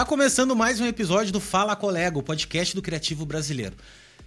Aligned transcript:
Está 0.00 0.08
começando 0.08 0.56
mais 0.56 0.80
um 0.80 0.86
episódio 0.86 1.30
do 1.30 1.40
Fala 1.40 1.76
Colega, 1.76 2.18
o 2.18 2.22
podcast 2.22 2.74
do 2.74 2.80
Criativo 2.80 3.26
Brasileiro. 3.26 3.76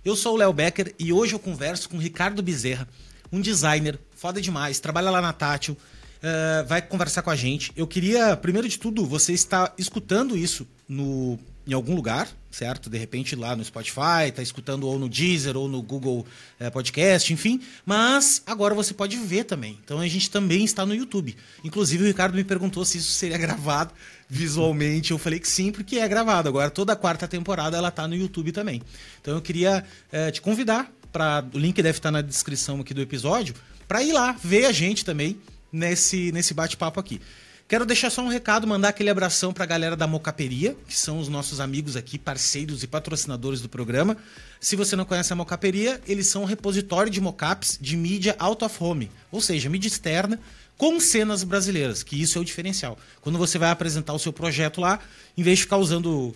Eu 0.05 0.15
sou 0.15 0.35
o 0.35 0.38
Léo 0.38 0.53
Becker 0.53 0.94
e 0.99 1.12
hoje 1.12 1.33
eu 1.33 1.39
converso 1.39 1.89
com 1.89 1.97
Ricardo 1.97 2.44
Bezerra, 2.44 2.88
um 3.31 3.42
designer 3.42 3.99
foda 4.15 4.39
demais, 4.39 4.79
trabalha 4.79 5.10
lá 5.10 5.20
na 5.20 5.33
Tátil, 5.33 5.74
uh, 5.74 6.67
vai 6.67 6.79
conversar 6.79 7.24
com 7.24 7.31
a 7.31 7.35
gente. 7.35 7.71
Eu 7.75 7.88
queria, 7.88 8.38
primeiro 8.38 8.70
de 8.70 8.78
tudo, 8.78 9.03
você 9.03 9.33
está 9.33 9.74
escutando 9.75 10.38
isso 10.38 10.67
no, 10.88 11.39
em 11.65 11.74
algum 11.74 11.96
lugar, 11.96 12.28
certo? 12.51 12.90
De 12.90 12.97
repente 12.99 13.35
lá 13.35 13.55
no 13.55 13.65
Spotify, 13.65 14.31
tá 14.33 14.44
escutando 14.44 14.87
ou 14.87 14.99
no 14.99 15.10
Deezer 15.10 15.58
ou 15.58 15.67
no 15.67 15.81
Google 15.81 16.23
é, 16.59 16.70
Podcast, 16.70 17.34
enfim. 17.34 17.62
Mas 17.84 18.44
agora 18.45 18.76
você 18.76 18.93
pode 18.93 19.17
ver 19.17 19.45
também. 19.45 19.79
Então 19.84 19.99
a 19.99 20.07
gente 20.07 20.29
também 20.29 20.63
está 20.63 20.85
no 20.85 20.93
YouTube. 20.93 21.35
Inclusive 21.63 22.03
o 22.03 22.07
Ricardo 22.07 22.35
me 22.35 22.43
perguntou 22.43 22.85
se 22.85 22.99
isso 22.99 23.12
seria 23.12 23.37
gravado 23.40 23.91
visualmente. 24.33 25.11
Eu 25.11 25.19
falei 25.19 25.39
que 25.39 25.47
sim, 25.47 25.71
porque 25.71 25.97
é 25.97 26.07
gravado. 26.07 26.49
Agora 26.49 26.71
toda 26.71 26.93
a 26.93 26.95
quarta 26.95 27.27
temporada 27.27 27.77
ela 27.77 27.91
tá 27.91 28.07
no 28.07 28.15
YouTube 28.15 28.51
também. 28.51 28.81
Então 29.21 29.35
eu 29.35 29.41
queria 29.41 29.85
é, 30.11 30.31
te 30.31 30.41
convidar 30.41 30.91
para 31.11 31.45
o 31.53 31.59
link 31.59 31.79
deve 31.81 31.99
estar 31.99 32.09
na 32.09 32.21
descrição 32.21 32.81
aqui 32.81 32.93
do 32.95 33.01
episódio 33.01 33.53
para 33.87 34.01
ir 34.01 34.11
lá 34.11 34.35
ver 34.43 34.65
a 34.65 34.71
gente 34.71 35.05
também 35.05 35.37
nesse 35.71 36.31
nesse 36.31 36.53
bate-papo 36.53 36.99
aqui. 36.99 37.21
Quero 37.67 37.85
deixar 37.85 38.09
só 38.09 38.21
um 38.21 38.27
recado, 38.27 38.67
mandar 38.67 38.89
aquele 38.89 39.09
abração 39.09 39.53
para 39.53 39.63
a 39.63 39.67
galera 39.67 39.95
da 39.95 40.05
Mocaperia, 40.05 40.75
que 40.87 40.97
são 40.97 41.17
os 41.17 41.29
nossos 41.29 41.59
amigos 41.59 41.95
aqui, 41.95 42.17
parceiros 42.17 42.84
e 42.84 42.87
patrocinadores 42.87 43.61
do 43.61 43.70
programa. 43.70 44.17
Se 44.59 44.75
você 44.75 44.95
não 44.95 45.05
conhece 45.05 45.31
a 45.31 45.35
Mocaperia, 45.35 46.01
eles 46.05 46.27
são 46.27 46.43
um 46.43 46.45
repositório 46.45 47.11
de 47.11 47.21
mocaps 47.21 47.77
de 47.79 47.95
mídia 47.95 48.35
out 48.37 48.63
of 48.63 48.75
home, 48.79 49.09
ou 49.31 49.39
seja, 49.39 49.70
mídia 49.70 49.87
externa 49.87 50.39
com 50.84 50.99
cenas 50.99 51.45
brasileiras, 51.45 52.03
que 52.03 52.21
isso 52.21 52.37
é 52.37 52.41
o 52.41 52.43
diferencial. 52.43 52.99
Quando 53.21 53.37
você 53.37 53.57
vai 53.57 53.70
apresentar 53.70 54.12
o 54.12 54.20
seu 54.20 54.34
projeto 54.34 54.81
lá, 54.81 54.99
em 55.37 55.41
vez 55.41 55.59
de 55.59 55.63
ficar 55.63 55.77
usando 55.77 56.35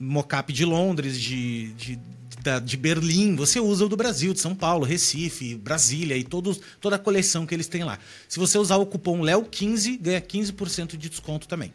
mocap 0.00 0.50
de 0.50 0.64
Londres, 0.64 1.20
de, 1.20 1.70
de, 1.74 1.96
de, 1.96 2.60
de 2.64 2.76
Berlim, 2.78 3.36
você 3.36 3.60
usa 3.60 3.84
o 3.84 3.88
do 3.90 3.94
Brasil, 3.94 4.32
de 4.32 4.40
São 4.40 4.54
Paulo, 4.54 4.86
Recife, 4.86 5.54
Brasília 5.56 6.16
e 6.16 6.24
todos, 6.24 6.62
toda 6.80 6.96
a 6.96 6.98
coleção 6.98 7.44
que 7.44 7.54
eles 7.54 7.68
têm 7.68 7.84
lá. 7.84 7.98
Se 8.26 8.38
você 8.38 8.56
usar 8.56 8.76
o 8.78 8.86
cupom 8.86 9.20
LEO15, 9.20 10.00
ganha 10.00 10.18
15% 10.22 10.96
de 10.96 11.10
desconto 11.10 11.46
também. 11.46 11.70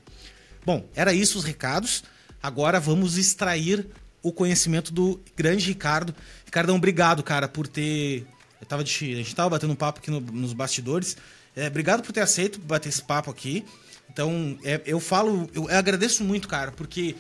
Bom, 0.66 0.90
era 0.96 1.14
isso 1.14 1.38
os 1.38 1.44
recados. 1.44 2.04
Agora 2.42 2.80
vamos 2.80 3.20
extrair 3.20 3.86
o 4.24 4.32
conhecimento 4.32 4.92
do 4.92 5.20
grande 5.36 5.68
Ricardo. 5.68 6.16
Ricardão, 6.44 6.76
obrigado, 6.76 7.22
cara, 7.22 7.48
por 7.48 7.68
ter. 7.68 8.26
Eu 8.60 8.66
tava 8.66 8.84
de... 8.84 9.14
A 9.14 9.18
gente 9.18 9.36
tava 9.36 9.52
batendo 9.52 9.74
um 9.74 9.76
papo 9.76 10.00
aqui 10.00 10.10
no, 10.10 10.20
nos 10.20 10.54
bastidores. 10.54 11.16
É, 11.60 11.68
obrigado 11.68 12.02
por 12.02 12.14
ter 12.14 12.22
aceito 12.22 12.58
bater 12.60 12.88
esse 12.88 13.04
papo 13.04 13.30
aqui. 13.30 13.66
Então, 14.10 14.58
é, 14.64 14.82
eu 14.86 15.00
falo, 15.00 15.50
eu 15.54 15.68
agradeço 15.70 16.24
muito, 16.24 16.48
cara, 16.48 16.72
porque 16.72 17.16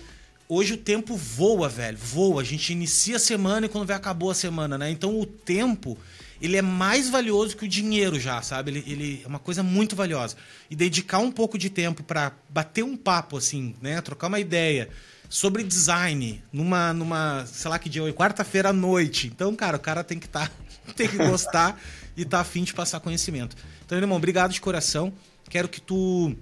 hoje 0.48 0.74
o 0.74 0.78
tempo 0.78 1.18
voa, 1.18 1.68
velho, 1.68 1.98
voa. 1.98 2.42
A 2.42 2.46
gente 2.46 2.72
inicia 2.72 3.18
a 3.18 3.20
semana 3.20 3.66
e 3.66 3.70
quando 3.70 3.86
vê 3.86 3.94
acabou 3.94 4.32
a 4.32 4.34
semana, 4.34 4.78
né? 4.78 4.90
Então 4.90 5.20
o 5.20 5.26
tempo 5.26 5.98
ele 6.42 6.56
é 6.56 6.62
mais 6.62 7.10
valioso 7.10 7.58
que 7.58 7.66
o 7.66 7.68
dinheiro 7.68 8.18
já, 8.18 8.42
sabe? 8.42 8.72
Ele, 8.72 8.84
ele 8.88 9.22
é 9.26 9.28
uma 9.28 9.40
coisa 9.40 9.62
muito 9.62 9.94
valiosa. 9.94 10.38
E 10.70 10.76
dedicar 10.76 11.20
um 11.20 11.32
pouco 11.32 11.58
de 11.58 11.70
tempo 11.70 12.02
para 12.02 12.32
bater 12.48 12.84
um 12.84 12.96
papo, 12.96 13.36
assim, 13.36 13.76
né? 13.82 14.00
Trocar 14.02 14.28
uma 14.28 14.40
ideia 14.40 14.90
sobre 15.28 15.64
design 15.64 16.42
numa, 16.52 16.94
numa 16.94 17.46
sei 17.46 17.70
lá 17.70 17.78
que 17.78 17.90
dia, 17.90 18.12
quarta-feira 18.14 18.70
à 18.70 18.74
noite. 18.74 19.28
Então, 19.28 19.54
cara, 19.54 19.76
o 19.76 19.80
cara 19.82 20.02
tem 20.02 20.18
que 20.18 20.28
estar, 20.28 20.48
tá, 20.48 20.54
tem 20.96 21.10
que 21.10 21.18
gostar 21.18 21.80
e 22.20 22.26
tá 22.26 22.42
afim 22.42 22.64
de 22.64 22.74
passar 22.74 23.00
conhecimento. 23.00 23.56
Então, 23.86 23.98
irmão, 23.98 24.18
obrigado 24.18 24.52
de 24.52 24.60
coração. 24.60 25.14
Quero 25.50 25.70
que 25.70 25.80
tu 25.80 26.36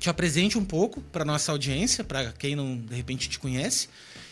te 0.00 0.10
apresente 0.10 0.58
um 0.58 0.64
pouco 0.64 1.00
para 1.00 1.24
nossa 1.24 1.52
audiência, 1.52 2.02
para 2.02 2.32
quem 2.32 2.56
não 2.56 2.76
de 2.76 2.94
repente 2.94 3.28
te 3.28 3.38
conhece. 3.38 3.88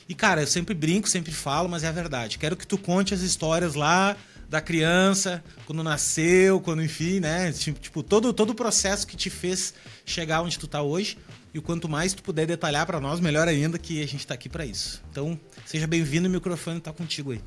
E 0.08 0.14
cara, 0.16 0.42
eu 0.42 0.46
sempre 0.48 0.74
brinco, 0.74 1.08
sempre 1.08 1.30
falo, 1.30 1.68
mas 1.68 1.84
é 1.84 1.88
a 1.88 1.92
verdade. 1.92 2.38
Quero 2.38 2.56
que 2.56 2.66
tu 2.66 2.76
conte 2.76 3.14
as 3.14 3.20
histórias 3.20 3.74
lá 3.76 4.16
da 4.48 4.60
criança, 4.60 5.42
quando 5.64 5.82
nasceu, 5.84 6.60
quando 6.60 6.82
enfim, 6.82 7.20
né? 7.20 7.52
Tipo, 7.52 7.80
tipo 7.80 8.02
todo 8.02 8.32
todo 8.32 8.50
o 8.50 8.54
processo 8.54 9.06
que 9.06 9.16
te 9.16 9.30
fez 9.30 9.74
chegar 10.04 10.42
onde 10.42 10.58
tu 10.58 10.66
tá 10.66 10.82
hoje. 10.82 11.16
E 11.54 11.60
quanto 11.60 11.88
mais 11.88 12.12
tu 12.12 12.22
puder 12.22 12.48
detalhar 12.48 12.84
para 12.84 12.98
nós, 12.98 13.20
melhor 13.20 13.46
ainda, 13.46 13.78
que 13.78 14.02
a 14.02 14.06
gente 14.06 14.20
está 14.20 14.34
aqui 14.34 14.48
para 14.48 14.66
isso. 14.66 15.00
Então, 15.12 15.38
seja 15.64 15.86
bem-vindo, 15.86 16.28
o 16.28 16.30
microfone 16.30 16.78
está 16.78 16.92
contigo 16.92 17.30
aí. 17.30 17.40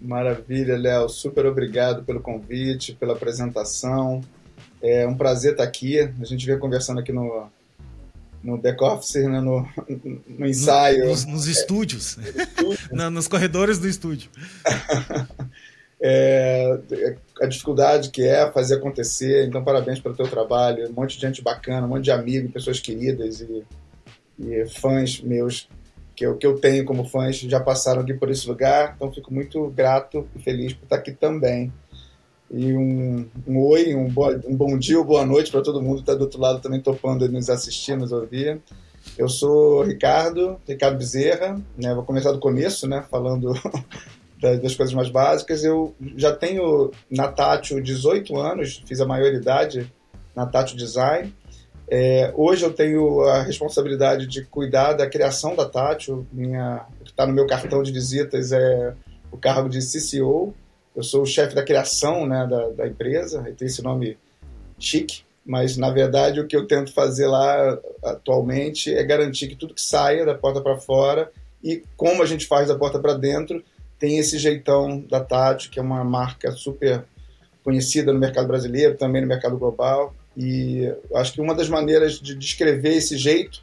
Maravilha, 0.00 0.76
Léo. 0.78 1.08
Super 1.08 1.46
obrigado 1.46 2.02
pelo 2.02 2.20
convite, 2.20 2.94
pela 2.94 3.12
apresentação. 3.12 4.22
É 4.82 5.06
um 5.06 5.14
prazer 5.14 5.52
estar 5.52 5.64
aqui. 5.64 5.98
A 5.98 6.24
gente 6.24 6.46
veio 6.46 6.58
conversando 6.58 7.00
aqui 7.00 7.12
no, 7.12 7.48
no 8.42 8.56
back-office, 8.56 9.16
né? 9.16 9.40
no, 9.40 9.68
no 10.26 10.46
ensaio. 10.46 11.06
Nos, 11.08 11.26
nos 11.26 11.46
estúdios. 11.46 12.16
É, 12.90 13.10
nos 13.10 13.28
corredores 13.28 13.78
do 13.78 13.86
estúdio. 13.86 14.30
é, 16.00 16.80
a 17.42 17.46
dificuldade 17.46 18.08
que 18.10 18.22
é 18.22 18.50
fazer 18.50 18.76
acontecer. 18.76 19.46
Então, 19.46 19.62
parabéns 19.62 20.00
pelo 20.00 20.16
teu 20.16 20.28
trabalho. 20.28 20.88
Um 20.88 20.92
monte 20.92 21.16
de 21.16 21.20
gente 21.20 21.42
bacana, 21.42 21.86
um 21.86 21.90
monte 21.90 22.04
de 22.04 22.10
amigos, 22.10 22.52
pessoas 22.52 22.80
queridas 22.80 23.42
e, 23.42 23.64
e 24.38 24.66
fãs 24.66 25.20
meus 25.20 25.68
que 26.20 26.26
eu, 26.26 26.36
que 26.36 26.46
eu 26.46 26.60
tenho 26.60 26.84
como 26.84 27.08
fãs 27.08 27.38
já 27.38 27.58
passaram 27.58 28.02
aqui 28.02 28.12
por 28.12 28.30
esse 28.30 28.46
lugar. 28.46 28.92
Então, 28.94 29.10
fico 29.10 29.32
muito 29.32 29.70
grato 29.70 30.28
e 30.36 30.38
feliz 30.38 30.74
por 30.74 30.84
estar 30.84 30.96
aqui 30.96 31.12
também. 31.12 31.72
E 32.50 32.74
um, 32.74 33.26
um 33.48 33.58
oi, 33.58 33.94
um, 33.94 34.04
um 34.46 34.54
bom 34.54 34.76
dia 34.76 34.98
ou 34.98 35.04
boa 35.04 35.24
noite 35.24 35.50
para 35.50 35.62
todo 35.62 35.80
mundo 35.80 35.94
que 35.94 36.02
está 36.02 36.14
do 36.14 36.20
outro 36.20 36.38
lado 36.38 36.60
também 36.60 36.78
topando 36.78 37.26
nos 37.26 37.48
assistir, 37.48 37.96
nos 37.96 38.12
ouvir. 38.12 38.60
Eu 39.16 39.30
sou 39.30 39.82
Ricardo, 39.82 40.60
Ricardo 40.68 40.98
Bezerra, 40.98 41.58
né? 41.78 41.94
vou 41.94 42.04
começar 42.04 42.32
do 42.32 42.38
começo, 42.38 42.86
né? 42.86 43.02
falando 43.10 43.54
das 44.38 44.74
coisas 44.74 44.94
mais 44.94 45.08
básicas. 45.08 45.64
Eu 45.64 45.94
já 46.18 46.36
tenho 46.36 46.90
na 47.10 47.28
Tátil 47.28 47.80
18 47.80 48.36
anos, 48.36 48.82
fiz 48.84 49.00
a 49.00 49.06
maioridade 49.06 49.90
na 50.36 50.44
Tátil 50.44 50.76
Design. 50.76 51.34
É, 51.92 52.32
hoje 52.36 52.64
eu 52.64 52.72
tenho 52.72 53.22
a 53.22 53.42
responsabilidade 53.42 54.24
de 54.28 54.44
cuidar 54.44 54.92
da 54.92 55.08
criação 55.08 55.56
da 55.56 55.68
Tátil. 55.68 56.24
Minha, 56.32 56.86
o 57.00 57.04
que 57.04 57.10
está 57.10 57.26
no 57.26 57.32
meu 57.32 57.48
cartão 57.48 57.82
de 57.82 57.90
visitas 57.90 58.52
é 58.52 58.94
o 59.32 59.36
cargo 59.36 59.68
de 59.68 59.80
CCO, 59.80 60.54
eu 60.94 61.02
sou 61.02 61.22
o 61.22 61.26
chefe 61.26 61.54
da 61.54 61.64
criação 61.64 62.26
né, 62.26 62.46
da, 62.48 62.68
da 62.70 62.86
empresa, 62.86 63.42
tem 63.56 63.66
esse 63.66 63.82
nome 63.82 64.18
chique, 64.78 65.22
mas 65.44 65.76
na 65.76 65.90
verdade 65.90 66.40
o 66.40 66.46
que 66.46 66.56
eu 66.56 66.66
tento 66.66 66.92
fazer 66.92 67.26
lá 67.26 67.78
atualmente 68.04 68.94
é 68.94 69.02
garantir 69.02 69.48
que 69.48 69.56
tudo 69.56 69.74
que 69.74 69.82
saia 69.82 70.24
da 70.24 70.34
porta 70.34 70.60
para 70.60 70.76
fora 70.76 71.30
e 71.62 71.82
como 71.96 72.22
a 72.22 72.26
gente 72.26 72.46
faz 72.46 72.68
da 72.68 72.74
porta 72.74 72.98
para 72.98 73.14
dentro 73.14 73.62
tem 73.98 74.18
esse 74.18 74.38
jeitão 74.38 75.00
da 75.00 75.20
Tati, 75.20 75.68
que 75.68 75.78
é 75.78 75.82
uma 75.82 76.02
marca 76.02 76.50
super 76.52 77.04
conhecida 77.62 78.12
no 78.12 78.18
mercado 78.18 78.48
brasileiro, 78.48 78.96
também 78.96 79.20
no 79.20 79.28
mercado 79.28 79.58
global. 79.58 80.14
E 80.36 80.92
acho 81.14 81.32
que 81.32 81.40
uma 81.40 81.54
das 81.54 81.68
maneiras 81.68 82.20
de 82.20 82.34
descrever 82.34 82.96
esse 82.96 83.16
jeito 83.16 83.62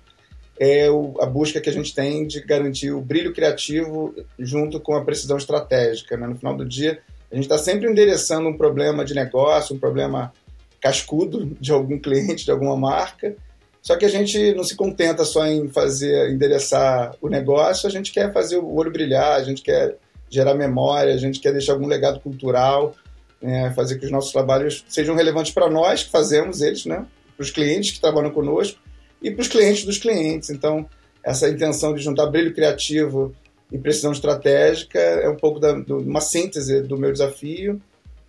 é 0.59 0.87
a 1.19 1.25
busca 1.25 1.61
que 1.61 1.69
a 1.69 1.73
gente 1.73 1.93
tem 1.93 2.25
de 2.25 2.41
garantir 2.41 2.91
o 2.91 3.01
brilho 3.01 3.33
criativo 3.33 4.13
junto 4.39 4.79
com 4.79 4.95
a 4.95 5.03
precisão 5.03 5.37
estratégica. 5.37 6.17
Né? 6.17 6.27
No 6.27 6.35
final 6.35 6.55
do 6.55 6.65
dia, 6.65 6.99
a 7.31 7.35
gente 7.35 7.45
está 7.45 7.57
sempre 7.57 7.89
endereçando 7.89 8.49
um 8.49 8.57
problema 8.57 9.05
de 9.05 9.13
negócio, 9.13 9.75
um 9.75 9.79
problema 9.79 10.33
cascudo 10.79 11.55
de 11.59 11.71
algum 11.71 11.99
cliente, 11.99 12.45
de 12.45 12.51
alguma 12.51 12.75
marca. 12.75 13.35
Só 13.81 13.95
que 13.95 14.05
a 14.05 14.09
gente 14.09 14.53
não 14.53 14.63
se 14.63 14.75
contenta 14.75 15.23
só 15.23 15.45
em 15.47 15.69
fazer, 15.69 16.29
endereçar 16.31 17.15
o 17.21 17.29
negócio, 17.29 17.87
a 17.87 17.91
gente 17.91 18.11
quer 18.11 18.33
fazer 18.33 18.57
o 18.57 18.75
olho 18.75 18.91
brilhar, 18.91 19.39
a 19.39 19.43
gente 19.43 19.61
quer 19.61 19.95
gerar 20.29 20.55
memória, 20.55 21.13
a 21.13 21.17
gente 21.17 21.39
quer 21.39 21.53
deixar 21.53 21.73
algum 21.73 21.87
legado 21.87 22.19
cultural, 22.19 22.95
né, 23.41 23.71
fazer 23.75 23.97
que 23.97 24.05
os 24.05 24.11
nossos 24.11 24.31
trabalhos 24.31 24.83
sejam 24.87 25.15
relevantes 25.15 25.51
para 25.51 25.69
nós 25.69 26.03
que 26.03 26.11
fazemos 26.11 26.61
eles, 26.61 26.85
né, 26.85 27.05
para 27.35 27.43
os 27.43 27.51
clientes 27.51 27.91
que 27.91 28.01
trabalham 28.01 28.31
conosco 28.31 28.79
e 29.21 29.31
para 29.31 29.41
os 29.41 29.47
clientes 29.47 29.85
dos 29.85 29.97
clientes. 29.97 30.49
Então, 30.49 30.87
essa 31.23 31.49
intenção 31.49 31.93
de 31.93 32.01
juntar 32.01 32.27
brilho 32.27 32.53
criativo 32.53 33.35
e 33.71 33.77
precisão 33.77 34.11
estratégica 34.11 34.99
é 34.99 35.29
um 35.29 35.35
pouco 35.35 35.59
da, 35.59 35.73
do, 35.73 35.97
uma 35.97 36.21
síntese 36.21 36.81
do 36.81 36.97
meu 36.97 37.11
desafio. 37.11 37.81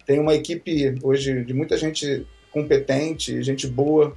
Tem 0.04 0.18
uma 0.18 0.34
equipe 0.34 0.94
hoje 1.02 1.44
de 1.44 1.54
muita 1.54 1.76
gente 1.76 2.26
competente, 2.50 3.42
gente 3.42 3.66
boa 3.66 4.16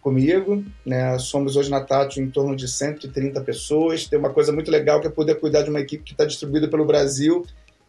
comigo. 0.00 0.64
Né? 0.86 1.18
Somos 1.18 1.56
hoje 1.56 1.70
na 1.70 1.80
Tati 1.80 2.20
em 2.20 2.30
torno 2.30 2.56
de 2.56 2.66
130 2.66 3.40
pessoas. 3.42 4.06
Tem 4.06 4.18
uma 4.18 4.30
coisa 4.30 4.52
muito 4.52 4.70
legal 4.70 5.00
que 5.00 5.06
é 5.06 5.10
poder 5.10 5.34
cuidar 5.34 5.62
de 5.62 5.70
uma 5.70 5.80
equipe 5.80 6.04
que 6.04 6.12
está 6.12 6.24
distribuída 6.24 6.68
pelo 6.68 6.86
Brasil 6.86 7.44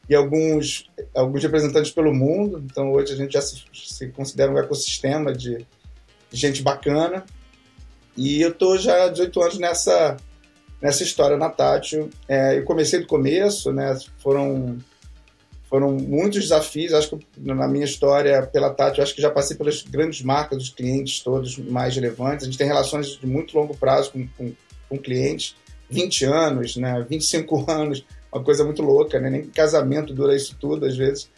e 0.10 0.16
alguns, 0.16 0.90
alguns 1.14 1.44
representantes 1.44 1.92
pelo 1.92 2.14
mundo. 2.14 2.64
Então 2.66 2.92
hoje 2.92 3.14
a 3.14 3.16
gente 3.16 3.34
já 3.34 3.42
se, 3.42 3.64
se 3.72 4.08
considera 4.08 4.52
um 4.52 4.58
ecossistema 4.58 5.32
de, 5.32 5.66
de 6.32 6.38
gente 6.38 6.64
bacana. 6.64 7.24
E 8.18 8.42
eu 8.42 8.50
estou 8.50 8.78
já 8.78 9.06
há 9.06 9.10
18 9.10 9.42
anos 9.42 9.60
nessa 9.60 10.18
nessa 10.82 11.04
história 11.04 11.38
na 11.38 11.50
Tátil. 11.50 12.10
É, 12.28 12.58
eu 12.58 12.64
comecei 12.64 13.00
do 13.00 13.08
começo, 13.08 13.72
né? 13.72 13.98
Foram 14.18 14.78
foram 15.70 15.92
muitos 15.92 16.42
desafios. 16.42 16.94
Acho 16.94 17.16
que 17.16 17.28
na 17.38 17.68
minha 17.68 17.86
história 17.86 18.42
pela 18.48 18.74
Tátil, 18.74 19.04
acho 19.04 19.14
que 19.14 19.22
já 19.22 19.30
passei 19.30 19.56
pelas 19.56 19.84
grandes 19.84 20.24
marcas, 20.24 20.64
os 20.64 20.70
clientes 20.70 21.20
todos 21.20 21.58
mais 21.58 21.96
relevantes. 21.96 22.44
A 22.44 22.46
gente 22.48 22.58
tem 22.58 22.66
relações 22.66 23.10
de 23.20 23.28
muito 23.28 23.56
longo 23.56 23.78
prazo 23.78 24.12
com, 24.12 24.28
com, 24.30 24.54
com 24.90 24.98
clientes, 24.98 25.56
20 25.90 26.26
anos, 26.26 26.76
né, 26.78 27.06
25 27.08 27.66
anos, 27.70 28.04
uma 28.31 28.44
coisa 28.44 28.64
muito 28.64 28.81
louca, 28.81 29.20
né? 29.20 29.30
Nem 29.30 29.46
casamento 29.46 30.14
dura 30.14 30.36
isso 30.36 30.56
tudo, 30.60 30.86
às 30.86 30.96
vezes. 30.96 31.30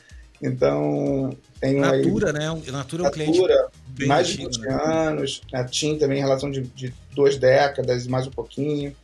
Então, 0.42 1.36
tem 1.60 1.80
Natura, 1.80 2.30
aí, 2.30 2.34
né? 2.34 2.72
Natura 2.72 3.06
é 3.06 3.08
um 3.08 3.12
cliente 3.12 3.42
mais 4.08 4.28
de 4.28 4.38
20 4.38 4.60
né? 4.60 4.74
anos, 4.74 5.42
a 5.54 5.64
TIM 5.64 5.98
também 5.98 6.18
em 6.18 6.22
relação 6.22 6.50
de, 6.50 6.62
de 6.62 6.94
duas 7.14 7.38
décadas, 7.38 8.08
mais 8.08 8.26
um 8.26 8.32
pouquinho. 8.32 8.96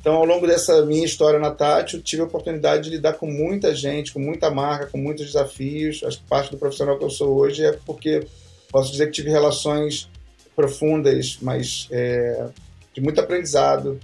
Então, 0.00 0.14
ao 0.14 0.24
longo 0.24 0.46
dessa 0.46 0.84
minha 0.84 1.04
história 1.04 1.38
na 1.38 1.50
Tátil, 1.50 2.00
tive 2.02 2.22
a 2.22 2.24
oportunidade 2.24 2.84
de 2.84 2.90
lidar 2.90 3.14
com 3.14 3.26
muita 3.26 3.74
gente, 3.74 4.12
com 4.12 4.18
muita 4.18 4.50
marca, 4.50 4.86
com 4.86 4.98
muitos 4.98 5.26
desafios. 5.26 6.02
Acho 6.04 6.18
que 6.18 6.24
parte 6.24 6.50
do 6.50 6.58
profissional 6.58 6.98
que 6.98 7.04
eu 7.04 7.10
sou 7.10 7.36
hoje 7.36 7.64
é 7.64 7.72
porque 7.86 8.26
posso 8.70 8.90
dizer 8.90 9.06
que 9.06 9.12
tive 9.12 9.30
relações 9.30 10.08
profundas, 10.56 11.38
mas 11.40 11.88
é, 11.90 12.48
de 12.92 13.00
muito 13.00 13.20
aprendizado, 13.20 14.00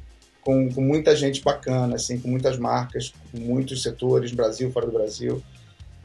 com, 0.49 0.73
com, 0.73 0.81
muita 0.81 1.15
gente 1.15 1.43
bacana, 1.43 1.97
assim, 1.97 2.19
com 2.19 2.27
muitas 2.27 2.57
marcas, 2.57 3.13
com 3.31 3.39
muitos 3.39 3.83
setores, 3.83 4.33
Brasil, 4.33 4.73
fora 4.73 4.87
do 4.87 4.93
Brasil. 4.93 5.43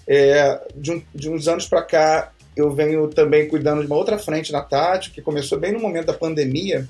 É, 0.05 0.61
de, 0.75 0.91
um, 0.91 1.01
de, 1.15 1.29
uns 1.29 1.47
anos 1.47 1.65
para 1.65 1.81
cá, 1.81 2.33
eu 2.53 2.69
venho 2.69 3.07
também 3.07 3.47
cuidando 3.47 3.79
de 3.79 3.87
uma 3.87 3.95
outra 3.95 4.19
frente 4.19 4.51
na 4.51 4.59
Tátil, 4.59 5.13
que 5.13 5.21
começou 5.21 5.57
bem 5.57 5.71
no 5.71 5.79
momento 5.79 6.07
da 6.07 6.13
pandemia, 6.13 6.85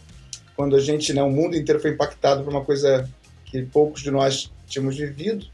quando 0.56 0.76
a 0.76 0.80
gente, 0.80 1.14
né, 1.14 1.22
o 1.22 1.30
mundo 1.30 1.56
inteiro 1.56 1.80
foi 1.80 1.92
impactado 1.92 2.44
por 2.44 2.50
uma 2.50 2.66
coisa 2.66 3.08
que 3.46 3.62
poucos 3.62 4.02
de 4.02 4.10
nós 4.10 4.52
tínhamos 4.66 4.98
vivido, 4.98 5.46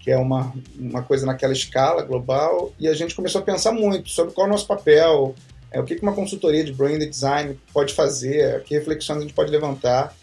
que 0.00 0.10
é 0.10 0.18
uma, 0.18 0.52
uma 0.78 1.02
coisa 1.02 1.24
naquela 1.24 1.54
escala 1.54 2.02
global, 2.02 2.74
e 2.78 2.86
a 2.86 2.92
gente 2.92 3.14
começou 3.14 3.40
a 3.40 3.44
pensar 3.44 3.72
muito 3.72 4.10
sobre 4.10 4.34
qual 4.34 4.46
é 4.46 4.50
o 4.50 4.52
nosso 4.52 4.66
papel, 4.66 5.34
é, 5.70 5.80
o 5.80 5.84
que 5.84 5.98
uma 6.02 6.12
consultoria 6.12 6.62
de 6.62 6.74
brand 6.74 7.00
design 7.00 7.58
pode 7.72 7.94
fazer, 7.94 8.62
que 8.64 8.74
reflexões 8.74 9.16
a 9.16 9.22
gente 9.22 9.32
pode 9.32 9.50
levantar. 9.50 10.14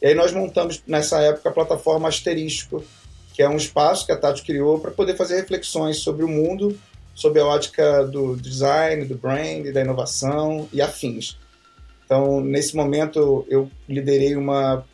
E 0.00 0.06
aí 0.06 0.14
nós 0.14 0.32
montamos 0.32 0.82
nessa 0.86 1.20
época 1.20 1.48
a 1.48 1.52
plataforma 1.52 2.08
Asterístico, 2.08 2.84
que 3.32 3.42
é 3.42 3.48
um 3.48 3.56
espaço 3.56 4.06
que 4.06 4.12
a 4.12 4.16
Tati 4.16 4.42
criou 4.42 4.78
para 4.78 4.90
poder 4.90 5.16
fazer 5.16 5.36
reflexões 5.36 5.98
sobre 5.98 6.24
o 6.24 6.28
mundo, 6.28 6.78
sob 7.14 7.38
a 7.40 7.46
ótica 7.46 8.04
do 8.04 8.36
design, 8.36 9.04
do 9.04 9.14
brand, 9.14 9.66
da 9.72 9.80
inovação 9.80 10.68
e 10.72 10.80
afins. 10.80 11.38
Então, 12.04 12.40
nesse 12.40 12.76
momento, 12.76 13.44
eu 13.48 13.70
liderei 13.88 14.36
uma, 14.36 14.84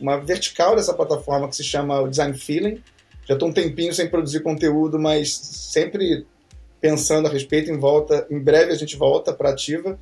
uma 0.00 0.16
vertical 0.16 0.74
dessa 0.74 0.94
plataforma 0.94 1.48
que 1.48 1.56
se 1.56 1.64
chama 1.64 2.08
Design 2.08 2.36
Feeling. 2.36 2.82
Já 3.26 3.34
estou 3.34 3.48
um 3.48 3.52
tempinho 3.52 3.92
sem 3.92 4.08
produzir 4.08 4.40
conteúdo, 4.40 4.98
mas 4.98 5.34
sempre 5.34 6.26
pensando 6.80 7.28
a 7.28 7.30
respeito 7.30 7.70
em 7.70 7.78
volta. 7.78 8.26
Em 8.30 8.38
breve 8.38 8.72
a 8.72 8.76
gente 8.76 8.96
volta 8.96 9.32
para 9.32 9.50
ativa. 9.50 9.98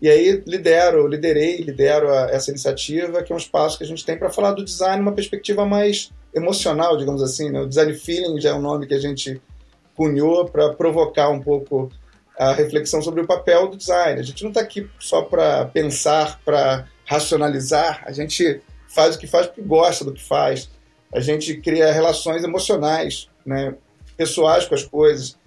E 0.00 0.10
aí 0.10 0.42
lidero, 0.46 1.06
liderei, 1.06 1.58
lidero 1.58 2.12
a, 2.12 2.30
essa 2.30 2.50
iniciativa, 2.50 3.22
que 3.22 3.32
é 3.32 3.34
um 3.34 3.38
espaço 3.38 3.78
que 3.78 3.84
a 3.84 3.86
gente 3.86 4.04
tem 4.04 4.18
para 4.18 4.30
falar 4.30 4.52
do 4.52 4.64
design 4.64 4.98
numa 4.98 5.12
perspectiva 5.12 5.64
mais 5.64 6.12
emocional, 6.34 6.96
digamos 6.96 7.22
assim. 7.22 7.50
Né? 7.50 7.60
O 7.60 7.66
Design 7.66 7.94
Feeling 7.94 8.40
já 8.40 8.50
é 8.50 8.54
um 8.54 8.60
nome 8.60 8.86
que 8.86 8.94
a 8.94 9.00
gente 9.00 9.40
cunhou 9.94 10.44
para 10.46 10.74
provocar 10.74 11.30
um 11.30 11.40
pouco 11.40 11.90
a 12.38 12.52
reflexão 12.52 13.00
sobre 13.00 13.22
o 13.22 13.26
papel 13.26 13.68
do 13.68 13.76
design. 13.76 14.20
A 14.20 14.22
gente 14.22 14.42
não 14.42 14.50
está 14.50 14.60
aqui 14.60 14.88
só 14.98 15.22
para 15.22 15.64
pensar, 15.66 16.40
para 16.44 16.86
racionalizar, 17.06 18.02
a 18.04 18.12
gente 18.12 18.60
faz 18.88 19.16
o 19.16 19.18
que 19.18 19.26
faz 19.26 19.46
porque 19.46 19.62
gosta 19.62 20.04
do 20.04 20.12
que 20.12 20.22
faz. 20.22 20.68
A 21.14 21.20
gente 21.20 21.56
cria 21.60 21.92
relações 21.92 22.44
emocionais, 22.44 23.28
né, 23.44 23.74
pessoais 24.16 24.66
com 24.66 24.74
as 24.74 24.82
coisas. 24.82 25.38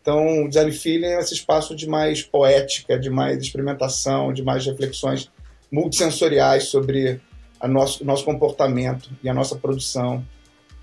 Então, 0.00 0.44
o 0.44 0.48
design 0.48 0.72
feeling 0.72 1.06
é 1.06 1.20
esse 1.20 1.34
espaço 1.34 1.74
de 1.74 1.86
mais 1.88 2.22
poética, 2.22 2.98
de 2.98 3.10
mais 3.10 3.38
experimentação, 3.38 4.32
de 4.32 4.42
mais 4.42 4.64
reflexões 4.64 5.30
multissensoriais 5.70 6.64
sobre 6.64 7.20
o 7.62 7.68
nosso, 7.68 8.04
nosso 8.04 8.24
comportamento 8.24 9.10
e 9.22 9.28
a 9.28 9.34
nossa 9.34 9.56
produção. 9.56 10.24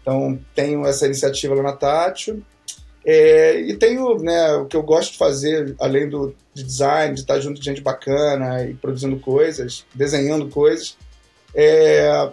Então, 0.02 0.40
tenho 0.54 0.86
essa 0.86 1.06
iniciativa 1.06 1.56
lá 1.56 1.64
na 1.64 1.74
Tátil 1.74 2.44
é, 3.06 3.60
e 3.60 3.76
tenho, 3.78 4.18
né, 4.18 4.54
o 4.56 4.66
que 4.66 4.76
eu 4.76 4.82
gosto 4.82 5.12
de 5.12 5.18
fazer, 5.20 5.76
além 5.80 6.10
do 6.10 6.36
de 6.56 6.64
design, 6.64 7.14
de 7.14 7.20
estar 7.20 7.40
junto 7.40 7.60
de 7.60 7.66
gente 7.66 7.82
bacana 7.82 8.64
e 8.64 8.74
produzindo 8.74 9.20
coisas, 9.20 9.86
desenhando 9.94 10.48
coisas, 10.48 10.98
é 11.54 12.30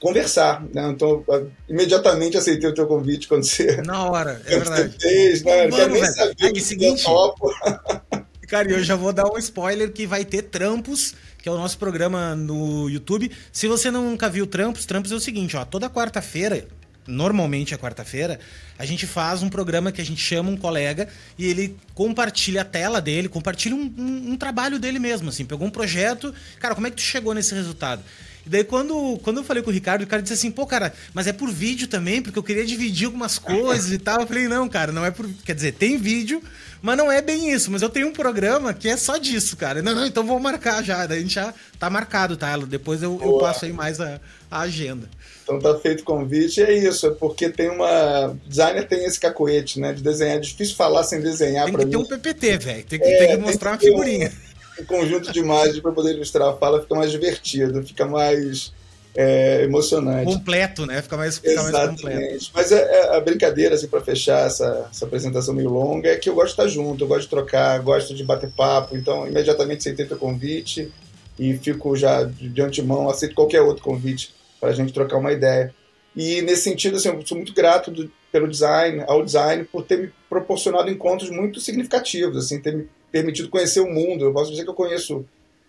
conversar, 0.00 0.64
né? 0.72 0.88
Então, 0.90 1.24
imediatamente 1.68 2.36
aceitei 2.36 2.68
o 2.68 2.74
teu 2.74 2.86
convite 2.86 3.28
quando 3.28 3.44
você... 3.44 3.82
Na 3.82 4.04
hora, 4.04 4.40
é 4.46 4.58
verdade. 4.58 4.94
Fez, 5.00 5.42
né? 5.42 5.68
Vamos, 5.68 6.00
velho. 6.00 6.14
Saber 6.14 6.34
Aí, 6.42 6.60
seguinte... 6.60 7.04
Cara, 8.46 8.70
eu 8.70 8.82
já 8.82 8.94
vou 8.94 9.12
dar 9.12 9.26
um 9.26 9.36
spoiler 9.38 9.90
que 9.90 10.06
vai 10.06 10.24
ter 10.24 10.42
Trampos, 10.42 11.16
que 11.42 11.48
é 11.48 11.52
o 11.52 11.56
nosso 11.56 11.76
programa 11.78 12.36
no 12.36 12.88
YouTube. 12.88 13.32
Se 13.50 13.66
você 13.66 13.90
nunca 13.90 14.28
viu 14.28 14.46
Trampos, 14.46 14.86
Trampos 14.86 15.10
é 15.10 15.16
o 15.16 15.20
seguinte, 15.20 15.56
ó, 15.56 15.64
toda 15.64 15.90
quarta-feira 15.90 16.68
normalmente 17.06 17.72
é 17.72 17.78
quarta-feira, 17.78 18.40
a 18.78 18.84
gente 18.84 19.06
faz 19.06 19.42
um 19.42 19.48
programa 19.48 19.92
que 19.92 20.00
a 20.00 20.04
gente 20.04 20.20
chama 20.20 20.50
um 20.50 20.56
colega 20.56 21.08
e 21.38 21.46
ele 21.46 21.76
compartilha 21.94 22.62
a 22.62 22.64
tela 22.64 23.00
dele, 23.00 23.28
compartilha 23.28 23.74
um, 23.74 23.92
um, 23.96 24.32
um, 24.32 24.36
trabalho 24.36 24.78
dele 24.78 24.98
mesmo, 24.98 25.28
assim, 25.28 25.44
pegou 25.44 25.66
um 25.66 25.70
projeto, 25.70 26.34
cara, 26.58 26.74
como 26.74 26.86
é 26.86 26.90
que 26.90 26.96
tu 26.96 27.02
chegou 27.02 27.32
nesse 27.32 27.54
resultado? 27.54 28.02
E 28.46 28.48
daí 28.48 28.62
quando, 28.62 29.18
quando 29.24 29.38
eu 29.38 29.44
falei 29.44 29.60
com 29.60 29.70
o 29.70 29.72
Ricardo, 29.72 30.02
o 30.02 30.04
Ricardo 30.04 30.22
disse 30.22 30.34
assim, 30.34 30.52
pô, 30.52 30.64
cara, 30.64 30.92
mas 31.12 31.26
é 31.26 31.32
por 31.32 31.50
vídeo 31.50 31.88
também, 31.88 32.22
porque 32.22 32.38
eu 32.38 32.42
queria 32.44 32.64
dividir 32.64 33.06
algumas 33.06 33.38
coisas 33.38 33.90
e 33.90 33.98
tal. 33.98 34.20
Eu 34.20 34.26
falei, 34.26 34.46
não, 34.46 34.68
cara, 34.68 34.92
não 34.92 35.04
é 35.04 35.10
por. 35.10 35.28
Quer 35.44 35.54
dizer, 35.54 35.72
tem 35.72 35.98
vídeo, 35.98 36.40
mas 36.80 36.96
não 36.96 37.10
é 37.10 37.20
bem 37.20 37.50
isso. 37.50 37.72
Mas 37.72 37.82
eu 37.82 37.90
tenho 37.90 38.06
um 38.06 38.12
programa 38.12 38.72
que 38.72 38.88
é 38.88 38.96
só 38.96 39.16
disso, 39.18 39.56
cara. 39.56 39.82
Não, 39.82 39.96
não, 39.96 40.06
então 40.06 40.24
vou 40.24 40.38
marcar 40.38 40.84
já. 40.84 41.04
Daí 41.06 41.18
a 41.18 41.22
gente 41.22 41.34
já 41.34 41.52
tá 41.76 41.90
marcado, 41.90 42.36
tá? 42.36 42.56
Depois 42.58 43.02
eu, 43.02 43.20
eu 43.20 43.38
passo 43.38 43.64
aí 43.64 43.72
mais 43.72 44.00
a, 44.00 44.20
a 44.48 44.60
agenda. 44.60 45.08
Então 45.42 45.58
tá 45.58 45.76
feito 45.78 46.00
o 46.00 46.04
convite. 46.04 46.60
E 46.60 46.62
é 46.62 46.72
isso, 46.72 47.06
é 47.06 47.10
porque 47.10 47.48
tem 47.48 47.68
uma. 47.68 48.36
Designer 48.46 48.86
tem 48.86 49.04
esse 49.04 49.18
cacoete, 49.18 49.80
né? 49.80 49.92
De 49.92 50.02
desenhar. 50.02 50.36
É 50.36 50.40
difícil 50.40 50.76
falar 50.76 51.02
sem 51.02 51.20
desenhar. 51.20 51.66
Tem 51.66 51.76
que 51.76 51.86
ter 51.86 51.96
um 51.96 52.04
PPT, 52.04 52.58
velho. 52.58 52.84
Tem, 52.84 52.98
que, 52.98 53.04
é, 53.04 53.18
tem 53.18 53.28
que 53.28 53.36
mostrar 53.38 53.76
tem 53.76 53.88
que 53.88 53.90
uma 53.90 54.04
figurinha. 54.04 54.28
Um, 54.28 54.45
um, 54.80 54.84
conjunto 54.84 55.32
de 55.32 55.38
imagens 55.38 55.80
para 55.80 55.92
poder 55.92 56.14
ilustrar 56.14 56.48
a 56.48 56.56
fala 56.56 56.80
fica 56.80 56.94
mais 56.94 57.10
divertido, 57.10 57.82
fica 57.82 58.06
mais 58.06 58.72
é, 59.14 59.62
emocionante. 59.62 60.32
Completo, 60.32 60.84
né? 60.84 61.00
Fica 61.00 61.16
mais, 61.16 61.38
fica 61.38 61.62
mais 61.62 61.88
completo. 61.90 62.50
Mas 62.54 62.70
é, 62.70 62.82
é, 62.82 63.16
a 63.16 63.20
brincadeira, 63.20 63.74
assim, 63.74 63.88
para 63.88 64.02
fechar 64.02 64.46
essa, 64.46 64.88
essa 64.90 65.06
apresentação 65.06 65.54
meio 65.54 65.70
longa, 65.70 66.10
é 66.10 66.16
que 66.16 66.28
eu 66.28 66.34
gosto 66.34 66.48
de 66.48 66.52
estar 66.52 66.68
junto, 66.68 67.04
eu 67.04 67.08
gosto 67.08 67.22
de 67.22 67.30
trocar, 67.30 67.80
gosto 67.80 68.14
de 68.14 68.22
bater 68.22 68.50
papo. 68.50 68.96
Então, 68.96 69.26
imediatamente 69.26 69.78
aceitei 69.78 70.04
teu 70.04 70.18
convite 70.18 70.92
e 71.38 71.56
fico 71.56 71.96
já 71.96 72.24
de 72.24 72.60
antemão, 72.60 73.08
aceito 73.08 73.34
qualquer 73.34 73.62
outro 73.62 73.82
convite 73.82 74.34
para 74.60 74.70
a 74.70 74.72
gente 74.72 74.92
trocar 74.92 75.16
uma 75.16 75.32
ideia. 75.32 75.74
E 76.14 76.40
nesse 76.42 76.62
sentido, 76.62 76.96
assim, 76.96 77.08
eu 77.08 77.26
sou 77.26 77.36
muito 77.36 77.54
grato 77.54 77.90
do, 77.90 78.10
pelo 78.32 78.48
design, 78.48 79.02
ao 79.06 79.24
design, 79.24 79.64
por 79.64 79.82
ter 79.82 79.98
me 79.98 80.12
proporcionado 80.28 80.90
encontros 80.90 81.30
muito 81.30 81.60
significativos, 81.60 82.36
assim, 82.36 82.60
ter 82.60 82.74
me 82.74 82.88
permitido 83.10 83.48
conhecer 83.48 83.80
o 83.80 83.90
mundo. 83.90 84.24
Eu 84.24 84.32
posso 84.32 84.50
dizer 84.50 84.64
que 84.64 84.70
eu 84.70 84.74
conheço 84.74 85.24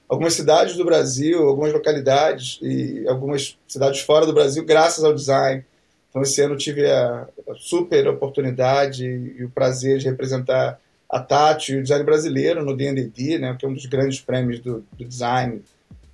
algumas 0.08 0.34
cidades 0.34 0.76
do 0.76 0.86
Brasil, 0.86 1.48
algumas 1.48 1.74
localidades 1.74 2.60
e 2.62 3.06
algumas 3.08 3.58
cidades 3.68 4.02
fora 4.02 4.26
do 4.26 4.34
Brasil, 4.34 4.66
graças 4.66 5.04
ao 5.04 5.14
design. 5.14 5.64
Então, 6.10 6.22
esse 6.22 6.42
ano 6.42 6.56
tive 6.56 6.90
a, 6.90 7.28
super 7.58 8.08
oportunidade 8.08 9.06
e 9.06 9.44
o 9.44 9.50
prazer 9.50 10.00
de 10.00 10.10
representar 10.10 10.80
a 11.10 11.20
Tati 11.20 11.74
e 11.74 11.78
o 11.78 11.84
design 11.84 12.04
brasileiro 12.04 12.64
no 12.64 12.76
D&D, 12.76 13.38
né, 13.38 13.56
que 13.58 13.66
é 13.66 13.70
um 13.70 13.74
dos 13.74 13.86
grandes 13.86 14.20
prêmios 14.20 14.60
do, 14.60 14.84
do 14.98 15.06
design 15.06 15.62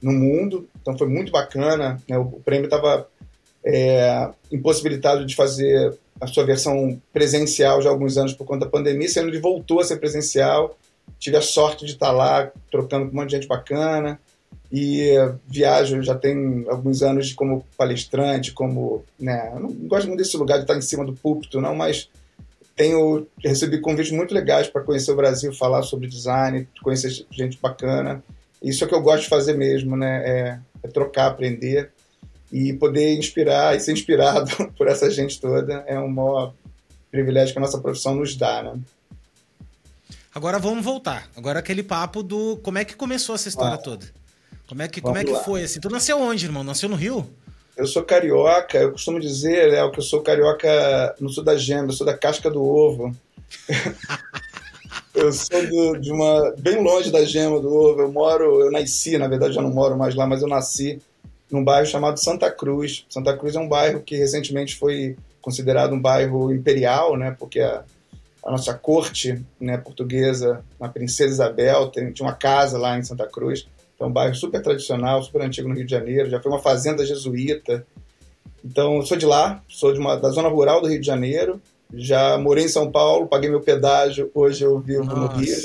no 0.01 0.11
mundo. 0.11 0.67
Então 0.81 0.97
foi 0.97 1.07
muito 1.07 1.31
bacana. 1.31 2.01
Né? 2.07 2.17
O, 2.17 2.41
prêmio 2.41 2.65
estava 2.65 3.07
é, 3.65 4.29
impossibilitado 4.51 5.25
de 5.25 5.35
fazer 5.35 5.97
a 6.19 6.27
sua 6.27 6.45
versão 6.45 7.01
presencial 7.11 7.81
já 7.81 7.89
há 7.89 7.91
alguns 7.91 8.17
anos 8.17 8.33
por 8.33 8.45
conta 8.45 8.65
da 8.65 8.71
pandemia. 8.71 9.05
Esse 9.05 9.19
ano 9.19 9.29
ele 9.29 9.39
voltou 9.39 9.79
a 9.79 9.83
ser 9.83 9.97
presencial. 9.97 10.77
Tive 11.19 11.38
a 11.38 11.41
sorte 11.41 11.86
de 11.86 11.93
estar 11.93 12.12
lá 12.12 12.51
trocando 12.72 13.05
com 13.05 13.12
um 13.12 13.19
monte 13.22 13.29
de 13.29 13.36
gente 13.38 13.48
bacana. 13.48 14.19
E 14.72 15.13
viajo 15.48 16.01
já 16.01 16.15
tem 16.15 16.65
alguns 16.67 17.03
anos 17.03 17.31
como 17.31 17.63
palestrante, 17.77 18.51
como. 18.51 19.05
Né, 19.19 19.53
não 19.60 19.69
gosto 19.88 20.07
muito 20.07 20.19
desse 20.19 20.36
lugar 20.36 20.57
de 20.57 20.63
estar 20.63 20.75
em 20.75 20.81
cima 20.81 21.05
do 21.05 21.13
púlpito, 21.13 21.62
não, 21.62 21.75
mas 21.75 22.10
tenho 22.75 23.27
recebi 23.43 23.79
convites 23.79 24.12
muito 24.12 24.33
legais 24.33 24.67
para 24.67 24.81
conhecer 24.81 25.12
o 25.12 25.15
Brasil, 25.15 25.53
falar 25.53 25.83
sobre 25.83 26.07
design, 26.07 26.67
conhecer 26.81 27.25
gente 27.29 27.60
bacana. 27.62 28.24
Isso 28.63 28.83
é 28.83 28.88
o 28.88 28.89
que 28.89 28.95
eu 28.95 29.01
gosto 29.01 29.24
de 29.24 29.29
fazer 29.29 29.53
mesmo, 29.53 29.95
né? 29.95 30.24
É, 30.25 30.60
é 30.83 30.88
trocar, 30.88 31.27
aprender 31.27 31.91
e 32.51 32.74
poder 32.74 33.15
inspirar 33.15 33.75
e 33.75 33.79
ser 33.79 33.93
inspirado 33.93 34.50
por 34.77 34.88
essa 34.88 35.10
gente 35.10 35.39
toda 35.39 35.83
é 35.88 36.00
um 36.00 36.07
maior 36.07 36.53
privilégio 37.12 37.53
que 37.53 37.60
a 37.60 37.62
nossa 37.62 37.79
profissão 37.79 38.15
nos 38.15 38.36
dá, 38.36 38.63
né? 38.63 38.79
Agora 40.33 40.57
vamos 40.57 40.83
voltar. 40.83 41.29
Agora 41.35 41.59
aquele 41.59 41.83
papo 41.83 42.23
do 42.23 42.57
como 42.57 42.77
é 42.77 42.85
que 42.85 42.95
começou 42.95 43.35
essa 43.35 43.49
história 43.49 43.75
ah, 43.75 43.77
toda. 43.77 44.05
Como 44.67 44.81
é 44.81 44.87
que, 44.87 45.01
como 45.01 45.17
é 45.17 45.23
que 45.23 45.35
foi 45.43 45.63
assim? 45.63 45.79
Tu 45.79 45.89
nasceu 45.89 46.19
onde, 46.19 46.45
irmão? 46.45 46.63
Nasceu 46.63 46.89
no 46.89 46.95
Rio? 46.95 47.29
Eu 47.77 47.85
sou 47.87 48.03
carioca, 48.03 48.77
eu 48.77 48.91
costumo 48.91 49.19
dizer, 49.19 49.71
Léo, 49.71 49.91
que 49.91 49.99
eu 49.99 50.03
sou 50.03 50.21
carioca 50.21 51.15
no 51.19 51.29
sul 51.29 51.43
da 51.43 51.55
gema, 51.55 51.87
eu 51.87 51.93
sou 51.93 52.05
da 52.05 52.17
casca 52.17 52.49
do 52.49 52.63
ovo. 52.63 53.15
Eu 55.13 55.31
sou 55.31 55.67
do, 55.67 55.97
de 55.99 56.11
uma. 56.11 56.55
bem 56.57 56.81
longe 56.81 57.11
da 57.11 57.23
gema 57.23 57.59
do 57.59 57.71
ovo. 57.71 58.01
Eu 58.01 58.11
moro. 58.11 58.61
Eu 58.61 58.71
nasci, 58.71 59.15
na 59.15 59.27
verdade 59.27 59.53
já 59.53 59.61
não 59.61 59.69
moro 59.69 59.95
mais 59.95 60.15
lá, 60.15 60.25
mas 60.25 60.41
eu 60.41 60.47
nasci 60.47 60.99
num 61.51 61.63
bairro 61.63 61.85
chamado 61.85 62.19
Santa 62.19 62.49
Cruz. 62.49 63.05
Santa 63.07 63.37
Cruz 63.37 63.55
é 63.55 63.59
um 63.59 63.67
bairro 63.67 64.01
que 64.01 64.15
recentemente 64.15 64.75
foi 64.75 65.15
considerado 65.39 65.93
um 65.93 66.01
bairro 66.01 66.51
imperial, 66.51 67.15
né? 67.15 67.35
Porque 67.37 67.59
a, 67.59 67.83
a 68.45 68.51
nossa 68.51 68.73
corte 68.73 69.41
né, 69.59 69.77
portuguesa, 69.77 70.63
a 70.79 70.89
Princesa 70.89 71.31
Isabel, 71.31 71.88
tem, 71.88 72.12
tinha 72.12 72.27
uma 72.27 72.35
casa 72.35 72.77
lá 72.77 72.97
em 72.97 73.03
Santa 73.03 73.25
Cruz. 73.25 73.67
Então, 73.95 74.07
um 74.07 74.12
bairro 74.12 74.35
super 74.35 74.62
tradicional, 74.62 75.23
super 75.23 75.41
antigo 75.41 75.69
no 75.69 75.75
Rio 75.75 75.85
de 75.85 75.91
Janeiro. 75.91 76.29
Já 76.29 76.41
foi 76.41 76.51
uma 76.51 76.59
fazenda 76.59 77.05
jesuíta. 77.05 77.85
Então, 78.63 78.97
eu 78.97 79.01
sou 79.03 79.15
de 79.15 79.25
lá, 79.25 79.62
sou 79.69 79.93
de 79.93 80.00
uma, 80.00 80.15
da 80.15 80.29
zona 80.29 80.50
rural 80.50 80.81
do 80.81 80.88
Rio 80.88 81.00
de 81.00 81.05
Janeiro. 81.05 81.62
Já 81.93 82.38
morei 82.38 82.65
em 82.65 82.69
São 82.69 82.91
Paulo, 82.91 83.27
paguei 83.27 83.50
meu 83.50 83.62
pedágio. 83.62 84.29
Hoje 84.33 84.65
eu 84.65 84.79
vivo 84.79 85.03
Nossa, 85.03 85.33
no 85.33 85.39
Rio. 85.39 85.55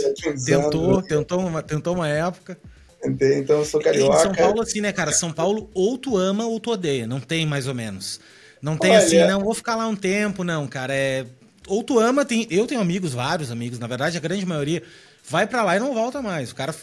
tentou, 0.44 0.90
anos. 0.90 1.08
tentou, 1.08 1.40
uma, 1.40 1.62
tentou 1.62 1.94
uma 1.94 2.08
época. 2.08 2.58
Tentei, 3.00 3.38
então 3.38 3.58
eu 3.58 3.64
sou 3.64 3.80
carioca. 3.80 4.18
Em 4.18 4.22
São 4.22 4.34
Paulo, 4.34 4.60
assim, 4.60 4.80
né, 4.80 4.92
cara? 4.92 5.10
São 5.10 5.32
Paulo, 5.32 5.70
ou 5.72 5.96
tu 5.96 6.16
ama 6.16 6.46
ou 6.46 6.60
tu 6.60 6.72
odeia. 6.72 7.06
Não 7.06 7.18
tem 7.18 7.46
mais 7.46 7.66
ou 7.66 7.74
menos. 7.74 8.20
Não 8.60 8.76
tem 8.76 8.90
Olha, 8.90 8.98
assim, 8.98 9.24
não, 9.24 9.40
vou 9.40 9.54
ficar 9.54 9.76
lá 9.76 9.86
um 9.86 9.96
tempo, 9.96 10.44
não, 10.44 10.66
cara. 10.66 10.94
É. 10.94 11.24
Ou 11.68 11.82
tu 11.82 11.98
ama, 11.98 12.24
tem, 12.24 12.46
eu 12.50 12.66
tenho 12.66 12.80
amigos, 12.80 13.12
vários 13.12 13.50
amigos, 13.50 13.78
na 13.78 13.86
verdade, 13.86 14.16
a 14.16 14.20
grande 14.20 14.44
maioria 14.46 14.82
vai 15.28 15.46
para 15.46 15.62
lá 15.62 15.76
e 15.76 15.80
não 15.80 15.94
volta 15.94 16.22
mais. 16.22 16.50
O 16.50 16.54
cara 16.54 16.74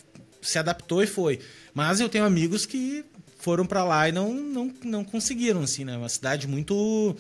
se 0.42 0.60
adaptou 0.60 1.04
e 1.04 1.08
foi. 1.08 1.40
Mas 1.74 2.00
eu 2.00 2.08
tenho 2.08 2.24
amigos 2.24 2.66
que 2.66 3.04
foram 3.40 3.66
para 3.66 3.84
lá 3.84 4.08
e 4.08 4.12
não, 4.12 4.34
não, 4.34 4.74
não 4.84 5.04
conseguiram, 5.04 5.62
assim, 5.62 5.84
né? 5.84 5.98
Uma 5.98 6.10
cidade 6.10 6.48
muito. 6.48 7.16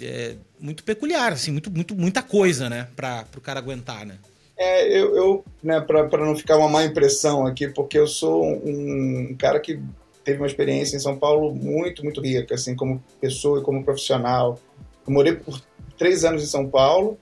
É, 0.00 0.34
muito 0.60 0.84
peculiar, 0.84 1.32
assim, 1.32 1.50
muito, 1.50 1.70
muito, 1.70 1.94
muita 1.94 2.22
coisa, 2.22 2.68
né? 2.68 2.88
Para 2.94 3.24
o 3.36 3.40
cara 3.40 3.60
aguentar, 3.60 4.04
né? 4.04 4.18
É, 4.58 4.88
eu, 4.88 5.16
eu 5.16 5.44
né, 5.62 5.80
para 5.80 6.24
não 6.24 6.34
ficar 6.34 6.56
uma 6.56 6.68
má 6.68 6.84
impressão 6.84 7.46
aqui, 7.46 7.68
porque 7.68 7.98
eu 7.98 8.06
sou 8.06 8.44
um, 8.44 9.28
um 9.30 9.36
cara 9.38 9.60
que 9.60 9.80
teve 10.24 10.38
uma 10.38 10.46
experiência 10.46 10.96
em 10.96 11.00
São 11.00 11.16
Paulo 11.16 11.54
muito, 11.54 12.02
muito 12.02 12.20
rica, 12.20 12.54
assim, 12.54 12.74
como 12.74 13.02
pessoa 13.20 13.60
e 13.60 13.62
como 13.62 13.84
profissional. 13.84 14.58
Eu 15.06 15.12
morei 15.12 15.34
por 15.34 15.60
três 15.96 16.24
anos 16.24 16.42
em 16.42 16.46
São 16.46 16.68
Paulo, 16.68 17.18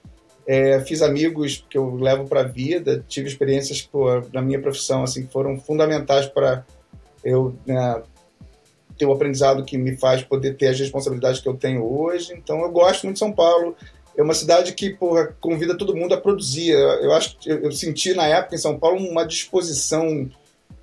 é, 0.46 0.80
fiz 0.80 1.00
amigos 1.00 1.64
que 1.68 1.78
eu 1.78 1.94
levo 1.94 2.26
para 2.26 2.40
a 2.40 2.44
vida, 2.44 3.04
tive 3.08 3.28
experiências 3.28 3.80
pô, 3.80 4.22
na 4.32 4.42
minha 4.42 4.60
profissão 4.60 5.02
assim 5.02 5.24
que 5.24 5.32
foram 5.32 5.58
fundamentais 5.58 6.26
para 6.26 6.64
eu 7.24 7.56
né, 7.66 8.02
ter 8.98 9.06
o 9.06 9.12
aprendizado 9.12 9.64
que 9.64 9.78
me 9.78 9.96
faz 9.96 10.22
poder 10.22 10.56
ter 10.56 10.68
as 10.68 10.78
responsabilidades 10.78 11.40
que 11.40 11.48
eu 11.48 11.54
tenho 11.54 11.82
hoje. 11.82 12.34
Então 12.34 12.60
eu 12.60 12.70
gosto 12.70 13.04
muito 13.04 13.14
de 13.14 13.20
São 13.20 13.32
Paulo. 13.32 13.74
É 14.16 14.22
uma 14.22 14.34
cidade 14.34 14.72
que 14.74 14.96
convida 15.40 15.76
todo 15.76 15.96
mundo 15.96 16.14
a 16.14 16.20
produzir. 16.20 16.70
Eu 16.70 17.12
acho 17.12 17.36
eu, 17.46 17.64
eu 17.64 17.72
senti 17.72 18.14
na 18.14 18.26
época 18.26 18.54
em 18.54 18.58
São 18.58 18.78
Paulo 18.78 18.98
uma 18.98 19.26
disposição 19.26 20.28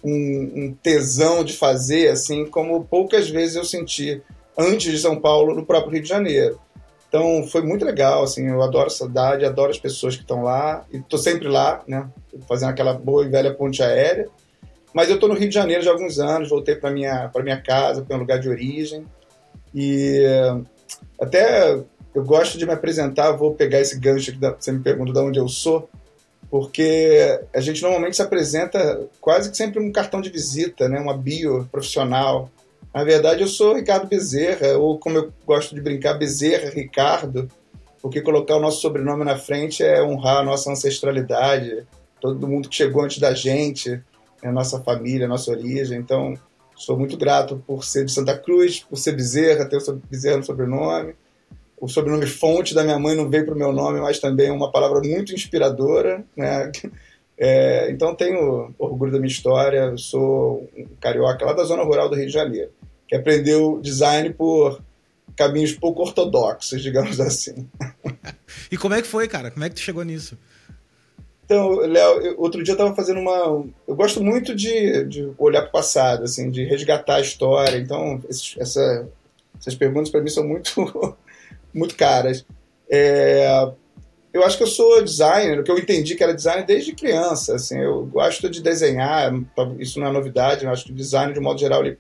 um, 0.04 0.52
um, 0.56 0.78
tesão 0.82 1.44
de 1.44 1.54
fazer, 1.54 2.10
assim 2.10 2.46
como 2.46 2.84
poucas 2.84 3.30
vezes 3.30 3.56
eu 3.56 3.64
senti 3.64 4.22
antes 4.58 4.92
de 4.92 5.00
São 5.00 5.20
Paulo 5.20 5.54
no 5.56 5.66
próprio 5.66 5.94
Rio 5.94 6.02
de 6.02 6.10
Janeiro. 6.10 6.60
Então 7.12 7.46
foi 7.46 7.62
muito 7.62 7.84
legal, 7.84 8.24
assim, 8.24 8.48
eu 8.48 8.62
adoro 8.62 8.88
a 8.88 8.90
cidade, 8.90 9.44
adoro 9.44 9.70
as 9.70 9.78
pessoas 9.78 10.16
que 10.16 10.22
estão 10.22 10.44
lá, 10.44 10.86
e 10.90 10.98
estou 10.98 11.20
sempre 11.20 11.50
lá, 11.50 11.84
né, 11.86 12.10
fazendo 12.48 12.70
aquela 12.70 12.94
boa 12.94 13.26
e 13.26 13.28
velha 13.28 13.54
ponte 13.54 13.84
aérea. 13.84 14.30
Mas 14.94 15.10
eu 15.10 15.16
estou 15.16 15.28
no 15.28 15.36
Rio 15.36 15.50
de 15.50 15.54
Janeiro 15.54 15.84
já 15.84 15.92
há 15.92 15.94
alguns 15.94 16.20
anos, 16.20 16.48
voltei 16.48 16.76
para 16.76 16.90
minha 16.90 17.28
para 17.28 17.44
minha 17.44 17.62
casa, 17.62 18.02
para 18.02 18.16
um 18.16 18.22
lugar 18.22 18.40
de 18.40 18.48
origem. 18.48 19.06
E 19.76 20.24
até 21.20 21.74
eu 22.16 22.24
gosto 22.24 22.58
de 22.58 22.66
me 22.66 22.72
apresentar, 22.72 23.34
vou 23.34 23.56
pegar 23.56 23.82
esse 23.82 24.00
gancho 24.00 24.32
que 24.32 24.40
você 24.40 24.72
me 24.72 24.80
pergunta 24.80 25.12
de 25.12 25.20
onde 25.20 25.40
eu 25.40 25.50
sou 25.50 25.90
porque 26.52 27.40
a 27.56 27.62
gente 27.62 27.82
normalmente 27.82 28.18
se 28.18 28.22
apresenta 28.22 29.08
quase 29.22 29.50
que 29.50 29.56
sempre 29.56 29.82
um 29.82 29.90
cartão 29.90 30.20
de 30.20 30.30
visita, 30.30 30.90
né? 30.90 31.00
uma 31.00 31.18
bio 31.18 31.66
profissional. 31.72 32.52
Na 32.94 33.04
verdade, 33.04 33.42
eu 33.42 33.48
sou 33.48 33.76
Ricardo 33.76 34.08
Bezerra, 34.08 34.78
ou 34.78 35.00
como 35.00 35.18
eu 35.18 35.34
gosto 35.46 35.74
de 35.74 35.82
brincar, 35.82 36.16
Bezerra 36.16 36.70
Ricardo, 36.70 37.50
porque 38.02 38.22
colocar 38.22 38.58
o 38.58 38.60
nosso 38.60 38.82
sobrenome 38.82 39.24
na 39.24 39.38
frente 39.38 39.84
é 39.84 40.04
honrar 40.04 40.38
a 40.40 40.44
nossa 40.44 40.72
ancestralidade, 40.72 41.86
todo 42.20 42.48
mundo 42.48 42.68
que 42.68 42.76
chegou 42.76 43.04
antes 43.04 43.20
da 43.20 43.34
gente, 43.34 44.02
a 44.44 44.52
nossa 44.52 44.82
família, 44.82 45.26
a 45.26 45.30
nossa 45.30 45.52
origem. 45.52 46.00
Então, 46.00 46.34
sou 46.76 46.98
muito 46.98 47.16
grato 47.18 47.64
por 47.66 47.86
ser 47.86 48.06
de 48.06 48.12
Santa 48.12 48.38
Cruz, 48.38 48.80
por 48.82 48.98
ser 48.98 49.14
Bezerra, 49.14 49.66
ter 49.66 49.78
o 49.78 50.02
Bezerra 50.10 50.38
no 50.38 50.44
sobrenome 50.44 51.14
o 51.82 51.88
sobrenome 51.88 52.28
fonte 52.28 52.76
da 52.76 52.84
minha 52.84 53.00
mãe 53.00 53.16
não 53.16 53.28
veio 53.28 53.44
para 53.44 53.56
o 53.56 53.58
meu 53.58 53.74
nome, 53.74 54.00
mas 54.00 54.20
também 54.20 54.50
é 54.50 54.52
uma 54.52 54.72
palavra 54.72 55.02
muito 55.02 55.34
inspiradora, 55.34 56.24
né? 56.38 56.72
É, 57.44 57.90
então 57.90 58.14
tenho 58.14 58.72
orgulho 58.78 59.12
da 59.12 59.18
minha 59.18 59.32
história, 59.32 59.98
sou 59.98 60.70
um 60.78 60.86
carioca 61.00 61.44
lá 61.44 61.54
da 61.54 61.64
zona 61.64 61.82
rural 61.82 62.08
do 62.08 62.16
Rio 62.16 62.28
de 62.28 62.32
Janeiro, 62.32 62.70
que 63.12 63.16
aprendeu 63.18 63.78
design 63.82 64.34
por 64.34 64.82
caminhos 65.36 65.74
pouco 65.74 66.02
ortodoxos, 66.02 66.80
digamos 66.82 67.20
assim. 67.20 67.68
e 68.72 68.78
como 68.78 68.94
é 68.94 69.02
que 69.02 69.08
foi, 69.08 69.28
cara? 69.28 69.52
Como 69.52 69.66
é 69.66 69.70
que 69.70 69.76
tu 69.76 69.82
chegou 69.82 70.04
nisso? 70.04 70.38
Então, 71.44 71.80
Léo, 71.80 72.36
outro 72.38 72.64
dia 72.64 72.72
eu 72.72 72.76
estava 72.76 72.96
fazendo 72.96 73.20
uma. 73.20 73.66
Eu 73.86 73.94
gosto 73.94 74.24
muito 74.24 74.56
de, 74.56 75.04
de 75.04 75.30
olhar 75.38 75.64
para 75.64 75.70
o 75.70 75.74
passado, 75.74 76.24
assim, 76.24 76.50
de 76.50 76.64
resgatar 76.64 77.16
a 77.16 77.22
história. 77.22 77.78
Então, 77.78 78.24
esses, 78.30 78.56
essa, 78.58 79.10
essas 79.60 79.76
perguntas 79.76 80.10
para 80.10 80.22
mim 80.22 80.30
são 80.30 80.48
muito 80.48 81.18
muito 81.76 81.98
caras. 81.98 82.46
É, 82.90 83.70
eu 84.32 84.46
acho 84.46 84.56
que 84.56 84.64
eu 84.64 84.68
sou 84.68 85.04
designer, 85.04 85.60
o 85.60 85.64
que 85.66 85.72
eu 85.72 85.78
entendi 85.78 86.16
que 86.16 86.24
era 86.24 86.34
designer 86.34 86.66
desde 86.66 86.96
criança. 86.96 87.56
Assim, 87.56 87.78
eu 87.80 88.06
gosto 88.06 88.50
de 88.50 88.62
desenhar, 88.62 89.34
isso 89.78 90.00
não 90.00 90.08
é 90.08 90.12
novidade, 90.14 90.64
eu 90.64 90.72
acho 90.72 90.86
que 90.86 90.94
o 90.94 90.96
design, 90.96 91.34
de 91.34 91.42
modo 91.42 91.60
geral, 91.60 91.86
ele 91.86 91.98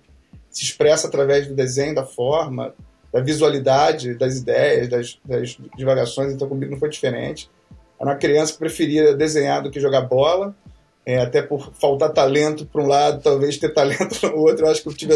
se 0.52 0.64
expressa 0.64 1.08
através 1.08 1.48
do 1.48 1.56
desenho, 1.56 1.96
da 1.96 2.06
forma, 2.06 2.74
da 3.12 3.22
visualidade, 3.22 4.14
das 4.14 4.38
ideias, 4.38 4.88
das, 4.90 5.20
das 5.26 5.58
divagações, 5.78 6.34
então 6.34 6.48
comigo 6.48 6.72
não 6.72 6.80
foi 6.80 6.90
diferente. 6.90 7.50
Era 8.00 8.12
uma 8.12 8.18
criança 8.18 8.54
que 8.54 8.60
preferia 8.60 9.16
desenhar 9.16 9.64
do 9.64 9.72
que 9.72 9.80
jogar 9.80 10.02
bola, 10.02 10.56
é, 11.06 11.20
até 11.20 11.42
por 11.42 11.74
faltar 11.80 12.12
talento 12.14 12.66
para 12.66 12.82
um 12.82 12.88
lado, 12.88 13.22
talvez 13.22 13.58
ter 13.58 13.74
talento 13.74 14.20
no 14.28 14.38
outro. 14.38 14.66
Eu 14.66 14.72
acho 14.72 14.84
que 14.84 14.90
eu 14.90 14.94
tive 14.94 15.14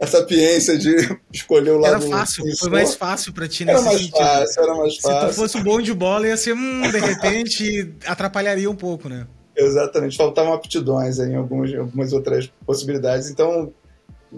a 0.00 0.06
sapiência 0.06 0.78
de 0.78 0.96
escolher 1.32 1.70
o 1.70 1.78
lado. 1.78 2.04
Era 2.04 2.10
fácil, 2.10 2.44
foi 2.56 2.70
mais 2.70 2.94
fácil 2.94 3.32
para 3.32 3.48
ti 3.48 3.64
nesse 3.64 3.78
era 3.78 3.86
mais 3.86 3.98
sentido. 3.98 4.16
Fácil, 4.18 4.62
era 4.62 4.74
mais 4.74 4.96
fácil. 4.96 5.20
Se 5.20 5.26
tu 5.26 5.34
fosse 5.34 5.56
um 5.58 5.62
bom 5.62 5.80
de 5.80 5.94
bola, 5.94 6.28
ia 6.28 6.36
ser, 6.36 6.54
hum, 6.54 6.82
de 6.90 6.98
repente, 6.98 7.94
atrapalharia 8.06 8.70
um 8.70 8.76
pouco, 8.76 9.08
né? 9.08 9.26
Exatamente, 9.56 10.16
faltavam 10.18 10.52
aptidões 10.52 11.18
em 11.18 11.34
algumas, 11.34 11.72
algumas 11.74 12.12
outras 12.12 12.50
possibilidades. 12.66 13.30
Então, 13.30 13.72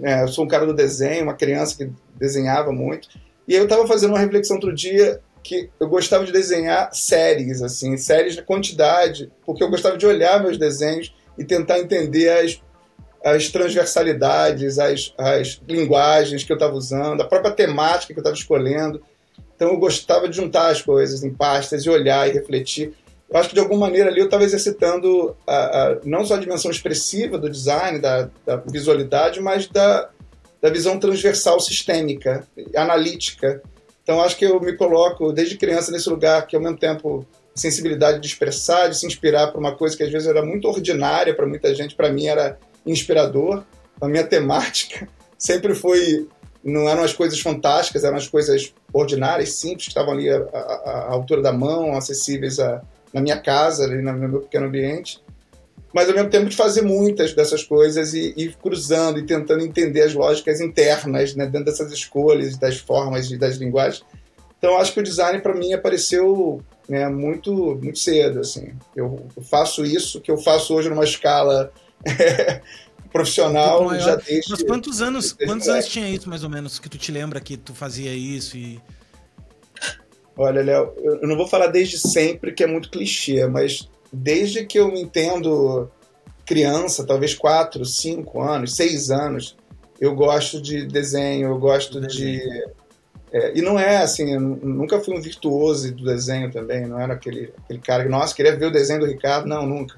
é, 0.03 0.23
eu 0.23 0.29
sou 0.29 0.45
um 0.45 0.49
cara 0.49 0.67
do 0.67 0.75
desenho, 0.75 1.25
uma 1.25 1.35
criança 1.35 1.77
que 1.77 1.91
desenhava 2.19 2.73
muito. 2.73 3.09
E 3.47 3.55
eu 3.55 3.65
estava 3.65 3.87
fazendo 3.87 4.11
uma 4.11 4.19
reflexão 4.19 4.57
outro 4.57 4.75
dia 4.75 5.21
que 5.43 5.71
eu 5.81 5.89
gostava 5.89 6.25
de 6.25 6.33
desenhar 6.33 6.91
séries, 6.93 7.63
assim, 7.63 7.97
séries 7.97 8.35
de 8.35 8.43
quantidade, 8.43 9.33
porque 9.47 9.63
eu 9.63 9.71
gostava 9.71 9.97
de 9.97 10.07
olhar 10.07 10.43
meus 10.43 10.59
desenhos 10.59 11.15
e 11.39 11.45
tentar 11.45 11.79
entender 11.79 12.29
as 12.29 12.61
as 13.25 13.49
transversalidades, 13.49 14.79
as, 14.79 15.13
as 15.19 15.61
linguagens 15.69 16.45
que 16.45 16.53
eu 16.53 16.57
estava 16.57 16.75
usando, 16.75 17.21
a 17.21 17.27
própria 17.27 17.53
temática 17.53 18.13
que 18.13 18.19
eu 18.19 18.23
estava 18.23 18.37
escolhendo. 18.37 19.03
Então 19.55 19.71
eu 19.71 19.79
gostava 19.79 20.29
de 20.29 20.37
juntar 20.37 20.69
as 20.69 20.81
coisas 20.81 21.25
em 21.25 21.33
pastas 21.33 21.85
e 21.85 21.91
olhar 21.91 22.29
e 22.29 22.33
refletir. 22.33 22.95
Eu 23.31 23.39
acho 23.39 23.51
que 23.51 23.55
de 23.55 23.61
alguma 23.61 23.87
maneira 23.87 24.09
ali 24.09 24.21
eu 24.21 24.25
estava 24.25 24.45
exercitando 24.45 25.37
a, 25.47 25.57
a, 25.57 25.99
não 26.05 26.25
só 26.25 26.35
a 26.35 26.41
dimensão 26.41 26.71
expressiva 26.71 27.37
do 27.37 27.51
design, 27.51 27.99
da, 27.99 28.31
da 28.47 28.57
visualidade, 28.57 29.41
mas 29.41 29.67
da, 29.67 30.09
da 30.63 30.71
visão 30.71 30.99
transversal 30.99 31.61
sistêmica, 31.61 32.47
analítica. 32.75 33.63
Então 34.03 34.23
acho 34.23 34.37
que 34.37 34.47
eu 34.47 34.59
me 34.61 34.75
coloco 34.75 35.33
desde 35.33 35.59
criança 35.59 35.93
nesse 35.93 36.09
lugar 36.09 36.47
que 36.47 36.57
ao 36.57 36.63
mesmo 36.63 36.79
tempo 36.79 37.27
sensibilidade 37.55 38.21
de 38.21 38.27
expressar, 38.27 38.89
de 38.89 38.97
se 38.97 39.07
inspirar 39.07 39.49
por 39.49 39.59
uma 39.59 39.75
coisa 39.75 39.97
que 39.97 40.03
às 40.03 40.11
vezes 40.11 40.29
era 40.29 40.43
muito 40.43 40.67
ordinária 40.69 41.35
para 41.35 41.47
muita 41.47 41.75
gente, 41.75 41.95
para 41.95 42.11
mim 42.11 42.27
era 42.27 42.59
inspirador. 42.87 43.65
A 44.01 44.09
minha 44.09 44.25
temática 44.25 45.09
sempre 45.37 45.75
foi. 45.75 46.27
Não 46.65 46.89
eram 46.89 47.03
as 47.03 47.13
coisas 47.13 47.39
fantásticas, 47.41 48.03
eram 48.03 48.17
as 48.17 48.27
coisas 48.27 48.75
ordinárias, 48.93 49.55
simples, 49.55 49.85
que 49.85 49.91
estavam 49.91 50.13
ali 50.13 50.29
à, 50.29 50.37
à, 50.37 51.13
altura 51.13 51.41
da 51.41 51.53
mão, 51.53 51.97
acessíveis 51.97 52.59
a, 52.59 52.83
na 53.13 53.21
minha 53.21 53.41
casa, 53.41 53.85
ali 53.85 54.03
no 54.03 54.13
meu 54.13 54.41
pequeno 54.41 54.67
ambiente. 54.67 55.21
Mas 55.93 56.09
ao 56.09 56.15
mesmo 56.15 56.29
tempo 56.29 56.49
de 56.49 56.57
fazer 56.57 56.83
muitas 56.83 57.33
dessas 57.33 57.65
coisas 57.65 58.13
e, 58.13 58.35
e 58.37 58.49
cruzando 58.53 59.19
e 59.19 59.27
tentando 59.27 59.65
entender 59.65 60.03
as 60.03 60.15
lógicas 60.15 60.61
internas 60.61 61.35
né, 61.35 61.47
dentro 61.47 61.67
dessas 61.67 61.91
escolhas, 61.93 62.57
das 62.59 62.77
formas 62.77 63.31
e 63.31 63.39
das 63.39 63.57
linguagens. 63.57 64.05
Então 64.59 64.77
acho 64.77 64.93
que 64.93 65.01
o 65.01 65.03
design 65.03 65.41
para 65.41 65.55
mim 65.55 65.73
apareceu 65.73 66.63
né, 66.89 67.09
muito 67.09 67.53
muito 67.77 67.99
cedo 67.99 68.41
assim. 68.41 68.73
Eu 68.95 69.27
faço 69.49 69.85
isso 69.85 70.21
que 70.21 70.31
eu 70.31 70.37
faço 70.37 70.75
hoje 70.75 70.91
numa 70.91 71.05
escala 71.05 71.73
profissional 73.11 73.99
já 73.99 74.17
desde. 74.17 74.51
Mas 74.51 74.63
quantos 74.63 75.01
anos, 75.01 75.33
desde 75.33 75.47
quantos 75.47 75.69
anos 75.69 75.87
tinha 75.87 76.09
isso, 76.09 76.29
mais 76.29 76.45
ou 76.45 76.51
menos, 76.51 76.79
que 76.79 76.89
tu 76.89 76.99
te 76.99 77.11
lembra 77.11 77.41
que 77.41 77.57
tu 77.57 77.75
fazia 77.75 78.13
isso 78.13 78.57
e. 78.57 78.81
Olha, 80.39 80.63
Léo, 80.63 80.95
eu 81.03 81.27
não 81.27 81.37
vou 81.37 81.49
falar 81.49 81.67
desde 81.67 81.99
sempre, 81.99 82.53
que 82.53 82.63
é 82.63 82.67
muito 82.67 82.91
clichê, 82.91 83.45
mas 83.49 83.91
desde 84.13 84.65
que 84.65 84.79
eu 84.79 84.87
me 84.87 85.03
entendo 85.03 85.91
criança, 86.47 87.05
talvez 87.05 87.35
4, 87.35 87.85
5 87.85 88.41
anos, 88.41 88.77
6 88.77 89.11
anos, 89.11 89.57
eu 90.01 90.15
gosto 90.15 90.63
de 90.63 90.87
desenho, 90.87 91.49
eu 91.49 91.59
gosto 91.59 92.01
de. 92.01 92.41
É, 93.33 93.59
e 93.59 93.61
não 93.61 93.77
é 93.77 93.97
assim, 93.97 94.39
nunca 94.39 95.01
fui 95.01 95.19
um 95.19 95.21
virtuoso 95.21 95.93
do 95.93 96.05
desenho 96.05 96.53
também, 96.53 96.87
não 96.87 97.01
era 97.01 97.15
aquele, 97.15 97.53
aquele 97.65 97.81
cara 97.81 98.05
que, 98.05 98.09
nossa, 98.09 98.33
queria 98.33 98.57
ver 98.57 98.67
o 98.67 98.73
desenho 98.73 99.01
do 99.01 99.07
Ricardo, 99.07 99.49
não, 99.49 99.67
nunca. 99.67 99.97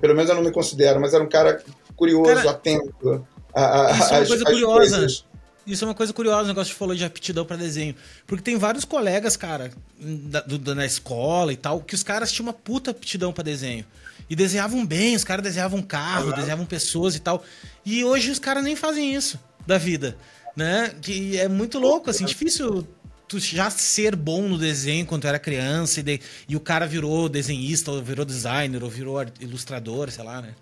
Pelo 0.00 0.14
menos 0.14 0.28
eu 0.28 0.34
não 0.34 0.42
me 0.42 0.50
considero, 0.50 1.00
mas 1.00 1.14
era 1.14 1.22
um 1.22 1.28
cara 1.28 1.62
curioso, 1.94 2.34
cara, 2.34 2.50
atento. 2.50 3.24
A, 3.54 3.86
a, 3.86 3.90
isso 3.92 4.12
é 4.12 4.18
uma 4.18 4.26
coisa 4.26 4.44
curiosa. 4.44 4.74
Coisas. 4.74 5.27
Isso 5.68 5.84
é 5.84 5.88
uma 5.88 5.94
coisa 5.94 6.12
curiosa, 6.12 6.44
o 6.44 6.48
negócio 6.48 6.72
que 6.72 6.78
falou 6.78 6.94
de 6.94 7.04
aptidão 7.04 7.44
para 7.44 7.56
desenho. 7.56 7.94
Porque 8.26 8.42
tem 8.42 8.56
vários 8.56 8.84
colegas, 8.84 9.36
cara, 9.36 9.70
da, 10.00 10.40
do, 10.40 10.74
na 10.74 10.86
escola 10.86 11.52
e 11.52 11.56
tal, 11.56 11.80
que 11.80 11.94
os 11.94 12.02
caras 12.02 12.32
tinham 12.32 12.46
uma 12.46 12.54
puta 12.54 12.90
aptidão 12.90 13.32
para 13.32 13.44
desenho. 13.44 13.84
E 14.30 14.34
desenhavam 14.34 14.84
bem, 14.84 15.14
os 15.14 15.24
caras 15.24 15.42
desenhavam 15.42 15.82
carro, 15.82 16.32
desenhavam 16.32 16.64
pessoas 16.64 17.14
e 17.14 17.20
tal. 17.20 17.44
E 17.84 18.02
hoje 18.02 18.30
os 18.30 18.38
caras 18.38 18.64
nem 18.64 18.74
fazem 18.74 19.14
isso 19.14 19.38
da 19.66 19.76
vida, 19.76 20.16
né? 20.56 20.94
Que 21.02 21.38
é 21.38 21.48
muito 21.48 21.78
louco, 21.78 22.08
assim, 22.08 22.24
difícil 22.24 22.86
tu 23.28 23.38
já 23.38 23.68
ser 23.68 24.16
bom 24.16 24.48
no 24.48 24.56
desenho 24.56 25.04
quando 25.04 25.22
tu 25.22 25.28
era 25.28 25.38
criança 25.38 26.00
e, 26.00 26.02
de, 26.02 26.20
e 26.48 26.56
o 26.56 26.60
cara 26.60 26.86
virou 26.86 27.28
desenhista, 27.28 27.90
ou 27.90 28.02
virou 28.02 28.24
designer, 28.24 28.82
ou 28.82 28.88
virou 28.88 29.22
ilustrador, 29.38 30.10
sei 30.10 30.24
lá, 30.24 30.40
né? 30.40 30.54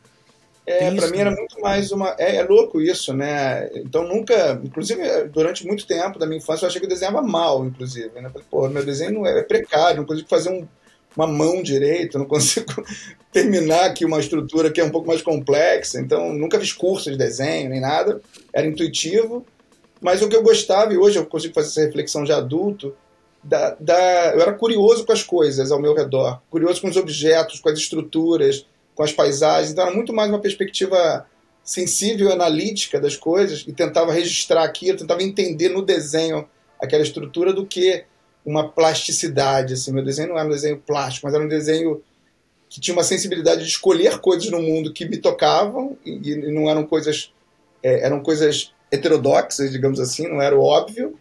É, 0.67 0.91
para 0.91 1.09
mim 1.09 1.19
era 1.19 1.31
muito 1.31 1.61
mais 1.61 1.93
uma. 1.93 2.17
É, 2.19 2.37
é, 2.37 2.43
louco 2.43 2.81
isso, 2.81 3.15
né? 3.15 3.71
Então 3.75 4.07
nunca. 4.07 4.61
Inclusive, 4.65 5.01
durante 5.29 5.65
muito 5.65 5.87
tempo 5.87 6.19
da 6.19 6.27
minha 6.27 6.39
infância, 6.39 6.65
eu 6.65 6.69
achei 6.69 6.81
que 6.81 6.87
eu 6.87 6.91
desenhava 6.91 7.23
mal, 7.23 7.65
inclusive. 7.65 8.21
Né? 8.21 8.29
Falei, 8.29 8.47
pô, 8.51 8.69
meu 8.69 8.85
desenho 8.85 9.13
não 9.13 9.27
é, 9.27 9.39
é 9.39 9.43
precário, 9.43 9.99
não 9.99 10.05
consigo 10.05 10.29
fazer 10.29 10.51
um, 10.51 10.67
uma 11.17 11.27
mão 11.29 11.63
direito, 11.63 12.19
não 12.19 12.27
consigo 12.27 12.67
terminar 13.33 13.85
aqui 13.85 14.05
uma 14.05 14.19
estrutura 14.19 14.73
que 14.73 14.81
é 14.81 14.85
um 14.85 14.91
pouco 14.91 15.07
mais 15.07 15.23
complexa. 15.23 16.01
Então, 16.01 16.33
nunca 16.33 16.59
fiz 16.59 16.73
curso 16.73 17.13
de 17.13 17.17
desenho 17.17 17.71
nem 17.71 17.81
nada, 17.81 18.21
era 18.53 18.67
intuitivo. 18.67 19.47
Mas 20.01 20.21
o 20.21 20.29
que 20.29 20.35
eu 20.35 20.43
gostava, 20.43 20.93
e 20.93 20.99
hoje 20.99 21.19
eu 21.19 21.27
consigo 21.27 21.55
fazer 21.55 21.69
essa 21.69 21.81
reflexão 21.81 22.25
de 22.25 22.33
adulto, 22.33 22.93
da, 23.43 23.77
da, 23.79 24.35
eu 24.35 24.41
era 24.41 24.53
curioso 24.53 25.07
com 25.07 25.13
as 25.13 25.23
coisas 25.23 25.71
ao 25.71 25.81
meu 25.81 25.95
redor, 25.95 26.43
curioso 26.51 26.81
com 26.81 26.89
os 26.89 26.97
objetos, 26.97 27.61
com 27.61 27.69
as 27.69 27.79
estruturas, 27.79 28.67
com 28.97 29.05
as 29.05 29.13
paisagens. 29.13 29.71
Então, 29.71 29.87
era 29.87 29.95
muito 29.95 30.13
mais 30.13 30.29
uma 30.29 30.41
perspectiva 30.41 31.25
sensível, 31.63 32.33
analítica 32.33 32.99
das 32.99 33.15
coisas, 33.15 33.65
e 33.67 33.73
tentava 33.73 34.13
registrar 34.13 34.65
aquilo, 34.65 34.99
tentava 34.99 35.23
entender 35.23 35.69
no 35.69 35.83
desenho 35.83 36.49
aquela 36.81 37.03
estrutura 37.03 37.53
do 37.53 37.67
que 37.67 38.05
uma 38.45 38.69
plasticidade. 38.69 39.75
Assim. 39.75 39.93
Meu 39.93 40.05
desenho 40.05 40.31
não 40.31 40.39
era 40.39 40.49
um 40.49 40.53
desenho 40.53 40.79
plástico, 40.79 41.27
mas 41.27 41.35
era 41.35 41.45
um 41.45 41.49
desenho 41.49 42.03
que 42.69 42.81
tinha 42.81 42.97
uma 42.97 43.05
sensibilidade 43.05 43.63
de 43.63 43.69
escolher 43.69 44.19
coisas 44.19 44.51
no 44.51 44.61
mundo 44.61 44.93
que 44.93 45.05
me 45.05 45.19
tocavam 45.19 45.97
e, 46.05 46.31
e 46.31 46.53
não 46.53 46.69
eram 46.69 46.85
coisas 46.85 47.33
é, 47.83 48.01
eram 48.01 48.21
coisas 48.21 48.73
heterodoxas, 48.91 49.71
digamos 49.71 50.01
assim, 50.01 50.27
não 50.29 50.41
era 50.41 50.57
o 50.57 50.63
óbvio. 50.63 51.19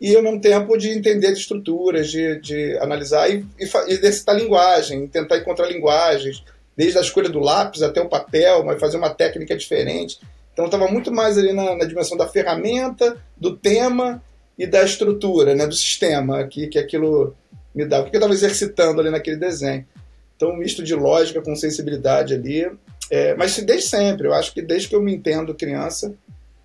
E 0.00 0.14
ao 0.14 0.22
mesmo 0.22 0.40
tempo 0.40 0.76
de 0.76 0.90
entender 0.90 1.32
de 1.32 1.40
estruturas, 1.40 2.10
de, 2.10 2.40
de 2.40 2.76
analisar 2.78 3.30
e, 3.30 3.46
e, 3.58 3.64
e 3.64 3.92
exercitar 3.92 4.36
linguagem, 4.36 5.06
tentar 5.06 5.38
encontrar 5.38 5.68
linguagens, 5.68 6.44
desde 6.76 6.98
a 6.98 7.00
escolha 7.00 7.28
do 7.28 7.40
lápis 7.40 7.82
até 7.82 8.00
o 8.00 8.08
papel, 8.08 8.64
mas 8.64 8.80
fazer 8.80 8.96
uma 8.96 9.10
técnica 9.10 9.56
diferente. 9.56 10.18
Então 10.52 10.66
estava 10.66 10.88
muito 10.88 11.12
mais 11.12 11.36
ali 11.38 11.52
na, 11.52 11.76
na 11.76 11.84
dimensão 11.84 12.16
da 12.16 12.28
ferramenta, 12.28 13.16
do 13.36 13.56
tema 13.56 14.22
e 14.58 14.66
da 14.66 14.82
estrutura, 14.82 15.54
né, 15.54 15.66
do 15.66 15.74
sistema 15.74 16.46
que, 16.46 16.66
que 16.66 16.78
aquilo 16.78 17.34
me 17.74 17.84
dá. 17.84 18.00
O 18.00 18.04
que 18.04 18.16
eu 18.16 18.18
estava 18.18 18.32
exercitando 18.32 19.00
ali 19.00 19.10
naquele 19.10 19.36
desenho. 19.36 19.86
Então, 20.34 20.50
um 20.50 20.56
misto 20.56 20.82
de 20.82 20.94
lógica 20.94 21.40
com 21.40 21.54
sensibilidade 21.56 22.34
ali. 22.34 22.70
É, 23.10 23.34
mas 23.34 23.56
desde 23.58 23.88
sempre, 23.88 24.26
eu 24.26 24.34
acho 24.34 24.52
que 24.52 24.60
desde 24.60 24.88
que 24.88 24.96
eu 24.96 25.02
me 25.02 25.14
entendo 25.14 25.54
criança, 25.54 26.14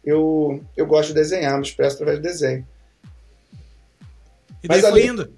eu, 0.04 0.64
eu 0.76 0.86
gosto 0.86 1.10
de 1.10 1.16
desenhar, 1.16 1.58
me 1.58 1.64
expresso 1.64 1.96
através 1.96 2.18
de 2.18 2.24
desenho. 2.24 2.68
E 4.64 4.68
daí 4.68 4.82
mas 4.82 4.90
foi 4.90 5.02
ali... 5.02 5.08
indo. 5.08 5.34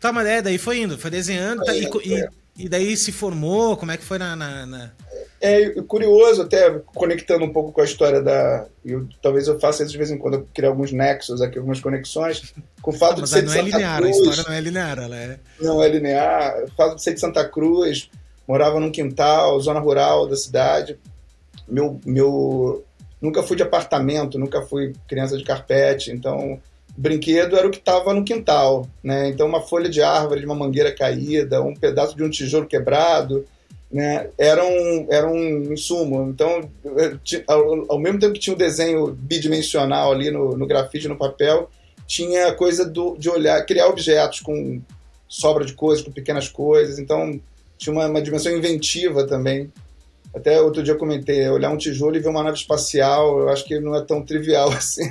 Tá, 0.00 0.12
mas 0.12 0.26
é, 0.26 0.42
daí 0.42 0.58
foi 0.58 0.80
indo, 0.80 0.96
foi 0.96 1.10
desenhando, 1.10 1.64
tá, 1.64 1.74
e, 1.74 1.84
e, 1.84 2.28
e, 2.58 2.68
daí 2.68 2.96
se 2.96 3.12
formou, 3.12 3.76
como 3.76 3.92
é 3.92 3.96
que 3.96 4.04
foi 4.04 4.18
na... 4.18 4.34
na, 4.34 4.66
na... 4.66 4.90
É 5.40 5.70
curioso, 5.82 6.42
até 6.42 6.80
conectando 6.86 7.44
um 7.44 7.52
pouco 7.52 7.70
com 7.70 7.80
a 7.80 7.84
história 7.84 8.20
da. 8.20 8.66
Eu, 8.84 9.06
talvez 9.22 9.46
eu 9.46 9.60
faça 9.60 9.84
isso 9.84 9.92
de 9.92 9.98
vez 9.98 10.10
em 10.10 10.18
quando, 10.18 10.34
eu 10.34 10.48
criar 10.52 10.70
alguns 10.70 10.90
nexos 10.90 11.40
aqui, 11.40 11.58
algumas 11.58 11.78
conexões, 11.78 12.52
com 12.82 12.90
o 12.90 12.94
fato 12.94 13.20
Mas 13.20 13.30
de 13.30 13.36
ser 13.36 13.42
não 13.42 13.52
de 13.52 13.58
é 13.58 13.62
linear, 13.62 13.98
Cruz, 13.98 14.16
a 14.16 14.20
história 14.20 14.44
não 14.48 14.52
é 14.52 14.60
linear, 14.60 14.98
ela 14.98 15.16
é. 15.16 15.38
Não 15.60 15.82
é 15.82 15.88
linear. 15.88 16.64
O 16.64 16.70
fato 16.72 16.96
de 16.96 17.02
ser 17.04 17.14
de 17.14 17.20
Santa 17.20 17.48
Cruz, 17.48 18.10
morava 18.48 18.80
num 18.80 18.90
quintal, 18.90 19.60
zona 19.60 19.78
rural 19.78 20.26
da 20.26 20.34
cidade. 20.34 20.98
Meu, 21.68 22.00
meu, 22.04 22.84
nunca 23.20 23.42
fui 23.42 23.56
de 23.56 23.62
apartamento, 23.62 24.38
nunca 24.38 24.62
fui 24.62 24.94
criança 25.06 25.38
de 25.38 25.44
carpete, 25.44 26.10
então 26.10 26.60
brinquedo 26.98 27.56
era 27.56 27.66
o 27.66 27.70
que 27.70 27.78
estava 27.78 28.12
no 28.12 28.24
quintal, 28.24 28.88
né? 29.02 29.28
Então 29.28 29.46
uma 29.46 29.60
folha 29.60 29.88
de 29.88 30.02
árvore, 30.02 30.40
de 30.40 30.46
uma 30.46 30.54
mangueira 30.54 30.92
caída, 30.92 31.62
um 31.62 31.74
pedaço 31.74 32.16
de 32.16 32.24
um 32.24 32.30
tijolo 32.30 32.66
quebrado 32.66 33.44
né, 33.90 34.28
era, 34.36 34.64
um, 34.64 35.06
era 35.10 35.26
um 35.26 35.72
insumo. 35.72 36.28
Então, 36.28 36.70
ao, 37.46 37.92
ao, 37.92 37.98
mesmo 37.98 38.18
tempo 38.18 38.34
que 38.34 38.40
tinha 38.40 38.54
o 38.54 38.58
desenho 38.58 39.06
bidimensional 39.12 40.12
ali 40.12 40.30
no, 40.30 40.56
no 40.56 40.66
grafite, 40.66 41.08
no 41.08 41.16
papel, 41.16 41.70
tinha 42.06 42.48
a 42.48 42.54
coisa 42.54 42.84
do, 42.84 43.16
de 43.16 43.28
olhar, 43.28 43.64
criar 43.64 43.88
objetos 43.88 44.40
com 44.40 44.80
sobra 45.28 45.64
de 45.64 45.72
coisas, 45.72 46.04
com 46.04 46.12
pequenas 46.12 46.48
coisas. 46.48 46.98
Então, 46.98 47.40
tinha 47.76 47.92
uma, 47.92 48.06
uma 48.06 48.22
dimensão 48.22 48.54
inventiva 48.54 49.26
também. 49.26 49.72
Até 50.34 50.60
outro 50.60 50.82
dia 50.82 50.92
eu 50.92 50.98
comentei, 50.98 51.48
olhar 51.48 51.70
um 51.70 51.78
tijolo 51.78 52.16
e 52.16 52.20
ver 52.20 52.28
uma 52.28 52.42
nave 52.42 52.58
espacial, 52.58 53.40
eu 53.40 53.48
acho 53.48 53.64
que 53.64 53.80
não 53.80 53.94
é 53.94 54.04
tão 54.04 54.22
trivial 54.22 54.70
assim. 54.72 55.10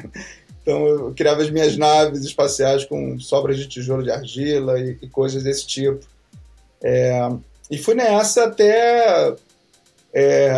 Então 0.68 0.86
eu 0.86 1.14
criava 1.16 1.42
as 1.42 1.50
minhas 1.50 1.78
naves 1.78 2.26
espaciais 2.26 2.84
com 2.84 3.18
sobras 3.22 3.58
de 3.58 3.70
tijolo 3.70 4.04
de 4.04 4.12
argila 4.12 4.78
e, 4.78 4.98
e 5.02 5.08
coisas 5.08 5.42
desse 5.42 5.66
tipo. 5.66 6.06
É, 6.84 7.22
e 7.72 7.78
fui 7.78 7.96
nessa 7.96 8.44
até 8.44 9.34
é, 10.14 10.52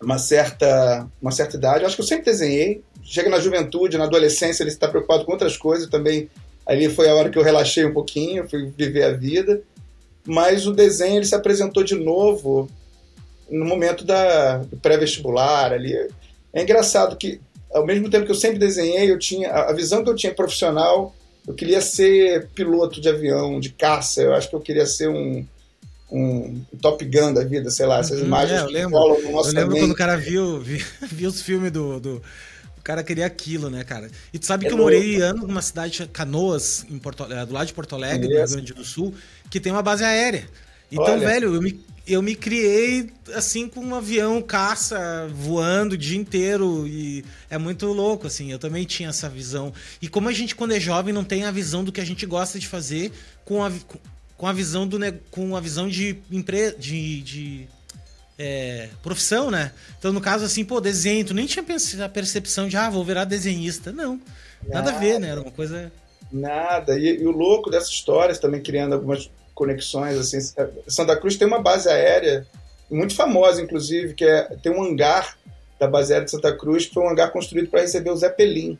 uma, 0.00 0.18
certa, 0.18 1.04
uma 1.20 1.32
certa 1.32 1.56
idade. 1.56 1.84
Acho 1.84 1.96
que 1.96 2.02
eu 2.02 2.06
sempre 2.06 2.26
desenhei. 2.26 2.80
Chega 3.02 3.28
na 3.28 3.40
juventude, 3.40 3.98
na 3.98 4.04
adolescência, 4.04 4.62
ele 4.62 4.70
está 4.70 4.86
preocupado 4.86 5.24
com 5.24 5.32
outras 5.32 5.56
coisas 5.56 5.90
também. 5.90 6.30
Ali 6.64 6.88
foi 6.88 7.08
a 7.08 7.14
hora 7.16 7.28
que 7.28 7.36
eu 7.36 7.42
relaxei 7.42 7.84
um 7.84 7.92
pouquinho, 7.92 8.48
fui 8.48 8.72
viver 8.78 9.02
a 9.02 9.12
vida. 9.12 9.60
Mas 10.24 10.64
o 10.64 10.72
desenho 10.72 11.16
ele 11.16 11.26
se 11.26 11.34
apresentou 11.34 11.82
de 11.82 11.96
novo 11.96 12.70
no 13.50 13.64
momento 13.64 14.04
da, 14.04 14.58
do 14.58 14.76
pré-vestibular 14.76 15.72
ali. 15.72 15.92
É 16.52 16.62
engraçado 16.62 17.16
que, 17.16 17.40
ao 17.72 17.86
mesmo 17.86 18.10
tempo 18.10 18.26
que 18.26 18.32
eu 18.32 18.36
sempre 18.36 18.58
desenhei, 18.58 19.10
eu 19.10 19.18
tinha 19.18 19.50
a 19.50 19.72
visão 19.72 20.04
que 20.04 20.10
eu 20.10 20.14
tinha 20.14 20.34
profissional, 20.34 21.14
eu 21.46 21.54
queria 21.54 21.80
ser 21.80 22.48
piloto 22.54 23.00
de 23.00 23.08
avião, 23.08 23.58
de 23.58 23.70
caça. 23.70 24.22
Eu 24.22 24.34
acho 24.34 24.48
que 24.48 24.54
eu 24.54 24.60
queria 24.60 24.86
ser 24.86 25.08
um, 25.08 25.44
um 26.10 26.64
Top 26.80 27.04
Gun 27.04 27.32
da 27.32 27.42
vida, 27.42 27.70
sei 27.70 27.86
lá, 27.86 27.98
essas 27.98 28.20
uhum, 28.20 28.26
imagens 28.26 28.60
é, 28.60 28.66
que 28.66 28.72
lembro, 28.72 28.98
rolam 28.98 29.22
no 29.22 29.32
nosso 29.32 29.50
Eu 29.50 29.54
lembro 29.54 29.76
quando 29.78 29.92
o 29.92 29.96
cara 29.96 30.16
viu, 30.16 30.60
viu, 30.60 30.84
viu 31.10 31.28
os 31.28 31.42
filmes 31.42 31.72
do, 31.72 31.98
do, 31.98 32.22
O 32.78 32.82
cara 32.82 33.02
queria 33.02 33.26
aquilo, 33.26 33.70
né, 33.70 33.82
cara? 33.82 34.08
E 34.32 34.38
tu 34.38 34.46
sabe 34.46 34.66
é 34.66 34.68
que 34.68 34.74
eu 34.74 34.78
morei 34.78 35.20
anos 35.20 35.42
numa 35.42 35.62
cidade, 35.62 36.06
Canoas, 36.12 36.86
Porto, 37.02 37.24
é, 37.24 37.44
do 37.44 37.52
lado 37.54 37.66
de 37.66 37.72
Porto 37.72 37.96
Alegre, 37.96 38.28
no 38.28 38.34
Rio 38.36 38.48
Grande 38.48 38.74
do 38.74 38.84
Sul, 38.84 39.14
que 39.50 39.58
tem 39.58 39.72
uma 39.72 39.82
base 39.82 40.04
aérea. 40.04 40.46
Então, 40.90 41.14
Olha. 41.14 41.26
velho, 41.26 41.54
eu 41.54 41.62
me, 41.62 41.80
eu 42.06 42.20
me 42.20 42.34
criei 42.34 43.10
assim 43.34 43.68
com 43.68 43.80
um 43.80 43.94
avião 43.94 44.42
caça 44.42 45.28
voando 45.32 45.94
o 45.94 45.98
dia 45.98 46.18
inteiro 46.18 46.86
e 46.86 47.24
é 47.48 47.58
muito 47.58 47.86
louco 47.86 48.26
assim. 48.26 48.50
Eu 48.50 48.58
também 48.58 48.84
tinha 48.84 49.08
essa 49.08 49.28
visão. 49.28 49.72
E 50.00 50.08
como 50.08 50.28
a 50.28 50.32
gente 50.32 50.54
quando 50.54 50.72
é 50.72 50.80
jovem 50.80 51.14
não 51.14 51.24
tem 51.24 51.44
a 51.44 51.50
visão 51.50 51.84
do 51.84 51.92
que 51.92 52.00
a 52.00 52.04
gente 52.04 52.26
gosta 52.26 52.58
de 52.58 52.66
fazer 52.66 53.12
com 53.44 53.64
a 53.64 53.70
com 54.36 54.46
a 54.48 54.52
visão 54.52 54.86
do 54.88 54.98
com 55.30 55.56
a 55.56 55.60
visão 55.60 55.88
de 55.88 56.18
empre, 56.30 56.74
de, 56.76 57.22
de 57.22 57.68
é, 58.36 58.88
profissão, 59.00 59.52
né? 59.52 59.70
Então, 59.96 60.12
no 60.12 60.20
caso, 60.20 60.44
assim, 60.44 60.64
pô, 60.64 60.80
desenho, 60.80 61.24
tu 61.24 61.32
nem 61.32 61.46
tinha 61.46 61.64
a 62.04 62.08
percepção 62.08 62.66
de, 62.66 62.76
ah, 62.76 62.90
vou 62.90 63.04
virar 63.04 63.24
desenhista. 63.24 63.92
Não, 63.92 64.20
nada, 64.64 64.90
nada 64.90 64.90
a 64.90 64.98
ver, 64.98 65.20
né? 65.20 65.28
Era 65.28 65.42
uma 65.42 65.52
coisa... 65.52 65.92
Nada. 66.32 66.98
E, 66.98 67.20
e 67.20 67.26
o 67.26 67.30
louco 67.30 67.70
dessas 67.70 67.90
histórias, 67.90 68.40
também 68.40 68.60
criando 68.60 68.94
algumas 68.94 69.30
conexões, 69.62 70.18
assim, 70.18 70.40
Santa 70.88 71.16
Cruz 71.16 71.36
tem 71.36 71.46
uma 71.46 71.62
base 71.62 71.88
aérea 71.88 72.44
muito 72.90 73.14
famosa, 73.14 73.62
inclusive, 73.62 74.12
que 74.12 74.24
é, 74.24 74.42
tem 74.60 74.72
um 74.72 74.82
hangar 74.82 75.38
da 75.78 75.86
base 75.86 76.12
aérea 76.12 76.24
de 76.24 76.32
Santa 76.32 76.52
Cruz, 76.52 76.86
que 76.86 76.94
foi 76.94 77.04
um 77.04 77.08
hangar 77.08 77.30
construído 77.30 77.68
para 77.68 77.80
receber 77.80 78.10
o 78.10 78.16
Zeppelin, 78.16 78.76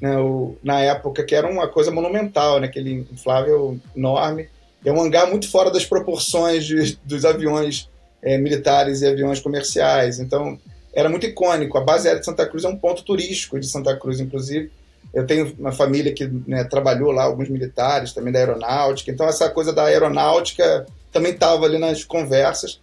né, 0.00 0.16
o, 0.18 0.56
na 0.62 0.80
época, 0.80 1.24
que 1.24 1.34
era 1.34 1.48
uma 1.48 1.66
coisa 1.66 1.90
monumental, 1.90 2.60
né, 2.60 2.68
aquele 2.68 3.06
inflável 3.12 3.78
enorme, 3.96 4.48
é 4.84 4.92
um 4.92 5.00
hangar 5.02 5.28
muito 5.28 5.50
fora 5.50 5.70
das 5.70 5.84
proporções 5.84 6.64
de, 6.64 6.96
dos 7.04 7.24
aviões 7.24 7.88
é, 8.22 8.38
militares 8.38 9.02
e 9.02 9.06
aviões 9.06 9.40
comerciais. 9.40 10.20
Então, 10.20 10.58
era 10.94 11.08
muito 11.08 11.26
icônico. 11.26 11.78
A 11.78 11.80
base 11.80 12.06
aérea 12.06 12.20
de 12.20 12.26
Santa 12.26 12.46
Cruz 12.46 12.64
é 12.64 12.68
um 12.68 12.76
ponto 12.76 13.02
turístico 13.02 13.58
de 13.58 13.66
Santa 13.66 13.96
Cruz, 13.96 14.20
inclusive. 14.20 14.70
Eu 15.12 15.26
tenho 15.26 15.54
uma 15.58 15.72
família 15.72 16.12
que 16.12 16.26
né, 16.46 16.64
trabalhou 16.64 17.12
lá, 17.12 17.24
alguns 17.24 17.48
militares 17.48 18.12
também 18.12 18.32
da 18.32 18.38
aeronáutica. 18.38 19.10
Então, 19.10 19.28
essa 19.28 19.50
coisa 19.50 19.72
da 19.72 19.84
aeronáutica 19.84 20.86
também 21.12 21.32
estava 21.32 21.66
ali 21.66 21.78
nas 21.78 22.02
conversas. 22.02 22.80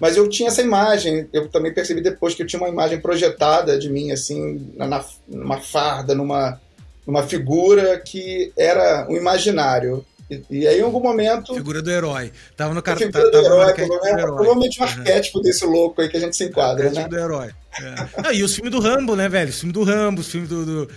Mas 0.00 0.16
eu 0.16 0.28
tinha 0.28 0.48
essa 0.48 0.62
imagem, 0.62 1.28
eu 1.32 1.48
também 1.48 1.72
percebi 1.72 2.00
depois 2.00 2.34
que 2.34 2.42
eu 2.42 2.46
tinha 2.46 2.60
uma 2.60 2.68
imagem 2.68 3.00
projetada 3.00 3.78
de 3.78 3.90
mim, 3.90 4.12
assim, 4.12 4.72
na, 4.76 5.04
numa 5.26 5.60
farda, 5.60 6.14
numa, 6.14 6.60
numa 7.06 7.22
figura 7.24 7.98
que 7.98 8.52
era 8.56 9.06
um 9.08 9.16
imaginário. 9.16 10.04
E, 10.30 10.42
e, 10.50 10.68
aí, 10.68 10.78
em 10.78 10.82
algum 10.82 11.00
momento. 11.00 11.54
Figura 11.54 11.80
do 11.80 11.90
herói. 11.90 12.30
Tava 12.56 12.74
no 12.74 12.82
cartão. 12.82 13.06
Figura 13.06 13.30
do 13.30 13.38
herói, 13.38 13.74
provavelmente, 13.74 14.22
provavelmente 14.22 14.80
um 14.80 14.84
arquétipo 14.84 15.40
desse 15.40 15.64
louco 15.64 16.00
aí 16.00 16.08
que 16.08 16.16
a 16.16 16.20
gente 16.20 16.36
se 16.36 16.44
enquadra, 16.44 16.90
né? 16.90 17.08
do 17.08 17.18
herói. 17.18 17.50
É. 17.80 18.08
Ah, 18.28 18.32
e 18.32 18.42
os 18.42 18.54
filmes 18.54 18.72
do 18.72 18.80
Rambo, 18.80 19.16
né, 19.16 19.28
velho? 19.28 19.50
Os 19.50 19.58
filmes 19.58 19.74
do 19.74 19.84
Rambo, 19.84 20.20
os 20.20 20.28
filmes 20.28 20.48
do, 20.48 20.64
do, 20.64 20.90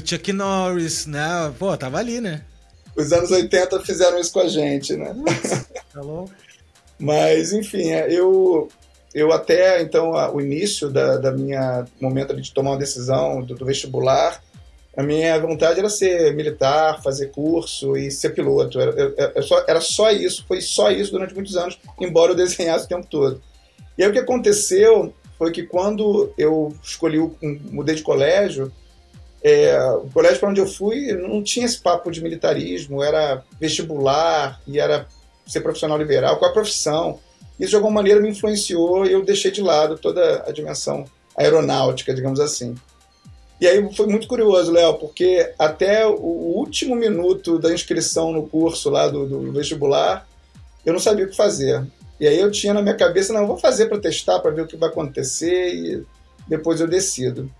do, 0.00 0.08
Chuck 0.08 0.32
Norris, 0.32 1.06
né? 1.06 1.52
Pô, 1.58 1.76
tava 1.76 1.98
ali, 1.98 2.20
né? 2.20 2.42
Os 2.96 3.12
anos 3.12 3.30
80 3.30 3.80
fizeram 3.80 4.18
isso 4.20 4.32
com 4.32 4.40
a 4.40 4.48
gente, 4.48 4.94
né? 4.96 5.14
Tá 5.92 6.00
louco. 6.00 6.32
Mas, 6.98 7.52
enfim, 7.52 7.90
é, 7.90 8.12
eu, 8.12 8.68
eu 9.14 9.32
até, 9.32 9.80
então, 9.80 10.10
o 10.32 10.40
início 10.40 10.90
da, 10.90 11.18
da 11.18 11.30
minha 11.30 11.84
momento 12.00 12.34
de 12.40 12.52
tomar 12.52 12.72
uma 12.72 12.78
decisão 12.78 13.42
do, 13.42 13.54
do 13.54 13.64
vestibular, 13.64 14.42
a 14.96 15.02
minha 15.02 15.38
vontade 15.40 15.78
era 15.78 15.88
ser 15.88 16.34
militar, 16.34 17.00
fazer 17.02 17.30
curso 17.30 17.96
e 17.96 18.10
ser 18.10 18.30
piloto. 18.30 18.80
Era, 18.80 18.92
eu 19.36 19.42
só, 19.42 19.64
era 19.68 19.80
só 19.80 20.10
isso, 20.10 20.44
foi 20.46 20.60
só 20.60 20.90
isso 20.90 21.12
durante 21.12 21.34
muitos 21.34 21.56
anos, 21.56 21.78
embora 22.00 22.32
eu 22.32 22.36
desenhasse 22.36 22.86
o 22.86 22.88
tempo 22.88 23.06
todo. 23.06 23.40
E 23.96 24.02
aí 24.02 24.08
o 24.08 24.12
que 24.12 24.18
aconteceu 24.18 25.14
foi 25.38 25.52
que 25.52 25.64
quando 25.64 26.32
eu 26.36 26.74
escolhi, 26.82 27.18
mudei 27.70 27.94
de 27.94 28.02
colégio, 28.02 28.72
é, 29.44 29.78
o 29.90 30.08
colégio 30.08 30.40
para 30.40 30.48
onde 30.48 30.60
eu 30.60 30.66
fui 30.66 31.12
não 31.12 31.42
tinha 31.42 31.66
esse 31.66 31.78
papo 31.78 32.10
de 32.10 32.22
militarismo, 32.22 33.02
era 33.02 33.44
vestibular 33.60 34.58
e 34.66 34.80
era 34.80 35.06
ser 35.46 35.60
profissional 35.60 35.98
liberal, 35.98 36.38
qual 36.38 36.50
a 36.50 36.54
profissão. 36.54 37.20
Isso 37.60 37.70
de 37.70 37.76
alguma 37.76 37.92
maneira 37.92 38.20
me 38.20 38.30
influenciou 38.30 39.04
e 39.04 39.12
eu 39.12 39.22
deixei 39.22 39.50
de 39.50 39.60
lado 39.60 39.98
toda 39.98 40.44
a 40.46 40.50
dimensão 40.50 41.04
aeronáutica, 41.36 42.14
digamos 42.14 42.40
assim. 42.40 42.74
E 43.60 43.66
aí 43.66 43.94
foi 43.94 44.06
muito 44.06 44.26
curioso, 44.26 44.72
Léo, 44.72 44.94
porque 44.94 45.52
até 45.58 46.06
o 46.06 46.14
último 46.56 46.96
minuto 46.96 47.58
da 47.58 47.72
inscrição 47.72 48.32
no 48.32 48.48
curso 48.48 48.88
lá 48.88 49.08
do, 49.08 49.26
do, 49.26 49.52
vestibular, 49.52 50.26
eu 50.86 50.92
não 50.94 51.00
sabia 51.00 51.26
o 51.26 51.28
que 51.28 51.36
fazer. 51.36 51.86
E 52.18 52.26
aí 52.26 52.40
eu 52.40 52.50
tinha 52.50 52.72
na 52.72 52.82
minha 52.82 52.96
cabeça, 52.96 53.32
não, 53.32 53.46
vou 53.46 53.58
fazer 53.58 53.86
para 53.86 54.00
testar, 54.00 54.40
para 54.40 54.50
ver 54.50 54.62
o 54.62 54.66
que 54.66 54.76
vai 54.76 54.88
acontecer 54.88 55.74
e 55.74 56.04
depois 56.48 56.80
eu 56.80 56.88
decido. 56.88 57.50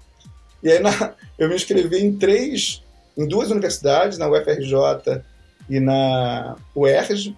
E 0.65 0.73
aí 0.73 0.81
na, 0.81 1.15
eu 1.39 1.49
me 1.49 1.55
inscrevi 1.55 1.99
em 1.99 2.17
três, 2.17 2.83
em 3.17 3.29
duas 3.29 3.51
universidades, 3.51 4.19
na 4.19 4.29
UFRJ 4.29 5.23
e 5.71 5.79
na 5.79 6.57
UERJ. 6.75 7.37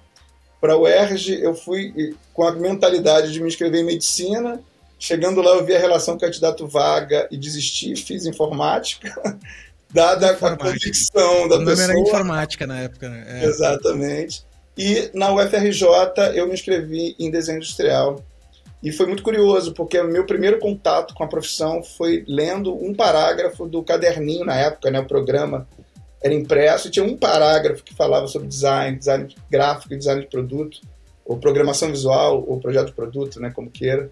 Para 0.61 0.73
a 0.73 0.79
UERJ 0.79 1.43
eu 1.43 1.55
fui 1.55 2.17
com 2.33 2.47
a 2.47 2.53
mentalidade 2.53 3.33
de 3.33 3.41
me 3.41 3.49
inscrever 3.49 3.83
em 3.83 3.85
medicina 3.85 4.63
Chegando 4.99 5.43
lá, 5.43 5.53
eu 5.53 5.65
vi 5.65 5.75
a 5.75 5.79
relação 5.79 6.17
candidato 6.17 6.67
vaga 6.67 7.29
e 7.31 7.37
desisti, 7.37 7.95
fiz 7.97 8.25
informática, 8.25 9.15
dada 9.93 10.33
informática. 10.33 10.69
a 10.69 10.73
convicção 10.73 11.49
da 11.49 11.57
o 11.57 11.59
nome 11.59 11.67
pessoa. 11.67 11.91
era 11.91 12.01
informática 12.01 12.67
na 12.67 12.79
época, 12.81 13.09
né? 13.09 13.25
É. 13.29 13.45
Exatamente. 13.45 14.45
E 14.77 15.11
na 15.13 15.33
UFRJ 15.33 15.87
eu 16.35 16.47
me 16.47 16.55
inscrevi 16.55 17.15
em 17.19 17.31
desenho 17.31 17.59
industrial. 17.59 18.25
E 18.87 18.93
foi 18.93 19.07
muito 19.07 19.25
curioso, 19.25 19.75
porque 19.75 19.99
o 19.99 20.07
meu 20.07 20.25
primeiro 20.25 20.61
contato 20.61 21.13
com 21.13 21.25
a 21.25 21.27
profissão 21.27 21.83
foi 21.83 22.25
lendo 22.29 22.73
um 22.73 22.95
parágrafo 22.95 23.67
do 23.67 23.83
caderninho 23.83 24.45
na 24.45 24.55
época, 24.55 24.93
né? 24.93 25.01
O 25.01 25.07
programa 25.07 25.67
era 26.23 26.33
impresso 26.33 26.87
e 26.87 26.91
tinha 26.93 27.05
um 27.05 27.17
parágrafo 27.17 27.83
que 27.83 27.93
falava 27.93 28.29
sobre 28.29 28.47
design, 28.47 28.97
design 28.97 29.35
gráfico, 29.51 29.97
design 29.97 30.21
de 30.21 30.29
produto, 30.29 30.79
ou 31.25 31.37
programação 31.37 31.91
visual, 31.91 32.45
ou 32.47 32.61
projeto 32.61 32.87
de 32.87 32.93
produto, 32.93 33.41
né? 33.41 33.51
Como 33.51 33.69
queira 33.69 34.09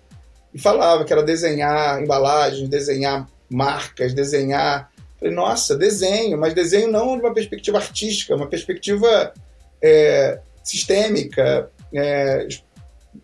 e 0.52 0.58
falava 0.58 1.04
que 1.04 1.12
era 1.12 1.22
desenhar 1.22 2.02
embalagens, 2.02 2.68
desenhar 2.68 3.28
marcas, 3.48 4.12
desenhar. 4.12 4.90
Falei, 5.20 5.34
nossa, 5.34 5.76
desenho, 5.76 6.36
mas 6.36 6.52
desenho 6.52 6.90
não 6.90 7.16
de 7.16 7.22
uma 7.22 7.32
perspectiva 7.32 7.78
artística, 7.78 8.34
uma 8.34 8.48
perspectiva 8.48 9.32
é, 9.80 10.40
sistêmica. 10.64 11.70
É, 11.92 12.46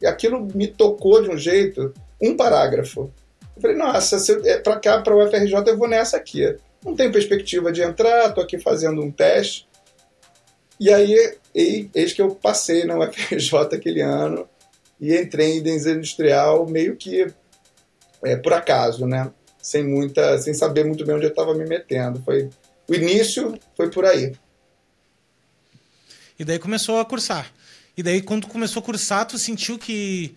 aquilo 0.05 0.47
me 0.55 0.67
tocou 0.67 1.23
de 1.23 1.31
um 1.31 1.37
jeito, 1.37 1.93
um 2.21 2.37
parágrafo. 2.37 3.13
Eu 3.57 3.63
falei, 3.63 3.77
nossa, 3.77 4.17
é, 4.45 4.59
para 4.59 4.79
cá, 4.79 5.01
para 5.03 5.15
o 5.15 5.25
UFRJ, 5.25 5.55
eu 5.67 5.79
vou 5.79 5.89
nessa 5.89 6.17
aqui. 6.17 6.57
Não 6.85 6.95
tenho 6.95 7.13
perspectiva 7.13 7.71
de 7.71 7.83
entrar, 7.83 8.29
estou 8.29 8.43
aqui 8.43 8.59
fazendo 8.59 9.03
um 9.03 9.11
teste. 9.11 9.69
E 10.79 10.91
aí, 10.91 11.39
eis 11.55 12.13
que 12.13 12.23
eu 12.23 12.35
passei 12.35 12.85
na 12.85 12.99
UFRJ 12.99 13.59
aquele 13.77 14.01
ano 14.01 14.49
e 15.01 15.15
entrei 15.15 15.59
em 15.59 15.63
desenho 15.63 15.99
industrial 15.99 16.67
meio 16.67 16.97
que 16.97 17.27
é, 18.25 18.37
por 18.37 18.53
acaso, 18.53 19.07
né? 19.07 19.31
Sem 19.63 19.85
muita, 19.85 20.39
sem 20.39 20.55
saber 20.55 20.85
muito 20.85 21.05
bem 21.05 21.17
onde 21.17 21.27
eu 21.27 21.31
estava 21.31 21.55
me 21.55 21.67
metendo. 21.67 22.23
Foi 22.23 22.49
o 22.89 22.95
início 22.95 23.59
foi 23.77 23.91
por 23.91 24.05
aí. 24.05 24.35
E 26.39 26.45
daí 26.45 26.59
começou 26.59 26.99
a 26.99 27.05
cursar. 27.05 27.53
E 28.01 28.03
daí 28.03 28.23
quando 28.23 28.47
começou 28.47 28.81
a 28.81 28.83
cursar, 28.83 29.27
tu 29.27 29.39
sentiu 29.39 29.79
que 29.79 30.35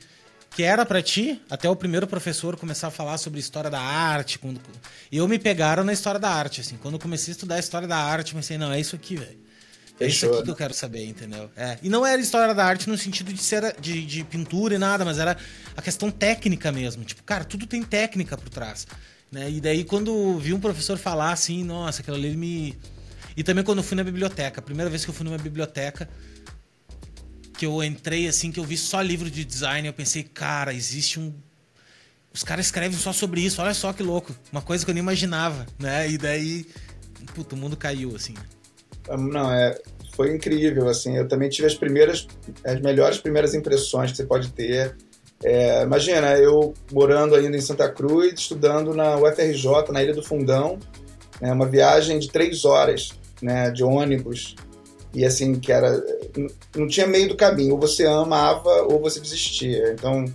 que 0.54 0.62
era 0.62 0.86
para 0.86 1.02
ti, 1.02 1.42
até 1.50 1.68
o 1.68 1.76
primeiro 1.76 2.06
professor 2.06 2.56
começar 2.58 2.90
a 2.90 2.92
falar 2.92 3.18
sobre 3.18 3.40
história 3.40 3.72
da 3.72 3.80
arte, 3.80 4.38
quando 4.38 4.62
e 5.12 5.18
eu 5.18 5.28
me 5.28 5.40
pegaram 5.40 5.84
na 5.84 5.94
história 5.94 6.20
da 6.20 6.30
arte 6.30 6.60
assim. 6.60 6.78
Quando 6.78 6.96
eu 6.96 7.00
comecei 7.00 7.32
a 7.32 7.36
estudar 7.36 7.56
a 7.56 7.60
história 7.60 7.88
da 7.88 7.98
arte, 7.98 8.36
pensei, 8.36 8.58
não, 8.58 8.72
é 8.72 8.80
isso 8.80 8.96
aqui, 8.96 9.16
velho. 9.16 9.40
É 9.98 10.08
isso 10.08 10.26
aqui 10.26 10.44
que 10.44 10.50
eu 10.50 10.56
quero 10.56 10.74
saber, 10.74 11.06
entendeu? 11.06 11.50
É. 11.56 11.78
E 11.82 11.88
não 11.88 12.06
era 12.06 12.22
história 12.22 12.54
da 12.54 12.66
arte 12.66 12.90
no 12.90 12.98
sentido 12.98 13.32
de 13.32 13.42
ser 13.42 13.76
de, 13.80 14.06
de 14.06 14.24
pintura 14.26 14.76
e 14.76 14.78
nada, 14.78 15.06
mas 15.06 15.18
era 15.18 15.38
a 15.76 15.82
questão 15.82 16.12
técnica 16.12 16.70
mesmo. 16.70 17.06
Tipo, 17.06 17.24
cara, 17.24 17.46
tudo 17.46 17.66
tem 17.66 17.82
técnica 17.82 18.38
por 18.38 18.50
trás. 18.50 18.86
Né? 19.32 19.50
E 19.50 19.62
daí, 19.62 19.86
quando 19.86 20.38
vi 20.38 20.54
um 20.54 20.60
professor 20.60 20.98
falar 20.98 21.32
assim, 21.32 21.64
nossa, 21.64 22.02
aquilo 22.02 22.18
ali 22.18 22.36
me. 22.36 22.78
E 23.38 23.44
também 23.44 23.64
quando 23.64 23.78
eu 23.78 23.84
fui 23.84 23.96
na 23.96 24.04
biblioteca, 24.04 24.60
a 24.60 24.64
primeira 24.64 24.90
vez 24.90 25.06
que 25.06 25.10
eu 25.10 25.14
fui 25.14 25.24
numa 25.24 25.38
biblioteca, 25.38 26.08
que 27.54 27.66
eu 27.66 27.84
entrei 27.84 28.28
assim, 28.28 28.52
que 28.52 28.60
eu 28.60 28.64
vi 28.64 28.78
só 28.78 29.02
livro 29.02 29.30
de 29.30 29.46
design, 29.46 29.88
eu 29.88 29.94
pensei, 29.94 30.24
cara, 30.24 30.74
existe 30.74 31.20
um. 31.20 31.34
Os 32.34 32.44
caras 32.44 32.66
escrevem 32.66 32.98
só 32.98 33.14
sobre 33.14 33.42
isso, 33.42 33.62
olha 33.62 33.74
só 33.74 33.94
que 33.94 34.02
louco. 34.02 34.36
Uma 34.52 34.62
coisa 34.62 34.84
que 34.84 34.90
eu 34.90 34.94
nem 34.96 35.04
imaginava, 35.04 35.66
né? 35.80 36.10
E 36.10 36.18
daí, 36.18 36.66
puto, 37.36 37.56
o 37.56 37.58
mundo 37.58 37.78
caiu, 37.78 38.16
assim. 38.16 38.34
Não, 39.08 39.52
é, 39.52 39.80
foi 40.16 40.34
incrível, 40.34 40.88
assim. 40.88 41.16
Eu 41.16 41.28
também 41.28 41.50
tive 41.50 41.68
as 41.68 41.76
primeiras, 41.76 42.28
as 42.66 42.80
melhores 42.82 43.18
primeiras 43.20 43.54
impressões 43.54 44.12
que 44.12 44.18
você 44.18 44.26
pode 44.26 44.52
ter. 44.52 44.96
É, 45.44 45.84
imagina, 45.84 46.38
eu 46.38 46.74
morando 46.92 47.36
ainda 47.36 47.58
em 47.58 47.62
Santa 47.62 47.90
Cruz, 47.90 48.34
estudando 48.34 48.94
na 48.94 49.18
UFRJ, 49.18 49.92
na 49.92 50.02
Ilha 50.02 50.14
do 50.14 50.24
Fundão, 50.24 50.80
né, 51.42 51.52
uma 51.52 51.68
viagem 51.68 52.18
de 52.18 52.30
três 52.30 52.64
horas, 52.64 53.12
né, 53.42 53.70
de 53.70 53.84
ônibus, 53.84 54.56
e 55.14 55.24
assim, 55.24 55.56
que 55.56 55.72
era, 55.72 56.04
não 56.76 56.88
tinha 56.88 57.06
meio 57.06 57.30
do 57.30 57.36
caminho, 57.36 57.74
ou 57.74 57.80
você 57.80 58.06
amava 58.06 58.84
ou 58.84 59.00
você 59.00 59.20
desistia. 59.20 59.94
Então, 59.94 60.26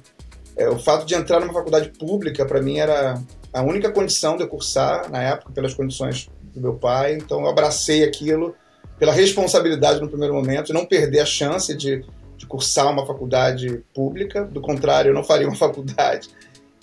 é, 0.56 0.68
o 0.68 0.78
fato 0.78 1.04
de 1.04 1.14
entrar 1.14 1.40
numa 1.40 1.52
faculdade 1.52 1.90
pública, 1.98 2.46
para 2.46 2.62
mim, 2.62 2.78
era 2.78 3.20
a 3.52 3.62
única 3.62 3.90
condição 3.90 4.36
de 4.36 4.44
eu 4.44 4.48
cursar, 4.48 5.10
na 5.10 5.22
época, 5.22 5.52
pelas 5.52 5.74
condições 5.74 6.28
do 6.54 6.60
meu 6.60 6.74
pai, 6.74 7.14
então 7.14 7.40
eu 7.40 7.48
abracei 7.48 8.04
aquilo 8.04 8.54
pela 8.98 9.12
responsabilidade 9.12 10.00
no 10.00 10.08
primeiro 10.08 10.34
momento, 10.34 10.72
não 10.72 10.84
perder 10.84 11.20
a 11.20 11.26
chance 11.26 11.74
de, 11.74 12.04
de 12.36 12.46
cursar 12.46 12.90
uma 12.90 13.06
faculdade 13.06 13.82
pública, 13.94 14.44
do 14.44 14.60
contrário, 14.60 15.10
eu 15.10 15.14
não 15.14 15.24
faria 15.24 15.46
uma 15.46 15.54
faculdade. 15.56 16.28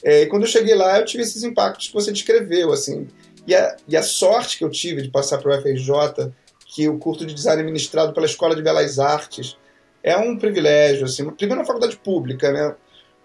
É, 0.04 0.22
e 0.22 0.26
quando 0.28 0.44
eu 0.44 0.50
cheguei 0.50 0.76
lá, 0.76 1.00
eu 1.00 1.06
tive 1.06 1.24
esses 1.24 1.44
impactos 1.44 1.88
que 1.88 1.94
você 1.94 2.12
descreveu, 2.12 2.72
assim, 2.72 3.08
e 3.48 3.54
a, 3.54 3.76
e 3.88 3.96
a 3.96 4.04
sorte 4.04 4.58
que 4.58 4.64
eu 4.64 4.70
tive 4.70 5.02
de 5.02 5.10
passar 5.10 5.38
para 5.38 5.58
o 5.58 5.62
FRJ, 5.62 6.32
que 6.76 6.90
o 6.90 6.98
curso 6.98 7.26
de 7.26 7.34
design 7.34 7.62
é 7.62 7.66
ministrado 7.66 8.12
pela 8.12 8.26
Escola 8.26 8.54
de 8.54 8.62
Belas 8.62 9.00
Artes, 9.00 9.58
é 10.04 10.18
um 10.18 10.38
privilégio, 10.38 11.06
assim, 11.06 11.26
primeiro 11.30 11.62
uma 11.62 11.66
faculdade 11.66 11.96
pública, 11.96 12.52
né? 12.52 12.76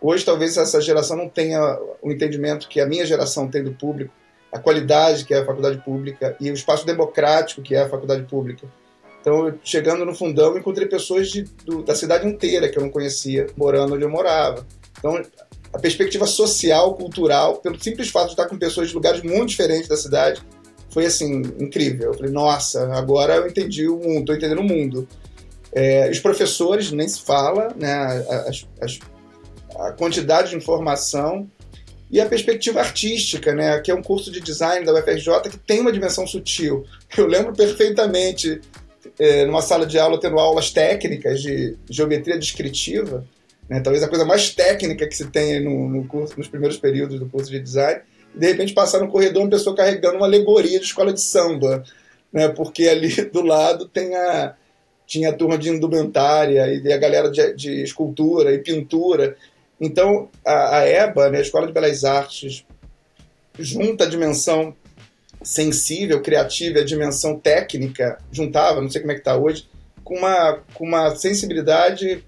Hoje 0.01 0.25
talvez 0.25 0.57
essa 0.57 0.81
geração 0.81 1.17
não 1.17 1.29
tenha 1.29 1.61
o 2.01 2.13
entendimento 2.13 2.69
que 2.69 2.81
a 2.81 2.87
minha 2.87 3.05
geração 3.05 3.49
tem 3.49 3.65
do 3.65 3.73
público, 3.73 4.15
a 4.53 4.59
qualidade 4.61 5.25
que 5.25 5.35
é 5.35 5.41
a 5.41 5.45
faculdade 5.45 5.79
pública 5.79 6.37
e 6.41 6.49
o 6.49 6.55
espaço 6.55 6.87
democrático 6.87 7.61
que 7.61 7.75
é 7.75 7.83
a 7.83 7.89
faculdade 7.89 8.23
pública. 8.23 8.69
Então, 9.21 9.53
chegando 9.65 10.07
no 10.07 10.15
fundão, 10.15 10.57
encontrei 10.57 10.87
pessoas 10.87 11.29
de, 11.29 11.43
do, 11.65 11.83
da 11.83 11.97
cidade 11.97 12.29
inteira 12.29 12.69
que 12.69 12.79
eu 12.79 12.83
não 12.83 12.89
conhecia, 12.89 13.49
morando 13.57 13.97
onde 13.97 14.05
eu 14.05 14.09
morava. 14.09 14.65
Então, 14.97 15.21
a 15.73 15.79
perspectiva 15.79 16.25
social, 16.25 16.95
cultural, 16.95 17.57
pelo 17.57 17.83
simples 17.83 18.11
fato 18.11 18.27
de 18.27 18.33
estar 18.35 18.47
com 18.47 18.57
pessoas 18.57 18.91
de 18.91 18.95
lugares 18.95 19.23
muito 19.23 19.49
diferentes 19.49 19.89
da 19.89 19.97
cidade, 19.97 20.41
foi 20.91 21.07
assim, 21.07 21.43
incrível. 21.59 22.09
Eu 22.09 22.15
falei, 22.15 22.33
nossa, 22.33 22.93
agora 22.95 23.37
eu 23.37 23.47
entendi 23.47 23.89
o 23.89 23.97
mundo, 23.97 24.21
estou 24.21 24.35
entendendo 24.35 24.61
o 24.61 24.65
mundo. 24.65 25.09
É, 25.73 26.11
os 26.11 26.19
professores, 26.19 26.91
nem 26.91 27.07
se 27.07 27.23
fala, 27.23 27.73
né, 27.77 28.25
as, 28.49 28.67
as, 28.81 28.99
a 29.77 29.93
quantidade 29.93 30.51
de 30.51 30.57
informação 30.57 31.49
e 32.11 32.21
a 32.21 32.27
perspectiva 32.27 32.81
artística, 32.81 33.55
né, 33.55 33.79
que 33.81 33.91
é 33.91 33.95
um 33.95 34.03
curso 34.03 34.33
de 34.33 34.41
design 34.41 34.85
da 34.85 34.93
UFRJ 34.93 35.43
que 35.49 35.59
tem 35.59 35.81
uma 35.81 35.93
dimensão 35.93 36.27
sutil. 36.27 36.85
Eu 37.17 37.27
lembro 37.27 37.53
perfeitamente 37.53 38.61
é, 39.19 39.45
numa 39.47 39.63
sala 39.63 39.87
de 39.87 39.99
aula 39.99 40.19
tendo 40.19 40.39
aulas 40.39 40.71
técnicas 40.71 41.41
de 41.41 41.77
geometria 41.89 42.39
descritiva, 42.39 43.25
né? 43.69 43.81
talvez 43.81 44.03
a 44.03 44.09
coisa 44.09 44.25
mais 44.25 44.51
técnica 44.51 45.07
que 45.07 45.17
se 45.17 45.27
tem 45.27 45.63
no, 45.63 45.89
no 45.89 46.07
curso, 46.07 46.35
nos 46.37 46.49
primeiros 46.49 46.79
períodos 46.79 47.19
do 47.19 47.27
curso 47.27 47.51
de 47.51 47.61
design, 47.61 48.01
de 48.35 48.47
repente 48.47 48.73
passar 48.73 49.01
no 49.01 49.09
corredor 49.09 49.43
uma 49.43 49.51
pessoa 49.51 49.75
carregando 49.77 50.17
uma 50.17 50.27
alegoria 50.27 50.79
de 50.79 50.87
escola 50.87 51.13
de 51.13 51.21
samba, 51.21 51.83
né? 52.33 52.49
porque 52.49 52.89
ali 52.89 53.09
do 53.31 53.43
lado 53.43 53.89
tem 53.89 54.15
a, 54.15 54.55
tinha 55.07 55.31
a 55.31 55.33
turma 55.33 55.59
de 55.59 55.69
indumentária 55.69 56.67
e 56.73 56.93
a 56.93 56.99
galera 56.99 57.31
de, 57.31 57.55
de 57.55 57.83
escultura 57.83 58.53
e 58.53 58.59
pintura. 58.59 59.37
Então, 59.81 60.29
a, 60.45 60.79
a 60.79 60.87
EBA, 60.87 61.31
né, 61.31 61.39
a 61.39 61.43
Escola 61.43 61.67
de 61.67 61.73
Belas 61.73 62.05
Artes, 62.05 62.65
junta 63.59 64.05
a 64.05 64.09
dimensão 64.09 64.75
sensível, 65.43 66.21
criativa 66.21 66.79
e 66.79 66.83
a 66.83 66.85
dimensão 66.85 67.39
técnica, 67.39 68.19
juntava, 68.31 68.81
não 68.81 68.91
sei 68.91 69.01
como 69.01 69.13
é 69.13 69.15
que 69.15 69.23
está 69.23 69.37
hoje, 69.37 69.67
com 70.05 70.17
uma, 70.17 70.61
com 70.75 70.85
uma 70.85 71.17
sensibilidade 71.17 72.23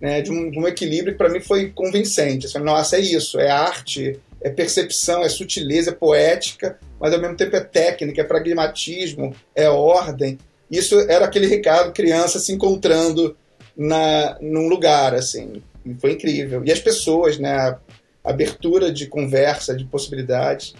né, 0.00 0.20
de, 0.20 0.30
um, 0.30 0.50
de 0.50 0.58
um 0.58 0.68
equilíbrio 0.68 1.14
que 1.14 1.18
para 1.18 1.30
mim 1.30 1.40
foi 1.40 1.70
convincente. 1.70 2.46
Assim, 2.46 2.58
Nossa, 2.58 2.96
é 2.96 3.00
isso, 3.00 3.40
é 3.40 3.50
arte, 3.50 4.20
é 4.42 4.50
percepção, 4.50 5.22
é 5.22 5.28
sutileza, 5.28 5.90
é 5.90 5.94
poética, 5.94 6.78
mas 6.98 7.12
ao 7.12 7.20
mesmo 7.20 7.36
tempo 7.36 7.56
é 7.56 7.60
técnica, 7.60 8.20
é 8.20 8.24
pragmatismo, 8.24 9.34
é 9.54 9.68
ordem. 9.68 10.38
Isso 10.70 10.98
era 11.00 11.24
aquele 11.24 11.46
Ricardo, 11.46 11.92
criança, 11.92 12.38
se 12.38 12.52
encontrando 12.52 13.36
na, 13.76 14.38
num 14.40 14.68
lugar, 14.68 15.14
assim. 15.14 15.62
E 15.84 15.94
foi 15.94 16.12
incrível. 16.12 16.62
E 16.64 16.70
as 16.70 16.80
pessoas, 16.80 17.38
né? 17.38 17.76
A 18.22 18.30
abertura 18.30 18.92
de 18.92 19.06
conversa, 19.06 19.74
de 19.74 19.84
possibilidades, 19.84 20.74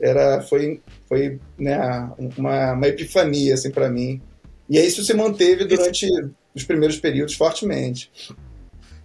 era, 0.00 0.42
foi, 0.42 0.80
foi 1.08 1.38
né, 1.56 1.78
uma, 2.36 2.72
uma 2.72 2.88
epifania, 2.88 3.54
assim, 3.54 3.70
para 3.70 3.88
mim. 3.88 4.20
E 4.68 4.78
isso 4.78 5.04
se 5.04 5.14
manteve 5.14 5.64
durante 5.64 6.06
os 6.54 6.64
primeiros 6.64 6.98
períodos 6.98 7.34
fortemente. 7.34 8.10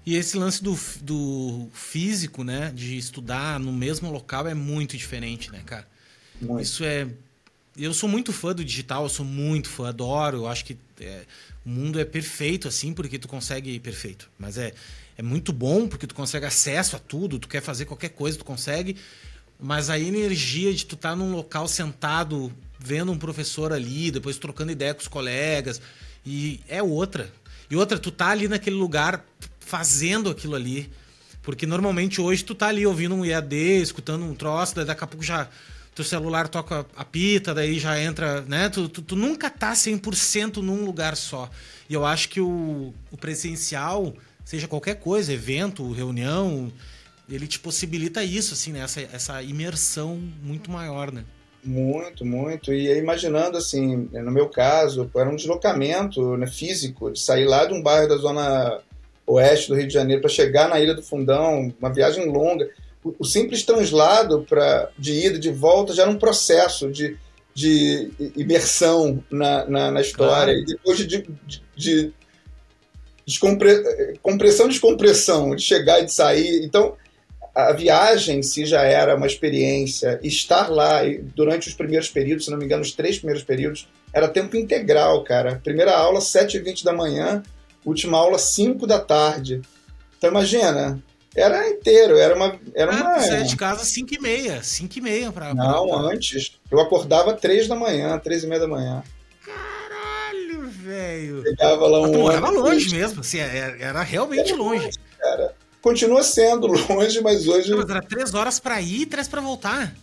E 0.06 0.16
esse 0.16 0.38
lance 0.38 0.64
do, 0.64 0.78
do 1.02 1.68
físico, 1.74 2.44
né? 2.44 2.72
De 2.74 2.96
estudar 2.96 3.60
no 3.60 3.74
mesmo 3.74 4.12
local 4.12 4.48
é 4.48 4.54
muito 4.54 4.96
diferente, 4.96 5.52
né, 5.52 5.64
cara? 5.66 5.88
Muito. 6.40 6.62
Isso 6.62 6.84
é. 6.84 7.08
Eu 7.76 7.94
sou 7.94 8.08
muito 8.08 8.32
fã 8.32 8.54
do 8.54 8.64
digital, 8.64 9.04
eu 9.04 9.10
sou 9.10 9.26
muito 9.26 9.68
fã, 9.68 9.90
adoro. 9.90 10.38
Eu 10.38 10.48
acho 10.48 10.64
que 10.64 10.78
é, 11.02 11.24
o 11.66 11.70
mundo 11.70 12.00
é 12.00 12.06
perfeito 12.06 12.68
assim, 12.68 12.94
porque 12.94 13.18
tu 13.18 13.28
consegue. 13.28 13.80
Perfeito. 13.80 14.30
Mas 14.38 14.58
é, 14.58 14.74
é 15.18 15.24
muito 15.24 15.52
bom 15.52 15.88
porque 15.88 16.06
tu 16.06 16.14
consegue 16.14 16.46
acesso 16.46 16.96
a 16.96 17.00
tudo, 17.00 17.40
tu 17.40 17.48
quer 17.48 17.62
fazer 17.62 17.86
qualquer 17.86 18.10
coisa, 18.10 18.38
tu 18.38 18.46
consegue. 18.46 18.96
Mas 19.60 19.90
a 19.90 19.98
energia 19.98 20.72
de 20.74 20.86
tu 20.86 20.96
estar 20.96 21.12
tá 21.12 21.16
num 21.16 21.32
local 21.32 21.68
sentado, 21.68 22.54
vendo 22.78 23.12
um 23.12 23.18
professor 23.18 23.74
ali, 23.74 24.12
depois 24.12 24.38
trocando 24.38 24.72
ideia 24.72 24.94
com 24.94 25.02
os 25.02 25.08
colegas, 25.08 25.82
e 26.24 26.60
é 26.68 26.84
outra. 26.84 27.34
E 27.70 27.76
outra, 27.76 27.98
tu 27.98 28.12
tá 28.12 28.28
ali 28.28 28.48
naquele 28.48 28.76
lugar 28.76 29.26
fazendo 29.66 30.30
aquilo 30.30 30.56
ali. 30.56 30.90
Porque 31.42 31.66
normalmente 31.66 32.22
hoje 32.22 32.44
tu 32.44 32.56
tá 32.56 32.68
ali 32.68 32.86
ouvindo 32.86 33.16
um 33.16 33.26
EAD, 33.26 33.82
escutando 33.82 34.26
um 34.26 34.34
troço, 34.34 34.76
daí 34.76 34.86
daqui 34.86 35.04
a 35.04 35.08
pouco 35.08 35.24
já 35.24 35.48
teu 35.94 36.04
celular 36.04 36.50
toca 36.50 36.86
a 36.96 37.06
pita, 37.06 37.54
daí 37.54 37.80
já 37.80 38.00
entra, 38.00 38.42
né? 38.42 38.68
Tu, 38.68 38.90
tu, 38.90 39.02
tu 39.02 39.16
nunca 39.16 39.50
tá 39.50 39.72
100% 39.72 40.58
num 40.58 40.84
lugar 40.84 41.16
só. 41.16 41.50
E 41.90 41.94
eu 41.94 42.06
acho 42.06 42.28
que 42.28 42.42
o, 42.42 42.94
o 43.12 43.18
presencial, 43.18 44.14
seja 44.44 44.68
qualquer 44.68 44.96
coisa, 44.96 45.32
evento, 45.32 45.90
reunião, 45.94 46.72
ele 47.30 47.48
te 47.48 47.60
possibilita 47.60 48.24
isso, 48.24 48.54
assim, 48.54 48.74
né? 48.74 48.82
Essa, 48.82 49.02
essa 49.02 49.42
imersão 49.42 50.22
muito 50.44 50.70
maior, 50.70 51.14
né? 51.14 51.24
Muito, 51.64 52.26
muito. 52.26 52.74
E 52.74 52.92
imaginando, 52.98 53.58
assim, 53.58 54.10
no 54.12 54.32
meu 54.32 54.50
caso, 54.50 55.10
era 55.16 55.30
um 55.30 55.36
deslocamento 55.36 56.36
né, 56.36 56.46
físico, 56.46 57.12
de 57.12 57.20
sair 57.20 57.46
lá 57.46 57.66
de 57.66 57.74
um 57.74 57.82
bairro 57.82 58.10
da 58.10 58.18
zona 58.18 58.82
oeste 59.26 59.70
do 59.70 59.76
Rio 59.76 59.88
de 59.88 59.94
Janeiro 59.94 60.22
para 60.22 60.30
chegar 60.30 60.70
na 60.70 60.80
Ilha 60.80 60.94
do 60.94 61.04
Fundão, 61.04 61.74
uma 61.80 61.94
viagem 61.94 62.26
longa. 62.26 62.70
O, 63.04 63.16
o 63.20 63.26
simples 63.26 63.64
translado 63.64 64.46
pra, 64.48 64.90
de 64.98 65.14
ida 65.14 65.38
e 65.38 65.40
de 65.40 65.52
volta 65.52 65.94
já 65.94 66.04
era 66.04 66.12
um 66.12 66.18
processo 66.18 66.92
de, 66.92 67.18
de 67.54 68.12
imersão 68.36 69.24
na, 69.30 69.66
na, 69.66 69.92
na 69.92 70.02
história. 70.02 70.54
Claro. 70.54 70.60
E 70.60 70.66
depois 70.66 70.98
de, 70.98 71.06
de, 71.06 71.64
de 71.76 72.14
descompre, 73.26 74.20
compressão, 74.22 74.68
descompressão, 74.68 75.56
de 75.56 75.62
chegar 75.62 76.02
e 76.02 76.06
de 76.06 76.14
sair. 76.14 76.64
Então, 76.64 76.96
a 77.54 77.72
viagem 77.72 78.40
em 78.40 78.44
si 78.44 78.66
já 78.66 78.84
era 78.84 79.16
uma 79.16 79.26
experiência. 79.26 80.20
Estar 80.22 80.70
lá 80.70 81.02
durante 81.36 81.68
os 81.68 81.74
primeiros 81.74 82.10
períodos, 82.10 82.46
se 82.46 82.52
não 82.52 82.58
me 82.58 82.66
engano, 82.66 82.84
os 82.84 82.92
três 82.92 83.18
primeiros 83.18 83.44
períodos, 83.44 83.88
era 84.14 84.28
tempo 84.28 84.58
integral, 84.58 85.24
cara. 85.24 85.60
Primeira 85.64 85.96
aula, 85.96 86.20
7h20 86.20 86.84
da 86.84 86.94
manhã, 86.94 87.42
última 87.86 88.18
aula 88.18 88.38
5 88.38 88.86
da 88.88 89.00
tarde. 89.00 89.62
Então 90.18 90.30
imagina, 90.30 91.02
era 91.36 91.70
inteiro, 91.70 92.18
era 92.18 92.34
uma. 92.34 92.58
Era 92.74 92.96
ah, 92.96 93.02
uma... 93.02 93.20
Você 93.20 93.44
de 93.44 93.58
casa 93.58 93.84
5 93.84 94.14
e 94.14 94.20
meia, 94.20 94.64
5 94.64 94.98
e 94.98 95.02
meia 95.02 95.32
pra. 95.34 95.54
Não, 95.54 95.88
pra... 95.88 95.98
antes. 95.98 96.54
Eu 96.72 96.80
acordava 96.80 97.34
3 97.34 97.68
da 97.68 97.76
manhã, 97.76 98.18
3 98.18 98.44
e 98.44 98.48
meia 98.48 98.62
da 98.62 98.68
manhã. 98.68 99.04
Caralho, 99.46 100.70
velho. 100.70 101.44
Pegava 101.44 101.88
lá 101.88 102.02
um. 102.02 102.12
Tu 102.12 102.18
morava 102.20 102.50
longe 102.50 102.96
mesmo, 102.96 103.20
assim, 103.20 103.40
era, 103.40 103.78
é, 103.78 103.82
era 103.82 104.02
realmente 104.02 104.54
era 104.54 104.58
longe. 104.58 104.86
longe. 104.86 105.00
Cara. 105.20 105.54
Continua 105.82 106.24
sendo 106.24 106.68
longe, 106.90 107.20
mas 107.22 107.48
hoje. 107.48 107.70
Não, 107.70 107.80
mas 107.80 107.90
era 107.90 108.02
3 108.02 108.34
horas 108.34 108.60
pra 108.60 108.82
ir 108.82 109.02
e 109.02 109.06
3 109.06 109.28
pra 109.28 109.42
voltar. 109.42 109.94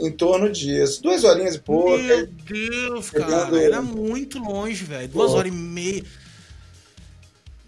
Em 0.00 0.10
torno 0.10 0.48
disso. 0.50 1.02
Duas 1.02 1.22
horinhas 1.22 1.56
e 1.56 1.58
pouco. 1.58 1.98
Meu 1.98 2.26
Deus, 2.26 3.10
cara. 3.10 3.62
Era 3.62 3.82
muito 3.82 4.38
longe, 4.38 4.84
velho. 4.84 5.08
Duas 5.08 5.32
horas 5.32 5.52
e 5.52 5.54
meia. 5.54 6.02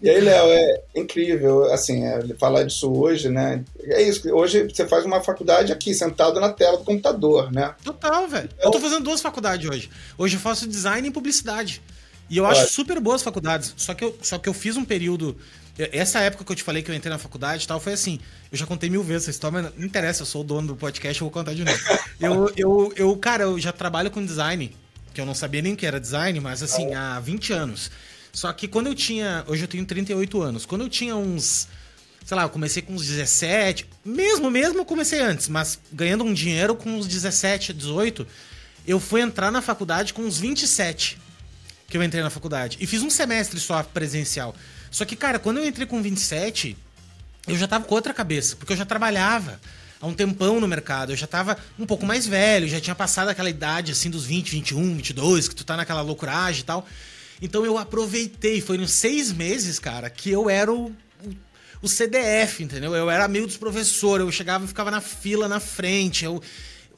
E 0.01 0.09
aí, 0.09 0.19
Léo, 0.19 0.47
é 0.47 0.81
incrível, 0.95 1.71
assim, 1.71 2.03
é, 2.05 2.19
falar 2.39 2.63
disso 2.63 2.91
hoje, 2.91 3.29
né? 3.29 3.63
É 3.83 4.01
isso, 4.01 4.27
hoje 4.33 4.63
você 4.63 4.87
faz 4.87 5.05
uma 5.05 5.21
faculdade 5.21 5.71
aqui, 5.71 5.93
sentado 5.93 6.39
na 6.39 6.51
tela 6.51 6.77
do 6.77 6.83
computador, 6.83 7.51
né? 7.51 7.75
Total, 7.83 8.27
velho. 8.27 8.49
Então... 8.51 8.65
Eu 8.65 8.71
tô 8.71 8.79
fazendo 8.79 9.03
duas 9.03 9.21
faculdades 9.21 9.69
hoje. 9.69 9.91
Hoje 10.17 10.37
eu 10.37 10.39
faço 10.39 10.67
design 10.67 11.07
e 11.07 11.11
publicidade. 11.11 11.83
E 12.31 12.37
eu 12.37 12.45
acho 12.45 12.71
super 12.71 12.99
boas 12.99 13.21
faculdades. 13.21 13.73
Só 13.75 13.93
que, 13.93 14.05
eu, 14.05 14.17
só 14.21 14.39
que 14.39 14.47
eu 14.47 14.53
fiz 14.53 14.77
um 14.77 14.85
período. 14.85 15.37
Essa 15.77 16.21
época 16.21 16.45
que 16.45 16.51
eu 16.51 16.55
te 16.55 16.63
falei 16.63 16.81
que 16.81 16.89
eu 16.89 16.95
entrei 16.95 17.11
na 17.11 17.19
faculdade 17.19 17.65
e 17.65 17.67
tal, 17.67 17.77
foi 17.77 17.91
assim. 17.91 18.19
Eu 18.49 18.57
já 18.57 18.65
contei 18.65 18.89
mil 18.89 19.03
vezes 19.03 19.23
essa 19.23 19.31
história, 19.31 19.61
mas 19.61 19.77
não 19.77 19.85
interessa, 19.85 20.21
eu 20.21 20.25
sou 20.25 20.41
o 20.41 20.43
dono 20.43 20.69
do 20.69 20.75
podcast, 20.75 21.21
eu 21.21 21.25
vou 21.25 21.31
contar 21.31 21.53
de 21.53 21.65
novo. 21.65 21.77
eu, 22.21 22.51
eu, 22.55 22.93
eu, 22.95 23.17
cara, 23.17 23.43
eu 23.43 23.59
já 23.59 23.73
trabalho 23.73 24.09
com 24.09 24.25
design, 24.25 24.73
que 25.13 25.19
eu 25.19 25.25
não 25.25 25.35
sabia 25.35 25.61
nem 25.61 25.75
que 25.75 25.85
era 25.85 25.99
design, 25.99 26.39
mas 26.39 26.63
assim, 26.63 26.93
há 26.93 27.19
20 27.19 27.51
anos. 27.51 27.91
Só 28.33 28.51
que 28.53 28.67
quando 28.67 28.87
eu 28.87 28.95
tinha. 28.95 29.43
Hoje 29.47 29.63
eu 29.63 29.67
tenho 29.67 29.85
38 29.85 30.41
anos. 30.41 30.65
Quando 30.65 30.81
eu 30.81 30.89
tinha 30.89 31.15
uns. 31.15 31.67
Sei 32.25 32.37
lá, 32.37 32.43
eu 32.43 32.49
comecei 32.49 32.81
com 32.81 32.93
uns 32.93 33.05
17. 33.05 33.87
Mesmo, 34.05 34.49
mesmo 34.49 34.79
eu 34.79 34.85
comecei 34.85 35.19
antes, 35.19 35.47
mas 35.47 35.79
ganhando 35.91 36.23
um 36.23 36.33
dinheiro 36.33 36.75
com 36.75 36.89
uns 36.89 37.07
17, 37.07 37.73
18. 37.73 38.25
Eu 38.87 38.99
fui 38.99 39.21
entrar 39.21 39.51
na 39.51 39.61
faculdade 39.61 40.13
com 40.13 40.21
uns 40.21 40.39
27 40.39 41.17
que 41.87 41.97
eu 41.97 42.03
entrei 42.03 42.23
na 42.23 42.29
faculdade. 42.29 42.77
E 42.79 42.87
fiz 42.87 43.01
um 43.01 43.09
semestre 43.09 43.59
só 43.59 43.83
presencial. 43.83 44.55
Só 44.89 45.03
que, 45.03 45.15
cara, 45.15 45.37
quando 45.37 45.57
eu 45.57 45.65
entrei 45.65 45.85
com 45.85 46.01
27, 46.01 46.77
eu 47.47 47.57
já 47.57 47.67
tava 47.67 47.85
com 47.85 47.93
outra 47.93 48.13
cabeça, 48.13 48.55
porque 48.55 48.73
eu 48.73 48.77
já 48.77 48.85
trabalhava 48.85 49.59
há 49.99 50.07
um 50.07 50.13
tempão 50.13 50.59
no 50.59 50.67
mercado. 50.67 51.11
Eu 51.11 51.17
já 51.17 51.27
tava 51.27 51.57
um 51.77 51.85
pouco 51.85 52.05
mais 52.05 52.25
velho, 52.25 52.67
já 52.67 52.79
tinha 52.79 52.95
passado 52.95 53.29
aquela 53.29 53.49
idade 53.49 53.91
assim 53.91 54.09
dos 54.09 54.25
20, 54.25 54.51
21, 54.51 54.95
22, 54.95 55.47
que 55.47 55.55
tu 55.55 55.63
tá 55.63 55.75
naquela 55.75 56.01
loucuragem 56.01 56.61
e 56.61 56.65
tal. 56.65 56.87
Então 57.41 57.65
eu 57.65 57.77
aproveitei, 57.77 58.63
nos 58.77 58.91
seis 58.91 59.31
meses, 59.31 59.79
cara, 59.79 60.09
que 60.09 60.29
eu 60.29 60.49
era 60.49 60.71
o, 60.71 60.87
o, 60.87 61.35
o 61.81 61.87
CDF, 61.87 62.63
entendeu? 62.63 62.95
Eu 62.95 63.09
era 63.09 63.25
amigo 63.25 63.47
dos 63.47 63.57
professores, 63.57 64.25
eu 64.25 64.31
chegava 64.31 64.65
e 64.65 64.67
ficava 64.67 64.91
na 64.91 65.01
fila 65.01 65.47
na 65.47 65.59
frente, 65.59 66.23
eu, 66.23 66.41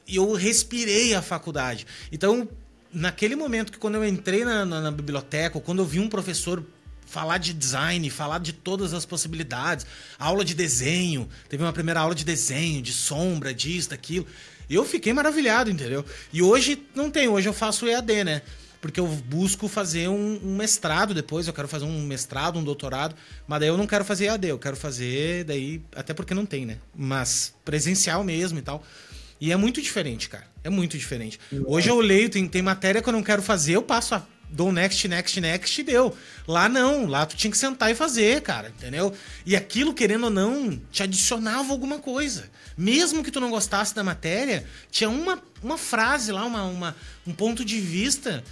eu 0.07 0.33
respirei 0.33 1.13
a 1.15 1.21
faculdade. 1.21 1.87
Então, 2.11 2.47
naquele 2.91 3.35
momento 3.35 3.71
que 3.71 3.77
quando 3.77 3.95
eu 3.95 4.05
entrei 4.05 4.43
na, 4.43 4.65
na, 4.65 4.81
na 4.81 4.91
biblioteca, 4.91 5.57
ou 5.57 5.61
quando 5.61 5.79
eu 5.79 5.85
vi 5.85 5.99
um 5.99 6.09
professor 6.09 6.63
falar 7.05 7.37
de 7.37 7.53
design, 7.53 8.09
falar 8.09 8.39
de 8.39 8.51
todas 8.51 8.93
as 8.93 9.05
possibilidades, 9.05 9.85
aula 10.17 10.43
de 10.43 10.53
desenho, 10.53 11.29
teve 11.47 11.63
uma 11.63 11.71
primeira 11.71 11.99
aula 11.99 12.15
de 12.15 12.25
desenho, 12.25 12.81
de 12.81 12.91
sombra, 12.91 13.53
disso, 13.53 13.91
daquilo. 13.91 14.25
Eu 14.69 14.83
fiquei 14.83 15.13
maravilhado, 15.13 15.69
entendeu? 15.69 16.03
E 16.31 16.41
hoje 16.41 16.81
não 16.95 17.11
tem, 17.11 17.27
hoje 17.27 17.47
eu 17.47 17.53
faço 17.53 17.87
EAD, 17.87 18.23
né? 18.23 18.41
Porque 18.83 18.99
eu 18.99 19.07
busco 19.07 19.69
fazer 19.69 20.09
um, 20.09 20.41
um, 20.43 20.57
mestrado 20.57 21.13
depois, 21.13 21.47
eu 21.47 21.53
quero 21.53 21.69
fazer 21.69 21.85
um 21.85 22.05
mestrado, 22.05 22.59
um 22.59 22.63
doutorado, 22.65 23.15
mas 23.47 23.61
daí 23.61 23.69
eu 23.69 23.77
não 23.77 23.87
quero 23.87 24.03
fazer 24.03 24.25
EAD, 24.25 24.49
eu 24.49 24.59
quero 24.59 24.75
fazer 24.75 25.45
daí, 25.45 25.81
até 25.95 26.13
porque 26.13 26.33
não 26.33 26.45
tem, 26.45 26.65
né? 26.65 26.79
Mas 26.93 27.55
presencial 27.63 28.25
mesmo 28.25 28.59
e 28.59 28.61
tal. 28.61 28.83
E 29.39 29.53
é 29.53 29.55
muito 29.55 29.81
diferente, 29.81 30.27
cara. 30.27 30.45
É 30.65 30.69
muito 30.69 30.97
diferente. 30.97 31.39
Hoje 31.65 31.87
eu 31.87 31.97
leio, 32.01 32.27
tem, 32.29 32.45
tem 32.45 32.61
matéria 32.61 33.01
que 33.01 33.07
eu 33.07 33.13
não 33.13 33.23
quero 33.23 33.41
fazer, 33.41 33.71
eu 33.71 33.81
passo 33.81 34.15
a 34.15 34.27
dou 34.49 34.69
next, 34.69 35.07
next, 35.07 35.39
next 35.39 35.79
e 35.79 35.83
deu. 35.85 36.13
Lá 36.45 36.67
não, 36.67 37.05
lá 37.05 37.25
tu 37.25 37.37
tinha 37.37 37.49
que 37.49 37.57
sentar 37.57 37.89
e 37.89 37.95
fazer, 37.95 38.41
cara, 38.41 38.67
entendeu? 38.67 39.13
E 39.45 39.55
aquilo, 39.55 39.93
querendo 39.93 40.25
ou 40.25 40.29
não, 40.29 40.77
te 40.91 41.01
adicionava 41.01 41.71
alguma 41.71 41.99
coisa. 41.99 42.51
Mesmo 42.77 43.23
que 43.23 43.31
tu 43.31 43.39
não 43.39 43.49
gostasse 43.49 43.95
da 43.95 44.03
matéria, 44.03 44.65
tinha 44.91 45.09
uma, 45.09 45.41
uma 45.63 45.77
frase 45.77 46.33
lá, 46.33 46.43
uma, 46.43 46.65
uma, 46.65 46.95
um 47.25 47.31
ponto 47.31 47.63
de 47.63 47.79
vista 47.79 48.43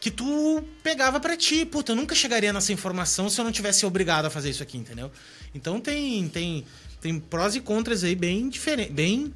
que 0.00 0.10
tu 0.10 0.62
pegava 0.82 1.18
para 1.18 1.36
ti. 1.36 1.64
Puta, 1.64 1.92
eu 1.92 1.96
nunca 1.96 2.14
chegaria 2.14 2.52
nessa 2.52 2.72
informação 2.72 3.28
se 3.28 3.40
eu 3.40 3.44
não 3.44 3.52
tivesse 3.52 3.84
obrigado 3.84 4.26
a 4.26 4.30
fazer 4.30 4.50
isso 4.50 4.62
aqui, 4.62 4.78
entendeu? 4.78 5.10
Então 5.54 5.80
tem 5.80 6.28
tem 6.28 6.64
tem 7.00 7.18
prós 7.18 7.54
e 7.54 7.60
contras 7.60 8.04
aí 8.04 8.14
bem 8.14 8.48
diferentes, 8.48 8.92
bem 8.92 9.34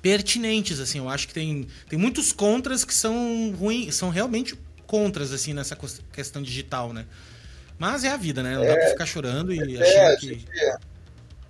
pertinentes 0.00 0.80
assim. 0.80 0.98
Eu 0.98 1.08
acho 1.08 1.28
que 1.28 1.34
tem 1.34 1.66
tem 1.88 1.98
muitos 1.98 2.32
contras 2.32 2.84
que 2.84 2.94
são 2.94 3.54
ruins, 3.58 3.94
são 3.94 4.10
realmente 4.10 4.58
contras 4.86 5.32
assim 5.32 5.52
nessa 5.52 5.76
questão 6.12 6.42
digital, 6.42 6.92
né? 6.92 7.06
Mas 7.78 8.04
é 8.04 8.08
a 8.08 8.16
vida, 8.16 8.42
né? 8.42 8.54
Não 8.54 8.64
é, 8.64 8.68
dá 8.68 8.74
pra 8.76 8.88
ficar 8.90 9.06
chorando 9.06 9.52
e 9.52 9.76
é, 9.76 9.82
achando 9.82 10.20
que 10.20 10.46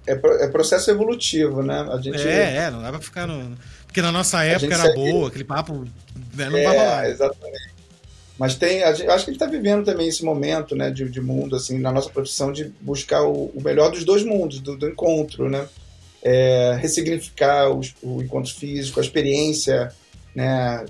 é, 0.07 0.13
é, 0.15 0.49
processo 0.49 0.91
evolutivo, 0.91 1.63
né? 1.63 1.81
A 1.93 2.01
gente... 2.01 2.27
É, 2.27 2.57
é, 2.57 2.71
não 2.71 2.83
dá 2.83 2.91
pra 2.91 3.01
ficar 3.01 3.27
no. 3.27 3.57
Porque 3.87 4.03
na 4.03 4.11
nossa 4.11 4.43
época 4.43 4.75
era 4.75 4.95
boa, 4.95 5.29
aquele 5.29 5.45
papo 5.45 5.85
né, 6.35 6.49
não 6.49 6.59
é, 6.59 6.65
vai 6.65 6.77
rolar. 6.77 7.11
Exatamente. 7.11 7.72
Mas 8.43 8.57
tem, 8.57 8.83
acho 8.83 9.05
que 9.05 9.09
gente 9.09 9.31
está 9.31 9.47
vivendo 9.47 9.85
também 9.85 10.09
esse 10.09 10.25
momento 10.25 10.75
né, 10.75 10.91
de, 10.91 11.09
de, 11.09 11.21
mundo, 11.21 11.55
assim, 11.55 11.79
na 11.79 11.93
nossa 11.93 12.11
profissão, 12.11 12.51
de 12.51 12.65
buscar 12.81 13.23
o, 13.23 13.53
o 13.55 13.63
melhor 13.63 13.93
dos 13.93 14.03
dois 14.03 14.25
mundos, 14.25 14.59
do, 14.59 14.77
do 14.77 14.89
encontro, 14.89 15.49
né? 15.49 15.69
É, 16.21 16.77
ressignificar 16.81 17.71
o, 17.71 17.81
o, 18.03 18.21
encontro 18.21 18.53
físico, 18.53 18.99
a 18.99 19.03
experiência 19.05 19.95
né, 20.35 20.85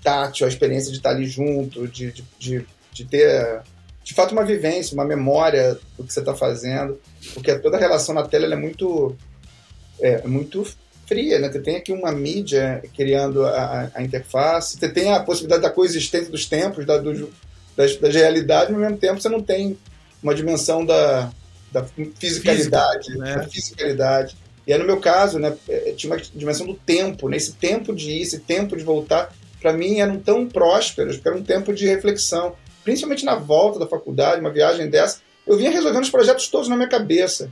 tátil, 0.00 0.46
a 0.46 0.48
experiência 0.48 0.92
de 0.92 0.98
estar 0.98 1.10
ali 1.10 1.26
junto, 1.26 1.88
de, 1.88 2.12
de, 2.12 2.24
de, 2.38 2.66
de 2.92 3.04
ter, 3.04 3.62
de 4.04 4.14
fato, 4.14 4.30
uma 4.30 4.44
vivência, 4.44 4.94
uma 4.94 5.04
memória 5.04 5.76
do 5.98 6.04
que 6.04 6.12
você 6.12 6.20
está 6.20 6.36
fazendo, 6.36 7.00
porque 7.34 7.58
toda 7.58 7.78
a 7.78 7.80
relação 7.80 8.14
na 8.14 8.22
tela 8.22 8.54
é 8.54 8.56
muito, 8.56 9.16
é, 10.00 10.24
muito 10.24 10.64
fria, 11.06 11.38
né? 11.38 11.50
Você 11.50 11.60
tem 11.60 11.76
aqui 11.76 11.92
uma 11.92 12.12
mídia 12.12 12.82
criando 12.94 13.44
a, 13.44 13.90
a 13.94 14.02
interface, 14.02 14.78
você 14.78 14.88
tem 14.88 15.12
a 15.12 15.20
possibilidade 15.20 15.62
da 15.62 15.70
coexistência 15.70 16.30
dos 16.30 16.46
tempos, 16.46 16.84
da, 16.84 16.98
do, 16.98 17.32
das, 17.76 17.96
das 17.96 18.14
realidades, 18.14 18.70
mas 18.70 18.82
ao 18.82 18.90
mesmo 18.90 18.98
tempo 18.98 19.20
você 19.20 19.28
não 19.28 19.42
tem 19.42 19.78
uma 20.22 20.34
dimensão 20.34 20.84
da, 20.84 21.30
da 21.70 21.84
fisicalidade, 22.18 23.06
Física, 23.06 23.24
né? 23.24 23.36
da 23.36 23.48
fisicalidade. 23.48 24.36
E 24.66 24.72
aí, 24.72 24.78
no 24.78 24.84
meu 24.84 24.98
caso, 24.98 25.38
né, 25.38 25.56
é, 25.68 25.92
tinha 25.92 26.12
uma 26.12 26.20
dimensão 26.34 26.66
do 26.66 26.74
tempo, 26.74 27.28
né? 27.28 27.36
esse 27.36 27.52
tempo 27.52 27.94
de 27.94 28.10
ir, 28.10 28.22
esse 28.22 28.40
tempo 28.40 28.76
de 28.76 28.82
voltar, 28.82 29.32
para 29.60 29.72
mim 29.72 30.00
eram 30.00 30.18
tão 30.18 30.46
prósperos, 30.46 31.16
porque 31.16 31.28
era 31.28 31.38
um 31.38 31.42
tempo 31.42 31.72
de 31.72 31.86
reflexão. 31.86 32.54
Principalmente 32.82 33.24
na 33.24 33.36
volta 33.36 33.78
da 33.78 33.86
faculdade, 33.86 34.40
uma 34.40 34.50
viagem 34.50 34.88
dessa, 34.88 35.20
eu 35.46 35.56
vinha 35.56 35.70
resolvendo 35.70 36.02
os 36.02 36.10
projetos 36.10 36.48
todos 36.48 36.68
na 36.68 36.76
minha 36.76 36.88
cabeça. 36.88 37.50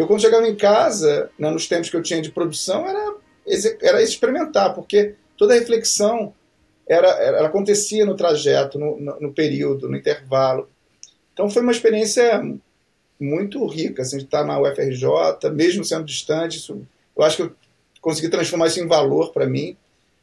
Eu, 0.00 0.06
quando 0.06 0.22
chegava 0.22 0.48
em 0.48 0.56
casa, 0.56 1.30
né, 1.38 1.50
nos 1.50 1.68
tempos 1.68 1.90
que 1.90 1.96
eu 1.96 2.02
tinha 2.02 2.22
de 2.22 2.30
produção, 2.30 2.88
era, 2.88 3.16
era 3.82 4.02
experimentar, 4.02 4.74
porque 4.74 5.14
toda 5.36 5.52
a 5.52 5.58
reflexão 5.58 6.32
era, 6.88 7.08
era 7.08 7.46
acontecia 7.46 8.06
no 8.06 8.16
trajeto, 8.16 8.78
no, 8.78 8.98
no, 8.98 9.20
no, 9.20 9.32
período, 9.34 9.90
no 9.90 9.96
intervalo. 9.98 10.70
Então 11.34 11.50
foi 11.50 11.60
uma 11.60 11.70
experiência 11.70 12.42
muito 13.20 13.66
rica, 13.66 14.00
assim, 14.00 14.16
de 14.16 14.24
estar 14.24 14.42
na 14.42 14.58
UFRJ, 14.58 15.50
mesmo 15.52 15.84
sendo 15.84 16.06
distante. 16.06 16.56
Isso, 16.56 16.80
eu 17.14 17.22
acho 17.22 17.36
que 17.36 17.42
eu 17.42 17.52
consegui 18.00 18.30
transformar 18.30 18.68
isso 18.68 18.80
em 18.80 18.88
valor 18.88 19.34
para 19.34 19.44
mim. 19.44 19.76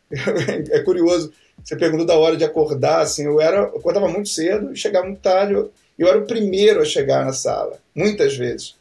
é 0.71 0.79
curioso, 0.79 1.31
você 1.63 1.75
perguntou 1.75 2.07
da 2.07 2.17
hora 2.17 2.35
de 2.35 2.43
acordar, 2.43 3.01
assim, 3.01 3.25
eu 3.25 3.39
era, 3.39 3.57
eu 3.57 3.77
acordava 3.77 4.07
muito 4.07 4.29
cedo 4.29 4.73
e 4.73 4.75
chegava 4.75 5.05
muito 5.05 5.21
tarde. 5.21 5.53
Eu, 5.53 5.71
eu 5.99 6.07
era 6.07 6.17
o 6.17 6.25
primeiro 6.25 6.81
a 6.81 6.85
chegar 6.85 7.23
na 7.23 7.33
sala, 7.33 7.77
muitas 7.93 8.35
vezes. 8.35 8.75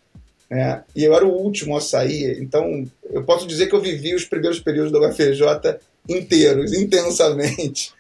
Né? 0.49 0.83
E 0.95 1.05
eu 1.05 1.15
era 1.15 1.27
o 1.27 1.33
último 1.33 1.77
a 1.77 1.81
sair, 1.81 2.41
então 2.41 2.87
eu 3.11 3.25
posso 3.25 3.47
dizer 3.47 3.67
que 3.67 3.75
eu 3.75 3.81
vivi 3.81 4.15
os 4.15 4.25
primeiros 4.25 4.61
períodos 4.61 4.93
da 4.93 5.01
UFJ 5.01 5.79
inteiros, 6.09 6.73
intensamente. 6.79 7.93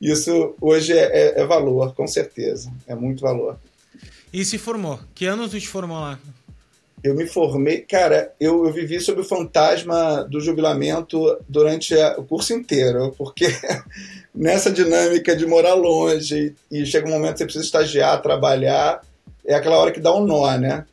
Isso 0.00 0.54
hoje 0.60 0.92
é, 0.92 1.04
é, 1.04 1.40
é, 1.40 1.46
valor, 1.46 1.94
com 1.94 2.06
certeza. 2.06 2.70
É 2.86 2.94
muito 2.94 3.22
valor. 3.22 3.58
E 4.32 4.44
se 4.44 4.58
formou? 4.58 5.00
Que 5.14 5.24
anos 5.24 5.50
tu 5.50 5.58
te 5.58 5.68
formou 5.68 5.98
lá? 5.98 6.18
Eu 7.02 7.14
me 7.14 7.26
formei, 7.26 7.80
cara, 7.80 8.32
eu, 8.40 8.66
eu 8.66 8.72
vivi 8.72 8.98
sob 8.98 9.20
o 9.20 9.24
fantasma 9.24 10.24
do 10.24 10.40
jubilamento 10.40 11.38
durante 11.48 11.94
a, 11.94 12.18
o 12.18 12.24
curso 12.24 12.54
inteiro, 12.54 13.14
porque 13.16 13.46
nessa 14.34 14.70
dinâmica 14.70 15.36
de 15.36 15.46
morar 15.46 15.74
longe 15.74 16.54
e 16.70 16.84
chega 16.86 17.06
um 17.06 17.10
momento 17.10 17.32
que 17.32 17.38
você 17.38 17.44
precisa 17.44 17.64
estagiar, 17.64 18.22
trabalhar, 18.22 19.02
é 19.46 19.54
aquela 19.54 19.76
hora 19.76 19.92
que 19.92 20.00
dá 20.00 20.14
um 20.14 20.24
nó, 20.24 20.56
né? 20.56 20.86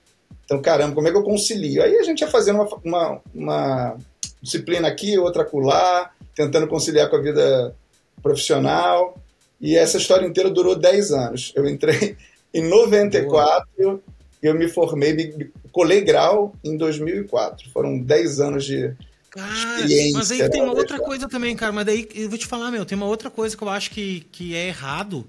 Então, 0.52 0.62
caramba, 0.62 0.94
como 0.94 1.08
é 1.08 1.12
que 1.12 1.18
eu 1.18 1.24
concilio? 1.24 1.82
Aí 1.82 1.96
a 1.96 2.04
gente 2.04 2.20
ia 2.20 2.28
fazendo 2.28 2.58
uma, 2.58 2.68
uma, 2.84 3.22
uma 3.34 3.98
disciplina 4.42 4.86
aqui, 4.86 5.18
outra 5.18 5.44
acolá, 5.44 6.12
tentando 6.36 6.68
conciliar 6.68 7.10
com 7.10 7.16
a 7.16 7.22
vida 7.22 7.74
profissional. 8.22 9.18
E 9.62 9.78
essa 9.78 9.98
história 9.98 10.28
inteira 10.28 10.50
durou 10.50 10.76
10 10.76 11.12
anos. 11.12 11.54
Eu 11.56 11.66
entrei 11.70 12.18
em 12.54 12.68
94, 12.68 13.66
Boa. 13.78 14.02
eu 14.44 14.54
me 14.54 14.68
formei, 14.68 15.14
me 15.14 15.50
colei 15.72 16.02
grau 16.02 16.54
em 16.62 16.76
2004. 16.76 17.70
Foram 17.70 17.98
10 17.98 18.42
anos 18.42 18.66
de 18.66 18.94
cara, 19.30 19.54
experiência. 19.54 20.18
Mas 20.18 20.32
aí 20.32 20.50
tem 20.50 20.64
uma 20.64 20.74
outra 20.74 21.00
coisa 21.00 21.30
também, 21.30 21.56
cara. 21.56 21.72
Mas 21.72 21.86
daí 21.86 22.10
eu 22.14 22.28
vou 22.28 22.38
te 22.38 22.46
falar, 22.46 22.72
meu, 22.72 22.86
tem 22.86 22.98
uma 22.98 23.08
outra 23.08 23.30
coisa 23.30 23.56
que 23.56 23.64
eu 23.64 23.70
acho 23.70 23.90
que, 23.90 24.28
que 24.34 24.54
é 24.54 24.68
errado 24.68 25.26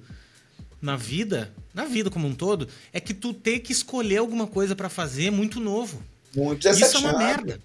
na 0.80 0.96
vida, 0.96 1.52
na 1.74 1.84
vida 1.84 2.10
como 2.10 2.26
um 2.26 2.34
todo, 2.34 2.68
é 2.92 3.00
que 3.00 3.14
tu 3.14 3.32
ter 3.32 3.60
que 3.60 3.72
escolher 3.72 4.18
alguma 4.18 4.46
coisa 4.46 4.76
para 4.76 4.88
fazer 4.88 5.30
muito 5.30 5.60
novo. 5.60 6.02
Muito 6.34 6.68
Isso 6.68 6.96
é 6.96 7.00
uma 7.00 7.18
merda. 7.18 7.60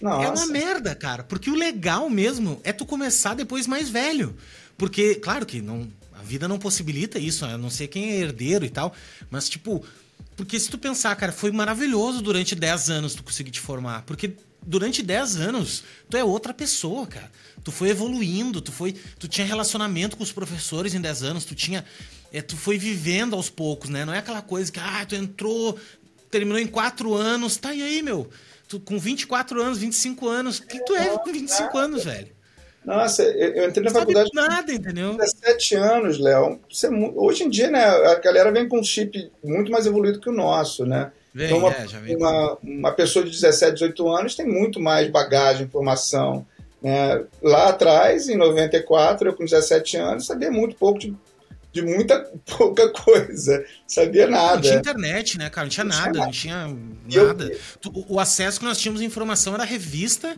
Nossa. 0.00 0.26
É 0.26 0.30
uma 0.30 0.46
merda, 0.46 0.94
cara. 0.94 1.22
Porque 1.22 1.48
o 1.48 1.54
legal 1.54 2.10
mesmo 2.10 2.60
é 2.64 2.72
tu 2.72 2.84
começar 2.84 3.34
depois 3.34 3.66
mais 3.66 3.88
velho. 3.88 4.36
Porque, 4.76 5.14
claro 5.14 5.46
que 5.46 5.62
não, 5.62 5.88
a 6.12 6.22
vida 6.22 6.48
não 6.48 6.58
possibilita 6.58 7.18
isso, 7.18 7.44
a 7.44 7.56
não 7.56 7.70
ser 7.70 7.86
quem 7.86 8.10
é 8.10 8.16
herdeiro 8.16 8.64
e 8.64 8.70
tal. 8.70 8.92
Mas, 9.30 9.48
tipo, 9.48 9.84
porque 10.36 10.58
se 10.58 10.68
tu 10.68 10.78
pensar, 10.78 11.14
cara, 11.14 11.30
foi 11.30 11.52
maravilhoso 11.52 12.20
durante 12.20 12.54
10 12.54 12.90
anos 12.90 13.14
tu 13.14 13.22
conseguir 13.22 13.52
te 13.52 13.60
formar. 13.60 14.02
Porque 14.02 14.32
durante 14.64 15.02
10 15.02 15.36
anos, 15.36 15.84
tu 16.08 16.16
é 16.16 16.24
outra 16.24 16.54
pessoa, 16.54 17.06
cara. 17.06 17.30
Tu 17.62 17.70
foi 17.70 17.90
evoluindo, 17.90 18.60
tu 18.60 18.72
foi. 18.72 18.92
Tu 19.18 19.28
tinha 19.28 19.46
relacionamento 19.46 20.16
com 20.16 20.22
os 20.22 20.32
professores 20.32 20.94
em 20.94 21.00
10 21.00 21.22
anos, 21.22 21.44
tu 21.44 21.54
tinha. 21.54 21.84
É, 22.32 22.40
tu 22.40 22.56
foi 22.56 22.78
vivendo 22.78 23.36
aos 23.36 23.50
poucos, 23.50 23.90
né? 23.90 24.04
Não 24.04 24.14
é 24.14 24.18
aquela 24.18 24.40
coisa 24.40 24.72
que, 24.72 24.80
ah, 24.80 25.04
tu 25.06 25.14
entrou, 25.14 25.78
terminou 26.30 26.58
em 26.58 26.66
4 26.66 27.14
anos, 27.14 27.56
tá 27.56 27.74
e 27.74 27.82
aí, 27.82 28.02
meu? 28.02 28.28
Tu 28.68 28.80
com 28.80 28.98
24 28.98 29.62
anos, 29.62 29.78
25 29.78 30.28
anos. 30.28 30.58
O 30.58 30.66
que 30.66 30.82
tu 30.82 30.94
é 30.94 31.06
com 31.18 31.30
25 31.30 31.76
anos, 31.76 32.04
velho? 32.04 32.28
Nossa, 32.84 33.22
eu, 33.22 33.68
entrei 33.68 33.84
na 33.84 33.90
Não 33.92 34.00
faculdade. 34.00 34.30
nada, 34.32 34.72
entendeu? 34.72 35.16
17 35.16 35.74
anos, 35.76 36.18
Léo. 36.18 36.58
Hoje 37.14 37.44
em 37.44 37.50
dia, 37.50 37.70
né, 37.70 37.84
a 37.84 38.14
galera 38.16 38.50
vem 38.50 38.68
com 38.68 38.80
um 38.80 38.82
chip 38.82 39.30
muito 39.44 39.70
mais 39.70 39.86
evoluído 39.86 40.20
que 40.20 40.28
o 40.28 40.32
nosso, 40.32 40.84
né? 40.84 41.12
Vem, 41.34 41.46
então, 41.46 41.58
uma, 41.58 41.70
é, 41.70 42.16
uma, 42.16 42.58
uma, 42.62 42.92
pessoa 42.92 43.24
de 43.24 43.30
17, 43.30 43.74
18 43.74 44.08
anos 44.08 44.34
tem 44.34 44.46
muito 44.46 44.80
mais 44.80 45.08
bagagem, 45.08 45.64
informação. 45.64 46.44
Né? 46.82 47.24
Lá 47.40 47.68
atrás, 47.68 48.28
em 48.28 48.36
94, 48.36 49.28
eu 49.28 49.32
com 49.34 49.44
17 49.44 49.96
anos, 49.96 50.26
sabia 50.26 50.50
muito 50.50 50.74
pouco 50.76 50.98
de, 50.98 51.14
de 51.72 51.82
muita 51.82 52.20
pouca 52.56 52.88
coisa. 52.90 53.64
Sabia 53.86 54.26
nada. 54.26 54.54
Não 54.56 54.62
tinha 54.62 54.76
internet, 54.76 55.38
né, 55.38 55.50
cara? 55.50 55.64
Não 55.64 55.70
tinha 55.70 55.84
não 55.84 55.96
nada, 55.96 56.12
tinha 56.30 56.66
não 56.68 56.96
tinha 57.08 57.24
nada. 57.26 57.52
Eu... 57.84 58.04
O 58.08 58.20
acesso 58.20 58.60
que 58.60 58.64
nós 58.64 58.78
tínhamos 58.78 59.00
à 59.00 59.04
informação 59.04 59.54
era 59.54 59.64
revista 59.64 60.36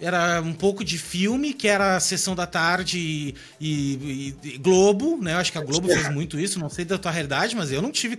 era 0.00 0.40
um 0.40 0.54
pouco 0.54 0.82
de 0.82 0.96
filme, 0.96 1.52
que 1.52 1.68
era 1.68 1.96
a 1.96 2.00
sessão 2.00 2.34
da 2.34 2.46
tarde 2.46 2.98
e, 2.98 3.34
e, 3.60 4.34
e 4.42 4.58
Globo, 4.58 5.18
né? 5.20 5.34
Eu 5.34 5.36
acho 5.36 5.52
que 5.52 5.58
a 5.58 5.62
Globo 5.62 5.88
fez 5.88 6.08
muito 6.10 6.40
isso, 6.40 6.58
não 6.58 6.70
sei 6.70 6.86
da 6.86 6.96
tua 6.96 7.12
realidade, 7.12 7.54
mas 7.54 7.70
eu 7.70 7.82
não 7.82 7.92
tive 7.92 8.16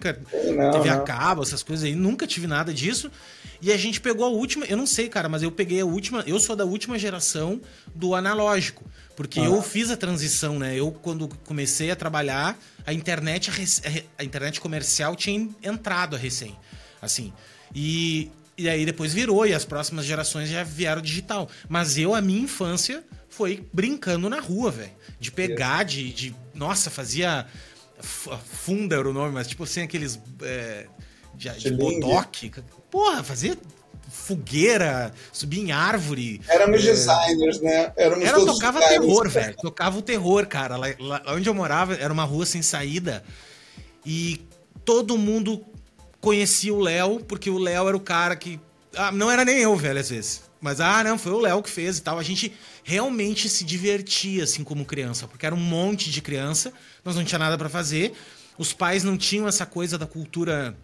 não, 0.55 0.71
TV 0.71 0.89
a 0.89 0.99
cabo, 0.99 1.41
essas 1.41 1.63
coisas 1.63 1.83
aí, 1.83 1.95
nunca 1.95 2.27
tive 2.27 2.45
nada 2.45 2.71
disso. 2.71 3.11
E 3.59 3.71
a 3.71 3.77
gente 3.77 3.99
pegou 3.99 4.25
a 4.25 4.29
última, 4.29 4.65
eu 4.65 4.77
não 4.77 4.85
sei, 4.85 5.09
cara, 5.09 5.27
mas 5.27 5.41
eu 5.41 5.51
peguei 5.51 5.81
a 5.81 5.85
última, 5.85 6.23
eu 6.27 6.39
sou 6.39 6.55
da 6.55 6.65
última 6.65 6.97
geração 6.99 7.59
do 7.95 8.13
analógico, 8.13 8.83
porque 9.15 9.39
ah. 9.39 9.45
eu 9.45 9.61
fiz 9.61 9.89
a 9.89 9.97
transição, 9.97 10.59
né? 10.59 10.75
Eu 10.75 10.91
quando 10.91 11.27
comecei 11.45 11.89
a 11.89 11.95
trabalhar, 11.95 12.57
a 12.85 12.93
internet 12.93 13.49
a, 13.49 14.21
a 14.21 14.23
internet 14.23 14.61
comercial 14.61 15.15
tinha 15.15 15.49
entrado 15.63 16.15
a 16.15 16.19
recém, 16.19 16.55
assim. 17.01 17.33
E 17.73 18.31
e 18.61 18.69
aí 18.69 18.85
depois 18.85 19.13
virou, 19.13 19.45
e 19.45 19.53
as 19.53 19.65
próximas 19.65 20.05
gerações 20.05 20.49
já 20.49 20.63
vieram 20.63 21.01
digital. 21.01 21.49
Mas 21.67 21.97
eu, 21.97 22.13
a 22.13 22.21
minha 22.21 22.41
infância, 22.41 23.03
foi 23.29 23.65
brincando 23.73 24.29
na 24.29 24.39
rua, 24.39 24.69
velho. 24.69 24.91
De 25.19 25.31
pegar, 25.31 25.83
de, 25.83 26.11
de. 26.13 26.35
Nossa, 26.53 26.89
fazia. 26.89 27.47
Funda 27.99 28.95
era 28.95 29.07
o 29.07 29.13
nome, 29.13 29.33
mas 29.33 29.47
tipo 29.47 29.63
assim, 29.63 29.81
aqueles. 29.81 30.19
É, 30.41 30.85
de, 31.33 31.49
de 31.51 31.71
bodoque. 31.71 32.51
Porra, 32.89 33.23
fazia 33.23 33.57
fogueira, 34.09 35.13
subir 35.31 35.59
em 35.61 35.71
árvore. 35.71 36.41
Éramos 36.47 36.81
é... 36.81 36.91
designers, 36.91 37.61
né? 37.61 37.93
Éramos 37.95 38.25
era, 38.25 38.45
tocava 38.45 38.79
terror, 38.79 39.29
velho. 39.29 39.55
Tocava 39.55 39.97
o 39.97 40.01
terror, 40.01 40.45
cara. 40.45 40.75
Lá, 40.75 40.87
lá, 40.99 41.23
onde 41.29 41.47
eu 41.47 41.53
morava 41.53 41.95
era 41.95 42.11
uma 42.11 42.23
rua 42.23 42.45
sem 42.45 42.61
saída. 42.61 43.23
E 44.05 44.45
todo 44.83 45.17
mundo 45.17 45.65
conhecia 46.21 46.73
o 46.73 46.79
Léo, 46.79 47.19
porque 47.19 47.49
o 47.49 47.57
Léo 47.57 47.87
era 47.87 47.97
o 47.97 47.99
cara 47.99 48.35
que. 48.35 48.59
Ah, 48.95 49.11
não 49.11 49.29
era 49.29 49.43
nem 49.43 49.57
eu, 49.57 49.75
velho, 49.75 49.99
às 49.99 50.09
vezes. 50.09 50.43
Mas, 50.61 50.79
ah, 50.79 51.03
não, 51.03 51.17
foi 51.17 51.31
o 51.31 51.39
Léo 51.39 51.63
que 51.63 51.69
fez 51.69 51.97
e 51.97 52.01
tal. 52.03 52.19
A 52.19 52.23
gente 52.23 52.53
realmente 52.83 53.49
se 53.49 53.65
divertia, 53.65 54.43
assim, 54.43 54.63
como 54.63 54.85
criança, 54.85 55.27
porque 55.27 55.45
era 55.45 55.55
um 55.55 55.59
monte 55.59 56.11
de 56.11 56.21
criança, 56.21 56.71
nós 57.03 57.15
não 57.15 57.23
tinha 57.23 57.39
nada 57.39 57.57
para 57.57 57.67
fazer. 57.67 58.13
Os 58.57 58.71
pais 58.71 59.03
não 59.03 59.17
tinham 59.17 59.47
essa 59.47 59.65
coisa 59.65 59.97
da 59.97 60.05
cultura 60.05 60.77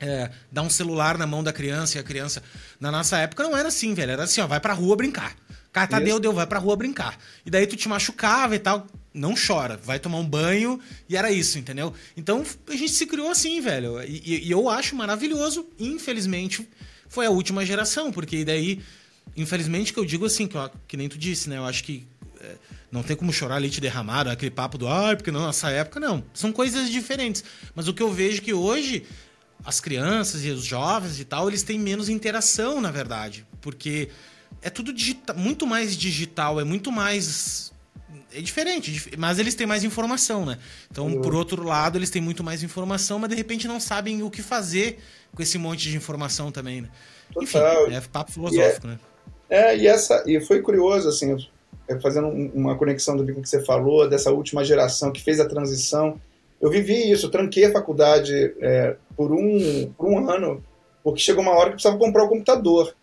é, 0.00 0.28
dar 0.50 0.62
um 0.62 0.70
celular 0.70 1.16
na 1.16 1.26
mão 1.26 1.44
da 1.44 1.52
criança 1.52 1.96
e 1.96 2.00
a 2.00 2.02
criança. 2.02 2.42
Na 2.80 2.90
nossa 2.90 3.16
época 3.18 3.44
não 3.44 3.56
era 3.56 3.68
assim, 3.68 3.94
velho. 3.94 4.10
Era 4.10 4.24
assim, 4.24 4.40
ó, 4.40 4.46
vai 4.48 4.58
pra 4.58 4.72
rua 4.72 4.96
brincar. 4.96 5.36
Cata 5.72 6.00
deu, 6.00 6.18
deu, 6.18 6.32
vai 6.32 6.46
pra 6.46 6.58
rua 6.58 6.76
brincar. 6.76 7.16
E 7.46 7.50
daí 7.50 7.66
tu 7.66 7.76
te 7.76 7.88
machucava 7.88 8.56
e 8.56 8.58
tal. 8.58 8.86
Não 9.14 9.34
chora, 9.34 9.76
vai 9.76 9.98
tomar 9.98 10.18
um 10.18 10.26
banho 10.26 10.80
e 11.08 11.16
era 11.16 11.30
isso, 11.30 11.58
entendeu? 11.58 11.92
Então 12.16 12.44
a 12.66 12.76
gente 12.76 12.92
se 12.92 13.06
criou 13.06 13.30
assim, 13.30 13.60
velho. 13.60 14.02
E, 14.02 14.46
e 14.46 14.50
eu 14.50 14.68
acho 14.68 14.96
maravilhoso. 14.96 15.66
Infelizmente, 15.78 16.66
foi 17.08 17.26
a 17.26 17.30
última 17.30 17.64
geração, 17.64 18.10
porque 18.10 18.44
daí, 18.44 18.80
infelizmente, 19.36 19.92
que 19.92 19.98
eu 19.98 20.04
digo 20.04 20.24
assim, 20.24 20.46
que, 20.46 20.56
ó, 20.56 20.70
que 20.88 20.96
nem 20.96 21.08
tu 21.08 21.18
disse, 21.18 21.48
né? 21.50 21.58
Eu 21.58 21.66
acho 21.66 21.84
que 21.84 22.06
é, 22.40 22.54
não 22.90 23.02
tem 23.02 23.14
como 23.14 23.32
chorar 23.32 23.58
leite 23.58 23.80
derramado, 23.80 24.30
aquele 24.30 24.50
papo 24.50 24.76
do, 24.78 24.88
ah, 24.88 25.14
porque 25.14 25.30
na 25.30 25.40
nossa 25.40 25.70
época, 25.70 26.00
não. 26.00 26.24
São 26.34 26.52
coisas 26.52 26.90
diferentes. 26.90 27.44
Mas 27.74 27.88
o 27.88 27.94
que 27.94 28.02
eu 28.02 28.12
vejo 28.12 28.38
é 28.38 28.40
que 28.40 28.52
hoje 28.52 29.04
as 29.64 29.80
crianças 29.80 30.44
e 30.44 30.50
os 30.50 30.64
jovens 30.64 31.20
e 31.20 31.24
tal, 31.24 31.48
eles 31.48 31.62
têm 31.62 31.78
menos 31.78 32.08
interação, 32.08 32.80
na 32.80 32.90
verdade. 32.90 33.46
Porque 33.60 34.08
é 34.60 34.68
tudo 34.68 34.92
muito 35.36 35.66
mais 35.66 35.96
digital, 35.96 36.60
é 36.60 36.64
muito 36.64 36.90
mais. 36.90 37.71
É 38.34 38.40
diferente, 38.40 39.10
mas 39.18 39.38
eles 39.38 39.54
têm 39.54 39.66
mais 39.66 39.84
informação, 39.84 40.46
né? 40.46 40.58
Então, 40.90 41.06
uhum. 41.06 41.20
por 41.20 41.34
outro 41.34 41.62
lado, 41.64 41.98
eles 41.98 42.10
têm 42.10 42.22
muito 42.22 42.42
mais 42.42 42.62
informação, 42.62 43.18
mas 43.18 43.30
de 43.30 43.36
repente 43.36 43.68
não 43.68 43.78
sabem 43.78 44.22
o 44.22 44.30
que 44.30 44.42
fazer 44.42 44.98
com 45.34 45.42
esse 45.42 45.58
monte 45.58 45.90
de 45.90 45.96
informação 45.96 46.50
também, 46.50 46.82
né? 46.82 46.88
Total. 47.32 47.86
Enfim, 47.86 47.94
é 47.94 48.00
papo 48.00 48.32
filosófico, 48.32 48.86
é, 48.86 48.90
né? 48.90 48.98
É, 49.48 49.76
e, 49.76 49.86
essa, 49.86 50.22
e 50.26 50.40
foi 50.40 50.62
curioso, 50.62 51.08
assim, 51.08 51.36
fazendo 52.00 52.28
uma 52.28 52.76
conexão 52.76 53.16
do 53.16 53.24
que 53.24 53.32
você 53.32 53.62
falou, 53.64 54.08
dessa 54.08 54.30
última 54.30 54.64
geração 54.64 55.12
que 55.12 55.22
fez 55.22 55.40
a 55.40 55.48
transição 55.48 56.20
eu 56.62 56.70
vivi 56.70 57.10
isso, 57.10 57.28
tranquei 57.28 57.64
a 57.64 57.72
faculdade 57.72 58.54
é, 58.60 58.94
por, 59.16 59.32
um, 59.32 59.92
por 59.98 60.06
um 60.06 60.30
ano, 60.30 60.62
porque 61.02 61.20
chegou 61.20 61.42
uma 61.42 61.50
hora 61.50 61.70
que 61.70 61.72
precisava 61.72 61.98
comprar 61.98 62.22
o 62.22 62.26
um 62.26 62.28
computador. 62.28 62.94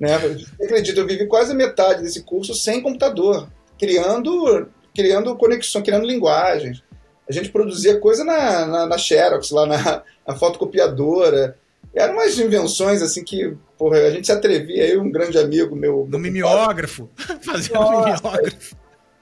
Né? 0.00 0.18
Você 0.18 0.64
acredita, 0.64 0.98
eu 0.98 1.06
vivi 1.06 1.26
quase 1.26 1.54
metade 1.54 2.02
desse 2.02 2.22
curso 2.22 2.54
sem 2.54 2.80
computador, 2.80 3.48
criando, 3.82 4.68
criando 4.94 5.34
conexão, 5.34 5.82
criando 5.82 6.06
linguagens. 6.06 6.84
A 7.28 7.32
gente 7.32 7.50
produzia 7.50 7.98
coisa 7.98 8.22
na, 8.22 8.64
na, 8.64 8.86
na 8.86 8.96
Xerox, 8.96 9.50
lá 9.50 9.66
na, 9.66 10.02
na 10.26 10.36
fotocopiadora. 10.36 11.58
Eram 11.92 12.14
umas 12.14 12.38
invenções 12.38 13.02
assim 13.02 13.24
que 13.24 13.56
porra, 13.76 13.98
a 13.98 14.10
gente 14.10 14.26
se 14.26 14.32
atrevia, 14.32 14.86
eu 14.86 15.02
um 15.02 15.10
grande 15.10 15.36
amigo 15.36 15.74
meu. 15.74 16.06
No 16.08 16.16
mimeógrafo. 16.16 17.10
Fazia 17.42 17.74
no 17.74 18.04
mimeógrafo. 18.04 18.76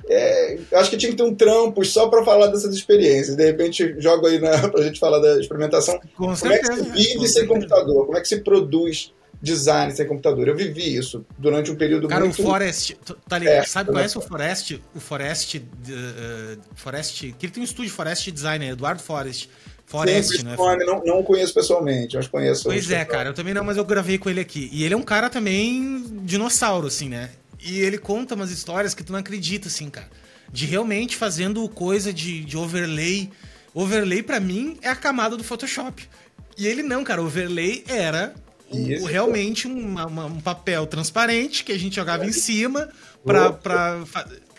É, 0.07 0.59
acho 0.75 0.91
que 0.91 0.97
tinha 0.99 1.11
que 1.11 1.17
ter 1.17 1.23
um 1.23 1.35
trampo 1.35 1.83
só 1.85 2.09
para 2.09 2.25
falar 2.25 2.49
dessas 2.49 2.75
experiências. 2.75 3.37
De 3.37 3.45
repente, 3.45 3.95
jogo 3.99 4.27
aí 4.27 4.39
para 4.39 4.81
a 4.81 4.83
gente 4.83 5.01
falar 5.01 5.21
da 5.21 5.41
experimentação. 5.41 5.99
Com 5.99 6.25
como 6.25 6.37
certeza, 6.37 6.73
é 6.73 6.77
que 6.77 6.83
se 6.83 6.91
vive 6.91 7.29
sem 7.29 7.47
computador? 7.47 8.07
Como 8.07 8.19
é 8.19 8.21
que 8.21 8.29
se 8.29 8.41
produz 8.41 9.15
design 9.43 9.93
sem 9.93 10.07
computador? 10.07 10.49
Eu 10.49 10.57
vivi 10.57 10.95
isso 10.95 11.24
durante 11.38 11.70
um 11.70 11.76
período 11.76 12.09
Cara, 12.09 12.24
muito... 12.24 12.41
o 12.41 12.45
Forest, 12.45 12.97
tá 13.28 13.38
ligado? 13.38 13.55
É, 13.55 13.64
Sabe, 13.64 13.93
conhece 13.93 14.18
o 14.18 14.20
Forest? 14.20 14.82
O 14.95 15.01
Forest, 15.01 15.59
uh, 15.59 16.61
Forest, 16.74 17.34
que 17.38 17.47
ele 17.47 17.53
tem 17.53 17.62
um 17.62 17.64
estúdio 17.64 17.91
Forest 17.91 18.30
Designer, 18.30 18.72
Eduardo 18.72 19.03
Forest. 19.03 19.49
Forest, 19.86 20.38
Sim, 20.38 20.45
né? 20.45 20.57
Não, 20.86 21.03
não 21.05 21.22
conheço 21.24 21.53
pessoalmente, 21.53 22.16
mas 22.16 22.28
conheço. 22.28 22.64
Pois 22.64 22.91
é, 22.93 23.05
cara, 23.05 23.30
eu 23.30 23.34
também 23.34 23.53
não, 23.53 23.64
mas 23.64 23.76
eu 23.76 23.84
gravei 23.84 24.18
com 24.18 24.30
ele 24.30 24.38
aqui. 24.38 24.70
E 24.72 24.84
ele 24.84 24.95
é 24.95 24.97
um 24.97 25.03
cara 25.03 25.28
também 25.28 26.05
dinossauro, 26.22 26.86
assim, 26.86 27.09
né? 27.09 27.30
E 27.61 27.80
ele 27.80 27.99
conta 27.99 28.36
umas 28.36 28.53
histórias 28.53 28.95
que 28.95 29.03
tu 29.03 29.11
não 29.11 29.18
acredita, 29.18 29.66
assim, 29.66 29.91
cara. 29.91 30.09
De 30.53 30.64
realmente 30.64 31.16
fazendo 31.16 31.68
coisa 31.68 32.12
de, 32.12 32.45
de 32.45 32.57
overlay. 32.57 33.30
Overlay, 33.74 34.22
para 34.22 34.38
mim, 34.38 34.78
é 34.80 34.88
a 34.88 34.95
camada 34.95 35.36
do 35.36 35.43
Photoshop. 35.43 36.09
E 36.57 36.68
ele 36.68 36.84
não, 36.84 37.03
cara. 37.03 37.20
Overlay 37.20 37.82
era 37.88 38.32
o, 38.71 39.05
realmente 39.05 39.66
uma, 39.66 40.07
uma, 40.07 40.27
um 40.27 40.41
papel 40.41 40.87
transparente 40.87 41.64
que 41.64 41.73
a 41.73 41.79
gente 41.79 41.97
jogava 41.97 42.25
em 42.25 42.33
cima 42.33 42.89
pra. 43.25 43.53
pra 43.53 44.03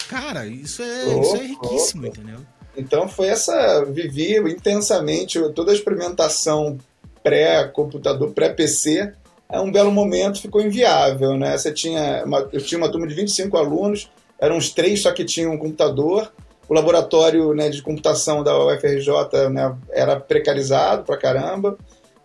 cara, 0.08 0.46
isso 0.46 0.82
é, 0.82 1.06
opa, 1.08 1.22
isso 1.22 1.36
é 1.36 1.44
riquíssimo, 1.44 2.08
opa. 2.08 2.18
entendeu? 2.20 2.40
Então 2.76 3.08
foi 3.08 3.28
essa. 3.28 3.86
Vivi 3.86 4.38
intensamente 4.38 5.40
toda 5.54 5.72
a 5.72 5.76
experimentação 5.76 6.78
pré-computador, 7.24 8.32
pré-PC 8.32 9.14
é 9.52 9.60
um 9.60 9.72
belo 9.72 9.92
momento 9.92 10.42
ficou 10.42 10.62
inviável, 10.62 11.38
né? 11.38 11.58
Você 11.58 11.74
tinha 11.74 12.24
uma, 12.26 12.48
eu 12.54 12.62
tinha 12.62 12.78
uma 12.78 12.90
turma 12.90 13.06
de 13.06 13.14
25 13.14 13.58
alunos, 13.58 14.10
eram 14.40 14.56
uns 14.56 14.70
três 14.70 15.02
só 15.02 15.12
que 15.12 15.26
tinham 15.26 15.54
um 15.54 15.58
computador. 15.58 16.32
O 16.70 16.74
laboratório 16.74 17.54
né, 17.54 17.70
de 17.70 17.82
computação 17.82 18.44
da 18.44 18.58
UFRJ 18.58 19.50
né, 19.52 19.76
era 19.90 20.18
precarizado 20.18 21.04
pra 21.04 21.18
caramba. 21.18 21.78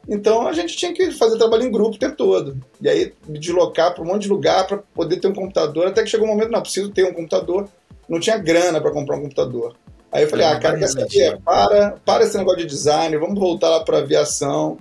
Então 0.09 0.47
a 0.47 0.53
gente 0.53 0.77
tinha 0.77 0.93
que 0.93 1.11
fazer 1.13 1.37
trabalho 1.37 1.65
em 1.65 1.71
grupo 1.71 1.97
o 1.97 1.99
tempo 1.99 2.17
todo. 2.17 2.57
E 2.81 2.89
aí 2.89 3.13
me 3.27 3.39
deslocar 3.39 3.95
para 3.95 4.03
um 4.03 4.07
monte 4.07 4.23
de 4.23 4.29
lugar 4.29 4.67
para 4.67 4.79
poder 4.79 5.17
ter 5.17 5.29
um 5.29 5.35
computador. 5.35 5.87
Até 5.87 6.03
que 6.03 6.11
chegou 6.11 6.27
um 6.27 6.31
momento, 6.31 6.51
não, 6.51 6.63
preciso 6.63 6.91
ter 6.91 7.05
um 7.05 7.15
computador. 7.15 7.69
Não 8.09 8.21
tinha 8.21 8.39
grana 8.39 8.81
para 8.81 8.93
comprar 8.93 9.17
um 9.17 9.23
computador. 9.23 9.75
Aí 10.13 10.23
eu 10.23 10.29
falei, 10.29 10.47
ah, 10.47 10.59
cara, 10.59 10.79
quer 10.79 10.87
saber? 10.87 11.41
Para, 11.45 11.97
para 12.05 12.25
esse 12.25 12.39
negócio 12.39 12.61
de 12.61 12.67
design, 12.67 13.17
vamos 13.17 13.39
voltar 13.39 13.69
lá 13.69 13.83
para 13.83 13.99
aviação 13.99 14.79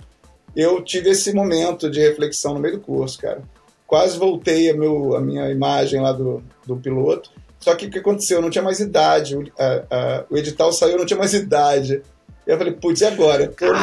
eu 0.56 0.82
tive 0.82 1.10
esse 1.10 1.34
momento 1.34 1.90
de 1.90 2.00
reflexão 2.00 2.54
no 2.54 2.60
meio 2.60 2.78
do 2.78 2.80
curso, 2.80 3.18
cara. 3.18 3.42
Quase 3.86 4.18
voltei 4.18 4.70
a, 4.70 4.74
meu, 4.74 5.14
a 5.14 5.20
minha 5.20 5.50
imagem 5.50 6.00
lá 6.00 6.12
do, 6.12 6.42
do 6.66 6.78
piloto. 6.78 7.30
Só 7.60 7.74
que 7.74 7.86
o 7.86 7.90
que 7.90 7.98
aconteceu? 7.98 8.38
Eu 8.38 8.42
não 8.42 8.48
tinha 8.48 8.64
mais 8.64 8.80
idade. 8.80 9.36
O, 9.36 9.44
a, 9.58 9.82
a, 9.90 10.24
o 10.30 10.36
edital 10.36 10.72
saiu, 10.72 10.92
eu 10.92 10.98
não 10.98 11.04
tinha 11.04 11.18
mais 11.18 11.34
idade. 11.34 12.02
E 12.46 12.50
eu 12.50 12.58
falei, 12.58 12.72
putz, 12.74 13.00
e 13.00 13.04
agora? 13.04 13.48
Cara, 13.48 13.74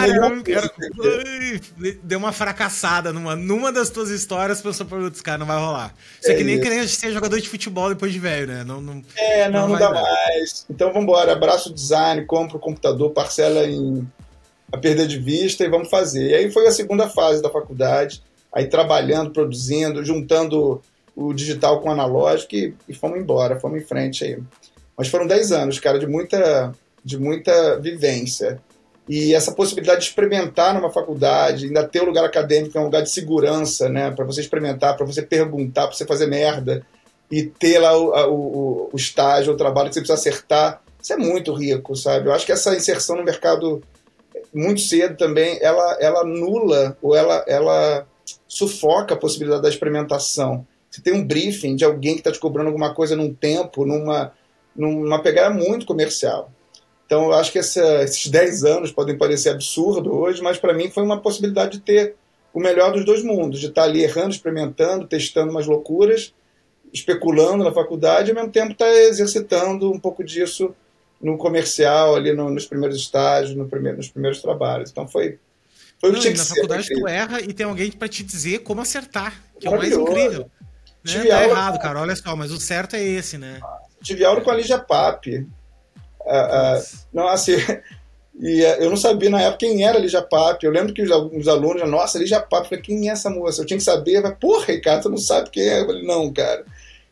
deu 2.01 2.17
uma 2.17 2.31
fracassada 2.31 3.11
numa, 3.11 3.35
numa 3.35 3.73
das 3.73 3.89
tuas 3.89 4.09
histórias, 4.09 4.61
pensou, 4.61 4.85
putz, 4.85 5.21
cara, 5.21 5.37
não 5.39 5.45
vai 5.45 5.57
rolar. 5.57 5.93
Isso 6.21 6.31
é, 6.31 6.33
é 6.33 6.37
que 6.37 6.43
nem 6.45 6.61
querer 6.61 6.87
ser 6.87 7.11
jogador 7.11 7.41
de 7.41 7.49
futebol 7.49 7.89
depois 7.89 8.13
de 8.13 8.19
velho, 8.19 8.47
né? 8.47 8.63
Não, 8.63 8.79
não, 8.79 9.03
é, 9.17 9.49
não, 9.49 9.61
não, 9.61 9.69
não 9.69 9.79
dá 9.79 9.91
dar. 9.91 10.01
mais. 10.01 10.65
Então 10.69 10.87
vamos 10.87 11.03
embora, 11.03 11.33
abraço 11.33 11.71
o 11.71 11.73
design, 11.73 12.25
compra 12.25 12.55
o 12.55 12.59
computador, 12.59 13.11
parcela 13.11 13.65
em 13.65 14.07
a 14.73 14.77
perder 14.77 15.05
de 15.05 15.19
vista 15.19 15.63
e 15.63 15.69
vamos 15.69 15.87
fazer. 15.87 16.31
E 16.31 16.33
aí 16.33 16.51
foi 16.51 16.65
a 16.65 16.71
segunda 16.71 17.07
fase 17.07 17.43
da 17.43 17.49
faculdade, 17.49 18.23
aí 18.51 18.65
trabalhando, 18.65 19.29
produzindo, 19.29 20.03
juntando 20.03 20.81
o 21.15 21.31
digital 21.31 21.79
com 21.79 21.89
o 21.89 21.91
analógico 21.91 22.55
e, 22.55 22.73
e 22.89 22.93
fomos 22.93 23.19
embora, 23.19 23.59
fomos 23.59 23.79
em 23.79 23.85
frente 23.85 24.23
aí. 24.23 24.39
Mas 24.97 25.09
foram 25.09 25.27
10 25.27 25.51
anos, 25.51 25.79
cara, 25.79 25.99
de 25.99 26.07
muita, 26.07 26.73
de 27.03 27.17
muita 27.17 27.79
vivência. 27.79 28.59
E 29.07 29.33
essa 29.33 29.51
possibilidade 29.51 30.01
de 30.01 30.07
experimentar 30.07 30.73
numa 30.73 30.89
faculdade, 30.89 31.65
ainda 31.65 31.85
ter 31.85 32.01
um 32.01 32.05
lugar 32.05 32.23
acadêmico, 32.23 32.77
é 32.77 32.81
um 32.81 32.85
lugar 32.85 33.01
de 33.01 33.09
segurança, 33.09 33.89
né? 33.89 34.11
Para 34.11 34.23
você 34.25 34.41
experimentar, 34.41 34.95
para 34.95 35.05
você 35.05 35.21
perguntar, 35.21 35.87
para 35.87 35.95
você 35.95 36.05
fazer 36.05 36.27
merda 36.27 36.85
e 37.29 37.43
ter 37.43 37.79
lá 37.79 37.97
o, 37.97 38.11
o, 38.29 38.89
o 38.93 38.95
estágio, 38.95 39.53
o 39.53 39.57
trabalho 39.57 39.89
que 39.89 39.95
você 39.95 40.01
precisa 40.01 40.19
acertar. 40.19 40.81
Isso 41.01 41.11
é 41.11 41.17
muito 41.17 41.53
rico, 41.53 41.95
sabe? 41.95 42.27
Eu 42.27 42.33
acho 42.33 42.45
que 42.45 42.51
essa 42.51 42.73
inserção 42.75 43.17
no 43.17 43.23
mercado 43.23 43.81
muito 44.53 44.81
cedo 44.81 45.17
também, 45.17 45.57
ela, 45.61 45.97
ela 45.99 46.23
nula 46.23 46.97
ou 47.01 47.15
ela, 47.15 47.43
ela 47.47 48.07
sufoca 48.47 49.15
a 49.15 49.17
possibilidade 49.17 49.63
da 49.63 49.69
experimentação. 49.69 50.65
Você 50.89 51.01
tem 51.01 51.13
um 51.13 51.25
briefing 51.25 51.75
de 51.75 51.83
alguém 51.83 52.13
que 52.13 52.19
está 52.19 52.31
te 52.31 52.39
cobrando 52.39 52.67
alguma 52.67 52.93
coisa 52.93 53.15
num 53.15 53.33
tempo, 53.33 53.85
numa, 53.85 54.31
numa 54.75 55.21
pegada 55.21 55.53
muito 55.53 55.85
comercial. 55.85 56.51
Então, 57.05 57.25
eu 57.25 57.33
acho 57.33 57.51
que 57.51 57.59
essa, 57.59 58.03
esses 58.03 58.27
10 58.27 58.63
anos 58.63 58.91
podem 58.91 59.17
parecer 59.17 59.49
absurdo 59.49 60.13
hoje, 60.13 60.41
mas 60.41 60.57
para 60.57 60.73
mim 60.73 60.89
foi 60.89 61.03
uma 61.03 61.19
possibilidade 61.19 61.73
de 61.73 61.81
ter 61.81 62.15
o 62.53 62.59
melhor 62.59 62.91
dos 62.91 63.03
dois 63.03 63.23
mundos, 63.23 63.59
de 63.59 63.67
estar 63.67 63.81
tá 63.81 63.87
ali 63.87 64.03
errando, 64.03 64.29
experimentando, 64.29 65.07
testando 65.07 65.51
umas 65.51 65.65
loucuras, 65.65 66.33
especulando 66.93 67.63
na 67.63 67.71
faculdade, 67.71 68.29
e 68.29 68.31
ao 68.31 68.35
mesmo 68.35 68.51
tempo 68.51 68.71
estar 68.73 68.85
tá 68.85 68.93
exercitando 68.93 69.91
um 69.91 69.99
pouco 69.99 70.23
disso 70.23 70.73
no 71.19 71.37
comercial, 71.37 72.15
ali 72.15 72.33
no, 72.33 72.49
nos 72.49 72.65
primeiros 72.65 72.97
estágios, 72.97 73.55
no 73.55 73.67
primeiro, 73.67 73.97
nos 73.97 74.09
primeiros 74.09 74.41
trabalhos. 74.41 74.91
Então 74.91 75.07
foi. 75.07 75.39
foi 75.99 76.11
Não, 76.11 76.19
o 76.19 76.21
que 76.21 76.21
tinha 76.21 76.33
que 76.33 76.37
na 76.37 76.43
ser, 76.43 76.55
faculdade 76.55 76.89
tu 76.89 77.07
erra 77.07 77.41
e 77.41 77.53
tem 77.53 77.65
alguém 77.65 77.91
para 77.91 78.07
te 78.07 78.23
dizer 78.23 78.59
como 78.59 78.81
acertar, 78.81 79.41
que 79.59 79.65
é 79.65 79.69
o 79.69 79.77
mais 79.77 79.93
incrível. 79.93 80.41
Né? 80.41 80.47
Tive 81.05 81.29
tá 81.29 81.35
aula... 81.41 81.47
errado, 81.47 81.79
cara, 81.79 82.01
olha 82.01 82.15
só, 82.15 82.35
mas 82.35 82.51
o 82.51 82.59
certo 82.59 82.95
é 82.95 83.03
esse, 83.03 83.37
né? 83.37 83.59
Tive 84.01 84.23
aula 84.23 84.41
com 84.41 84.51
a 84.51 84.55
Lígia 84.55 84.77
Pape. 84.77 85.47
Uh, 86.25 86.79
uh, 86.79 86.83
não, 87.13 87.27
assim, 87.27 87.53
e 88.39 88.61
uh, 88.61 88.75
eu 88.79 88.89
não 88.89 88.97
sabia 88.97 89.29
na 89.29 89.41
época 89.41 89.59
quem 89.59 89.85
era 89.85 89.97
a 89.97 90.01
Lígia 90.01 90.21
Pape. 90.21 90.65
Eu 90.65 90.71
lembro 90.71 90.93
que 90.93 91.01
os, 91.01 91.09
os 91.09 91.47
alunos, 91.47 91.87
nossa, 91.89 92.19
Lígia 92.19 92.39
Pape, 92.39 92.65
eu 92.65 92.69
falei, 92.69 92.83
quem 92.83 93.09
é 93.09 93.11
essa 93.11 93.29
moça? 93.29 93.61
Eu 93.61 93.65
tinha 93.65 93.77
que 93.77 93.83
saber, 93.83 94.21
mas, 94.21 94.37
porra, 94.39 94.65
Ricardo, 94.67 95.03
tu 95.03 95.09
não 95.09 95.17
sabe 95.17 95.49
quem 95.49 95.67
é? 95.67 95.81
Eu 95.81 95.85
falei, 95.85 96.03
não, 96.03 96.31
cara. 96.31 96.65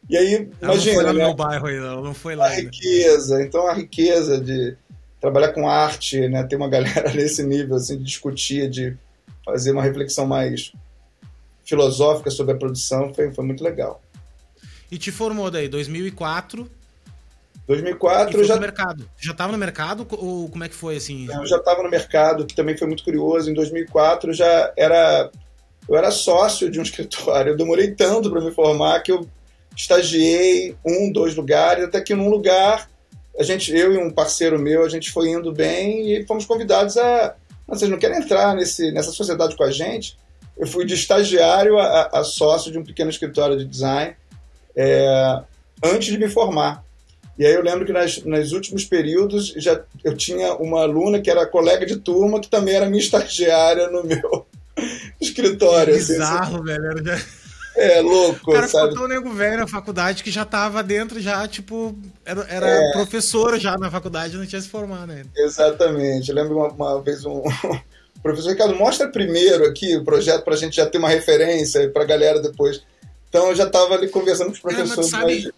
E 0.09 0.17
aí, 0.17 0.49
ela 0.61 0.73
imagina. 0.73 0.75
Não 0.75 0.81
foi 0.93 1.03
lá 1.03 1.13
no 1.13 1.19
né? 1.19 1.25
meu 1.25 1.33
bairro 1.33 1.67
ainda, 1.67 1.87
ela 1.87 2.01
não 2.01 2.13
foi 2.13 2.35
lá. 2.35 2.45
A 2.45 2.49
ainda. 2.49 2.71
riqueza, 2.71 3.41
então 3.43 3.67
a 3.67 3.73
riqueza 3.73 4.39
de 4.39 4.75
trabalhar 5.19 5.53
com 5.53 5.69
arte, 5.69 6.27
né? 6.27 6.43
Ter 6.43 6.55
uma 6.55 6.67
galera 6.69 7.13
nesse 7.13 7.43
nível, 7.43 7.75
assim, 7.75 7.97
de 7.97 8.03
discutir, 8.03 8.69
de 8.69 8.97
fazer 9.45 9.71
uma 9.71 9.83
reflexão 9.83 10.25
mais 10.25 10.73
filosófica 11.63 12.29
sobre 12.29 12.53
a 12.53 12.57
produção, 12.57 13.13
foi, 13.13 13.31
foi 13.31 13.45
muito 13.45 13.63
legal. 13.63 14.01
E 14.91 14.97
te 14.97 15.11
formou 15.11 15.49
daí, 15.49 15.69
2004, 15.69 16.69
2004 17.67 18.43
já 18.43 18.55
no 18.55 18.61
mercado. 18.61 19.09
Já 19.17 19.31
estava 19.31 19.51
no 19.51 19.57
mercado 19.57 20.07
ou 20.11 20.49
como 20.49 20.63
é 20.63 20.69
que 20.69 20.75
foi 20.75 20.97
assim? 20.97 21.27
Eu 21.31 21.45
já 21.45 21.57
estava 21.57 21.83
no 21.83 21.89
mercado, 21.89 22.45
que 22.45 22.55
também 22.55 22.77
foi 22.77 22.87
muito 22.87 23.03
curioso. 23.03 23.49
Em 23.49 23.53
2004 23.53 24.33
já 24.33 24.73
era 24.75 25.29
eu 25.87 25.95
era 25.95 26.11
sócio 26.11 26.69
de 26.69 26.79
um 26.79 26.83
escritório. 26.83 27.51
Eu 27.51 27.57
demorei 27.57 27.91
tanto 27.91 28.29
para 28.29 28.41
me 28.41 28.51
formar 28.51 28.99
que 29.01 29.11
eu 29.11 29.27
estagiei 29.75 30.75
um, 30.85 31.11
dois 31.11 31.35
lugares, 31.35 31.85
até 31.85 32.01
que 32.01 32.13
num 32.13 32.29
lugar 32.29 32.89
a 33.39 33.43
gente, 33.43 33.75
eu 33.75 33.93
e 33.93 33.97
um 33.97 34.11
parceiro 34.11 34.59
meu, 34.59 34.83
a 34.83 34.89
gente 34.89 35.09
foi 35.11 35.29
indo 35.29 35.53
bem 35.53 36.13
e 36.13 36.25
fomos 36.27 36.45
convidados 36.45 36.97
a, 36.97 37.33
vocês 37.67 37.89
não 37.89 37.97
querem 37.97 38.17
entrar 38.17 38.53
nesse, 38.53 38.91
nessa 38.91 39.11
sociedade 39.11 39.55
com 39.55 39.63
a 39.63 39.71
gente? 39.71 40.17
Eu 40.57 40.67
fui 40.67 40.85
de 40.85 40.93
estagiário 40.93 41.79
a, 41.79 42.09
a 42.11 42.23
sócio 42.23 42.71
de 42.71 42.77
um 42.77 42.83
pequeno 42.83 43.09
escritório 43.09 43.57
de 43.57 43.65
design 43.65 44.15
é, 44.75 45.41
antes 45.83 46.09
de 46.09 46.17
me 46.17 46.27
formar. 46.27 46.83
E 47.37 47.45
aí 47.45 47.53
eu 47.53 47.63
lembro 47.63 47.85
que 47.85 47.93
nas, 47.93 48.23
nos 48.23 48.51
últimos 48.51 48.85
períodos 48.85 49.53
já 49.57 49.81
eu 50.03 50.15
tinha 50.15 50.53
uma 50.55 50.81
aluna 50.81 51.19
que 51.19 51.29
era 51.29 51.45
colega 51.45 51.85
de 51.85 51.95
turma 51.95 52.39
que 52.39 52.49
também 52.49 52.75
era 52.75 52.89
minha 52.89 53.01
estagiária 53.01 53.89
no 53.89 54.03
meu 54.03 54.45
escritório. 55.19 55.93
Que 55.93 55.99
assim, 55.99 56.13
bizarro, 56.13 56.55
assim, 56.57 56.65
velho. 56.65 57.05
Já... 57.05 57.19
É, 57.73 58.01
louco, 58.01 58.51
o 58.51 58.53
cara 58.53 58.67
sabe? 58.67 58.99
um 58.99 59.07
nego 59.07 59.31
velho 59.31 59.59
na 59.59 59.67
faculdade 59.67 60.23
que 60.23 60.29
já 60.29 60.43
tava 60.43 60.83
dentro, 60.83 61.21
já, 61.21 61.47
tipo, 61.47 61.97
era, 62.25 62.45
era 62.49 62.67
é. 62.67 62.91
professor 62.91 63.57
já 63.57 63.77
na 63.77 63.89
faculdade, 63.89 64.35
não 64.35 64.45
tinha 64.45 64.61
se 64.61 64.67
formado 64.67 65.11
ainda. 65.11 65.29
Exatamente. 65.37 66.29
Eu 66.29 66.35
lembro 66.35 66.57
uma, 66.57 66.67
uma 66.67 67.01
vez 67.01 67.25
um... 67.25 67.41
professor 68.21 68.51
Ricardo, 68.51 68.75
mostra 68.75 69.07
primeiro 69.07 69.65
aqui 69.65 69.95
o 69.95 70.03
projeto 70.03 70.43
pra 70.43 70.55
gente 70.55 70.75
já 70.75 70.85
ter 70.85 70.97
uma 70.97 71.09
referência 71.09 71.89
pra 71.89 72.05
galera 72.05 72.41
depois. 72.41 72.83
Então 73.29 73.49
eu 73.49 73.55
já 73.55 73.67
tava 73.67 73.95
ali 73.95 74.09
conversando 74.09 74.47
com 74.47 74.53
os 74.53 74.59
professores. 74.59 74.91
É, 74.91 74.97
mas, 74.97 75.09
sabe, 75.09 75.53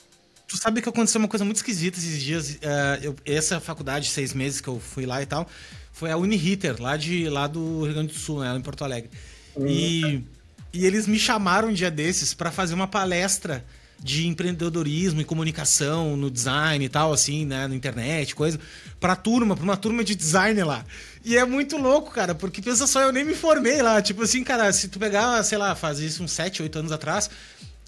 Tu 0.54 0.58
sabe 0.58 0.84
que 0.84 0.90
aconteceu 0.90 1.18
uma 1.18 1.28
coisa 1.28 1.44
muito 1.44 1.56
esquisita 1.56 1.98
esses 1.98 2.22
dias. 2.22 2.52
Uh, 2.52 2.60
eu, 3.02 3.16
essa 3.26 3.60
faculdade, 3.60 4.08
seis 4.08 4.36
meses 4.36 4.62
que 4.62 4.68
eu 4.68 4.80
fui 4.80 5.04
lá 5.04 5.20
e 5.20 5.26
tal, 5.26 5.50
foi 5.92 6.12
a 6.12 6.16
Uniriter, 6.16 6.80
lá, 6.80 6.96
de, 6.96 7.28
lá 7.28 7.48
do 7.48 7.86
Rio 7.86 7.94
Grande 7.96 8.14
do 8.14 8.20
Sul, 8.20 8.42
né? 8.42 8.56
Em 8.56 8.62
Porto 8.62 8.84
Alegre. 8.84 9.10
Uhum. 9.56 9.66
E, 9.68 10.24
e 10.72 10.86
eles 10.86 11.08
me 11.08 11.18
chamaram 11.18 11.70
um 11.70 11.74
dia 11.74 11.90
desses 11.90 12.36
para 12.36 12.52
fazer 12.52 12.76
uma 12.76 12.86
palestra 12.86 13.66
de 14.00 14.28
empreendedorismo 14.28 15.22
e 15.22 15.26
comunicação 15.26 16.16
no 16.16 16.30
design 16.30 16.86
e 16.86 16.90
tal, 16.90 17.12
assim, 17.12 17.48
né, 17.48 17.68
na 17.68 17.74
internet, 17.74 18.36
coisa, 18.36 18.60
pra 19.00 19.16
turma, 19.16 19.56
pra 19.56 19.64
uma 19.64 19.76
turma 19.76 20.04
de 20.04 20.14
design 20.14 20.62
lá. 20.62 20.86
E 21.26 21.36
é 21.36 21.44
muito 21.46 21.78
louco, 21.78 22.12
cara, 22.12 22.36
porque 22.36 22.62
pensa 22.62 22.86
só, 22.86 23.02
eu 23.02 23.12
nem 23.12 23.26
me 23.26 23.34
formei 23.34 23.82
lá. 23.82 24.04
Tipo 24.04 24.22
assim, 24.22 24.44
cara, 24.44 24.72
se 24.72 24.88
tu 24.88 25.00
pegar, 25.00 25.42
sei 25.44 25.58
lá, 25.58 25.74
fazer 25.74 26.06
isso 26.06 26.22
uns 26.22 26.32
7, 26.32 26.62
8 26.62 26.78
anos 26.78 26.92
atrás, 26.92 27.28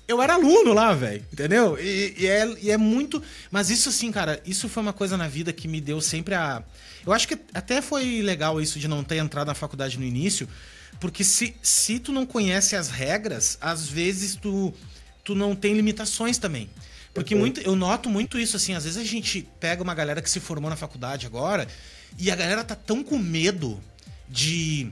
eu 0.08 0.22
era 0.22 0.36
aluno 0.36 0.74
lá, 0.74 0.94
velho, 0.94 1.26
entendeu? 1.32 1.78
E, 1.80 2.16
e, 2.18 2.28
é, 2.28 2.58
e 2.62 2.72
é 2.72 2.78
muito. 2.78 3.22
Mas 3.50 3.70
isso, 3.70 3.90
assim, 3.90 4.12
cara, 4.12 4.42
isso 4.46 4.70
foi 4.70 4.84
uma 4.84 4.94
coisa 4.94 5.18
na 5.18 5.28
vida 5.28 5.52
que 5.52 5.68
me 5.68 5.82
deu 5.82 6.00
sempre 6.00 6.36
a. 6.36 6.64
Eu 7.06 7.14
acho 7.14 7.28
que 7.28 7.38
até 7.54 7.82
foi 7.82 8.22
legal 8.22 8.62
isso 8.62 8.80
de 8.80 8.88
não 8.88 9.04
ter 9.04 9.18
entrado 9.18 9.48
na 9.48 9.54
faculdade 9.54 9.98
no 9.98 10.06
início, 10.06 10.48
porque 11.00 11.24
se, 11.24 11.56
se 11.62 12.00
tu 12.00 12.12
não 12.12 12.26
conhece 12.26 12.76
as 12.76 12.90
regras, 12.90 13.58
às 13.62 13.88
vezes 13.88 14.36
tu, 14.36 14.74
tu 15.24 15.36
não 15.36 15.56
tem 15.56 15.74
limitações 15.74 16.38
também. 16.38 16.70
Porque 17.14 17.34
muito, 17.34 17.62
eu 17.62 17.78
noto 17.78 18.10
muito 18.10 18.38
isso, 18.38 18.58
assim, 18.58 18.74
às 18.74 18.84
vezes 18.84 19.00
a 19.00 19.06
gente 19.06 19.48
pega 19.60 19.82
uma 19.82 19.96
galera 19.96 20.22
que 20.22 20.30
se 20.30 20.42
formou 20.42 20.70
na 20.70 20.76
faculdade 20.76 21.26
agora 21.26 21.66
e 22.20 22.30
a 22.30 22.36
galera 22.36 22.62
tá 22.62 22.76
tão 22.76 23.02
com 23.02 23.18
medo 23.18 23.82
de 24.28 24.92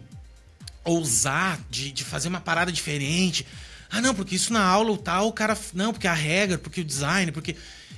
ousar, 0.86 1.59
de, 1.70 1.91
de 1.91 2.03
fazer 2.03 2.30
uma 2.30 2.39
parada 2.39 2.72
diferente. 2.72 3.45
Ah, 3.93 4.01
não, 4.01 4.15
porque 4.15 4.35
isso 4.35 4.51
na 4.51 4.65
aula 4.65 4.97
tal, 4.97 5.27
o 5.27 5.31
cara. 5.31 5.55
Não, 5.71 5.93
porque 5.93 6.07
a 6.07 6.13
regra, 6.13 6.57
porque 6.57 6.81
o 6.81 6.83
design, 6.83 7.31
porque. 7.31 7.55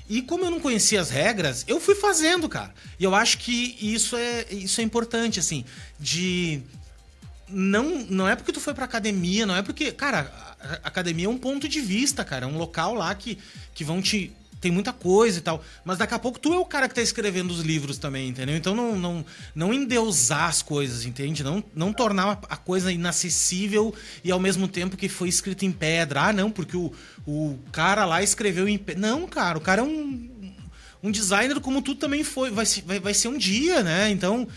E 0.10 0.22
como 0.22 0.44
eu 0.44 0.52
não 0.52 0.60
conhecia 0.60 1.00
as 1.00 1.10
regras, 1.10 1.64
eu 1.70 1.80
fui 1.80 1.96
fazendo, 1.96 2.50
cara. 2.50 2.76
E 3.00 3.04
eu 3.06 3.16
acho 3.16 3.38
que 3.38 3.78
isso 3.80 4.18
é, 4.18 4.46
isso 4.52 4.82
é 4.82 4.84
importante, 4.84 5.40
assim, 5.40 5.64
de. 5.98 6.62
Não, 7.48 8.06
não 8.10 8.28
é 8.28 8.36
porque 8.36 8.52
tu 8.52 8.60
foi 8.60 8.74
pra 8.74 8.84
academia, 8.84 9.46
não 9.46 9.56
é 9.56 9.62
porque. 9.62 9.90
Cara, 9.94 10.30
a 10.84 10.90
academia 10.90 11.28
é 11.28 11.30
um 11.30 11.38
ponto 11.38 11.66
de 11.66 11.80
vista, 11.80 12.26
cara. 12.26 12.44
É 12.44 12.48
um 12.48 12.58
local 12.58 12.94
lá 12.94 13.16
que, 13.16 13.38
que 13.74 13.86
vão 13.86 14.02
te 14.02 14.34
tem 14.66 14.72
muita 14.72 14.92
coisa 14.92 15.38
e 15.38 15.42
tal. 15.42 15.64
Mas 15.84 16.00
daqui 16.00 16.16
a 16.16 16.20
pouco 16.20 16.40
tu 16.40 16.52
é 16.52 16.58
o 16.58 16.66
cara 16.66 16.90
que 16.90 16.96
tá 16.96 17.02
escrevendo 17.02 17.52
os 17.52 17.60
livros 17.60 18.00
também, 18.00 18.30
entendeu? 18.30 18.58
Então 18.58 18.74
não, 18.74 18.98
não, 18.98 19.26
não 19.54 19.72
endeusar 19.72 20.50
as 20.50 20.64
coisas, 20.64 21.06
entende? 21.06 21.44
Não, 21.44 21.64
não 21.76 21.94
tornar 21.94 22.40
a 22.50 22.58
coisa 22.58 22.92
inacessível 22.92 23.94
e 24.24 24.32
ao 24.32 24.40
mesmo 24.40 24.68
tempo 24.68 24.98
que 24.98 25.08
foi 25.08 25.30
escrito 25.30 25.66
em 25.66 25.72
pedra. 25.72 26.30
Ah, 26.30 26.34
não, 26.34 26.50
porque 26.50 26.76
o, 26.76 26.92
o 27.28 27.60
cara 27.72 28.06
lá 28.06 28.24
escreveu 28.24 28.68
em 28.68 28.76
pedra. 28.76 29.08
Não, 29.08 29.28
cara, 29.28 29.56
o 29.60 29.62
cara 29.62 29.82
é 29.82 29.84
um, 29.84 30.32
um 31.04 31.12
designer 31.12 31.60
como 31.60 31.80
tu 31.80 31.94
também 31.94 32.24
foi, 32.24 32.50
vai, 32.50 32.66
vai, 32.84 33.00
vai 33.00 33.14
ser 33.14 33.28
um 33.28 33.38
dia, 33.38 33.84
né? 33.84 34.10
Então, 34.10 34.48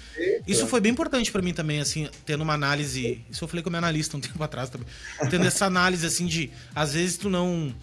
isso 0.47 0.67
foi 0.67 0.81
bem 0.81 0.93
importante 0.93 1.31
para 1.31 1.43
mim 1.43 1.53
também, 1.53 1.81
assim, 1.81 2.09
tendo 2.25 2.43
uma 2.45 2.55
análise. 2.55 3.21
Isso 3.31 3.45
eu 3.45 3.49
falei 3.49 3.63
com 3.63 3.69
o 3.69 3.73
meu 3.73 3.79
analista 3.79 4.17
um 4.17 4.21
tempo 4.25 4.43
atrás 4.43 4.71
também. 4.71 4.89
Tendo 5.29 5.45
essa 5.45 5.67
análise, 5.67 6.07
assim, 6.07 6.25
de 6.25 6.51
às 6.75 6.95
vezes 6.95 7.19
tu 7.19 7.29
não 7.29 7.75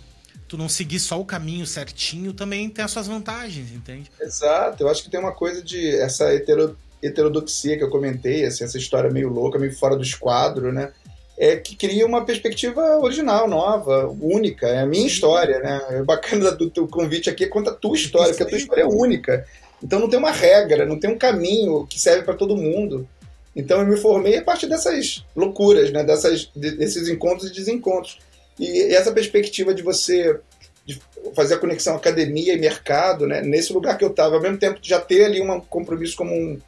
tu 0.48 0.58
não 0.58 0.70
seguir 0.70 1.00
só 1.00 1.20
o 1.20 1.26
caminho 1.26 1.66
certinho 1.66 2.34
também 2.34 2.70
tem 2.70 2.86
as 2.86 2.92
suas 2.92 3.08
vantagens, 3.08 3.72
entende? 3.72 4.12
Exato, 4.22 4.84
eu 4.84 4.90
acho 4.90 5.04
que 5.04 5.10
tem 5.10 5.20
uma 5.20 5.32
coisa 5.32 5.62
de 5.62 5.96
essa 5.98 6.34
hetero, 6.34 6.78
heterodoxia 7.02 7.78
que 7.78 7.84
eu 7.84 7.90
comentei, 7.90 8.46
assim, 8.46 8.64
essa 8.64 8.78
história 8.78 9.10
meio 9.10 9.30
louca, 9.30 9.60
meio 9.60 9.76
fora 9.76 9.96
do 9.96 10.04
esquadro, 10.04 10.72
né? 10.72 10.92
É 11.38 11.58
que 11.58 11.76
cria 11.76 12.06
uma 12.06 12.24
perspectiva 12.24 12.98
original, 12.98 13.48
nova, 13.48 14.08
única. 14.22 14.68
É 14.68 14.80
a 14.80 14.86
minha 14.86 15.06
história, 15.06 15.60
né? 15.60 15.82
É 15.90 16.04
bacana 16.04 16.52
do 16.52 16.70
teu 16.70 16.88
convite 16.88 17.30
aqui 17.30 17.44
é 17.44 17.48
conta 17.48 17.72
a 17.72 17.74
tua 17.74 17.96
história, 17.96 18.30
porque 18.30 18.44
a 18.44 18.48
tua 18.48 18.58
história 18.58 18.84
é 18.84 18.86
única. 18.86 19.46
Então 19.84 20.00
não 20.00 20.10
tem 20.10 20.18
uma 20.18 20.32
regra, 20.32 20.86
não 20.86 20.98
tem 20.98 21.10
um 21.10 21.18
caminho 21.18 21.86
que 21.88 22.00
serve 22.00 22.24
para 22.24 22.36
todo 22.36 22.56
mundo. 22.56 23.08
Então 23.54 23.80
eu 23.80 23.86
me 23.86 23.98
formei 23.98 24.38
a 24.38 24.44
partir 24.44 24.68
dessas 24.68 25.26
loucuras, 25.36 25.92
né? 25.92 26.04
Dessas, 26.04 26.50
desses 26.56 27.10
encontros 27.10 27.50
e 27.50 27.54
desencontros. 27.54 28.18
E 28.60 28.94
essa 28.94 29.12
perspectiva 29.12 29.74
de 29.74 29.84
você 29.84 30.40
de 30.86 31.02
fazer 31.36 31.56
a 31.56 31.58
conexão 31.58 31.96
academia 31.96 32.54
e 32.54 32.60
mercado, 32.60 33.26
né? 33.26 33.42
nesse 33.42 33.74
lugar 33.74 33.98
que 33.98 34.06
eu 34.06 34.10
estava, 34.10 34.36
ao 34.36 34.42
mesmo 34.42 34.58
tempo 34.58 34.80
já 34.82 35.00
ter 35.00 35.26
ali 35.26 35.42
um 35.42 35.60
compromisso 35.60 36.16
como 36.16 36.32
um, 36.32 36.60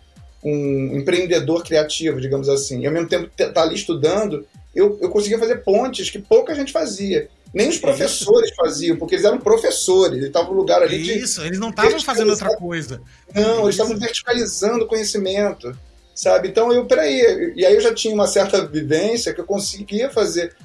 um 0.43 0.97
empreendedor 0.97 1.63
criativo, 1.63 2.19
digamos 2.19 2.49
assim, 2.49 2.81
e 2.81 2.88
ao 2.88 2.93
mesmo 2.93 3.07
tempo 3.07 3.25
estar 3.25 3.51
tá 3.51 3.61
ali 3.61 3.75
estudando, 3.75 4.45
eu, 4.73 4.97
eu 5.01 5.09
conseguia 5.09 5.38
fazer 5.38 5.57
pontes 5.57 6.09
que 6.09 6.19
pouca 6.19 6.55
gente 6.55 6.71
fazia. 6.71 7.29
Nem 7.53 7.69
os 7.69 7.77
professores 7.77 8.53
faziam, 8.55 8.97
porque 8.97 9.15
eles 9.15 9.25
eram 9.25 9.39
professores, 9.39 10.17
eles 10.17 10.27
estavam 10.27 10.51
no 10.51 10.59
lugar 10.59 10.81
ali 10.83 11.01
de. 11.01 11.17
Isso, 11.17 11.41
eles 11.41 11.59
não 11.59 11.69
estavam 11.69 11.99
fazendo 12.01 12.29
outra 12.29 12.55
coisa. 12.57 13.01
Não, 13.33 13.63
eles 13.63 13.75
estavam 13.75 13.97
verticalizando 13.97 14.83
o 14.83 14.88
conhecimento, 14.88 15.75
sabe? 16.13 16.49
Então 16.49 16.71
eu, 16.73 16.85
peraí, 16.85 17.53
e 17.55 17.65
aí 17.65 17.73
eu 17.73 17.81
já 17.81 17.93
tinha 17.93 18.13
uma 18.13 18.27
certa 18.27 18.67
vivência 18.67 19.33
que 19.33 19.39
eu 19.39 19.45
conseguia 19.45 20.09
fazer 20.09 20.55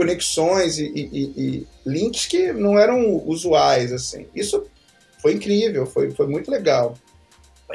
conexões 0.00 0.78
e, 0.78 0.86
e, 0.86 1.24
e, 1.36 1.66
links 1.84 2.24
que 2.24 2.54
não 2.54 2.78
eram 2.78 3.22
usuais, 3.26 3.92
assim. 3.92 4.26
Isso 4.34 4.66
foi 5.20 5.34
incrível, 5.34 5.84
foi, 5.84 6.10
foi 6.12 6.26
muito 6.26 6.50
legal. 6.50 6.94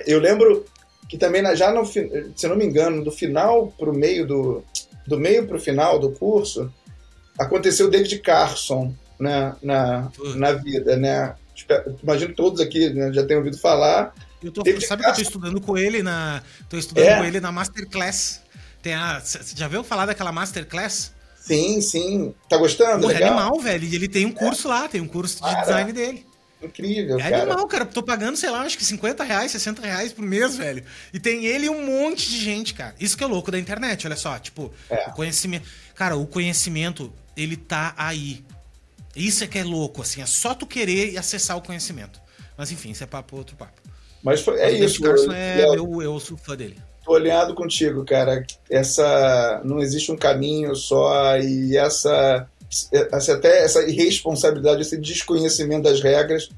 Eu 0.08 0.20
lembro 0.20 0.66
que 1.08 1.20
também 1.20 1.44
já 1.56 1.72
no, 1.72 1.86
se 1.86 2.48
não 2.48 2.56
me 2.56 2.66
engano, 2.66 3.04
do 3.04 3.12
final 3.12 3.72
para 3.78 3.92
o 3.92 3.94
meio 3.94 4.26
do, 4.26 4.64
do 5.06 5.20
meio 5.20 5.46
para 5.46 5.58
o 5.58 5.60
final 5.60 6.00
do 6.00 6.14
curso, 6.14 6.74
aconteceu 7.38 7.92
David 7.92 8.18
Carson 8.22 8.92
né, 9.20 9.56
na, 9.62 10.12
na 10.36 10.54
vida, 10.54 10.98
né? 10.98 11.36
Imagino 12.02 12.32
que 12.32 12.36
todos 12.36 12.60
aqui 12.60 12.90
né, 12.90 13.14
já 13.14 13.24
tenham 13.24 13.42
ouvido 13.42 13.60
falar. 13.60 14.16
Eu 14.44 14.52
tô, 14.52 14.64
sabe 14.64 14.74
Carson. 14.74 14.98
que 14.98 15.06
eu 15.06 15.12
estou 15.12 15.22
estudando 15.22 15.62
com 15.62 15.78
ele 15.78 16.02
na, 16.02 16.42
tô 16.68 16.76
estudando 16.76 17.06
é. 17.06 17.18
com 17.18 17.24
ele 17.24 17.40
na 17.40 17.52
masterclass. 17.52 18.42
Tem 18.82 18.96
a, 18.96 19.22
já 19.56 19.68
viu 19.68 19.84
falar 19.84 20.08
daquela 20.08 20.32
masterclass? 20.32 21.15
Sim, 21.46 21.80
sim. 21.80 22.34
Tá 22.50 22.58
gostando? 22.58 23.06
Pô, 23.06 23.12
é 23.12 23.24
animal, 23.24 23.60
velho. 23.60 23.86
Ele 23.94 24.08
tem 24.08 24.26
um 24.26 24.32
curso 24.32 24.68
é. 24.68 24.72
lá, 24.72 24.88
tem 24.88 25.00
um 25.00 25.08
curso 25.08 25.36
de 25.36 25.42
cara, 25.42 25.62
design 25.62 25.94
dele. 25.94 26.26
Incrível, 26.60 27.20
é 27.20 27.22
cara. 27.22 27.36
É 27.36 27.42
animal, 27.42 27.68
cara. 27.68 27.86
Tô 27.86 28.02
pagando, 28.02 28.36
sei 28.36 28.50
lá, 28.50 28.62
acho 28.62 28.76
que 28.76 28.84
50 28.84 29.24
reais, 29.24 29.52
60 29.52 29.82
reais 29.84 30.12
por 30.12 30.26
mês, 30.26 30.58
velho. 30.58 30.84
E 31.14 31.20
tem 31.20 31.46
ele 31.46 31.68
e 31.68 31.70
um 31.70 31.86
monte 31.86 32.28
de 32.28 32.40
gente, 32.40 32.74
cara. 32.74 32.96
Isso 33.00 33.16
que 33.16 33.24
é 33.24 33.28
louco 33.28 33.52
da 33.52 33.60
internet, 33.60 34.08
olha 34.08 34.16
só. 34.16 34.40
Tipo, 34.40 34.74
é. 34.90 35.10
o 35.10 35.14
conhecimento. 35.14 35.68
Cara, 35.94 36.18
o 36.18 36.26
conhecimento, 36.26 37.14
ele 37.38 37.56
tá 37.56 37.94
aí. 37.96 38.44
Isso 39.16 39.44
é 39.44 39.48
que 39.48 39.60
é 39.60 39.64
louco, 39.64 40.02
assim. 40.02 40.22
É 40.22 40.26
só 40.26 40.56
tu 40.56 40.66
querer 40.66 41.12
e 41.14 41.18
acessar 41.18 41.56
o 41.58 41.62
conhecimento. 41.62 42.20
Mas 42.58 42.72
enfim, 42.72 42.90
isso 42.90 43.04
é 43.04 43.08
papo 43.08 43.38
outro 43.38 43.56
papo. 43.56 43.82
Mas 44.24 44.42
foi, 44.42 44.60
é 44.60 44.72
Mas 44.72 44.92
isso. 44.92 45.04
Carson 45.04 45.32
é, 45.32 45.64
eu, 45.64 45.76
eu, 45.76 46.02
eu 46.02 46.20
sou 46.20 46.36
fã 46.36 46.56
dele. 46.56 46.78
Tô 47.06 47.14
alinhado 47.14 47.54
contigo, 47.54 48.04
cara. 48.04 48.44
Essa 48.68 49.62
não 49.64 49.80
existe 49.80 50.12
um 50.12 50.18
caminho 50.18 50.76
só 50.76 51.38
e 51.38 51.78
essa, 51.78 52.50
essa 52.92 53.34
até 53.34 53.64
essa 53.64 53.88
irresponsabilidade, 53.88 54.82
esse 54.82 54.98
desconhecimento 54.98 55.84
das 55.84 56.02
regras 56.02 56.50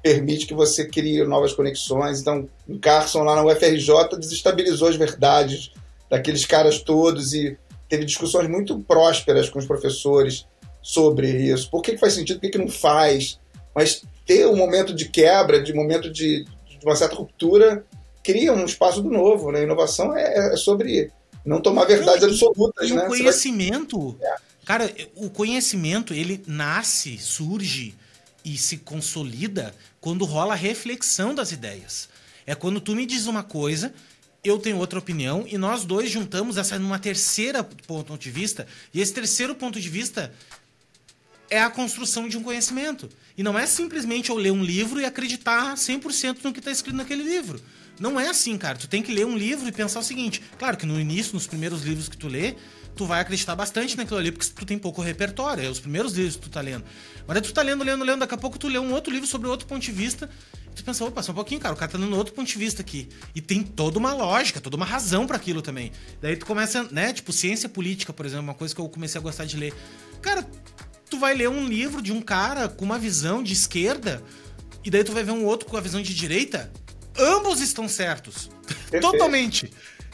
permite 0.00 0.46
que 0.46 0.54
você 0.54 0.86
crie 0.86 1.24
novas 1.24 1.52
conexões. 1.52 2.20
Então, 2.20 2.48
o 2.68 2.78
Carson 2.78 3.24
lá 3.24 3.34
na 3.34 3.44
UFRJ 3.44 4.16
desestabilizou 4.18 4.88
as 4.88 4.94
verdades 4.94 5.72
daqueles 6.08 6.46
caras 6.46 6.80
todos 6.80 7.34
e 7.34 7.58
teve 7.88 8.04
discussões 8.04 8.48
muito 8.48 8.78
prósperas 8.78 9.50
com 9.50 9.58
os 9.58 9.66
professores 9.66 10.46
sobre 10.80 11.28
isso. 11.28 11.68
Por 11.70 11.82
que, 11.82 11.92
que 11.92 11.98
faz 11.98 12.12
sentido, 12.12 12.36
por 12.36 12.42
que, 12.42 12.50
que 12.50 12.58
não 12.58 12.68
faz? 12.68 13.40
Mas 13.74 14.02
ter 14.24 14.46
um 14.46 14.56
momento 14.56 14.94
de 14.94 15.08
quebra, 15.08 15.60
de 15.60 15.74
momento 15.74 16.08
de, 16.08 16.44
de 16.44 16.84
uma 16.84 16.94
certa 16.94 17.16
ruptura, 17.16 17.84
cria 18.28 18.52
um 18.52 18.66
espaço 18.66 19.00
do 19.00 19.08
novo. 19.08 19.50
Né? 19.50 19.62
Inovação 19.62 20.14
é, 20.14 20.52
é 20.52 20.56
sobre 20.56 21.10
não 21.46 21.62
tomar 21.62 21.86
verdades 21.86 22.22
não, 22.22 22.28
absolutas. 22.28 22.90
E 22.90 22.94
né? 22.94 23.04
o 23.04 23.08
conhecimento, 23.08 24.18
vai... 24.20 24.30
é. 24.30 24.36
cara, 24.66 24.94
o 25.16 25.30
conhecimento 25.30 26.12
ele 26.12 26.42
nasce, 26.46 27.16
surge 27.16 27.94
e 28.44 28.58
se 28.58 28.76
consolida 28.76 29.74
quando 29.98 30.26
rola 30.26 30.52
a 30.52 30.56
reflexão 30.56 31.34
das 31.34 31.52
ideias. 31.52 32.10
É 32.46 32.54
quando 32.54 32.80
tu 32.80 32.94
me 32.94 33.06
diz 33.06 33.26
uma 33.26 33.42
coisa, 33.42 33.94
eu 34.44 34.58
tenho 34.58 34.76
outra 34.76 34.98
opinião 34.98 35.46
e 35.46 35.56
nós 35.56 35.84
dois 35.84 36.10
juntamos 36.10 36.58
essa 36.58 36.78
numa 36.78 36.98
terceira 36.98 37.64
ponto 37.64 38.18
de 38.18 38.30
vista 38.30 38.66
e 38.92 39.00
esse 39.00 39.12
terceiro 39.12 39.54
ponto 39.54 39.80
de 39.80 39.88
vista 39.88 40.32
é 41.50 41.60
a 41.60 41.70
construção 41.70 42.28
de 42.28 42.36
um 42.36 42.42
conhecimento. 42.42 43.08
E 43.36 43.42
não 43.42 43.58
é 43.58 43.64
simplesmente 43.66 44.28
eu 44.28 44.36
ler 44.36 44.52
um 44.52 44.62
livro 44.62 45.00
e 45.00 45.06
acreditar 45.06 45.74
100% 45.74 46.38
no 46.44 46.52
que 46.52 46.58
está 46.58 46.70
escrito 46.70 46.96
naquele 46.96 47.22
livro. 47.22 47.58
Não 47.98 48.18
é 48.18 48.28
assim, 48.28 48.56
cara. 48.56 48.78
Tu 48.78 48.88
tem 48.88 49.02
que 49.02 49.12
ler 49.12 49.26
um 49.26 49.36
livro 49.36 49.68
e 49.68 49.72
pensar 49.72 50.00
o 50.00 50.02
seguinte. 50.02 50.42
Claro 50.58 50.76
que 50.76 50.86
no 50.86 51.00
início, 51.00 51.34
nos 51.34 51.46
primeiros 51.46 51.82
livros 51.82 52.08
que 52.08 52.16
tu 52.16 52.28
lê, 52.28 52.54
tu 52.94 53.06
vai 53.06 53.20
acreditar 53.20 53.54
bastante 53.54 53.96
naquilo 53.96 54.18
ali, 54.18 54.32
porque 54.32 54.46
tu 54.46 54.66
tem 54.66 54.78
pouco 54.78 55.00
repertório. 55.00 55.64
É 55.64 55.68
os 55.68 55.80
primeiros 55.80 56.12
livros 56.12 56.36
que 56.36 56.42
tu 56.42 56.50
tá 56.50 56.60
lendo. 56.60 56.84
Mas 57.26 57.40
tu 57.42 57.52
tá 57.52 57.62
lendo, 57.62 57.84
lendo, 57.84 58.04
lendo, 58.04 58.20
daqui 58.20 58.34
a 58.34 58.38
pouco 58.38 58.58
tu 58.58 58.68
lê 58.68 58.78
um 58.78 58.92
outro 58.92 59.12
livro 59.12 59.26
sobre 59.26 59.48
outro 59.48 59.66
ponto 59.66 59.82
de 59.82 59.92
vista. 59.92 60.28
E 60.70 60.74
tu 60.74 60.84
pensa, 60.84 61.04
opa, 61.04 61.22
só 61.22 61.32
um 61.32 61.34
pouquinho, 61.34 61.60
cara, 61.60 61.74
o 61.74 61.76
cara 61.76 61.90
tá 61.90 61.98
dando 61.98 62.16
outro 62.16 62.34
ponto 62.34 62.48
de 62.48 62.58
vista 62.58 62.82
aqui. 62.82 63.08
E 63.34 63.40
tem 63.40 63.62
toda 63.62 63.98
uma 63.98 64.12
lógica, 64.12 64.60
toda 64.60 64.76
uma 64.76 64.86
razão 64.86 65.26
para 65.26 65.36
aquilo 65.36 65.62
também. 65.62 65.92
Daí 66.20 66.36
tu 66.36 66.46
começa, 66.46 66.84
né, 66.90 67.12
tipo, 67.12 67.32
ciência 67.32 67.68
política, 67.68 68.12
por 68.12 68.26
exemplo, 68.26 68.44
uma 68.44 68.54
coisa 68.54 68.74
que 68.74 68.80
eu 68.80 68.88
comecei 68.88 69.18
a 69.18 69.22
gostar 69.22 69.44
de 69.44 69.56
ler. 69.56 69.74
Cara, 70.20 70.44
tu 71.08 71.18
vai 71.18 71.34
ler 71.34 71.48
um 71.48 71.66
livro 71.66 72.02
de 72.02 72.12
um 72.12 72.20
cara 72.20 72.68
com 72.68 72.84
uma 72.84 72.98
visão 72.98 73.42
de 73.42 73.52
esquerda, 73.52 74.22
e 74.84 74.90
daí 74.90 75.04
tu 75.04 75.12
vai 75.12 75.22
ver 75.22 75.32
um 75.32 75.44
outro 75.44 75.68
com 75.68 75.76
a 75.76 75.80
visão 75.80 76.00
de 76.00 76.14
direita. 76.14 76.72
Ambos 77.18 77.60
estão 77.60 77.88
certos. 77.88 78.50
Totalmente. 79.00 79.70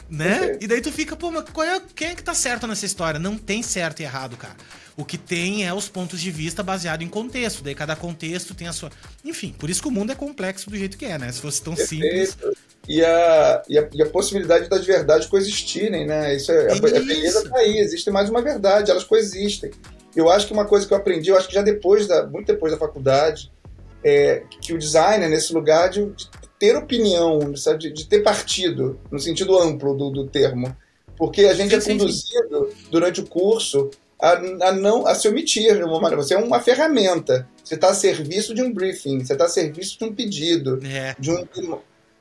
Né? 0.09 0.57
E 0.61 0.67
daí 0.67 0.81
tu 0.81 0.91
fica, 0.91 1.15
pô, 1.15 1.31
mas 1.31 1.43
é, 1.43 1.81
quem 1.95 2.09
é 2.09 2.15
que 2.15 2.23
tá 2.23 2.33
certo 2.33 2.67
nessa 2.67 2.85
história? 2.85 3.19
Não 3.19 3.37
tem 3.37 3.63
certo 3.63 4.01
e 4.01 4.03
errado, 4.03 4.37
cara. 4.37 4.55
O 4.97 5.03
que 5.03 5.17
tem 5.17 5.67
é 5.67 5.73
os 5.73 5.89
pontos 5.89 6.21
de 6.21 6.31
vista 6.31 6.63
baseado 6.63 7.01
em 7.01 7.07
contexto. 7.07 7.63
Daí 7.63 7.75
cada 7.75 7.95
contexto 7.95 8.53
tem 8.53 8.67
a 8.67 8.73
sua. 8.73 8.91
Enfim, 9.25 9.53
por 9.57 9.69
isso 9.69 9.81
que 9.81 9.87
o 9.87 9.91
mundo 9.91 10.11
é 10.11 10.15
complexo 10.15 10.69
do 10.69 10.77
jeito 10.77 10.97
que 10.97 11.05
é, 11.05 11.17
né? 11.17 11.31
Se 11.31 11.41
fosse 11.41 11.61
tão 11.61 11.75
Perfeito. 11.75 12.05
simples. 12.05 12.37
E 12.87 13.03
a, 13.03 13.63
e, 13.67 13.77
a, 13.77 13.89
e 13.91 14.01
a 14.01 14.05
possibilidade 14.05 14.69
das 14.69 14.85
verdades 14.85 15.27
coexistirem, 15.27 16.05
né? 16.05 16.35
Isso 16.35 16.51
é, 16.51 16.71
isso. 16.71 16.85
a 16.85 16.89
beleza 16.89 17.49
tá 17.49 17.57
aí, 17.57 17.79
existe 17.79 18.09
mais 18.11 18.29
uma 18.29 18.41
verdade, 18.41 18.91
elas 18.91 19.03
coexistem. 19.03 19.71
Eu 20.15 20.29
acho 20.29 20.47
que 20.47 20.53
uma 20.53 20.65
coisa 20.65 20.87
que 20.87 20.93
eu 20.93 20.97
aprendi, 20.97 21.29
eu 21.29 21.37
acho 21.37 21.47
que 21.47 21.55
já 21.55 21.61
depois 21.61 22.07
da, 22.07 22.25
muito 22.25 22.47
depois 22.47 22.71
da 22.71 22.77
faculdade, 22.77 23.51
é 24.01 24.43
que 24.61 24.71
o 24.71 24.77
design 24.77 25.25
é 25.25 25.27
nesse 25.27 25.51
lugar 25.51 25.89
de, 25.89 26.05
de 26.05 26.29
ter 26.59 26.75
opinião, 26.75 27.39
de, 27.77 27.91
de, 27.91 28.05
ter 28.05 28.19
partido, 28.19 28.99
no 29.11 29.19
sentido 29.19 29.57
amplo 29.57 29.93
do, 29.93 30.09
do 30.09 30.27
termo. 30.27 30.75
Porque 31.17 31.45
a 31.45 31.53
gente 31.53 31.71
sim, 31.71 31.75
é 31.77 31.81
sim, 31.81 31.97
conduzido 31.97 32.69
sim. 32.69 32.87
durante 32.91 33.21
o 33.21 33.25
curso 33.25 33.89
a, 34.19 34.31
a, 34.67 34.71
não 34.71 35.05
a 35.07 35.15
se 35.15 35.27
omitir. 35.27 35.77
Você 36.15 36.33
é 36.33 36.37
uma 36.37 36.59
ferramenta. 36.59 37.47
Você 37.63 37.75
está 37.75 37.89
a 37.89 37.93
serviço 37.93 38.53
de 38.53 38.61
um 38.61 38.73
briefing, 38.73 39.23
você 39.23 39.33
está 39.33 39.45
a 39.45 39.49
serviço 39.49 39.97
de 39.97 40.05
um 40.05 40.13
pedido, 40.13 40.79
é. 40.85 41.15
de 41.17 41.31
um. 41.31 41.47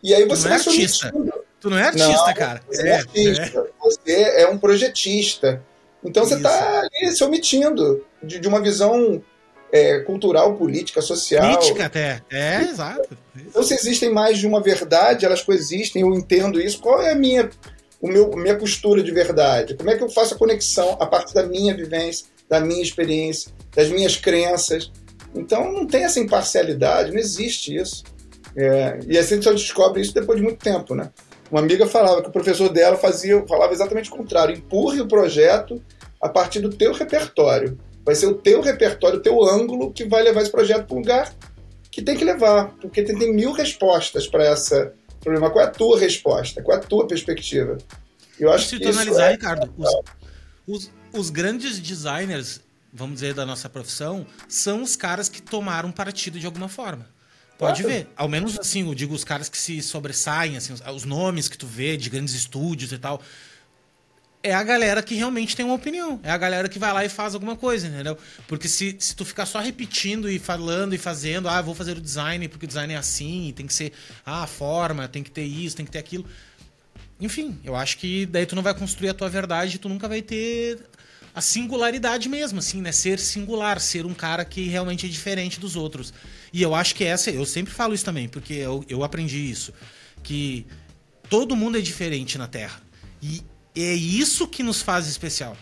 E 0.03 0.15
aí 0.15 0.27
você 0.27 0.49
não 0.49 0.55
é 0.55 0.59
artista. 0.59 1.13
Tu 1.61 1.71
não 1.71 1.79
é 1.79 1.85
artista, 1.85 2.27
não, 2.27 2.35
cara. 2.35 2.61
Você 2.69 2.83
é, 2.83 2.91
é 2.91 2.97
artista. 2.97 3.59
É. 3.59 3.67
Você 3.83 4.13
é 4.13 4.49
um 4.49 4.59
projetista. 4.59 5.63
Então 6.05 6.25
você 6.25 6.35
está 6.35 6.81
ali 6.81 7.13
se 7.13 7.25
omitindo 7.25 8.05
de, 8.23 8.39
de 8.39 8.47
uma 8.47 8.61
visão 8.61 9.23
é, 9.75 9.99
cultural, 9.99 10.55
política, 10.55 11.03
social. 11.03 11.53
Política 11.53 11.87
até. 11.87 12.23
É, 12.31 12.63
exato. 12.63 13.19
Então, 13.37 13.61
se 13.61 13.75
existem 13.75 14.09
mais 14.09 14.39
de 14.39 14.47
uma 14.47 14.61
verdade, 14.61 15.27
elas 15.27 15.43
coexistem, 15.43 16.03
eu 16.03 16.15
entendo 16.15 16.61
isso. 16.61 16.81
Qual 16.81 17.03
é 17.03 17.11
a 17.11 17.15
minha, 17.17 17.51
o 18.01 18.07
meu, 18.07 18.33
a 18.33 18.37
minha 18.37 18.57
postura 18.57 19.03
de 19.03 19.11
verdade? 19.11 19.75
Como 19.75 19.91
é 19.91 19.97
que 19.97 20.05
eu 20.05 20.09
faço 20.09 20.35
a 20.35 20.39
conexão 20.39 20.97
a 21.01 21.07
partir 21.07 21.35
da 21.35 21.43
minha 21.43 21.75
vivência, 21.75 22.27
da 22.49 22.61
minha 22.61 22.81
experiência, 22.81 23.51
das 23.75 23.89
minhas 23.89 24.15
crenças? 24.15 24.93
Então, 25.35 25.73
não 25.73 25.89
tem 25.89 26.05
essa 26.05 26.21
imparcialidade, 26.21 27.11
não 27.11 27.19
existe 27.19 27.75
isso. 27.75 28.05
É, 28.57 29.01
e 29.09 29.19
assim 29.19 29.43
só 29.43 29.53
descobre 29.53 30.01
isso 30.01 30.15
depois 30.15 30.39
de 30.39 30.45
muito 30.45 30.63
tempo, 30.63 30.95
né? 30.95 31.11
Uma 31.51 31.61
amiga 31.61 31.85
falava 31.85 32.23
que 32.23 32.29
o 32.29 32.33
professor 32.33 32.69
dela 32.69 32.97
fazia, 32.97 33.45
falava 33.49 33.73
exatamente 33.73 34.09
o 34.09 34.15
contrário: 34.15 34.55
empurre 34.55 35.01
o 35.01 35.09
projeto 35.09 35.83
a 36.21 36.29
partir 36.29 36.61
do 36.61 36.71
teu 36.71 36.93
repertório. 36.93 37.77
Vai 38.05 38.15
ser 38.15 38.27
o 38.27 38.35
teu 38.35 38.61
repertório, 38.61 39.19
o 39.19 39.23
teu 39.23 39.43
ângulo 39.43 39.93
que 39.93 40.05
vai 40.05 40.23
levar 40.23 40.43
esse 40.43 40.51
projeto 40.51 40.87
para 40.87 40.95
um 40.95 40.99
lugar 40.99 41.35
que 41.91 42.03
tem 42.03 42.17
que 42.17 42.25
levar, 42.25 42.75
porque 42.81 43.03
tem, 43.03 43.17
tem 43.17 43.33
mil 43.33 43.53
respostas 43.53 44.27
para 44.27 44.53
esse 44.53 44.91
problema. 45.21 45.51
Qual 45.51 45.65
é 45.65 45.69
a 45.69 45.71
tua 45.71 45.99
resposta? 45.99 46.63
Qual 46.63 46.77
é 46.77 46.81
a 46.81 46.83
tua 46.83 47.07
perspectiva? 47.07 47.79
Eu 48.39 48.53
acho 48.53 48.69
se 48.69 48.79
tu 48.79 48.89
analisar, 48.89 49.29
é... 49.29 49.33
Ricardo, 49.33 49.73
os, 49.79 49.91
os, 50.67 50.91
os 51.13 51.31
grandes 51.31 51.79
designers, 51.79 52.61
vamos 52.93 53.15
dizer, 53.15 53.33
da 53.33 53.47
nossa 53.47 53.69
profissão, 53.69 54.27
são 54.49 54.83
os 54.83 54.97
caras 54.97 55.29
que 55.29 55.41
tomaram 55.41 55.91
partido 55.93 56.39
de 56.39 56.47
alguma 56.47 56.69
forma. 56.69 57.09
Pode 57.57 57.83
claro. 57.83 57.99
ver. 57.99 58.09
Ao 58.17 58.29
menos 58.29 58.59
assim, 58.59 58.87
eu 58.87 58.95
digo 58.95 59.15
os 59.15 59.23
caras 59.23 59.49
que 59.49 59.57
se 59.57 59.81
sobressaem, 59.81 60.57
assim, 60.57 60.73
os, 60.73 60.81
os, 60.81 61.05
nomes 61.05 61.49
que 61.49 61.57
tu 61.57 61.67
vê 61.67 61.97
de 61.97 62.11
grandes 62.11 62.35
estúdios 62.35 62.93
e 62.93 62.99
tal 62.99 63.23
é 64.45 64.53
a 64.53 64.63
galera 64.63 65.03
que 65.03 65.15
realmente 65.15 65.57
tem 65.57 65.65
uma 65.65 65.75
opinião. 65.75 66.21
É 66.23 66.31
a 66.31 66.37
galera 66.37 66.69
que 66.69 66.79
vai 66.79 66.93
lá 66.93 67.03
e 67.03 67.09
faz 67.09 67.33
alguma 67.35 67.57
coisa, 67.57 67.89
entendeu? 67.89 68.17
Porque 68.47 68.69
se, 68.69 68.95
se 68.99 69.17
tu 69.17 69.25
ficar 69.25 69.47
só 69.47 69.59
repetindo 69.59 70.31
e 70.31 70.39
falando 70.39 70.95
e 70.95 70.99
fazendo, 70.99 71.49
ah, 71.49 71.63
vou 71.63 71.75
fazer 71.75 71.97
o 71.97 72.01
design 72.01 72.47
porque 72.47 72.67
o 72.67 72.69
design 72.69 72.93
é 72.93 72.97
assim, 72.99 73.55
tem 73.57 73.67
que 73.67 73.73
ser 73.73 73.93
ah, 74.25 74.43
a 74.43 74.47
forma, 74.47 75.09
tem 75.09 75.23
que 75.23 75.31
ter 75.31 75.45
isso, 75.45 75.75
tem 75.75 75.87
que 75.87 75.91
ter 75.91 75.99
aquilo. 75.99 76.27
Enfim, 77.19 77.59
eu 77.65 77.75
acho 77.75 77.97
que 77.97 78.27
daí 78.27 78.45
tu 78.45 78.55
não 78.55 78.63
vai 78.63 78.75
construir 78.75 79.09
a 79.09 79.15
tua 79.15 79.31
verdade, 79.31 79.79
tu 79.79 79.89
nunca 79.89 80.07
vai 80.07 80.21
ter 80.21 80.79
a 81.35 81.41
singularidade 81.41 82.29
mesmo, 82.29 82.59
assim, 82.59 82.83
né? 82.83 82.93
Ser 82.93 83.19
singular, 83.19 83.81
ser 83.81 84.05
um 84.05 84.13
cara 84.13 84.45
que 84.45 84.69
realmente 84.69 85.07
é 85.07 85.09
diferente 85.09 85.59
dos 85.59 85.75
outros. 85.75 86.13
E 86.53 86.61
eu 86.61 86.75
acho 86.75 86.95
que 86.95 87.03
essa, 87.03 87.31
eu 87.31 87.47
sempre 87.47 87.73
falo 87.73 87.95
isso 87.95 88.05
também, 88.05 88.29
porque 88.29 88.53
eu, 88.53 88.85
eu 88.91 89.03
aprendi 89.03 89.51
isso, 89.51 89.73
que 90.23 90.67
todo 91.31 91.57
mundo 91.57 91.79
é 91.79 91.81
diferente 91.81 92.37
na 92.37 92.47
Terra. 92.47 92.79
E 93.23 93.43
é 93.83 93.95
isso 93.95 94.47
que 94.47 94.63
nos 94.63 94.83
faz 94.83 95.07
especial. 95.07 95.57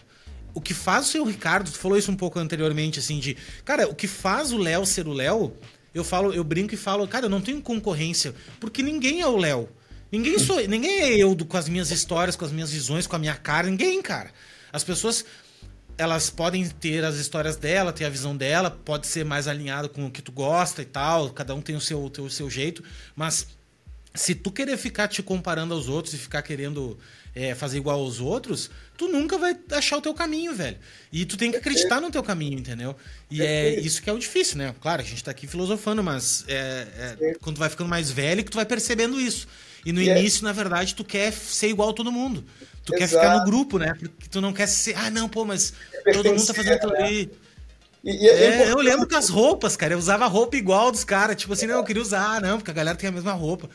O 0.54 0.60
que 0.60 0.74
faz 0.74 1.06
o 1.06 1.08
seu 1.10 1.24
Ricardo, 1.24 1.70
tu 1.70 1.78
falou 1.78 1.96
isso 1.96 2.10
um 2.10 2.16
pouco 2.16 2.38
anteriormente, 2.38 2.98
assim, 2.98 3.18
de. 3.18 3.36
Cara, 3.64 3.88
o 3.88 3.94
que 3.94 4.06
faz 4.06 4.52
o 4.52 4.58
Léo 4.58 4.84
ser 4.84 5.08
o 5.08 5.12
Léo, 5.12 5.54
eu 5.94 6.04
falo, 6.04 6.32
eu 6.32 6.44
brinco 6.44 6.74
e 6.74 6.76
falo, 6.76 7.08
cara, 7.08 7.26
eu 7.26 7.30
não 7.30 7.40
tenho 7.40 7.60
concorrência, 7.62 8.34
porque 8.60 8.82
ninguém 8.82 9.20
é 9.20 9.26
o 9.26 9.36
Léo. 9.36 9.68
Ninguém 10.10 10.38
sou, 10.38 10.56
ninguém 10.68 11.00
é 11.00 11.16
eu 11.16 11.34
com 11.46 11.56
as 11.56 11.68
minhas 11.68 11.90
histórias, 11.90 12.36
com 12.36 12.44
as 12.44 12.52
minhas 12.52 12.70
visões, 12.70 13.06
com 13.06 13.16
a 13.16 13.18
minha 13.18 13.34
cara, 13.34 13.68
ninguém, 13.68 14.02
cara. 14.02 14.30
As 14.70 14.84
pessoas 14.84 15.24
elas 15.96 16.30
podem 16.30 16.66
ter 16.68 17.04
as 17.04 17.16
histórias 17.16 17.56
dela, 17.56 17.92
ter 17.92 18.04
a 18.04 18.10
visão 18.10 18.36
dela, 18.36 18.70
pode 18.70 19.06
ser 19.06 19.24
mais 19.24 19.46
alinhado 19.46 19.88
com 19.88 20.06
o 20.06 20.10
que 20.10 20.22
tu 20.22 20.32
gosta 20.32 20.82
e 20.82 20.86
tal, 20.86 21.30
cada 21.30 21.54
um 21.54 21.60
tem 21.60 21.76
o 21.76 21.80
seu, 21.80 22.02
o 22.04 22.30
seu 22.30 22.50
jeito, 22.50 22.82
mas 23.14 23.46
se 24.14 24.34
tu 24.34 24.50
querer 24.50 24.76
ficar 24.76 25.08
te 25.08 25.22
comparando 25.22 25.74
aos 25.74 25.88
outros 25.88 26.14
e 26.14 26.18
ficar 26.18 26.42
querendo 26.42 26.98
é, 27.34 27.54
fazer 27.54 27.78
igual 27.78 27.98
aos 27.98 28.20
outros, 28.20 28.70
tu 28.96 29.08
nunca 29.08 29.38
vai 29.38 29.56
achar 29.72 29.96
o 29.96 30.00
teu 30.00 30.12
caminho, 30.12 30.54
velho. 30.54 30.76
E 31.12 31.24
tu 31.24 31.36
tem 31.36 31.50
que 31.50 31.56
acreditar 31.56 32.00
no 32.00 32.10
teu 32.10 32.22
caminho, 32.22 32.58
entendeu? 32.58 32.94
E 33.30 33.42
é 33.42 33.80
isso 33.80 34.02
que 34.02 34.10
é 34.10 34.12
o 34.12 34.18
difícil, 34.18 34.58
né? 34.58 34.74
Claro, 34.80 35.02
a 35.02 35.04
gente 35.04 35.24
tá 35.24 35.30
aqui 35.30 35.46
filosofando, 35.46 36.02
mas 36.02 36.44
é, 36.46 37.16
é 37.20 37.34
quando 37.40 37.56
tu 37.56 37.60
vai 37.60 37.70
ficando 37.70 37.88
mais 37.88 38.10
velho 38.10 38.44
que 38.44 38.50
tu 38.50 38.56
vai 38.56 38.66
percebendo 38.66 39.20
isso. 39.20 39.48
E 39.84 39.92
no 39.92 40.00
e 40.00 40.08
é 40.08 40.18
início, 40.18 40.44
na 40.44 40.52
verdade, 40.52 40.94
tu 40.94 41.04
quer 41.04 41.32
ser 41.32 41.68
igual 41.68 41.90
a 41.90 41.92
todo 41.92 42.12
mundo. 42.12 42.44
Tu 42.84 42.94
Exato. 42.94 42.98
quer 42.98 43.08
ficar 43.08 43.38
no 43.38 43.44
grupo, 43.44 43.78
né? 43.78 43.94
Porque 43.98 44.28
tu 44.30 44.40
não 44.40 44.52
quer 44.52 44.66
ser, 44.66 44.96
ah, 44.96 45.10
não, 45.10 45.28
pô, 45.28 45.44
mas 45.44 45.72
todo 46.12 46.28
mundo 46.30 46.46
tá 46.46 46.54
fazendo 46.54 46.74
aquilo 46.74 46.92
né? 46.92 47.02
ali. 47.02 47.30
E, 48.04 48.10
e 48.10 48.28
é, 48.28 48.62
é, 48.62 48.70
eu 48.70 48.78
lembro 48.78 49.06
que 49.06 49.14
as 49.14 49.28
roupas, 49.28 49.76
cara, 49.76 49.94
eu 49.94 49.98
usava 49.98 50.26
roupa 50.26 50.56
igual 50.56 50.90
dos 50.90 51.04
caras. 51.04 51.36
Tipo 51.36 51.52
assim, 51.52 51.66
não, 51.66 51.76
eu 51.76 51.84
queria 51.84 52.02
usar, 52.02 52.40
não, 52.40 52.58
porque 52.58 52.70
a 52.70 52.74
galera 52.74 52.96
tem 52.96 53.08
a 53.08 53.12
mesma 53.12 53.32
roupa. 53.32 53.70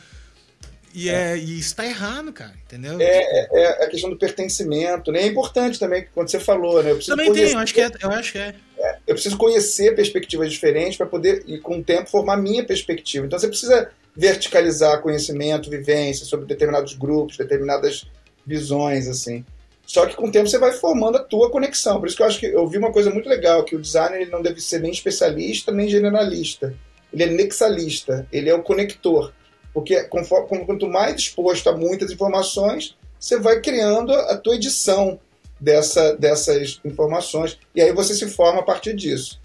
E, 0.94 1.08
é. 1.08 1.32
é. 1.32 1.38
e 1.38 1.58
isso 1.58 1.74
tá 1.74 1.84
errado, 1.84 2.32
cara, 2.32 2.54
entendeu? 2.66 3.00
É, 3.00 3.04
é, 3.04 3.48
é, 3.52 3.84
a 3.84 3.88
questão 3.88 4.10
do 4.10 4.16
pertencimento, 4.16 5.12
né? 5.12 5.22
É 5.22 5.26
importante 5.26 5.78
também, 5.78 6.06
quando 6.14 6.30
você 6.30 6.40
falou, 6.40 6.82
né? 6.82 6.92
Eu 6.92 6.98
também 7.00 7.26
conhecer, 7.28 7.46
tem, 7.46 7.54
eu 7.54 7.60
acho 7.60 7.74
que 7.74 7.80
é. 7.80 7.90
Eu, 8.02 8.10
acho 8.10 8.32
que 8.32 8.38
é. 8.38 8.54
é 8.78 8.96
eu 9.06 9.14
preciso 9.14 9.36
conhecer 9.36 9.94
perspectivas 9.94 10.50
diferentes 10.50 10.96
para 10.96 11.06
poder, 11.06 11.44
e 11.46 11.58
com 11.58 11.78
o 11.78 11.84
tempo, 11.84 12.10
formar 12.10 12.36
minha 12.36 12.64
perspectiva. 12.64 13.26
Então 13.26 13.38
você 13.38 13.48
precisa 13.48 13.90
verticalizar 14.16 15.00
conhecimento, 15.00 15.70
vivência 15.70 16.26
sobre 16.26 16.46
determinados 16.46 16.94
grupos, 16.94 17.36
determinadas 17.36 18.06
visões, 18.44 19.06
assim. 19.08 19.44
Só 19.86 20.04
que 20.04 20.14
com 20.14 20.26
o 20.26 20.30
tempo 20.30 20.48
você 20.48 20.58
vai 20.58 20.72
formando 20.72 21.16
a 21.16 21.24
tua 21.24 21.50
conexão. 21.50 21.98
Por 21.98 22.08
isso 22.08 22.16
que 22.16 22.22
eu 22.22 22.26
acho 22.26 22.38
que 22.38 22.46
eu 22.46 22.66
vi 22.66 22.76
uma 22.76 22.92
coisa 22.92 23.10
muito 23.10 23.28
legal, 23.28 23.64
que 23.64 23.74
o 23.74 23.80
designer 23.80 24.20
ele 24.20 24.30
não 24.30 24.42
deve 24.42 24.60
ser 24.60 24.80
nem 24.80 24.90
especialista, 24.90 25.72
nem 25.72 25.88
generalista. 25.88 26.74
Ele 27.10 27.22
é 27.22 27.26
nexalista, 27.26 28.26
ele 28.30 28.50
é 28.50 28.54
o 28.54 28.62
conector. 28.62 29.32
Porque 29.80 30.04
conforme, 30.04 30.64
quanto 30.64 30.86
mais 30.86 31.16
exposto 31.16 31.68
a 31.68 31.76
muitas 31.76 32.10
informações, 32.10 32.96
você 33.18 33.38
vai 33.38 33.60
criando 33.60 34.12
a 34.12 34.36
tua 34.36 34.54
edição. 34.54 35.18
dessa, 35.60 36.14
dessas 36.16 36.80
informações. 36.84 37.58
E 37.74 37.80
aí 37.80 37.92
você 37.92 38.14
se 38.14 38.28
forma 38.28 38.60
a 38.60 38.62
partir 38.62 38.94
disso. 38.94 39.40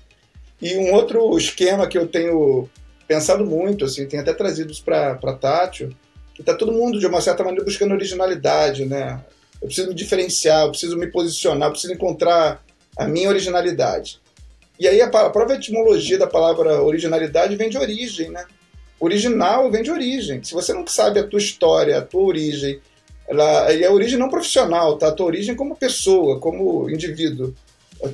E 0.61 0.75
um 0.77 0.93
outro 0.93 1.35
esquema 1.37 1.87
que 1.87 1.97
eu 1.97 2.07
tenho 2.07 2.69
pensado 3.07 3.43
muito, 3.43 3.85
assim, 3.85 4.05
tenho 4.05 4.21
até 4.21 4.31
trazido 4.31 4.71
isso 4.71 4.83
para 4.83 5.33
Tátil, 5.33 5.89
que 6.35 6.41
está 6.41 6.53
todo 6.53 6.71
mundo, 6.71 6.99
de 6.99 7.07
uma 7.07 7.19
certa 7.19 7.43
maneira, 7.43 7.65
buscando 7.65 7.93
originalidade, 7.93 8.85
né? 8.85 9.23
Eu 9.61 9.67
preciso 9.67 9.87
me 9.87 9.95
diferenciar, 9.95 10.65
eu 10.65 10.69
preciso 10.69 10.97
me 10.97 11.07
posicionar, 11.07 11.67
eu 11.67 11.71
preciso 11.71 11.93
encontrar 11.93 12.63
a 12.95 13.07
minha 13.07 13.29
originalidade. 13.29 14.21
E 14.79 14.87
aí 14.87 15.01
a, 15.01 15.07
a 15.07 15.29
própria 15.31 15.55
etimologia 15.55 16.17
da 16.17 16.27
palavra 16.27 16.81
originalidade 16.81 17.55
vem 17.55 17.69
de 17.69 17.77
origem, 17.77 18.29
né? 18.29 18.45
Original 19.03 19.71
vem 19.71 19.83
de 19.83 19.91
origem. 19.91 20.43
Se 20.43 20.53
você 20.53 20.73
não 20.73 20.85
sabe 20.87 21.19
a 21.19 21.27
tua 21.27 21.39
história, 21.39 21.97
a 21.97 22.01
tua 22.01 22.23
origem, 22.23 22.79
ela, 23.27 23.71
e 23.73 23.83
a 23.83 23.91
origem 23.91 24.17
não 24.17 24.29
profissional, 24.29 24.97
tá? 24.97 25.09
A 25.09 25.11
tua 25.11 25.25
origem 25.25 25.55
como 25.55 25.75
pessoa, 25.75 26.39
como 26.39 26.89
indivíduo. 26.89 27.53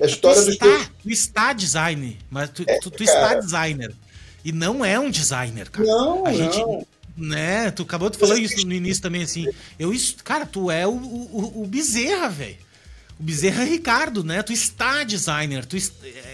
A 0.02 0.06
história 0.06 0.42
tu 0.42 0.50
está, 0.50 0.66
teus... 0.66 0.90
Tu 1.04 1.10
está 1.10 1.54
design, 1.54 2.18
mas 2.30 2.50
tu, 2.50 2.64
é, 2.68 2.80
tu, 2.80 2.92
tu 2.92 3.04
está 3.04 3.36
designer. 3.36 3.94
E 4.44 4.52
não 4.52 4.86
é 4.86 5.00
um 5.00 5.10
designer, 5.10 5.70
cara. 5.70 5.88
Não, 5.88 6.26
a 6.26 6.32
não. 6.32 6.38
gente 6.38 6.88
né? 7.20 7.70
Tu 7.72 7.84
acabou 7.84 8.10
de 8.10 8.18
falar 8.18 8.38
isso 8.38 8.66
no 8.66 8.74
início 8.74 9.04
também, 9.04 9.24
assim. 9.24 9.46
Eu, 9.78 9.92
cara, 10.24 10.46
tu 10.46 10.72
é 10.72 10.88
o, 10.88 10.92
o, 10.92 11.64
o 11.64 11.68
Bezerra, 11.68 12.30
velho. 12.30 12.58
O 13.20 13.24
Bezerra 13.24 13.64
é 13.64 13.66
Ricardo, 13.66 14.24
né? 14.24 14.42
Tu 14.42 14.54
está 14.54 15.04
designer, 15.04 15.66
tu 15.66 15.76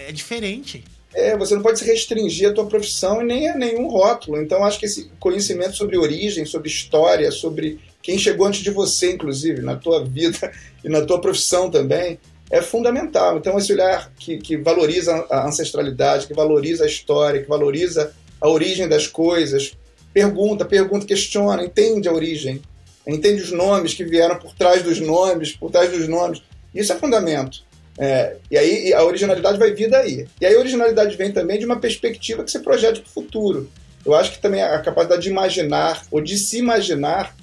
é 0.08 0.12
diferente. 0.12 0.84
É, 1.16 1.38
você 1.38 1.55
não 1.55 1.61
pode 1.61 1.80
se 1.80 1.86
restringir 1.86 2.49
à 2.49 2.53
tua 2.53 2.66
profissão 2.66 3.22
e 3.22 3.26
nem 3.26 3.47
a 3.47 3.55
nenhum 3.55 3.88
rótulo. 3.88 4.41
Então, 4.41 4.66
acho 4.66 4.78
que 4.78 4.86
esse 4.86 5.09
conhecimento 5.18 5.78
sobre 5.78 5.97
origem, 5.97 6.45
sobre 6.45 6.68
história, 6.68 7.32
sobre 7.32 7.80
quem 8.03 8.20
chegou 8.20 8.45
antes 8.45 8.61
de 8.61 8.70
você, 8.70 9.13
inclusive, 9.13 9.61
na 9.61 9.78
tua 9.78 10.03
vida 10.03 10.51
e 10.84 10.89
na 10.89 11.01
tua 11.05 11.22
profissão 11.22 11.72
também, 11.72 12.20
é 12.51 12.61
fundamental. 12.61 13.38
Então, 13.38 13.57
esse 13.57 13.72
olhar 13.72 14.11
que, 14.20 14.38
que 14.38 14.57
valoriza 14.57 15.26
a 15.32 15.47
ancestralidade, 15.47 16.28
que 16.28 16.34
valoriza 16.34 16.84
a 16.84 16.88
história, 16.88 17.41
que 17.41 17.47
valoriza 17.47 18.13
a 18.41 18.49
origem 18.49 18.88
das 18.88 19.07
coisas, 19.07 19.76
pergunta, 20.13 20.66
pergunta, 20.66 21.05
questiona, 21.05 21.63
entende 21.63 22.09
a 22.09 22.13
origem, 22.13 22.61
entende 23.07 23.41
os 23.41 23.51
nomes 23.51 23.93
que 23.93 24.03
vieram 24.03 24.38
por 24.38 24.53
trás 24.53 24.84
dos 24.84 24.99
nomes, 24.99 25.53
por 25.53 25.72
trás 25.72 25.89
dos 25.91 26.07
nomes. 26.07 26.41
Isso 26.74 26.91
é 26.91 26.95
fundamento. 26.95 27.64
É, 27.98 28.36
e 28.52 28.58
aí 28.58 28.93
a 28.93 29.04
originalidade 29.04 29.58
vai 29.58 29.74
vir 29.74 29.89
daí. 29.89 30.28
E 30.39 30.46
aí 30.46 30.56
a 30.56 30.60
originalidade 30.60 31.16
vem 31.16 31.32
também 31.32 31.58
de 31.58 31.66
uma 31.66 31.80
perspectiva 31.80 32.43
que 32.43 32.52
você 32.52 32.60
projeta 32.60 33.00
para 33.00 33.08
o 33.08 33.14
futuro. 33.14 33.70
Eu 34.06 34.14
acho 34.14 34.34
que 34.34 34.41
também 34.41 34.62
a 34.62 34.80
capacidade 34.80 35.24
de 35.24 35.30
imaginar, 35.30 36.04
ou 36.12 36.22
de 36.22 36.38
se 36.38 36.58
imaginar, 36.60 37.36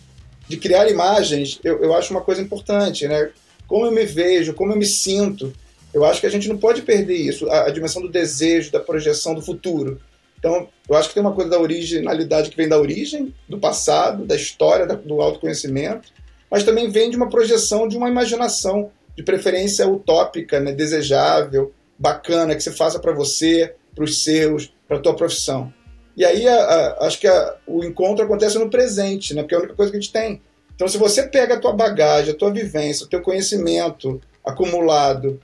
de 0.48 0.56
criar 0.56 0.88
imagens, 0.88 1.58
eu, 1.64 1.82
eu 1.82 1.94
acho 1.94 2.12
uma 2.12 2.20
coisa 2.20 2.42
importante. 2.42 3.08
Né? 3.08 3.30
Como 3.66 3.86
eu 3.86 3.92
me 3.92 4.04
vejo, 4.04 4.54
como 4.54 4.72
eu 4.72 4.76
me 4.76 4.86
sinto. 4.86 5.52
Eu 5.92 6.04
acho 6.04 6.20
que 6.20 6.26
a 6.26 6.30
gente 6.30 6.48
não 6.48 6.56
pode 6.56 6.82
perder 6.82 7.16
isso, 7.16 7.50
a, 7.50 7.66
a 7.66 7.70
dimensão 7.70 8.00
do 8.00 8.08
desejo, 8.08 8.70
da 8.70 8.80
projeção 8.80 9.34
do 9.34 9.42
futuro. 9.42 10.00
Então, 10.38 10.68
eu 10.88 10.96
acho 10.96 11.08
que 11.08 11.14
tem 11.14 11.22
uma 11.22 11.34
coisa 11.34 11.50
da 11.50 11.60
originalidade 11.60 12.50
que 12.50 12.56
vem 12.56 12.68
da 12.68 12.78
origem, 12.78 13.32
do 13.48 13.58
passado, 13.58 14.24
da 14.24 14.34
história, 14.34 14.86
do 14.86 15.20
autoconhecimento, 15.20 16.08
mas 16.50 16.64
também 16.64 16.90
vem 16.90 17.10
de 17.10 17.16
uma 17.16 17.28
projeção, 17.28 17.86
de 17.86 17.96
uma 17.96 18.08
imaginação, 18.08 18.90
de 19.16 19.22
preferência 19.22 19.86
utópica, 19.88 20.60
né, 20.60 20.72
desejável, 20.72 21.72
bacana, 21.98 22.54
que 22.54 22.62
você 22.62 22.72
faça 22.72 22.98
para 22.98 23.12
você, 23.12 23.74
para 23.94 24.04
os 24.04 24.22
seus, 24.22 24.74
para 24.88 24.96
a 24.96 25.00
tua 25.00 25.14
profissão. 25.14 25.72
E 26.16 26.24
aí, 26.24 26.46
a, 26.46 26.54
a, 26.54 27.06
acho 27.06 27.18
que 27.18 27.26
a, 27.26 27.56
o 27.66 27.84
encontro 27.84 28.24
acontece 28.24 28.58
no 28.58 28.70
presente, 28.70 29.34
né, 29.34 29.42
porque 29.42 29.54
é 29.54 29.58
a 29.58 29.60
única 29.60 29.74
coisa 29.74 29.90
que 29.90 29.98
a 29.98 30.00
gente 30.00 30.12
tem. 30.12 30.40
Então, 30.74 30.88
se 30.88 30.98
você 30.98 31.24
pega 31.24 31.54
a 31.54 31.60
tua 31.60 31.72
bagagem, 31.72 32.32
a 32.32 32.36
tua 32.36 32.50
vivência, 32.50 33.06
o 33.06 33.08
teu 33.08 33.20
conhecimento 33.20 34.20
acumulado 34.44 35.40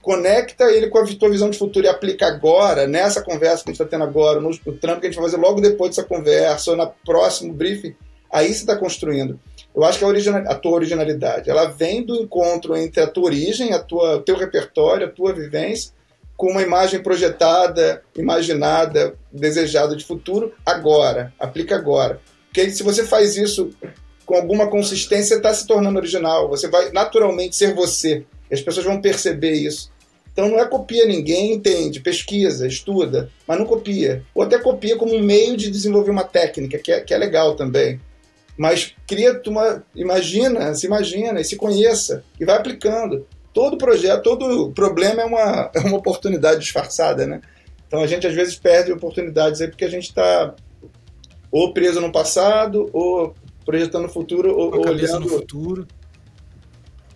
conecta 0.00 0.64
ele 0.72 0.88
com 0.88 0.98
a 0.98 1.06
tua 1.06 1.28
visão 1.28 1.50
de 1.50 1.58
futuro 1.58 1.84
e 1.84 1.88
aplica 1.88 2.26
agora, 2.26 2.86
nessa 2.86 3.20
conversa 3.20 3.62
que 3.62 3.70
a 3.70 3.72
gente 3.72 3.82
está 3.82 3.84
tendo 3.84 4.04
agora, 4.04 4.40
no, 4.40 4.48
no 4.48 4.72
trampo 4.78 5.00
que 5.00 5.06
a 5.06 5.10
gente 5.10 5.20
vai 5.20 5.30
fazer 5.30 5.40
logo 5.40 5.60
depois 5.60 5.90
dessa 5.90 6.08
conversa, 6.08 6.70
ou 6.70 6.76
no 6.76 6.90
próximo 7.04 7.52
briefing, 7.52 7.94
aí 8.32 8.46
você 8.46 8.60
está 8.60 8.76
construindo. 8.76 9.38
Eu 9.78 9.84
acho 9.84 10.00
que 10.00 10.04
a, 10.04 10.38
a 10.38 10.54
tua 10.56 10.72
originalidade, 10.72 11.48
ela 11.48 11.66
vem 11.66 12.02
do 12.02 12.16
encontro 12.16 12.76
entre 12.76 13.00
a 13.00 13.06
tua 13.06 13.26
origem, 13.26 13.72
a 13.72 13.78
tua, 13.78 14.20
teu 14.26 14.36
repertório, 14.36 15.06
a 15.06 15.10
tua 15.10 15.32
vivência, 15.32 15.92
com 16.36 16.50
uma 16.50 16.62
imagem 16.62 17.00
projetada, 17.00 18.02
imaginada, 18.16 19.14
desejada 19.30 19.94
de 19.94 20.04
futuro, 20.04 20.52
agora, 20.66 21.32
aplica 21.38 21.76
agora. 21.76 22.20
Porque 22.46 22.68
se 22.72 22.82
você 22.82 23.04
faz 23.04 23.36
isso 23.36 23.70
com 24.26 24.34
alguma 24.34 24.68
consistência, 24.68 25.36
está 25.36 25.54
se 25.54 25.64
tornando 25.64 26.00
original, 26.00 26.48
você 26.48 26.66
vai 26.66 26.90
naturalmente 26.90 27.54
ser 27.54 27.72
você. 27.72 28.24
E 28.50 28.54
as 28.54 28.60
pessoas 28.60 28.84
vão 28.84 29.00
perceber 29.00 29.52
isso. 29.52 29.92
Então 30.32 30.48
não 30.48 30.58
é 30.58 30.66
copia 30.66 31.06
ninguém, 31.06 31.52
entende, 31.52 32.00
pesquisa, 32.00 32.66
estuda, 32.66 33.30
mas 33.46 33.56
não 33.56 33.64
copia. 33.64 34.24
Ou 34.34 34.42
até 34.42 34.58
copia 34.58 34.96
como 34.96 35.14
um 35.14 35.22
meio 35.22 35.56
de 35.56 35.70
desenvolver 35.70 36.10
uma 36.10 36.24
técnica, 36.24 36.78
que 36.78 36.90
é, 36.90 37.00
que 37.00 37.14
é 37.14 37.18
legal 37.18 37.54
também. 37.54 38.00
Mas 38.58 38.92
cria 39.06 39.40
uma. 39.46 39.84
Imagina, 39.94 40.74
se 40.74 40.86
imagina 40.86 41.40
e 41.40 41.44
se 41.44 41.54
conheça 41.54 42.24
e 42.40 42.44
vai 42.44 42.56
aplicando. 42.56 43.24
Todo 43.54 43.78
projeto, 43.78 44.22
todo 44.24 44.72
problema 44.72 45.22
é 45.22 45.24
uma, 45.24 45.70
é 45.74 45.78
uma 45.78 45.96
oportunidade 45.96 46.60
disfarçada, 46.60 47.24
né? 47.24 47.40
Então 47.86 48.02
a 48.02 48.06
gente 48.06 48.26
às 48.26 48.34
vezes 48.34 48.56
perde 48.56 48.92
oportunidades 48.92 49.60
aí 49.60 49.68
porque 49.68 49.84
a 49.84 49.90
gente 49.90 50.08
está 50.08 50.54
ou 51.50 51.72
preso 51.72 52.00
no 52.00 52.12
passado, 52.12 52.90
ou 52.92 53.34
projetando 53.64 54.06
o 54.06 54.08
futuro, 54.08 54.50
ou, 54.50 54.74
ou 54.74 54.88
olhando 54.88 55.20
no 55.20 55.28
futuro. 55.28 55.86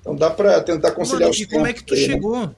Então 0.01 0.15
dá 0.15 0.31
para 0.31 0.61
tentar 0.63 0.93
conciliar 0.93 1.23
Mano, 1.23 1.33
os 1.33 1.41
E 1.41 1.47
como 1.47 1.67
é 1.67 1.73
que 1.73 1.83
tu 1.83 1.95
aí, 1.95 2.01
né? 2.01 2.07
chegou? 2.07 2.47
Né? 2.47 2.55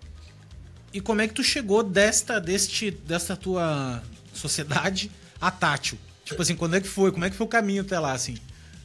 E 0.93 1.01
como 1.01 1.23
é 1.23 1.27
que 1.27 1.35
tu 1.35 1.43
chegou 1.43 1.83
desta, 1.83 2.39
deste, 2.39 2.91
desta 2.91 3.35
tua 3.35 4.03
sociedade 4.33 5.11
a 5.41 5.51
tátil? 5.51 5.99
Tipo 6.25 6.41
assim, 6.43 6.55
quando 6.55 6.77
é 6.77 6.81
que 6.81 6.87
foi? 6.87 7.11
Como 7.11 7.25
é 7.25 7.31
que 7.31 7.37
foi 7.37 7.47
o 7.47 7.49
caminho 7.49 7.83
até 7.83 7.99
lá, 7.99 8.13
assim? 8.13 8.37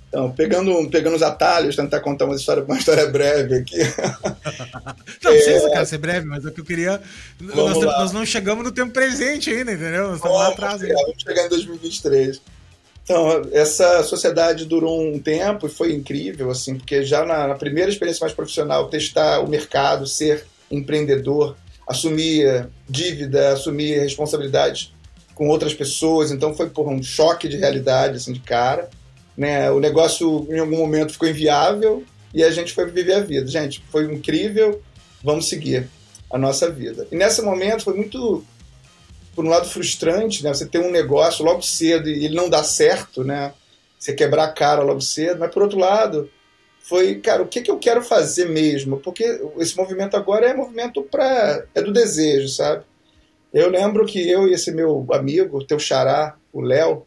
Então, 0.09 0.31
pegando, 0.31 0.89
pegando 0.89 1.15
os 1.15 1.21
atalhos, 1.21 1.75
tentar 1.75 1.99
contar 1.99 2.25
uma 2.25 2.35
história, 2.35 2.63
uma 2.63 2.77
história 2.77 3.05
breve 3.05 3.57
aqui. 3.57 3.77
não, 5.23 5.31
precisa, 5.31 5.67
é... 5.67 5.71
cara, 5.71 5.85
ser 5.85 5.99
breve, 5.99 6.25
mas 6.25 6.43
o 6.43 6.51
que 6.51 6.61
eu 6.61 6.65
queria. 6.65 6.99
Nós, 7.39 7.77
nós, 7.79 8.11
não 8.11 8.25
chegamos 8.25 8.63
no 8.63 8.71
tempo 8.71 8.91
presente 8.91 9.51
ainda, 9.51 9.71
entendeu? 9.71 10.07
Nós 10.07 10.15
estamos 10.15 10.37
lá 10.37 10.47
atrás. 10.47 10.81
Chegar, 10.81 10.95
vamos 10.95 11.21
chegar 11.21 11.45
em 11.45 11.49
2023. 11.49 12.41
Então, 13.03 13.41
essa 13.51 14.03
sociedade 14.03 14.65
durou 14.65 14.99
um 14.99 15.19
tempo 15.19 15.67
e 15.67 15.69
foi 15.69 15.93
incrível, 15.93 16.49
assim, 16.49 16.75
porque 16.75 17.03
já 17.03 17.23
na, 17.23 17.47
na 17.47 17.55
primeira 17.55 17.91
experiência 17.91 18.23
mais 18.23 18.33
profissional, 18.33 18.89
testar 18.89 19.41
o 19.41 19.47
mercado, 19.47 20.07
ser 20.07 20.45
empreendedor, 20.71 21.55
assumir 21.87 22.67
dívida, 22.87 23.53
assumir 23.53 23.99
responsabilidade 23.99 24.93
com 25.33 25.47
outras 25.47 25.73
pessoas, 25.73 26.31
então 26.31 26.53
foi 26.53 26.69
por 26.69 26.87
um 26.87 27.01
choque 27.01 27.47
de 27.47 27.57
realidade, 27.57 28.17
assim, 28.17 28.33
de 28.33 28.41
cara. 28.41 28.89
Né? 29.39 29.71
O 29.71 29.79
negócio, 29.79 30.45
em 30.49 30.59
algum 30.59 30.75
momento, 30.75 31.13
ficou 31.13 31.29
inviável 31.29 32.03
e 32.33 32.43
a 32.43 32.51
gente 32.51 32.73
foi 32.73 32.85
viver 32.91 33.13
a 33.13 33.21
vida. 33.21 33.47
Gente, 33.47 33.81
foi 33.89 34.03
incrível, 34.13 34.81
vamos 35.23 35.47
seguir 35.47 35.87
a 36.29 36.37
nossa 36.37 36.69
vida. 36.69 37.07
E 37.09 37.15
nesse 37.15 37.41
momento 37.41 37.85
foi 37.85 37.93
muito 37.93 38.43
por 39.33 39.45
um 39.45 39.49
lado 39.49 39.65
frustrante, 39.65 40.43
né? 40.43 40.53
Você 40.53 40.65
ter 40.65 40.79
um 40.79 40.91
negócio 40.91 41.45
logo 41.45 41.61
cedo 41.61 42.09
e 42.09 42.25
ele 42.25 42.35
não 42.35 42.49
dá 42.49 42.65
certo, 42.65 43.23
né? 43.23 43.53
Você 43.97 44.11
quebrar 44.11 44.43
a 44.43 44.51
cara 44.51 44.83
logo 44.83 44.99
cedo, 44.99 45.39
mas 45.39 45.53
por 45.53 45.63
outro 45.63 45.79
lado, 45.79 46.29
foi, 46.81 47.15
cara, 47.21 47.41
o 47.41 47.47
que, 47.47 47.61
que 47.61 47.71
eu 47.71 47.79
quero 47.79 48.01
fazer 48.01 48.49
mesmo? 48.49 48.99
Porque 48.99 49.23
esse 49.57 49.77
movimento 49.77 50.17
agora 50.17 50.47
é 50.47 50.53
movimento 50.53 51.01
para 51.03 51.63
é 51.73 51.81
do 51.81 51.93
desejo, 51.93 52.49
sabe? 52.49 52.83
Eu 53.53 53.69
lembro 53.69 54.05
que 54.05 54.29
eu 54.29 54.49
e 54.49 54.53
esse 54.53 54.69
meu 54.73 55.07
amigo, 55.13 55.63
teu 55.63 55.79
xará, 55.79 56.35
o 56.51 56.59
Léo, 56.59 57.05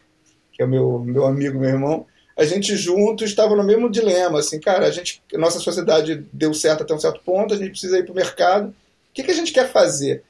que 0.51 0.62
é 0.62 0.64
o 0.64 0.68
meu, 0.68 0.99
meu 0.99 1.26
amigo, 1.26 1.59
meu 1.59 1.68
irmão, 1.68 2.07
a 2.37 2.45
gente 2.45 2.76
juntos 2.76 3.30
estava 3.30 3.55
no 3.55 3.62
mesmo 3.62 3.91
dilema, 3.91 4.39
assim, 4.39 4.59
cara, 4.59 4.87
a 4.87 4.91
gente, 4.91 5.22
nossa 5.35 5.59
sociedade 5.59 6.26
deu 6.33 6.55
certo 6.55 6.83
até 6.83 6.95
um 6.95 7.01
certo 7.01 7.20
ponto, 7.24 7.55
a 7.55 7.57
gente 7.57 7.70
precisa 7.70 7.99
ir 7.99 8.05
para 8.05 8.12
o 8.12 8.16
mercado. 8.16 8.68
O 8.68 8.74
que, 9.12 9.22
que 9.22 9.30
a 9.30 9.35
gente 9.35 9.53
quer 9.53 9.70
fazer? 9.70 10.22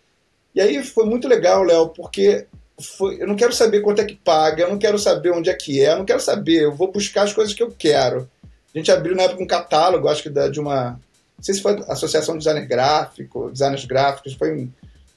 E 0.54 0.60
aí 0.60 0.82
foi 0.82 1.06
muito 1.06 1.28
legal, 1.28 1.62
Léo, 1.62 1.88
porque 1.88 2.46
foi, 2.80 3.22
eu 3.22 3.26
não 3.26 3.36
quero 3.36 3.52
saber 3.52 3.80
quanto 3.80 4.00
é 4.00 4.04
que 4.04 4.16
paga, 4.16 4.64
eu 4.64 4.68
não 4.68 4.78
quero 4.78 4.98
saber 4.98 5.30
onde 5.30 5.48
é 5.48 5.54
que 5.54 5.80
é, 5.80 5.92
eu 5.92 5.98
não 5.98 6.04
quero 6.04 6.20
saber, 6.20 6.62
eu 6.62 6.74
vou 6.74 6.90
buscar 6.90 7.22
as 7.22 7.32
coisas 7.32 7.54
que 7.54 7.62
eu 7.62 7.70
quero. 7.70 8.28
A 8.74 8.78
gente 8.78 8.90
abriu 8.90 9.14
na 9.14 9.22
época 9.22 9.42
um 9.42 9.46
catálogo, 9.46 10.08
acho 10.08 10.22
que 10.22 10.30
da, 10.30 10.48
de 10.48 10.58
uma. 10.58 10.92
Não 11.36 11.44
sei 11.44 11.54
se 11.54 11.62
foi 11.62 11.74
a 11.88 11.92
Associação 11.92 12.34
de 12.34 12.44
Designer 12.44 12.66
Gráfico, 12.66 13.50
Designers 13.50 13.84
Gráficos, 13.84 14.34
foi 14.34 14.52
um, 14.52 14.70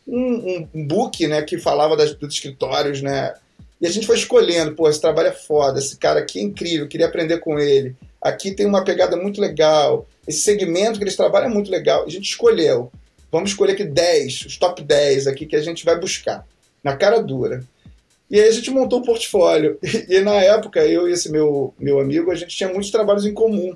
um, 0.07 0.67
um 0.73 0.87
book 0.87 1.25
né, 1.27 1.41
que 1.41 1.57
falava 1.57 1.95
das, 1.95 2.13
dos 2.13 2.33
escritórios, 2.33 3.01
né? 3.01 3.33
E 3.79 3.87
a 3.87 3.91
gente 3.91 4.07
foi 4.07 4.15
escolhendo, 4.15 4.73
pô, 4.73 4.89
esse 4.89 5.01
trabalho 5.01 5.29
é 5.29 5.33
foda, 5.33 5.79
esse 5.79 5.97
cara 5.97 6.19
aqui 6.19 6.39
é 6.39 6.43
incrível, 6.43 6.87
queria 6.87 7.07
aprender 7.07 7.39
com 7.39 7.59
ele. 7.59 7.95
Aqui 8.21 8.51
tem 8.51 8.65
uma 8.65 8.83
pegada 8.83 9.17
muito 9.17 9.39
legal, 9.39 10.07
esse 10.27 10.39
segmento 10.39 10.97
que 10.97 11.03
eles 11.03 11.15
trabalham 11.15 11.49
é 11.49 11.53
muito 11.53 11.69
legal. 11.69 12.03
A 12.05 12.09
gente 12.09 12.29
escolheu. 12.29 12.91
Vamos 13.31 13.51
escolher 13.51 13.73
aqui 13.73 13.83
10, 13.83 14.45
os 14.45 14.57
top 14.57 14.81
10 14.81 15.27
aqui 15.27 15.45
que 15.45 15.55
a 15.55 15.61
gente 15.61 15.83
vai 15.83 15.99
buscar, 15.99 16.45
na 16.83 16.95
cara 16.95 17.21
dura. 17.21 17.63
E 18.29 18.39
aí 18.39 18.47
a 18.47 18.51
gente 18.51 18.71
montou 18.71 18.99
um 18.99 19.03
portfólio. 19.03 19.77
E, 20.09 20.21
na 20.21 20.35
época, 20.35 20.85
eu 20.85 21.07
e 21.07 21.11
esse 21.11 21.29
meu, 21.29 21.73
meu 21.77 21.99
amigo, 21.99 22.31
a 22.31 22.35
gente 22.35 22.55
tinha 22.55 22.69
muitos 22.69 22.91
trabalhos 22.91 23.25
em 23.25 23.33
comum. 23.33 23.75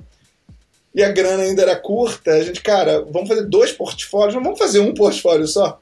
e 0.95 1.04
a 1.04 1.12
grana 1.12 1.43
ainda 1.43 1.62
era 1.62 1.76
curta, 1.76 2.32
a 2.32 2.41
gente, 2.41 2.62
cara, 2.62 3.02
vamos 3.02 3.28
fazer 3.28 3.43
dois 3.43 3.72
portfólios, 3.72 4.34
não 4.34 4.43
vamos 4.43 4.58
fazer 4.58 4.80
um 4.80 4.93
portfólio 4.93 5.45
só. 5.45 5.80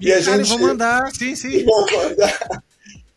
E, 0.00 0.08
e 0.08 0.12
a 0.12 0.22
cara, 0.22 0.38
gente. 0.38 0.48
Vamos 0.48 0.66
mandar, 0.66 1.10
sim, 1.14 1.36
sim. 1.36 1.62
Vamos 1.64 1.92
mandar. 1.92 2.64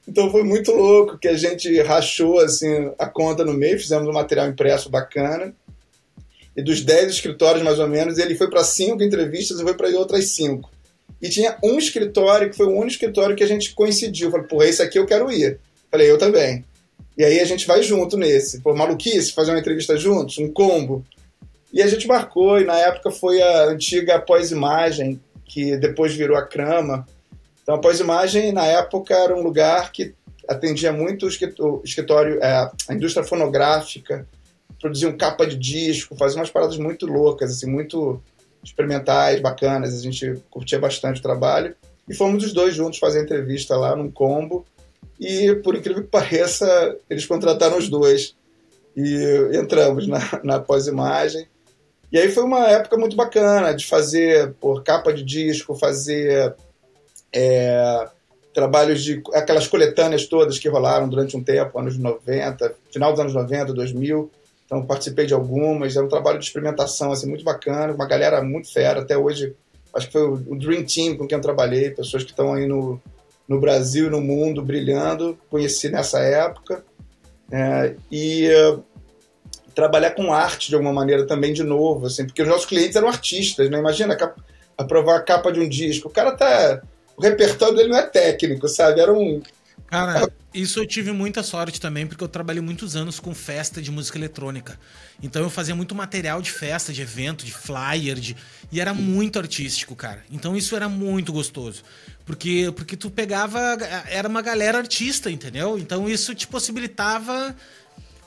Então 0.08 0.30
foi 0.32 0.43
muito 0.43 0.72
louco 0.72 1.18
que 1.18 1.28
a 1.28 1.38
gente 1.38 1.82
rachou 1.82 2.39
assim, 2.39 2.91
a 2.99 3.08
conta 3.08 3.45
no 3.45 3.54
meio, 3.54 3.80
fizemos 3.80 4.08
um 4.08 4.14
material 4.14 4.47
impresso 4.47 4.89
bacana. 4.89 5.54
E 6.56 6.62
dos 6.62 6.82
10 6.82 7.12
escritórios, 7.12 7.64
mais 7.64 7.80
ou 7.80 7.88
menos, 7.88 8.18
ele 8.18 8.36
foi 8.36 8.49
para 8.49 8.64
cinco 8.64 9.01
entrevistas 9.01 9.60
e 9.60 9.64
foi 9.64 9.74
para 9.74 9.89
outras 9.89 10.30
cinco. 10.30 10.70
E 11.22 11.30
tinha 11.30 11.58
um 11.64 11.78
escritório 11.78 12.49
que 12.49 12.58
foi 12.58 12.68
o 12.68 12.72
único 12.72 12.91
escritório 12.91 13.36
que 13.36 13.43
a 13.43 13.47
gente 13.47 13.74
coincidiu. 13.74 14.30
Falei, 14.30 14.45
porra, 14.45 14.66
esse 14.68 14.82
aqui 14.82 14.99
eu 14.99 15.06
quero 15.06 15.32
ir. 15.32 15.58
Falei, 15.89 16.12
eu 16.12 16.18
também. 16.18 16.66
E 17.18 17.24
aí 17.24 17.39
a 17.39 17.45
gente 17.45 17.66
vai 17.66 17.82
junto 17.82 18.18
nesse. 18.18 18.60
Pô, 18.62 18.76
maluquice, 18.76 19.32
fazer 19.32 19.51
uma 19.51 19.60
entrevista 19.60 19.95
juntos, 19.95 20.38
um 20.38 20.51
combo. 20.51 21.06
E 21.72 21.82
a 21.82 21.88
gente 21.88 22.08
marcou, 22.08 22.60
e 22.60 22.66
na 22.66 22.78
época 22.78 23.10
foi 23.10 23.41
a 23.41 23.66
antiga 23.66 24.20
pós-imagem, 24.20 25.20
que 25.45 25.78
depois 25.78 26.14
virou 26.14 26.38
a 26.38 26.45
Crama. 26.45 27.08
Então 27.64 27.76
a 27.76 27.80
pós-imagem, 27.80 28.51
na 28.51 28.66
época, 28.66 29.16
era 29.16 29.36
um 29.36 29.41
lugar 29.41 29.91
que 29.91 30.14
atendia 30.47 30.91
muito 30.91 31.26
o 31.26 31.82
escritório, 31.84 32.43
é, 32.43 32.70
a 32.89 32.93
indústria 32.93 33.26
fonográfica, 33.26 34.28
produziam 34.80 35.18
capa 35.18 35.47
de 35.47 35.55
disco, 35.55 36.16
faziam 36.16 36.41
umas 36.41 36.51
paradas 36.51 36.78
muito 36.78 37.05
loucas, 37.05 37.51
assim, 37.51 37.70
muito 37.72 38.22
experimentais, 38.61 39.39
bacanas. 39.39 39.97
A 39.97 40.01
gente 40.01 40.41
curtia 40.49 40.78
bastante 40.78 41.20
o 41.20 41.24
trabalho. 41.24 41.74
E 42.07 42.14
fomos 42.14 42.43
os 42.43 42.51
dois 42.51 42.76
juntos 42.76 42.99
fazer 42.99 43.24
entrevista 43.24 43.78
lá 43.78 43.95
num 43.95 44.11
combo. 44.11 44.66
E, 45.18 45.55
por 45.64 45.76
incrível 45.76 46.03
que 46.03 46.09
pareça, 46.09 46.97
eles 47.09 47.26
contrataram 47.26 47.78
os 47.78 47.88
dois. 47.88 48.36
E 48.95 49.51
entramos 49.53 50.05
na, 50.05 50.20
na 50.43 50.59
pós-imagem. 50.59 51.47
E 52.11 52.18
aí 52.18 52.30
foi 52.30 52.43
uma 52.43 52.68
época 52.68 52.97
muito 52.97 53.16
bacana 53.16 53.74
de 53.74 53.88
fazer 53.88 54.53
por 54.59 54.84
capa 54.84 55.14
de 55.14 55.24
disco, 55.24 55.76
fazer 55.76 56.53
é, 57.34 58.08
trabalhos 58.54 59.04
de 59.04 59.22
aquelas 59.34 59.68
coletâneas 59.68 60.26
todas 60.26 60.60
que 60.60 60.70
rolaram 60.70 61.10
durante 61.10 61.36
um 61.36 61.44
tempo, 61.44 61.80
anos 61.80 61.98
90, 61.98 62.76
final 62.92 63.12
dos 63.12 63.20
anos 63.20 63.34
90, 63.34 63.74
2000. 63.74 64.32
Então 64.66 64.86
participei 64.86 65.26
de 65.26 65.34
algumas, 65.34 65.96
era 65.96 66.06
um 66.06 66.10
trabalho 66.10 66.40
de 66.40 66.46
experimentação 66.46 67.12
assim 67.12 67.28
muito 67.28 67.44
bacana, 67.44 67.94
uma 67.94 68.06
galera 68.06 68.42
muito 68.42 68.72
fera 68.72 69.02
até 69.02 69.18
hoje. 69.18 69.56
Acho 69.94 70.08
que 70.08 70.14
foi 70.14 70.24
o 70.24 70.56
Dream 70.56 70.86
Team 70.86 71.18
com 71.18 71.28
quem 71.28 71.36
eu 71.36 71.42
trabalhei, 71.42 71.92
pessoas 71.92 72.24
que 72.24 72.32
estão 72.32 72.54
aí 72.54 72.66
no, 72.66 73.00
no 73.48 73.60
Brasil 73.60 74.08
e 74.08 74.10
no 74.10 74.22
mundo 74.22 74.62
brilhando, 74.64 75.38
conheci 75.50 75.90
nessa 75.90 76.20
época. 76.20 76.84
É, 77.52 77.96
e 78.12 78.50
trabalhar 79.76 80.12
com 80.12 80.34
arte 80.34 80.70
de 80.70 80.76
alguma 80.76 80.94
maneira 80.94 81.26
também 81.26 81.54
de 81.54 81.64
novo, 81.64 82.08
assim, 82.08 82.26
porque 82.26 82.42
os 82.42 82.48
nossos 82.48 82.66
clientes 82.66 82.96
eram 82.96 83.08
artistas, 83.08 83.70
né? 83.70 83.78
Imagina 83.78 84.18
aprovar 84.78 85.18
a 85.18 85.22
capa 85.22 85.52
de 85.52 85.60
um 85.60 85.68
disco. 85.68 86.08
O 86.08 86.12
cara 86.12 86.32
tá. 86.32 86.82
Repertório 87.24 87.76
dele 87.76 87.89
não 87.89 87.97
é 87.97 88.03
técnico, 88.03 88.67
sabe? 88.67 88.99
Era 88.99 89.13
um. 89.13 89.41
Cara, 89.88 90.30
isso 90.53 90.80
eu 90.80 90.88
tive 90.88 91.11
muita 91.11 91.43
sorte 91.43 91.80
também, 91.80 92.05
porque 92.05 92.24
eu 92.24 92.28
trabalhei 92.28 92.61
muitos 92.61 92.95
anos 92.95 93.19
com 93.19 93.34
festa 93.34 93.82
de 93.82 93.91
música 93.91 94.17
eletrônica. 94.17 94.80
Então 95.21 95.41
eu 95.41 95.49
fazia 95.49 95.76
muito 95.76 95.95
material 95.95 96.41
de 96.41 96.51
festa, 96.51 96.91
de 96.91 97.01
evento, 97.01 97.45
de 97.45 97.53
flyer, 97.53 98.19
de... 98.19 98.36
e 98.71 98.82
era 98.82 98.93
muito 98.93 99.39
artístico, 99.39 99.95
cara. 99.95 100.24
Então 100.32 100.55
isso 100.55 100.76
era 100.76 100.89
muito 100.89 101.32
gostoso. 101.32 101.84
Porque, 102.26 102.71
porque 102.76 102.97
tu 102.97 103.09
pegava. 103.09 103.59
Era 104.09 104.28
uma 104.28 104.41
galera 104.41 104.78
artista, 104.78 105.32
entendeu? 105.32 105.78
Então 105.78 106.09
isso 106.09 106.36
te 106.36 106.47
possibilitava 106.47 107.55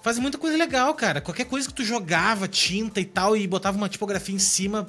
fazem 0.07 0.22
muita 0.22 0.38
coisa 0.38 0.57
legal, 0.57 0.94
cara. 0.94 1.20
Qualquer 1.20 1.47
coisa 1.47 1.66
que 1.66 1.74
tu 1.74 1.84
jogava 1.84 2.47
tinta 2.47 3.01
e 3.01 3.05
tal 3.05 3.36
e 3.36 3.44
botava 3.44 3.76
uma 3.76 3.88
tipografia 3.88 4.36
em 4.36 4.38
cima, 4.38 4.86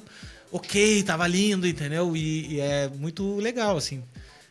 ok, 0.51 1.03
tava 1.03 1.27
lindo, 1.27 1.67
entendeu? 1.67 2.15
E, 2.15 2.55
e 2.55 2.59
é 2.59 2.89
muito 2.89 3.37
legal, 3.37 3.77
assim. 3.77 4.03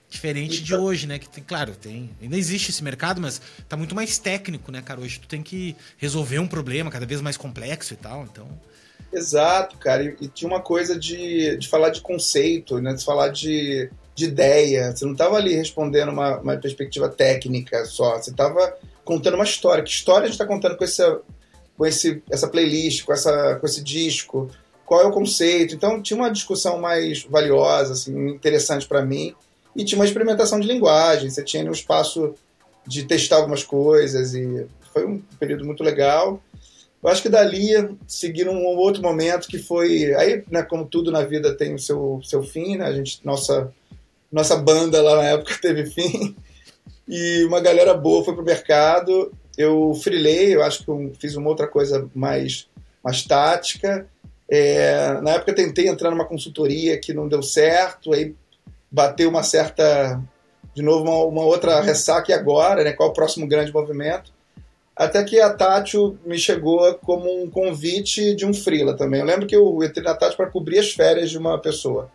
Diferente 0.09 0.62
de 0.62 0.74
hoje, 0.74 1.07
né? 1.07 1.18
Que 1.18 1.28
tem, 1.28 1.42
claro, 1.42 1.72
tem. 1.74 2.11
Ainda 2.22 2.36
existe 2.36 2.70
esse 2.70 2.82
mercado, 2.82 3.20
mas 3.20 3.40
tá 3.68 3.76
muito 3.76 3.94
mais 3.94 4.18
técnico, 4.18 4.70
né, 4.70 4.80
cara? 4.80 5.01
Hoje 5.01 5.18
tu 5.18 5.26
tem 5.26 5.42
que 5.42 5.74
resolver 5.97 6.38
um 6.38 6.47
problema 6.47 6.90
cada 6.90 7.05
vez 7.05 7.20
mais 7.20 7.36
complexo 7.36 7.92
e 7.92 7.97
tal, 7.97 8.22
então. 8.22 8.49
Exato, 9.12 9.76
cara. 9.78 10.05
E, 10.05 10.16
e 10.20 10.28
tinha 10.28 10.49
uma 10.49 10.61
coisa 10.61 10.99
de, 10.99 11.57
de 11.57 11.68
falar 11.68 11.90
de 11.90 12.01
conceito, 12.01 12.80
né? 12.80 12.94
De 12.94 13.05
falar 13.05 13.28
de, 13.28 13.90
de 14.14 14.26
ideia. 14.26 14.94
Você 14.94 15.05
não 15.05 15.14
tava 15.14 15.36
ali 15.36 15.55
respondendo 15.55 16.11
uma, 16.11 16.38
uma 16.38 16.57
perspectiva 16.57 17.09
técnica 17.09 17.84
só. 17.84 18.16
Você 18.16 18.32
tava 18.32 18.76
contando 19.05 19.34
uma 19.34 19.44
história. 19.44 19.82
Que 19.82 19.90
história 19.90 20.24
a 20.24 20.26
gente 20.26 20.34
está 20.34 20.47
contando 20.47 20.76
com, 20.76 20.84
essa, 20.84 21.20
com 21.76 21.84
esse, 21.84 22.22
essa 22.30 22.47
playlist, 22.47 23.05
com, 23.05 23.12
essa, 23.12 23.57
com 23.57 23.66
esse 23.66 23.82
disco? 23.82 24.51
Qual 24.87 25.03
é 25.03 25.05
o 25.05 25.12
conceito? 25.12 25.74
Então 25.74 26.01
tinha 26.01 26.16
uma 26.16 26.30
discussão 26.30 26.78
mais 26.78 27.24
valiosa, 27.24 27.93
assim, 27.93 28.28
interessante 28.28 28.87
para 28.87 29.05
mim. 29.05 29.34
E 29.74 29.84
tinha 29.84 29.99
uma 29.99 30.07
experimentação 30.07 30.59
de 30.59 30.66
linguagem. 30.66 31.28
Você 31.28 31.43
tinha 31.43 31.68
um 31.68 31.72
espaço 31.72 32.34
de 32.87 33.03
testar 33.05 33.37
algumas 33.37 33.64
coisas 33.64 34.32
e 34.34 34.66
foi 34.93 35.05
um 35.05 35.20
período 35.39 35.66
muito 35.66 35.82
legal. 35.82 36.41
Eu 37.03 37.11
acho 37.11 37.20
que 37.20 37.28
dali 37.28 37.68
seguiram 38.07 38.55
um 38.55 38.64
outro 38.76 39.03
momento 39.03 39.49
que 39.49 39.59
foi 39.59 40.14
aí, 40.14 40.43
né, 40.51 40.62
como 40.62 40.87
tudo 40.87 41.11
na 41.11 41.22
vida 41.22 41.55
tem 41.55 41.74
o 41.74 41.78
seu 41.78 42.20
seu 42.24 42.43
fim, 42.43 42.76
né? 42.76 42.87
A 42.87 42.93
gente 42.93 43.20
nossa 43.24 43.72
nossa 44.32 44.57
banda 44.57 45.03
lá 45.03 45.16
na 45.16 45.24
época 45.24 45.57
teve 45.61 45.87
fim 45.87 46.34
e 47.09 47.45
uma 47.45 47.61
galera 47.61 47.95
boa 47.95 48.24
foi 48.24 48.34
pro 48.34 48.45
mercado. 48.45 49.32
Eu 49.57 49.95
freelei, 49.95 50.55
eu 50.55 50.62
acho 50.62 50.84
que 50.84 50.91
eu 50.91 51.12
fiz 51.18 51.37
uma 51.37 51.49
outra 51.49 51.66
coisa 51.66 52.09
mais, 52.14 52.68
mais 53.03 53.22
tática. 53.22 54.07
É, 54.49 55.20
na 55.22 55.32
época 55.32 55.55
tentei 55.55 55.88
entrar 55.88 56.11
numa 56.11 56.24
consultoria 56.24 56.99
que 56.99 57.12
não 57.12 57.28
deu 57.28 57.42
certo, 57.42 58.12
aí 58.12 58.34
bateu 58.90 59.28
uma 59.28 59.42
certa, 59.42 60.20
de 60.74 60.82
novo, 60.82 61.05
uma, 61.05 61.24
uma 61.24 61.44
outra 61.44 61.80
ressaca 61.80 62.30
e 62.30 62.34
agora, 62.34 62.84
né? 62.84 62.92
Qual 62.92 63.09
o 63.09 63.12
próximo 63.12 63.47
grande 63.47 63.72
movimento? 63.72 64.32
Até 64.97 65.22
que 65.24 65.38
a 65.38 65.53
Tátil 65.53 66.18
me 66.24 66.38
chegou 66.38 66.94
como 66.94 67.42
um 67.42 67.51
convite 67.51 68.34
de 68.34 68.47
um 68.47 68.55
freela 68.55 68.97
também. 68.97 69.20
Eu 69.20 69.26
lembro 69.26 69.47
que 69.47 69.55
eu 69.55 69.82
entrei 69.82 70.03
na 70.03 70.14
Tátil 70.14 70.38
para 70.38 70.51
cobrir 70.51 70.78
as 70.78 70.92
férias 70.92 71.30
de 71.30 71.36
uma 71.36 71.61
pessoa. 71.61 72.11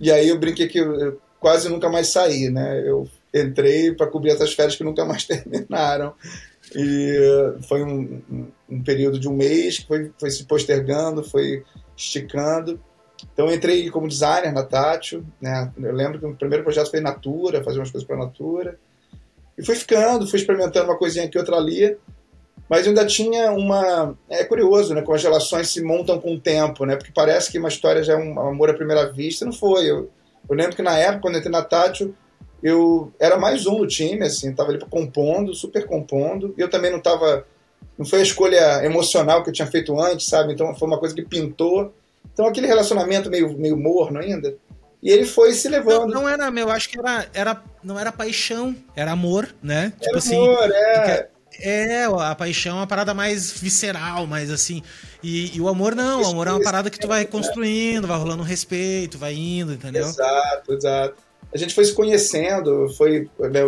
E 0.00 0.12
aí 0.12 0.28
eu 0.28 0.38
brinquei 0.38 0.68
que 0.68 0.78
eu 0.78 1.20
quase 1.40 1.68
nunca 1.68 1.88
mais 1.88 2.08
saí, 2.08 2.50
né? 2.50 2.82
Eu 2.86 3.08
entrei 3.34 3.92
para 3.92 4.06
cobrir 4.06 4.30
essas 4.30 4.52
férias 4.52 4.76
que 4.76 4.84
nunca 4.84 5.04
mais 5.04 5.24
terminaram. 5.26 6.14
E 6.74 7.16
foi 7.66 7.82
um, 7.82 8.22
um, 8.68 8.82
período 8.82 9.18
de 9.18 9.28
um 9.28 9.34
mês 9.34 9.78
que 9.78 9.86
foi, 9.86 10.12
foi 10.18 10.30
se 10.30 10.44
postergando, 10.44 11.24
foi 11.24 11.64
esticando. 11.96 12.80
Então 13.32 13.52
entrei 13.52 13.90
como 13.90 14.08
designer 14.08 14.52
na 14.52 14.62
Tátil, 14.62 15.24
né? 15.40 15.72
Eu 15.76 15.92
lembro 15.92 16.18
que 16.18 16.26
o 16.26 16.34
primeiro 16.34 16.62
projeto 16.62 16.90
foi 16.90 17.00
Natura, 17.00 17.64
fazer 17.64 17.78
umas 17.78 17.90
coisas 17.90 18.06
para 18.06 18.16
Natura. 18.16 18.78
E 19.56 19.64
fui 19.64 19.74
ficando, 19.74 20.26
fui 20.26 20.38
experimentando 20.38 20.86
uma 20.86 20.98
coisinha 20.98 21.24
aqui, 21.24 21.38
outra 21.38 21.56
ali. 21.56 21.96
Mas 22.68 22.86
ainda 22.86 23.04
tinha 23.06 23.50
uma. 23.50 24.16
É 24.28 24.44
curioso, 24.44 24.94
né? 24.94 25.02
Como 25.02 25.16
as 25.16 25.22
relações 25.22 25.68
se 25.68 25.82
montam 25.82 26.20
com 26.20 26.34
o 26.34 26.40
tempo, 26.40 26.84
né? 26.84 26.96
Porque 26.96 27.12
parece 27.12 27.50
que 27.50 27.58
uma 27.58 27.68
história 27.68 28.02
já 28.02 28.12
é 28.12 28.16
um 28.16 28.38
amor 28.38 28.70
à 28.70 28.74
primeira 28.74 29.10
vista. 29.10 29.44
Não 29.44 29.52
foi. 29.52 29.90
Eu, 29.90 30.10
eu 30.48 30.56
lembro 30.56 30.76
que 30.76 30.82
na 30.82 30.96
época, 30.96 31.22
quando 31.22 31.34
eu 31.34 31.38
entrei 31.40 31.52
na 31.52 31.62
Tátil, 31.62 32.14
eu 32.62 33.12
era 33.18 33.38
mais 33.38 33.66
um 33.66 33.78
no 33.78 33.86
time, 33.86 34.24
assim, 34.24 34.52
tava 34.52 34.70
ali 34.70 34.80
compondo, 34.80 35.54
super 35.54 35.86
compondo. 35.86 36.54
Eu 36.58 36.68
também 36.68 36.90
não 36.90 37.00
tava. 37.00 37.46
Não 37.96 38.04
foi 38.04 38.20
a 38.20 38.22
escolha 38.22 38.84
emocional 38.84 39.42
que 39.42 39.50
eu 39.50 39.52
tinha 39.52 39.66
feito 39.66 39.98
antes, 40.00 40.26
sabe? 40.26 40.52
Então 40.52 40.74
foi 40.74 40.88
uma 40.88 40.98
coisa 40.98 41.14
que 41.14 41.22
pintou. 41.22 41.94
Então 42.32 42.46
aquele 42.46 42.66
relacionamento 42.66 43.30
meio, 43.30 43.56
meio 43.56 43.76
morno 43.76 44.18
ainda. 44.18 44.54
E 45.00 45.10
ele 45.10 45.24
foi 45.24 45.52
se 45.52 45.68
levando. 45.68 46.12
Não, 46.12 46.22
não 46.22 46.28
era, 46.28 46.50
meu, 46.50 46.70
acho 46.70 46.88
que 46.88 46.98
era, 46.98 47.26
era. 47.32 47.62
Não 47.82 47.98
era 47.98 48.10
paixão, 48.10 48.74
era 48.96 49.12
amor, 49.12 49.48
né? 49.62 49.92
Tipo 49.92 50.10
era 50.10 50.18
assim. 50.18 50.36
Amor, 50.36 50.70
é. 50.70 51.28
É, 51.60 52.04
a 52.04 52.36
paixão 52.36 52.76
é 52.76 52.80
uma 52.80 52.86
parada 52.86 53.12
mais 53.12 53.50
visceral, 53.50 54.26
mais 54.26 54.48
assim. 54.48 54.82
E, 55.22 55.56
e, 55.56 55.60
o 55.60 55.68
amor 55.68 55.96
não, 55.96 56.22
o 56.22 56.26
amor 56.26 56.46
é 56.46 56.52
uma 56.52 56.62
parada 56.62 56.88
que 56.88 56.98
tu 57.00 57.08
vai 57.08 57.24
construindo, 57.24 58.06
vai 58.06 58.16
rolando 58.16 58.42
um 58.42 58.46
respeito, 58.46 59.18
vai 59.18 59.34
indo, 59.34 59.72
entendeu? 59.72 60.04
Exato, 60.04 60.72
exato 60.72 61.27
a 61.52 61.56
gente 61.56 61.74
foi 61.74 61.84
se 61.84 61.94
conhecendo, 61.94 62.88
foi, 62.96 63.28
né, 63.38 63.64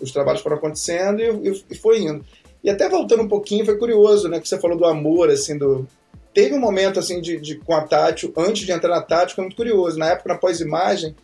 os 0.00 0.12
trabalhos 0.12 0.40
foram 0.40 0.56
acontecendo 0.56 1.20
e, 1.20 1.64
e, 1.70 1.74
foi 1.74 2.00
indo. 2.00 2.24
E 2.62 2.70
até 2.70 2.88
voltando 2.88 3.22
um 3.22 3.28
pouquinho, 3.28 3.64
foi 3.64 3.76
curioso, 3.76 4.28
né, 4.28 4.40
que 4.40 4.48
você 4.48 4.58
falou 4.58 4.76
do 4.76 4.84
amor, 4.84 5.30
assim, 5.30 5.58
do... 5.58 5.86
Teve 6.32 6.54
um 6.54 6.60
momento, 6.60 6.98
assim, 6.98 7.20
de, 7.20 7.38
de 7.38 7.56
com 7.56 7.74
a 7.74 7.82
Tati, 7.82 8.32
antes 8.36 8.66
de 8.66 8.72
entrar 8.72 8.90
na 8.90 9.02
Tati, 9.02 9.34
foi 9.34 9.44
muito 9.44 9.56
curioso. 9.56 9.98
Na 9.98 10.10
época, 10.10 10.32
na 10.32 10.38
pós-imagem, 10.38 11.14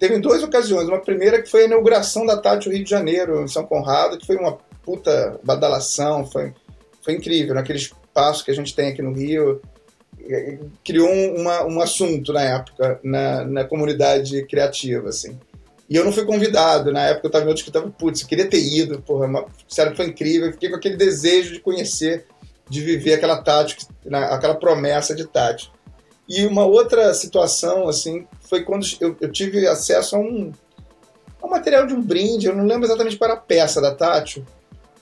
teve 0.00 0.18
duas 0.18 0.42
ocasiões. 0.42 0.88
Uma 0.88 0.98
primeira 0.98 1.40
que 1.40 1.48
foi 1.48 1.62
a 1.62 1.66
inauguração 1.66 2.26
da 2.26 2.36
Tati 2.36 2.66
no 2.66 2.74
Rio 2.74 2.82
de 2.82 2.90
Janeiro, 2.90 3.40
em 3.40 3.46
São 3.46 3.64
Conrado, 3.64 4.18
que 4.18 4.26
foi 4.26 4.36
uma 4.36 4.58
puta 4.82 5.38
badalação, 5.44 6.26
foi, 6.26 6.52
foi 7.02 7.14
incrível, 7.14 7.54
naquele 7.54 7.78
espaço 7.78 8.44
que 8.44 8.50
a 8.50 8.54
gente 8.54 8.74
tem 8.74 8.88
aqui 8.88 9.02
no 9.02 9.12
Rio, 9.12 9.60
criou 10.84 11.08
uma, 11.08 11.64
um 11.64 11.80
assunto 11.80 12.32
na 12.32 12.42
época, 12.42 13.00
na, 13.02 13.44
na 13.44 13.64
comunidade 13.64 14.44
criativa, 14.46 15.08
assim. 15.08 15.38
E 15.88 15.96
eu 15.96 16.04
não 16.04 16.12
fui 16.12 16.24
convidado. 16.24 16.92
Na 16.92 17.06
época 17.06 17.26
eu 17.26 17.28
estava 17.28 17.44
em 17.44 17.48
outro 17.48 17.60
escritório, 17.60 17.94
putz, 17.98 18.22
queria 18.22 18.48
ter 18.48 18.62
ido, 18.62 19.02
porra, 19.02 19.26
uma, 19.26 19.44
sério, 19.68 19.96
foi 19.96 20.06
incrível. 20.06 20.52
Fiquei 20.52 20.68
com 20.68 20.76
aquele 20.76 20.96
desejo 20.96 21.52
de 21.52 21.60
conhecer 21.60 22.26
de 22.70 22.80
viver 22.80 23.14
aquela 23.14 23.42
tática, 23.42 23.82
aquela 24.30 24.54
promessa 24.54 25.12
de 25.12 25.26
tática. 25.26 25.74
E 26.28 26.46
uma 26.46 26.64
outra 26.64 27.12
situação, 27.12 27.88
assim, 27.88 28.24
foi 28.48 28.62
quando 28.62 28.86
eu, 29.00 29.16
eu 29.20 29.32
tive 29.32 29.66
acesso 29.66 30.14
a 30.14 30.20
um, 30.20 30.52
a 31.42 31.46
um 31.46 31.50
material 31.50 31.84
de 31.84 31.92
um 31.92 32.00
brinde, 32.00 32.46
eu 32.46 32.54
não 32.54 32.64
lembro 32.64 32.86
exatamente 32.86 33.16
para 33.16 33.32
a 33.32 33.36
peça 33.36 33.80
da 33.80 33.92
Tátil. 33.92 34.46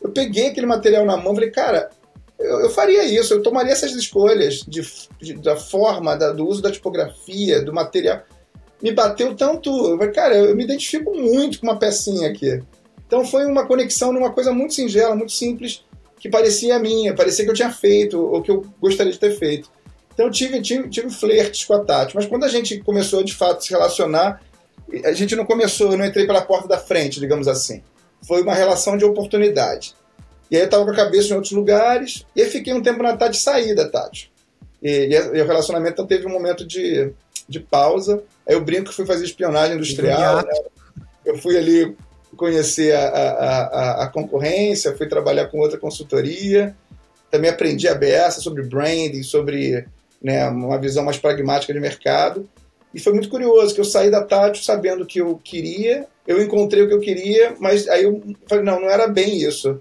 Eu 0.01 0.11
peguei 0.11 0.49
aquele 0.49 0.67
material 0.67 1.05
na 1.05 1.19
mão 1.19 1.33
e 1.33 1.35
falei, 1.35 1.51
cara, 1.51 1.91
eu, 2.39 2.61
eu, 2.61 2.71
faria 2.71 3.05
isso, 3.05 3.35
eu 3.35 3.43
tomaria 3.43 3.73
essas 3.73 3.93
escolhas 3.93 4.65
de, 4.67 4.83
de 5.21 5.35
da 5.35 5.57
forma, 5.57 6.17
da, 6.17 6.33
do 6.33 6.47
uso 6.47 6.63
da 6.63 6.71
tipografia, 6.71 7.63
do 7.63 7.73
material. 7.73 8.23
Me 8.81 8.93
bateu 8.93 9.35
tanto. 9.35 9.71
Eu 9.71 10.13
cara, 10.13 10.37
eu 10.37 10.55
me 10.55 10.63
identifico 10.65 11.13
muito 11.15 11.61
com 11.61 11.67
uma 11.67 11.79
pecinha 11.79 12.29
aqui. 12.29 12.63
Então 13.07 13.25
foi 13.25 13.45
uma 13.47 13.67
conexão 13.67 14.13
numa 14.13 14.33
coisa 14.33 14.53
muito 14.53 14.75
singela, 14.75 15.17
muito 15.17 15.33
simples, 15.33 15.85
que 16.21 16.29
parecia 16.29 16.79
minha, 16.79 17.15
parecia 17.15 17.45
que 17.45 17.51
eu 17.51 17.55
tinha 17.55 17.73
feito, 17.73 18.21
ou 18.21 18.43
que 18.43 18.51
eu 18.51 18.65
gostaria 18.81 19.13
de 19.13 19.19
ter 19.19 19.37
feito. 19.37 19.71
Então 20.13 20.27
eu 20.27 20.33
tive, 20.33 20.61
tive, 20.61 20.89
tive 20.89 21.11
flertes 21.11 21.65
com 21.65 21.75
a 21.75 21.85
Tati. 21.85 22.15
Mas 22.15 22.27
quando 22.27 22.45
a 22.45 22.49
gente 22.49 22.79
começou 22.81 23.23
de 23.23 23.35
fato 23.35 23.59
a 23.59 23.61
se 23.61 23.71
relacionar, 23.71 24.43
a 25.05 25.13
gente 25.13 25.35
não 25.35 25.45
começou, 25.45 25.93
eu 25.93 25.99
não 25.99 26.05
entrei 26.05 26.27
pela 26.27 26.43
porta 26.43 26.69
da 26.69 26.79
frente, 26.79 27.21
digamos 27.21 27.49
assim. 27.49 27.83
Foi 28.27 28.43
uma 28.43 28.55
relação 28.55 28.97
de 28.97 29.05
oportunidade. 29.05 29.95
E 30.51 30.57
aí 30.57 30.63
eu 30.63 30.67
estava 30.67 30.85
com 30.85 30.91
a 30.91 30.97
cabeça 30.97 31.33
em 31.33 31.35
outros 31.35 31.53
lugares, 31.53 32.25
e 32.35 32.43
aí 32.43 32.49
fiquei 32.49 32.73
um 32.73 32.83
tempo 32.83 33.03
na 33.03 33.17
Tati 33.17 33.37
sair 33.37 33.75
da 33.75 33.89
Tati. 33.89 34.31
E, 34.83 35.09
e, 35.13 35.43
o 35.43 35.47
relacionamento 35.47 35.95
então, 35.95 36.07
teve 36.07 36.27
um 36.27 36.31
momento 36.31 36.67
de, 36.67 37.13
de 37.49 37.61
pausa. 37.61 38.23
Aí 38.47 38.55
eu 38.55 38.65
brinco 38.65 38.91
que 38.91 38.97
fui 38.97 39.07
fazer 39.07 39.25
espionagem 39.25 39.77
industrial. 39.77 40.37
Né? 40.37 40.53
Eu 41.25 41.37
fui 41.37 41.57
ali 41.57 41.97
conhecer 42.37 42.95
a, 42.95 43.09
a, 43.09 43.31
a, 43.31 44.05
a, 44.05 44.09
concorrência, 44.09 44.97
fui 44.97 45.09
trabalhar 45.09 45.47
com 45.47 45.59
outra 45.59 45.79
consultoria. 45.79 46.75
Também 47.31 47.51
aprendi 47.51 47.89
a 47.89 47.95
beça 47.95 48.41
sobre 48.41 48.63
branding, 48.63 49.23
sobre 49.23 49.87
né, 50.23 50.49
uma 50.49 50.79
visão 50.79 51.05
mais 51.05 51.19
pragmática 51.19 51.73
de 51.73 51.81
mercado. 51.81 52.49
E 52.95 53.01
foi 53.01 53.13
muito 53.13 53.29
curioso 53.29 53.75
que 53.75 53.81
eu 53.81 53.85
saí 53.85 54.11
da 54.11 54.23
Tati 54.23 54.65
sabendo 54.65 55.03
o 55.03 55.07
que 55.07 55.21
eu 55.21 55.39
queria, 55.45 56.07
eu 56.27 56.41
encontrei 56.41 56.83
o 56.83 56.89
que 56.89 56.95
eu 56.95 57.01
queria, 57.01 57.55
mas 57.59 57.87
aí 57.87 58.05
eu 58.05 58.23
falei, 58.47 58.65
não, 58.65 58.81
não 58.81 58.89
era 58.89 59.07
bem 59.07 59.37
isso 59.37 59.79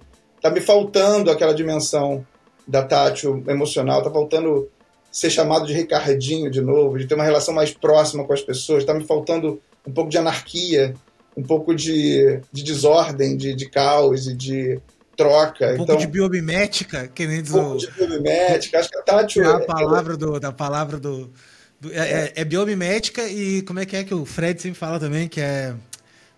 tá 0.47 0.53
me 0.53 0.61
faltando 0.61 1.29
aquela 1.29 1.53
dimensão 1.53 2.25
da 2.67 2.81
tátil 2.83 3.43
emocional, 3.47 4.01
tá 4.01 4.09
faltando 4.09 4.69
ser 5.11 5.29
chamado 5.29 5.65
de 5.65 5.73
Ricardinho 5.73 6.49
de 6.49 6.61
novo, 6.61 6.97
de 6.97 7.05
ter 7.05 7.15
uma 7.15 7.23
relação 7.23 7.53
mais 7.53 7.73
próxima 7.73 8.23
com 8.23 8.33
as 8.33 8.41
pessoas, 8.41 8.85
tá 8.85 8.93
me 8.93 9.05
faltando 9.05 9.61
um 9.85 9.91
pouco 9.91 10.09
de 10.09 10.17
anarquia, 10.17 10.93
um 11.35 11.43
pouco 11.43 11.73
de, 11.75 12.39
de 12.51 12.63
desordem, 12.63 13.35
de, 13.35 13.53
de 13.53 13.69
caos 13.69 14.27
e 14.27 14.33
de 14.33 14.79
troca. 15.15 15.65
Um 15.73 15.77
pouco 15.77 15.83
então, 15.83 15.97
de 15.97 16.07
biomimética, 16.07 17.07
que 17.07 17.25
nem 17.25 17.41
diz 17.41 17.53
Um 17.53 17.63
pouco 17.63 17.77
de 17.77 17.91
biomimética, 17.91 18.79
acho 18.79 18.89
que 18.89 18.97
a 18.97 19.01
tátil... 19.01 19.43
É 19.43 19.55
a 19.55 19.59
palavra 19.59 20.17
do, 20.17 20.39
da 20.39 20.51
palavra 20.51 20.99
do... 20.99 21.31
do 21.79 21.91
é, 21.91 21.97
é, 21.97 22.33
é, 22.35 22.45
biomimética 22.45 23.27
e 23.27 23.61
como 23.63 23.79
é 23.79 23.85
que 23.85 23.95
é 23.95 24.03
que 24.03 24.13
o 24.13 24.25
Fred 24.25 24.61
sempre 24.61 24.79
fala 24.79 24.99
também, 24.99 25.27
que 25.27 25.41
é... 25.41 25.73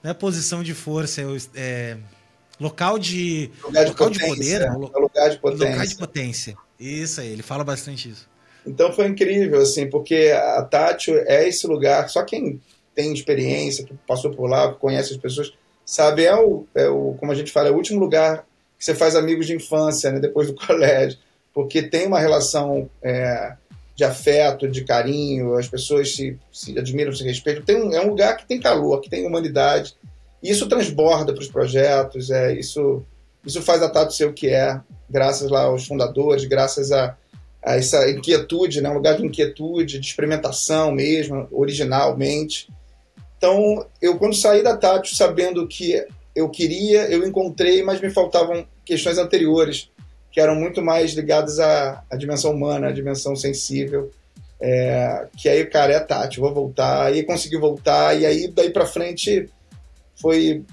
Não 0.02 0.12
é 0.12 0.14
posição 0.14 0.64
de 0.64 0.74
força, 0.74 1.22
é... 1.22 1.26
é 1.56 1.98
Local 2.60 3.00
de. 3.00 3.50
Lugar 3.64 3.84
de, 3.86 3.92
local 3.92 4.08
potência, 4.10 4.34
de 4.34 4.36
poder. 4.36 4.62
É, 4.62 5.00
lugar 5.00 5.30
de 5.30 5.38
potência. 5.40 5.70
Lugar 5.70 5.88
de 5.88 5.96
potência. 5.96 6.58
Isso 6.80 7.22
aí, 7.22 7.28
ele 7.30 7.42
fala 7.44 7.64
bastante 7.64 8.10
isso. 8.10 8.28
Então 8.66 8.92
foi 8.92 9.08
incrível, 9.08 9.62
assim, 9.62 9.90
porque 9.90 10.34
a 10.36 10.62
Tátil 10.64 11.18
é 11.26 11.48
esse 11.48 11.66
lugar, 11.66 12.10
só 12.10 12.24
quem 12.24 12.62
tem 12.94 13.14
experiência, 13.14 13.86
que 13.86 13.94
passou 14.06 14.32
por 14.32 14.50
lá, 14.50 14.74
conhece 14.74 15.14
as 15.14 15.18
pessoas, 15.18 15.54
sabe, 15.86 16.26
é 16.26 16.36
o, 16.36 16.66
é 16.76 16.88
o, 16.88 17.16
como 17.18 17.32
a 17.32 17.36
gente 17.36 17.52
fala, 17.52 17.70
é 17.70 17.72
o 17.72 17.76
último 17.76 18.00
lugar 18.00 18.46
que 18.78 18.84
você 18.86 18.94
faz 18.94 19.16
amigos 19.16 19.48
de 19.48 19.56
infância, 19.56 20.12
né, 20.12 20.20
depois 20.20 20.48
do 20.48 20.56
colégio, 20.68 21.18
porque 21.54 21.82
tem 21.82 22.08
uma 22.08 22.20
relação 22.20 22.90
é, 23.02 23.56
de 23.96 24.04
afeto, 24.04 24.68
de 24.68 24.84
carinho, 24.84 25.56
as 25.56 25.68
pessoas 25.68 26.16
se, 26.16 26.38
se 26.52 26.78
admiram, 26.78 27.14
se 27.14 27.24
respeitam. 27.24 27.64
Tem 27.64 27.76
um, 27.76 27.94
é 27.94 28.02
um 28.02 28.10
lugar 28.10 28.38
que 28.38 28.46
tem 28.46 28.60
calor, 28.60 29.02
que 29.02 29.10
tem 29.10 29.26
humanidade, 29.26 29.96
isso 30.42 30.68
transborda 30.68 31.34
para 31.34 31.42
os 31.42 31.48
projetos, 31.48 32.30
é, 32.30 32.54
isso, 32.54 33.04
isso 33.46 33.62
faz 33.62 33.82
a 33.82 33.90
Tato 33.90 34.14
ser 34.14 34.26
o 34.26 34.34
que 34.34 34.48
é, 34.48 34.80
graças 35.10 35.50
lá 35.50 35.64
aos 35.64 35.86
fundadores, 35.86 36.46
graças 36.46 36.92
a, 36.92 37.16
a 37.64 37.76
essa 37.76 38.10
inquietude, 38.10 38.82
né, 38.82 38.90
um 38.90 38.94
lugar 38.94 39.18
de 39.18 39.26
inquietude, 39.26 40.00
de 40.00 40.06
experimentação 40.06 40.92
mesmo, 40.92 41.48
originalmente. 41.52 42.70
Então, 43.38 43.86
eu 44.02 44.18
quando 44.18 44.36
saí 44.36 44.64
da 44.64 44.78
Tato 44.78 45.14
sabendo 45.16 45.68
que 45.68 46.06
eu 46.36 46.50
queria, 46.50 47.10
eu 47.10 47.26
encontrei, 47.26 47.84
mas 47.84 48.00
me 48.00 48.10
faltavam 48.10 48.66
questões 48.86 49.18
anteriores, 49.18 49.90
que 50.32 50.40
eram 50.40 50.56
muito 50.56 50.82
mais 50.82 51.14
ligadas 51.14 51.60
à, 51.60 52.04
à 52.10 52.16
dimensão 52.16 52.52
humana, 52.52 52.88
à 52.88 52.92
dimensão 52.92 53.36
sensível. 53.36 54.12
É, 54.62 55.28
que 55.38 55.48
aí, 55.48 55.66
cara, 55.66 55.94
é 55.94 56.00
Tati, 56.00 56.40
vou 56.40 56.54
voltar, 56.54 57.06
aí 57.06 57.24
consegui 57.24 57.58
voltar, 57.58 58.20
e 58.20 58.26
aí 58.26 58.48
daí 58.48 58.70
para 58.70 58.86
frente 58.86 59.50
foi, 60.22 60.64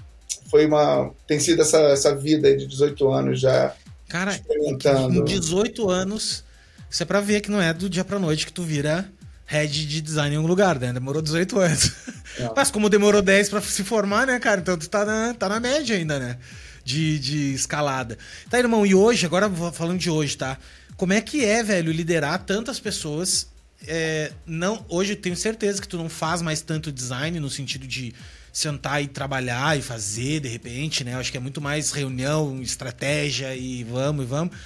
foi 0.49 0.65
uma. 0.65 1.11
Tem 1.25 1.39
sido 1.39 1.61
essa, 1.61 1.77
essa 1.77 2.15
vida 2.15 2.55
de 2.55 2.65
18 2.67 3.11
anos 3.11 3.39
já. 3.39 3.73
Cara, 4.07 4.31
experimentando. 4.31 5.19
com 5.19 5.25
18 5.25 5.89
anos, 5.89 6.43
isso 6.89 7.03
é 7.03 7.05
pra 7.05 7.19
ver 7.19 7.41
que 7.41 7.51
não 7.51 7.61
é 7.61 7.73
do 7.73 7.89
dia 7.89 8.05
pra 8.05 8.19
noite 8.19 8.45
que 8.45 8.53
tu 8.53 8.63
vira 8.63 9.09
head 9.47 9.87
de 9.87 10.01
design 10.01 10.33
em 10.33 10.37
algum 10.37 10.47
lugar, 10.47 10.77
né? 10.77 10.93
Demorou 10.93 11.21
18 11.21 11.59
anos. 11.59 11.91
É. 12.37 12.51
Mas 12.55 12.69
como 12.69 12.89
demorou 12.89 13.21
10 13.21 13.49
pra 13.49 13.61
se 13.61 13.83
formar, 13.83 14.27
né, 14.27 14.39
cara? 14.39 14.59
Então 14.59 14.77
tu 14.77 14.89
tá 14.89 15.05
na, 15.05 15.33
tá 15.33 15.49
na 15.49 15.59
média 15.59 15.95
ainda, 15.95 16.19
né? 16.19 16.37
De, 16.83 17.17
de 17.17 17.53
escalada. 17.53 18.17
Tá, 18.49 18.59
irmão, 18.59 18.85
e 18.85 18.93
hoje, 18.93 19.25
agora 19.25 19.49
falando 19.71 19.99
de 19.99 20.09
hoje, 20.09 20.37
tá? 20.37 20.57
Como 20.95 21.13
é 21.13 21.21
que 21.21 21.43
é, 21.45 21.63
velho, 21.63 21.91
liderar 21.91 22.43
tantas 22.43 22.79
pessoas? 22.79 23.47
É, 23.85 24.31
não, 24.45 24.85
hoje 24.89 25.13
eu 25.13 25.17
tenho 25.17 25.35
certeza 25.35 25.81
que 25.81 25.87
tu 25.87 25.97
não 25.97 26.09
faz 26.09 26.41
mais 26.41 26.61
tanto 26.61 26.91
design 26.91 27.39
no 27.39 27.49
sentido 27.49 27.87
de 27.87 28.13
sentar 28.57 29.03
e 29.03 29.07
trabalhar 29.07 29.77
e 29.77 29.83
fazer 29.83 30.39
de 30.39 30.47
repente, 30.47 31.03
né? 31.03 31.13
Eu 31.13 31.19
acho 31.19 31.29
que 31.31 31.37
é 31.37 31.39
muito 31.39 31.61
mais 31.61 31.91
reunião, 31.91 32.59
estratégia 32.59 33.55
e 33.55 33.83
vamos 33.83 34.25
e 34.25 34.27
vamos. 34.27 34.57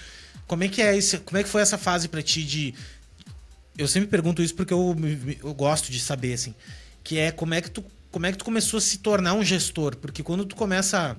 Como 0.48 0.64
é 0.64 0.70
que 0.70 0.82
é 0.82 0.98
isso? 0.98 1.20
Como 1.20 1.38
é 1.38 1.44
que 1.44 1.50
foi 1.50 1.62
essa 1.62 1.78
fase 1.78 2.08
para 2.08 2.22
ti 2.22 2.46
de 2.46 2.74
Eu 3.78 3.90
sempre 3.90 4.08
pergunto 4.08 4.42
isso 4.42 4.56
porque 4.56 4.74
eu, 4.74 4.96
eu 5.44 5.54
gosto 5.54 5.92
de 5.92 6.00
saber 6.00 6.34
assim, 6.34 6.56
que 7.04 7.18
é 7.18 7.32
como 7.32 7.54
é 7.54 7.60
que 7.60 7.70
tu 7.70 7.84
como 8.10 8.26
é 8.26 8.32
que 8.32 8.38
tu 8.38 8.46
começou 8.46 8.78
a 8.78 8.82
se 8.82 9.00
tornar 9.00 9.34
um 9.34 9.44
gestor? 9.44 9.98
Porque 9.98 10.24
quando 10.24 10.46
tu 10.46 10.56
começa 10.56 11.18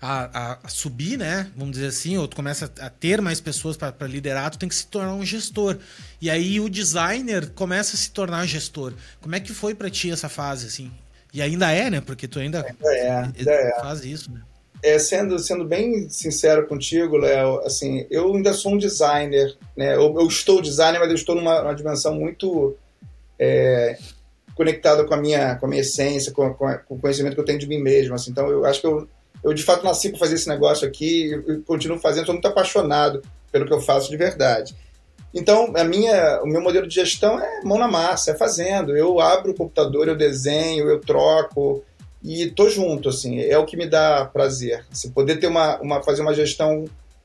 a, 0.00 0.60
a, 0.64 0.68
subir, 0.68 1.18
né? 1.18 1.50
Vamos 1.56 1.72
dizer 1.72 1.88
assim, 1.88 2.16
ou 2.16 2.26
tu 2.26 2.36
começa 2.36 2.72
a 2.80 2.88
ter 2.88 3.20
mais 3.20 3.40
pessoas 3.40 3.76
para 3.76 4.06
liderar, 4.06 4.50
tu 4.50 4.58
tem 4.58 4.68
que 4.68 4.74
se 4.74 4.86
tornar 4.86 5.14
um 5.14 5.24
gestor. 5.24 5.78
E 6.20 6.30
aí 6.30 6.60
o 6.60 6.68
designer 6.68 7.50
começa 7.50 7.96
a 7.96 7.98
se 7.98 8.10
tornar 8.10 8.46
gestor. 8.46 8.94
Como 9.20 9.34
é 9.34 9.40
que 9.40 9.52
foi 9.52 9.74
para 9.74 9.90
ti 9.90 10.10
essa 10.10 10.28
fase, 10.28 10.66
assim? 10.66 10.90
E 11.34 11.42
ainda 11.42 11.72
é, 11.72 11.90
né? 11.90 12.00
Porque 12.00 12.28
tu 12.28 12.38
ainda, 12.38 12.64
ainda, 12.64 12.96
é, 12.96 13.10
ainda 13.36 13.52
é. 13.52 13.80
faz 13.80 14.04
isso, 14.04 14.30
né? 14.30 14.40
É, 14.80 14.98
sendo, 14.98 15.38
sendo 15.38 15.64
bem 15.64 16.08
sincero 16.08 16.66
contigo, 16.66 17.16
Léo, 17.16 17.60
assim, 17.60 18.06
eu 18.10 18.32
ainda 18.34 18.52
sou 18.52 18.74
um 18.74 18.78
designer, 18.78 19.56
né? 19.76 19.96
Eu, 19.96 20.14
eu 20.14 20.28
estou 20.28 20.62
designer, 20.62 21.00
mas 21.00 21.08
eu 21.08 21.14
estou 21.14 21.34
numa, 21.34 21.62
numa 21.62 21.74
dimensão 21.74 22.14
muito 22.14 22.76
é, 23.38 23.98
conectada 24.54 25.04
com 25.04 25.14
a 25.14 25.16
minha, 25.16 25.56
com 25.56 25.66
a 25.66 25.68
minha 25.68 25.80
essência, 25.80 26.30
com, 26.32 26.52
com, 26.54 26.66
com, 26.86 26.94
o 26.94 26.98
conhecimento 27.00 27.34
que 27.34 27.40
eu 27.40 27.44
tenho 27.44 27.58
de 27.58 27.66
mim 27.66 27.80
mesmo. 27.80 28.14
Assim. 28.14 28.30
Então, 28.30 28.46
eu 28.48 28.64
acho 28.64 28.80
que 28.80 28.86
eu, 28.86 29.08
eu 29.42 29.52
de 29.54 29.62
fato 29.62 29.84
nasci 29.84 30.10
para 30.10 30.18
fazer 30.18 30.34
esse 30.34 30.48
negócio 30.48 30.86
aqui, 30.86 31.34
e 31.34 31.56
continuo 31.62 31.98
fazendo, 31.98 32.26
sou 32.26 32.34
muito 32.34 32.46
apaixonado 32.46 33.22
pelo 33.50 33.66
que 33.66 33.72
eu 33.72 33.80
faço 33.80 34.10
de 34.10 34.16
verdade. 34.16 34.76
Então, 35.34 35.72
a 35.74 35.82
minha, 35.82 36.40
o 36.42 36.46
meu 36.46 36.62
modelo 36.62 36.86
de 36.86 36.94
gestão 36.94 37.40
é 37.40 37.60
mão 37.64 37.76
na 37.76 37.88
massa, 37.88 38.30
é 38.30 38.36
fazendo. 38.36 38.96
Eu 38.96 39.18
abro 39.18 39.50
o 39.50 39.54
computador, 39.54 40.06
eu 40.06 40.16
desenho, 40.16 40.88
eu 40.88 41.00
troco 41.00 41.84
e 42.22 42.50
tô 42.50 42.70
junto, 42.70 43.08
assim. 43.08 43.40
É 43.40 43.58
o 43.58 43.66
que 43.66 43.76
me 43.76 43.86
dá 43.86 44.24
prazer. 44.24 44.86
Assim, 44.92 45.10
poder 45.10 45.40
ter 45.40 45.48
uma, 45.48 45.80
uma, 45.80 46.02
fazer 46.02 46.22
uma 46.22 46.32
gestão 46.32 46.84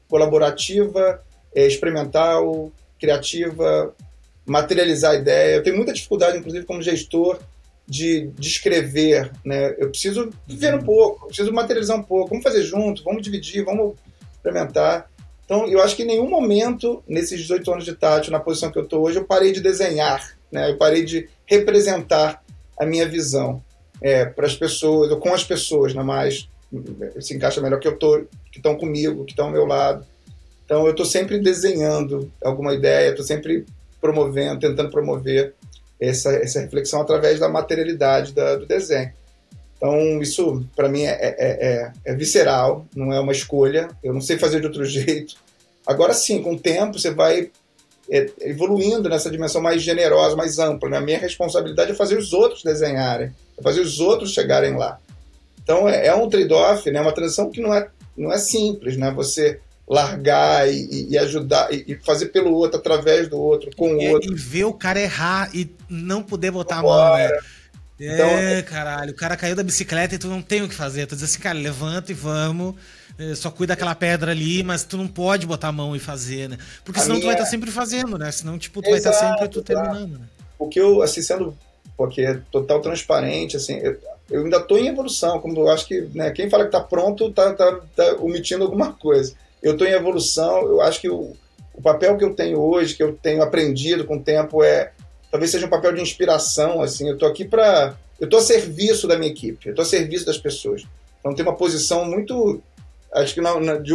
colaborativa, 0.09 1.21
é, 1.55 1.67
experimental, 1.67 2.71
criativa, 2.99 3.95
materializar 4.43 5.11
a 5.11 5.15
ideia. 5.15 5.55
Eu 5.57 5.63
tenho 5.63 5.75
muita 5.75 5.93
dificuldade, 5.93 6.37
inclusive, 6.37 6.65
como 6.65 6.81
gestor, 6.81 7.39
de 7.87 8.27
descrever, 8.37 9.31
né? 9.45 9.75
Eu 9.77 9.89
preciso 9.89 10.31
viver 10.47 10.75
um 10.75 10.81
pouco, 10.81 11.27
preciso 11.27 11.51
materializar 11.53 11.97
um 11.97 12.03
pouco. 12.03 12.29
Vamos 12.29 12.43
fazer 12.43 12.63
junto, 12.63 13.03
vamos 13.03 13.21
dividir, 13.21 13.63
vamos 13.63 13.95
experimentar. 14.33 15.08
Então, 15.49 15.67
eu 15.67 15.81
acho 15.81 15.95
que 15.95 16.03
em 16.03 16.05
nenhum 16.05 16.29
momento, 16.29 17.03
nesses 17.07 17.39
18 17.41 17.71
anos 17.71 17.83
de 17.83 17.95
tátil, 17.95 18.31
na 18.31 18.39
posição 18.39 18.71
que 18.71 18.77
eu 18.77 18.83
estou 18.83 19.03
hoje, 19.03 19.17
eu 19.17 19.25
parei 19.25 19.51
de 19.51 19.59
desenhar, 19.59 20.37
né? 20.51 20.69
eu 20.69 20.77
parei 20.77 21.03
de 21.03 21.27
representar 21.47 22.43
a 22.79 22.85
minha 22.85 23.09
visão 23.09 23.59
é, 23.99 24.25
para 24.25 24.45
as 24.45 24.55
pessoas, 24.55 25.09
ou 25.09 25.17
com 25.17 25.33
as 25.33 25.43
pessoas, 25.43 25.95
né? 25.95 26.03
mais 26.03 26.47
se 27.19 27.35
encaixa 27.35 27.59
melhor 27.61 27.79
que 27.79 27.87
eu 27.87 27.97
tô, 27.97 28.25
que 28.51 28.59
estão 28.59 28.75
comigo, 28.75 29.25
que 29.25 29.31
estão 29.31 29.47
ao 29.47 29.51
meu 29.51 29.65
lado. 29.65 30.05
Então, 30.65 30.85
eu 30.85 30.91
estou 30.91 31.05
sempre 31.05 31.39
desenhando 31.39 32.31
alguma 32.43 32.75
ideia, 32.75 33.09
estou 33.09 33.25
sempre 33.25 33.65
promovendo, 33.99 34.59
tentando 34.59 34.91
promover 34.91 35.55
essa, 35.99 36.29
essa 36.29 36.59
reflexão 36.59 37.01
através 37.01 37.39
da 37.39 37.49
materialidade 37.49 38.33
da, 38.33 38.55
do 38.55 38.67
desenho. 38.67 39.11
Então, 39.79 40.21
isso 40.21 40.65
para 40.75 40.89
mim 40.89 41.03
é, 41.03 41.11
é, 41.11 41.35
é, 41.39 41.91
é, 42.03 42.13
visceral, 42.13 42.85
não 42.93 43.13
é 43.13 43.19
uma 43.19 43.31
escolha. 43.31 43.87
Eu 44.03 44.13
não 44.13 44.19
sei 44.19 44.37
fazer 44.37 44.59
de 44.59 44.67
outro 44.67 44.83
jeito. 44.85 45.35
Agora 45.87 46.13
sim, 46.13 46.43
com 46.43 46.53
o 46.53 46.59
tempo 46.59 46.99
você 46.99 47.11
vai 47.11 47.49
é, 48.11 48.29
evoluindo 48.41 49.07
nessa 49.07 49.31
dimensão 49.31 49.61
mais 49.61 49.81
generosa, 49.81 50.35
mais 50.35 50.59
ampla. 50.59 50.89
Né? 50.89 50.97
A 50.97 51.01
minha 51.01 51.17
responsabilidade 51.17 51.91
é 51.91 51.95
fazer 51.95 52.17
os 52.17 52.33
outros 52.33 52.61
desenharem, 52.61 53.33
é 53.57 53.61
fazer 53.61 53.79
os 53.79 54.01
outros 54.01 54.33
chegarem 54.33 54.75
lá. 54.75 54.99
Então 55.63 55.87
é, 55.87 56.07
é 56.07 56.13
um 56.13 56.27
trade-off, 56.27 56.91
né? 56.91 56.99
uma 56.99 57.13
transição 57.13 57.49
que 57.49 57.61
não 57.61 57.73
é, 57.73 57.87
não 58.17 58.33
é 58.33 58.37
simples, 58.37 58.97
né? 58.97 59.09
Você 59.11 59.61
largar 59.87 60.69
e, 60.69 61.07
e 61.09 61.17
ajudar 61.17 61.69
e 61.71 61.95
fazer 62.05 62.27
pelo 62.27 62.53
outro, 62.53 62.77
através 62.77 63.27
do 63.27 63.39
outro, 63.39 63.71
com 63.75 63.93
o 63.93 64.09
outro. 64.11 64.31
E 64.31 64.35
ver 64.35 64.65
o 64.65 64.73
cara 64.73 64.99
errar 64.99 65.49
e 65.55 65.71
não 65.89 66.21
poder 66.21 66.51
botar 66.51 66.79
a 66.79 66.83
mão, 66.83 67.15
né? 67.15 67.29
Então, 67.99 68.29
é, 68.29 68.61
caralho, 68.61 69.11
o 69.11 69.15
cara 69.15 69.35
caiu 69.35 69.55
da 69.55 69.63
bicicleta 69.63 70.15
e 70.15 70.17
tu 70.17 70.27
não 70.27 70.41
tem 70.41 70.61
o 70.61 70.69
que 70.69 70.75
fazer. 70.75 71.05
Tu 71.05 71.15
diz 71.15 71.25
assim, 71.25 71.39
cara, 71.39 71.57
levanta 71.57 72.11
e 72.11 72.15
vamos. 72.15 72.75
É, 73.17 73.35
só 73.35 73.51
cuida 73.51 73.73
daquela 73.73 73.93
pedra 73.93 74.31
ali, 74.31 74.63
mas 74.63 74.83
tu 74.83 74.95
não 74.95 75.07
pode 75.07 75.45
botar 75.45 75.67
a 75.67 75.73
mão 75.73 75.93
e 75.95 75.99
fazer, 75.99 76.47
né? 76.47 76.57
Porque 76.85 77.01
senão 77.01 77.15
minha... 77.15 77.23
tu 77.23 77.25
vai 77.25 77.35
estar 77.35 77.43
tá 77.43 77.49
sempre 77.49 77.69
fazendo, 77.69 78.17
né? 78.17 78.31
Senão, 78.31 78.57
tipo, 78.57 78.81
tu 78.81 78.89
Exato, 78.89 79.03
vai 79.03 79.13
estar 79.13 79.29
tá 79.29 79.33
sempre 79.33 79.49
tu 79.49 79.61
terminando, 79.61 80.19
né? 80.19 80.25
O 80.57 80.69
que 80.69 80.79
eu, 80.79 81.01
assim, 81.01 81.21
sendo 81.21 81.57
porque 81.99 82.21
é 82.21 82.39
total 82.49 82.79
transparente, 82.79 83.57
assim, 83.57 83.77
eu, 83.79 83.97
eu 84.31 84.45
ainda 84.45 84.55
estou 84.55 84.77
em 84.77 84.87
evolução, 84.87 85.37
como 85.41 85.59
eu 85.59 85.69
acho 85.69 85.85
que, 85.85 86.07
né, 86.15 86.31
quem 86.31 86.49
fala 86.49 86.63
que 86.63 86.69
está 86.69 86.79
pronto 86.79 87.27
está 87.27 87.51
tá, 87.53 87.77
tá 87.93 88.15
omitindo 88.21 88.63
alguma 88.63 88.93
coisa. 88.93 89.33
Eu 89.61 89.73
estou 89.73 89.85
em 89.85 89.91
evolução, 89.91 90.61
eu 90.61 90.81
acho 90.81 91.01
que 91.01 91.09
o, 91.09 91.35
o 91.73 91.81
papel 91.81 92.17
que 92.17 92.23
eu 92.23 92.33
tenho 92.33 92.57
hoje, 92.57 92.95
que 92.95 93.03
eu 93.03 93.19
tenho 93.21 93.43
aprendido 93.43 94.05
com 94.05 94.15
o 94.15 94.23
tempo 94.23 94.63
é 94.63 94.93
talvez 95.31 95.51
seja 95.51 95.65
um 95.65 95.69
papel 95.69 95.93
de 95.93 96.01
inspiração, 96.01 96.81
assim, 96.81 97.07
eu 97.07 97.13
estou 97.13 97.27
aqui 97.27 97.45
para 97.45 97.95
eu 98.19 98.25
estou 98.25 98.39
a 98.39 98.43
serviço 98.43 99.07
da 99.07 99.17
minha 99.17 99.31
equipe, 99.31 99.67
eu 99.67 99.71
estou 99.71 99.83
a 99.83 99.87
serviço 99.87 100.25
das 100.25 100.37
pessoas. 100.37 100.83
Então 101.19 101.33
tem 101.33 101.45
uma 101.45 101.55
posição 101.55 102.03
muito, 102.03 102.61
acho 103.13 103.33
que 103.33 103.41
na, 103.41 103.57
na, 103.59 103.75
de 103.77 103.93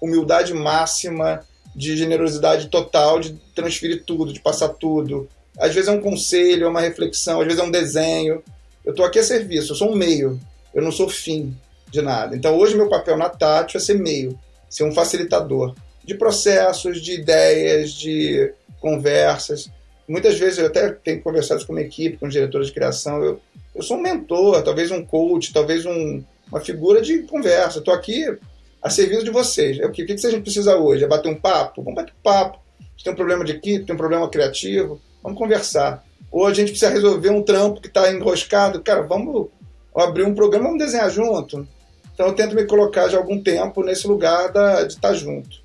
humildade 0.00 0.54
máxima, 0.54 1.44
de 1.74 1.96
generosidade 1.96 2.68
total, 2.68 3.18
de 3.18 3.34
transferir 3.54 4.04
tudo, 4.04 4.32
de 4.32 4.40
passar 4.40 4.68
tudo. 4.68 5.28
Às 5.58 5.74
vezes 5.74 5.88
é 5.88 5.92
um 5.92 6.00
conselho, 6.00 6.66
é 6.66 6.68
uma 6.68 6.80
reflexão, 6.80 7.40
às 7.40 7.46
vezes 7.46 7.60
é 7.60 7.64
um 7.64 7.70
desenho. 7.70 8.42
Eu 8.84 8.92
estou 8.92 9.04
aqui 9.04 9.18
a 9.18 9.24
serviço, 9.24 9.72
eu 9.72 9.76
sou 9.76 9.92
um 9.92 9.96
meio, 9.96 10.40
eu 10.72 10.80
não 10.80 10.92
sou 10.92 11.08
fim 11.08 11.56
de 11.90 12.00
nada. 12.00 12.36
Então 12.36 12.56
hoje 12.56 12.76
meu 12.76 12.88
papel 12.88 13.16
na 13.16 13.28
Tati 13.28 13.76
é 13.76 13.80
ser 13.80 13.98
meio, 13.98 14.38
ser 14.70 14.84
um 14.84 14.92
facilitador 14.92 15.74
de 16.04 16.14
processos, 16.14 17.02
de 17.02 17.14
ideias, 17.14 17.92
de 17.92 18.52
conversas. 18.78 19.68
Muitas 20.08 20.38
vezes 20.38 20.58
eu 20.58 20.66
até 20.66 20.90
tenho 20.90 21.20
conversado 21.20 21.66
com 21.66 21.72
uma 21.72 21.82
equipe, 21.82 22.16
com 22.16 22.28
diretores 22.28 22.68
de 22.68 22.72
criação, 22.72 23.22
eu, 23.24 23.40
eu 23.74 23.82
sou 23.82 23.96
um 23.96 24.02
mentor, 24.02 24.62
talvez 24.62 24.90
um 24.90 25.04
coach, 25.04 25.52
talvez 25.52 25.84
um, 25.84 26.22
uma 26.50 26.60
figura 26.60 27.02
de 27.02 27.22
conversa. 27.22 27.78
Estou 27.78 27.92
aqui 27.92 28.24
a 28.80 28.88
serviço 28.88 29.24
de 29.24 29.30
vocês. 29.30 29.80
É 29.80 29.86
o 29.86 29.90
que, 29.90 30.02
o 30.02 30.06
que 30.06 30.12
a 30.12 30.30
gente 30.30 30.42
precisa 30.42 30.76
hoje? 30.76 31.04
É 31.04 31.08
bater 31.08 31.28
um 31.28 31.34
papo? 31.34 31.82
Vamos 31.82 31.96
bater 31.96 32.12
um 32.12 32.22
papo. 32.22 32.58
Se 32.96 33.04
tem 33.04 33.12
um 33.12 33.16
problema 33.16 33.44
de 33.44 33.52
equipe, 33.52 33.84
tem 33.84 33.94
um 33.94 33.98
problema 33.98 34.28
criativo, 34.28 35.00
vamos 35.22 35.38
conversar. 35.38 36.04
Ou 36.30 36.46
a 36.46 36.54
gente 36.54 36.70
precisa 36.70 36.90
resolver 36.90 37.30
um 37.30 37.42
trampo 37.42 37.80
que 37.80 37.88
está 37.88 38.12
enroscado, 38.12 38.80
cara, 38.82 39.02
vamos 39.02 39.48
abrir 39.94 40.24
um 40.24 40.34
programa, 40.34 40.66
vamos 40.66 40.84
desenhar 40.84 41.10
junto. 41.10 41.66
Então 42.14 42.28
eu 42.28 42.32
tento 42.34 42.54
me 42.54 42.64
colocar 42.64 43.08
já 43.08 43.18
há 43.18 43.20
algum 43.20 43.42
tempo 43.42 43.82
nesse 43.82 44.06
lugar 44.06 44.52
da, 44.52 44.84
de 44.84 44.94
estar 44.94 45.12
junto. 45.14 45.60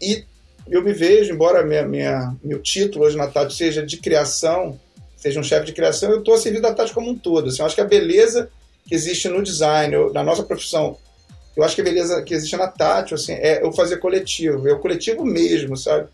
E 0.00 0.24
eu 0.68 0.82
me 0.82 0.92
vejo, 0.92 1.32
embora 1.32 1.64
minha, 1.64 1.86
minha, 1.86 2.34
meu 2.42 2.60
título 2.60 3.04
hoje 3.04 3.16
na 3.16 3.26
Tati 3.26 3.54
seja 3.54 3.84
de 3.84 3.98
criação, 3.98 4.78
seja 5.16 5.38
um 5.38 5.42
chefe 5.42 5.66
de 5.66 5.72
criação, 5.72 6.10
eu 6.10 6.18
estou 6.18 6.34
a 6.34 6.60
da 6.60 6.74
Tati 6.74 6.92
como 6.92 7.10
um 7.10 7.18
todo. 7.18 7.48
Assim, 7.48 7.60
eu 7.60 7.66
acho 7.66 7.74
que 7.74 7.80
a 7.80 7.86
beleza 7.86 8.50
que 8.86 8.94
existe 8.94 9.28
no 9.28 9.42
design, 9.42 9.94
eu, 9.94 10.12
na 10.12 10.22
nossa 10.22 10.42
profissão, 10.42 10.96
eu 11.56 11.62
acho 11.62 11.74
que 11.74 11.80
a 11.80 11.84
beleza 11.84 12.22
que 12.22 12.34
existe 12.34 12.56
na 12.56 12.68
Tati 12.68 13.14
assim, 13.14 13.32
é 13.32 13.62
eu 13.62 13.72
fazer 13.72 13.98
coletivo, 13.98 14.68
é 14.68 14.72
o 14.72 14.78
coletivo 14.78 15.24
mesmo, 15.24 15.76
sabe? 15.76 16.08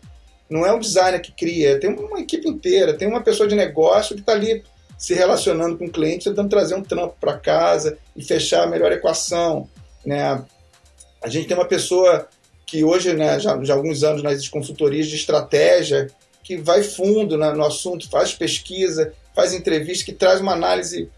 Não 0.49 0.65
é 0.65 0.73
um 0.73 0.79
designer 0.79 1.21
que 1.21 1.31
cria, 1.31 1.79
tem 1.79 1.89
uma 1.89 2.19
equipe 2.19 2.47
inteira, 2.47 2.93
tem 2.93 3.07
uma 3.07 3.21
pessoa 3.21 3.47
de 3.47 3.55
negócio 3.55 4.15
que 4.15 4.21
está 4.21 4.33
ali 4.33 4.63
se 4.97 5.13
relacionando 5.13 5.77
com 5.77 5.85
o 5.85 5.91
cliente, 5.91 6.29
tentando 6.29 6.49
trazer 6.49 6.75
um 6.75 6.83
trampo 6.83 7.15
para 7.19 7.37
casa 7.37 7.97
e 8.15 8.23
fechar 8.23 8.63
a 8.63 8.67
melhor 8.67 8.91
equação. 8.91 9.67
Né? 10.05 10.43
A 11.23 11.27
gente 11.27 11.47
tem 11.47 11.57
uma 11.57 11.65
pessoa 11.65 12.27
que 12.71 12.85
hoje, 12.85 13.13
né, 13.13 13.37
já, 13.37 13.61
já 13.65 13.73
há 13.73 13.75
alguns 13.75 14.01
anos 14.01 14.23
nas 14.23 14.47
consultorias 14.47 15.07
de 15.07 15.17
estratégia, 15.17 16.07
que 16.41 16.55
vai 16.55 16.81
fundo 16.81 17.37
né, 17.37 17.51
no 17.51 17.65
assunto, 17.65 18.09
faz 18.09 18.33
pesquisa, 18.33 19.11
faz 19.35 19.51
entrevista, 19.53 20.05
que 20.05 20.13
traz 20.13 20.39
uma 20.39 20.53
análise 20.53 21.09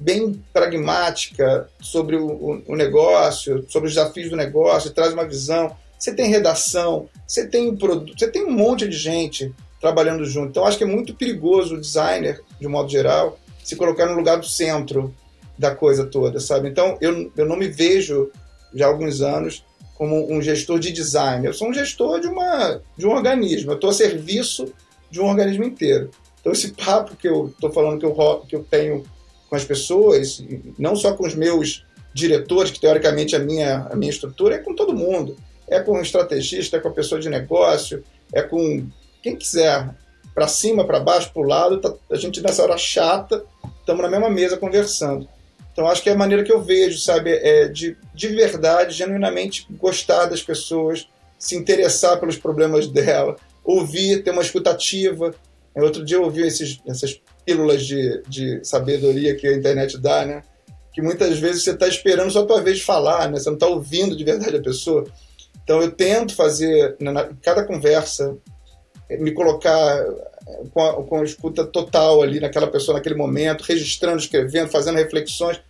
bem 0.00 0.42
pragmática 0.54 1.68
sobre 1.78 2.16
o, 2.16 2.62
o, 2.66 2.74
negócio, 2.74 3.62
sobre 3.68 3.90
os 3.90 3.94
desafios 3.94 4.30
do 4.30 4.36
negócio, 4.36 4.90
traz 4.90 5.12
uma 5.12 5.26
visão. 5.26 5.76
Você 5.98 6.14
tem 6.14 6.30
redação, 6.30 7.10
você 7.26 7.46
tem 7.46 7.76
produto, 7.76 8.18
você 8.18 8.28
tem 8.28 8.46
um 8.46 8.50
monte 8.50 8.88
de 8.88 8.96
gente 8.96 9.54
trabalhando 9.82 10.24
junto. 10.24 10.48
Então 10.48 10.64
acho 10.64 10.78
que 10.78 10.84
é 10.84 10.86
muito 10.86 11.14
perigoso 11.14 11.74
o 11.74 11.80
designer, 11.80 12.40
de 12.58 12.66
um 12.66 12.70
modo 12.70 12.90
geral, 12.90 13.38
se 13.62 13.76
colocar 13.76 14.06
no 14.06 14.16
lugar 14.16 14.38
do 14.38 14.46
centro 14.46 15.14
da 15.58 15.74
coisa 15.74 16.06
toda, 16.06 16.40
sabe? 16.40 16.70
Então 16.70 16.96
eu, 17.02 17.30
eu 17.36 17.44
não 17.44 17.56
me 17.56 17.68
vejo 17.68 18.30
já 18.74 18.86
há 18.86 18.88
alguns 18.88 19.20
anos 19.20 19.62
como 20.02 20.32
um 20.32 20.42
gestor 20.42 20.80
de 20.80 20.90
design. 20.90 21.46
Eu 21.46 21.52
sou 21.52 21.68
um 21.68 21.72
gestor 21.72 22.18
de, 22.18 22.26
uma, 22.26 22.82
de 22.98 23.06
um 23.06 23.12
organismo. 23.12 23.70
Eu 23.70 23.76
estou 23.76 23.90
a 23.90 23.92
serviço 23.92 24.74
de 25.08 25.20
um 25.20 25.28
organismo 25.28 25.62
inteiro. 25.62 26.10
Então, 26.40 26.50
esse 26.50 26.72
papo 26.72 27.14
que 27.14 27.28
eu 27.28 27.50
estou 27.54 27.70
falando 27.70 28.00
que 28.00 28.04
eu, 28.04 28.40
que 28.48 28.56
eu 28.56 28.66
tenho 28.68 29.04
com 29.48 29.54
as 29.54 29.64
pessoas, 29.64 30.44
não 30.76 30.96
só 30.96 31.14
com 31.14 31.24
os 31.24 31.36
meus 31.36 31.86
diretores, 32.12 32.72
que 32.72 32.80
teoricamente 32.80 33.36
é 33.36 33.38
a 33.38 33.42
minha, 33.44 33.86
a 33.92 33.94
minha 33.94 34.10
estrutura, 34.10 34.56
é 34.56 34.58
com 34.58 34.74
todo 34.74 34.92
mundo. 34.92 35.36
É 35.68 35.78
com 35.78 35.92
o 35.92 36.02
estrategista, 36.02 36.78
é 36.78 36.80
com 36.80 36.88
a 36.88 36.92
pessoa 36.92 37.20
de 37.20 37.28
negócio, 37.28 38.02
é 38.32 38.42
com 38.42 38.84
quem 39.22 39.36
quiser. 39.36 39.88
Para 40.34 40.48
cima, 40.48 40.84
para 40.84 40.98
baixo, 40.98 41.32
para 41.32 41.42
o 41.42 41.46
lado, 41.46 41.78
tá, 41.78 41.94
a 42.10 42.16
gente 42.16 42.42
nessa 42.42 42.60
hora 42.64 42.76
chata, 42.76 43.44
estamos 43.78 44.02
na 44.02 44.10
mesma 44.10 44.28
mesa 44.28 44.56
conversando. 44.56 45.28
Então 45.72 45.86
acho 45.86 46.02
que 46.02 46.10
é 46.10 46.12
a 46.12 46.18
maneira 46.18 46.42
que 46.42 46.52
eu 46.52 46.60
vejo, 46.60 46.98
sabe, 46.98 47.30
é 47.30 47.68
de, 47.68 47.96
de 48.14 48.28
verdade, 48.28 48.94
genuinamente 48.94 49.66
gostar 49.70 50.26
das 50.26 50.42
pessoas, 50.42 51.08
se 51.38 51.56
interessar 51.56 52.20
pelos 52.20 52.36
problemas 52.36 52.86
dela, 52.86 53.36
ouvir, 53.64 54.22
ter 54.22 54.30
uma 54.30 54.42
escutativa. 54.42 55.34
Outro 55.74 56.04
dia 56.04 56.16
eu 56.16 56.24
ouvi 56.24 56.42
esses, 56.42 56.80
essas 56.86 57.20
pílulas 57.44 57.84
de, 57.84 58.22
de 58.28 58.60
sabedoria 58.64 59.34
que 59.34 59.46
a 59.46 59.56
internet 59.56 59.98
dá, 59.98 60.24
né? 60.24 60.42
Que 60.92 61.00
muitas 61.00 61.38
vezes 61.38 61.64
você 61.64 61.70
está 61.70 61.88
esperando 61.88 62.30
só 62.30 62.42
a 62.42 62.46
tua 62.46 62.60
vez 62.60 62.78
de 62.78 62.84
falar, 62.84 63.30
né? 63.30 63.38
Você 63.38 63.48
não 63.48 63.54
está 63.54 63.66
ouvindo 63.66 64.14
de 64.14 64.24
verdade 64.24 64.56
a 64.56 64.62
pessoa. 64.62 65.06
Então 65.64 65.80
eu 65.80 65.90
tento 65.90 66.34
fazer, 66.34 66.96
né, 67.00 67.10
na, 67.10 67.30
cada 67.42 67.64
conversa, 67.64 68.36
me 69.08 69.32
colocar 69.32 70.04
com 70.72 70.82
a, 70.82 71.02
com 71.02 71.20
a 71.20 71.24
escuta 71.24 71.64
total 71.64 72.22
ali 72.22 72.40
naquela 72.40 72.66
pessoa, 72.66 72.96
naquele 72.96 73.14
momento, 73.14 73.62
registrando, 73.62 74.18
escrevendo, 74.18 74.68
fazendo 74.68 74.96
reflexões, 74.96 75.60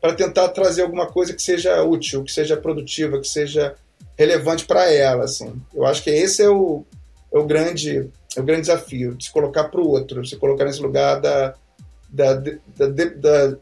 para 0.00 0.14
tentar 0.14 0.48
trazer 0.48 0.82
alguma 0.82 1.06
coisa 1.06 1.34
que 1.34 1.42
seja 1.42 1.82
útil, 1.82 2.24
que 2.24 2.32
seja 2.32 2.56
produtiva, 2.56 3.20
que 3.20 3.28
seja 3.28 3.74
relevante 4.16 4.64
para 4.64 4.90
ela. 4.92 5.24
Assim. 5.24 5.60
Eu 5.74 5.86
acho 5.86 6.02
que 6.02 6.10
esse 6.10 6.42
é 6.42 6.48
o, 6.48 6.84
é 7.32 7.38
o, 7.38 7.44
grande, 7.44 8.08
é 8.36 8.40
o 8.40 8.44
grande 8.44 8.62
desafio, 8.62 9.14
de 9.14 9.24
se 9.24 9.32
colocar 9.32 9.64
para 9.64 9.80
o 9.80 9.88
outro, 9.88 10.24
se 10.24 10.36
colocar 10.36 10.64
nesse 10.64 10.80
lugar 10.80 11.20
da, 11.20 11.54
da, 12.08 12.34
da, 12.34 12.52
da, 12.76 13.04
da 13.04 13.58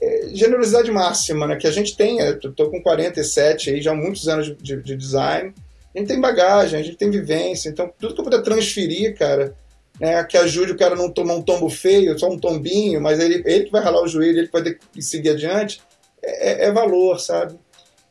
é, 0.00 0.28
generosidade 0.32 0.90
máxima, 0.90 1.46
né? 1.46 1.56
Que 1.56 1.66
a 1.66 1.72
gente 1.72 1.96
tem, 1.96 2.20
eu 2.20 2.52
tô 2.52 2.70
com 2.70 2.82
47 2.82 3.70
aí, 3.70 3.82
já 3.82 3.92
há 3.92 3.94
muitos 3.94 4.28
anos 4.28 4.56
de, 4.56 4.76
de 4.82 4.96
design, 4.96 5.52
a 5.94 5.98
gente 5.98 6.08
tem 6.08 6.20
bagagem, 6.20 6.78
a 6.78 6.82
gente 6.82 6.96
tem 6.96 7.10
vivência, 7.10 7.68
então 7.68 7.92
tudo 7.98 8.14
que 8.14 8.20
eu 8.20 8.24
puder 8.24 8.42
transferir, 8.42 9.16
cara, 9.16 9.54
né, 10.00 10.24
que 10.24 10.38
ajude 10.38 10.72
o 10.72 10.78
cara 10.78 10.94
a 10.94 10.98
não 10.98 11.10
tomar 11.10 11.34
um 11.34 11.42
tombo 11.42 11.68
feio, 11.68 12.18
só 12.18 12.28
um 12.28 12.38
tombinho, 12.38 13.00
mas 13.02 13.20
ele, 13.20 13.42
ele 13.44 13.64
que 13.64 13.70
vai 13.70 13.82
ralar 13.82 14.02
o 14.02 14.08
joelho, 14.08 14.38
ele 14.38 14.46
que 14.46 14.52
vai 14.52 14.62
ter 14.62 14.78
que 14.78 15.02
seguir 15.02 15.30
adiante, 15.30 15.82
é, 16.22 16.64
é, 16.64 16.68
é 16.68 16.72
valor, 16.72 17.20
sabe? 17.20 17.58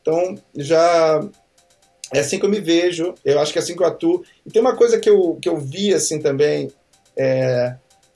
Então, 0.00 0.36
já 0.56 1.20
é 2.12 2.20
assim 2.20 2.38
que 2.38 2.46
eu 2.46 2.50
me 2.50 2.60
vejo, 2.60 3.14
eu 3.24 3.40
acho 3.40 3.52
que 3.52 3.58
é 3.58 3.62
assim 3.62 3.74
que 3.74 3.82
eu 3.82 3.86
atuo. 3.86 4.22
E 4.46 4.50
tem 4.50 4.62
uma 4.62 4.76
coisa 4.76 4.98
que 5.00 5.10
eu, 5.10 5.36
que 5.42 5.48
eu 5.48 5.56
vi 5.58 5.92
assim 5.92 6.20
também, 6.20 6.70
é, 7.16 7.74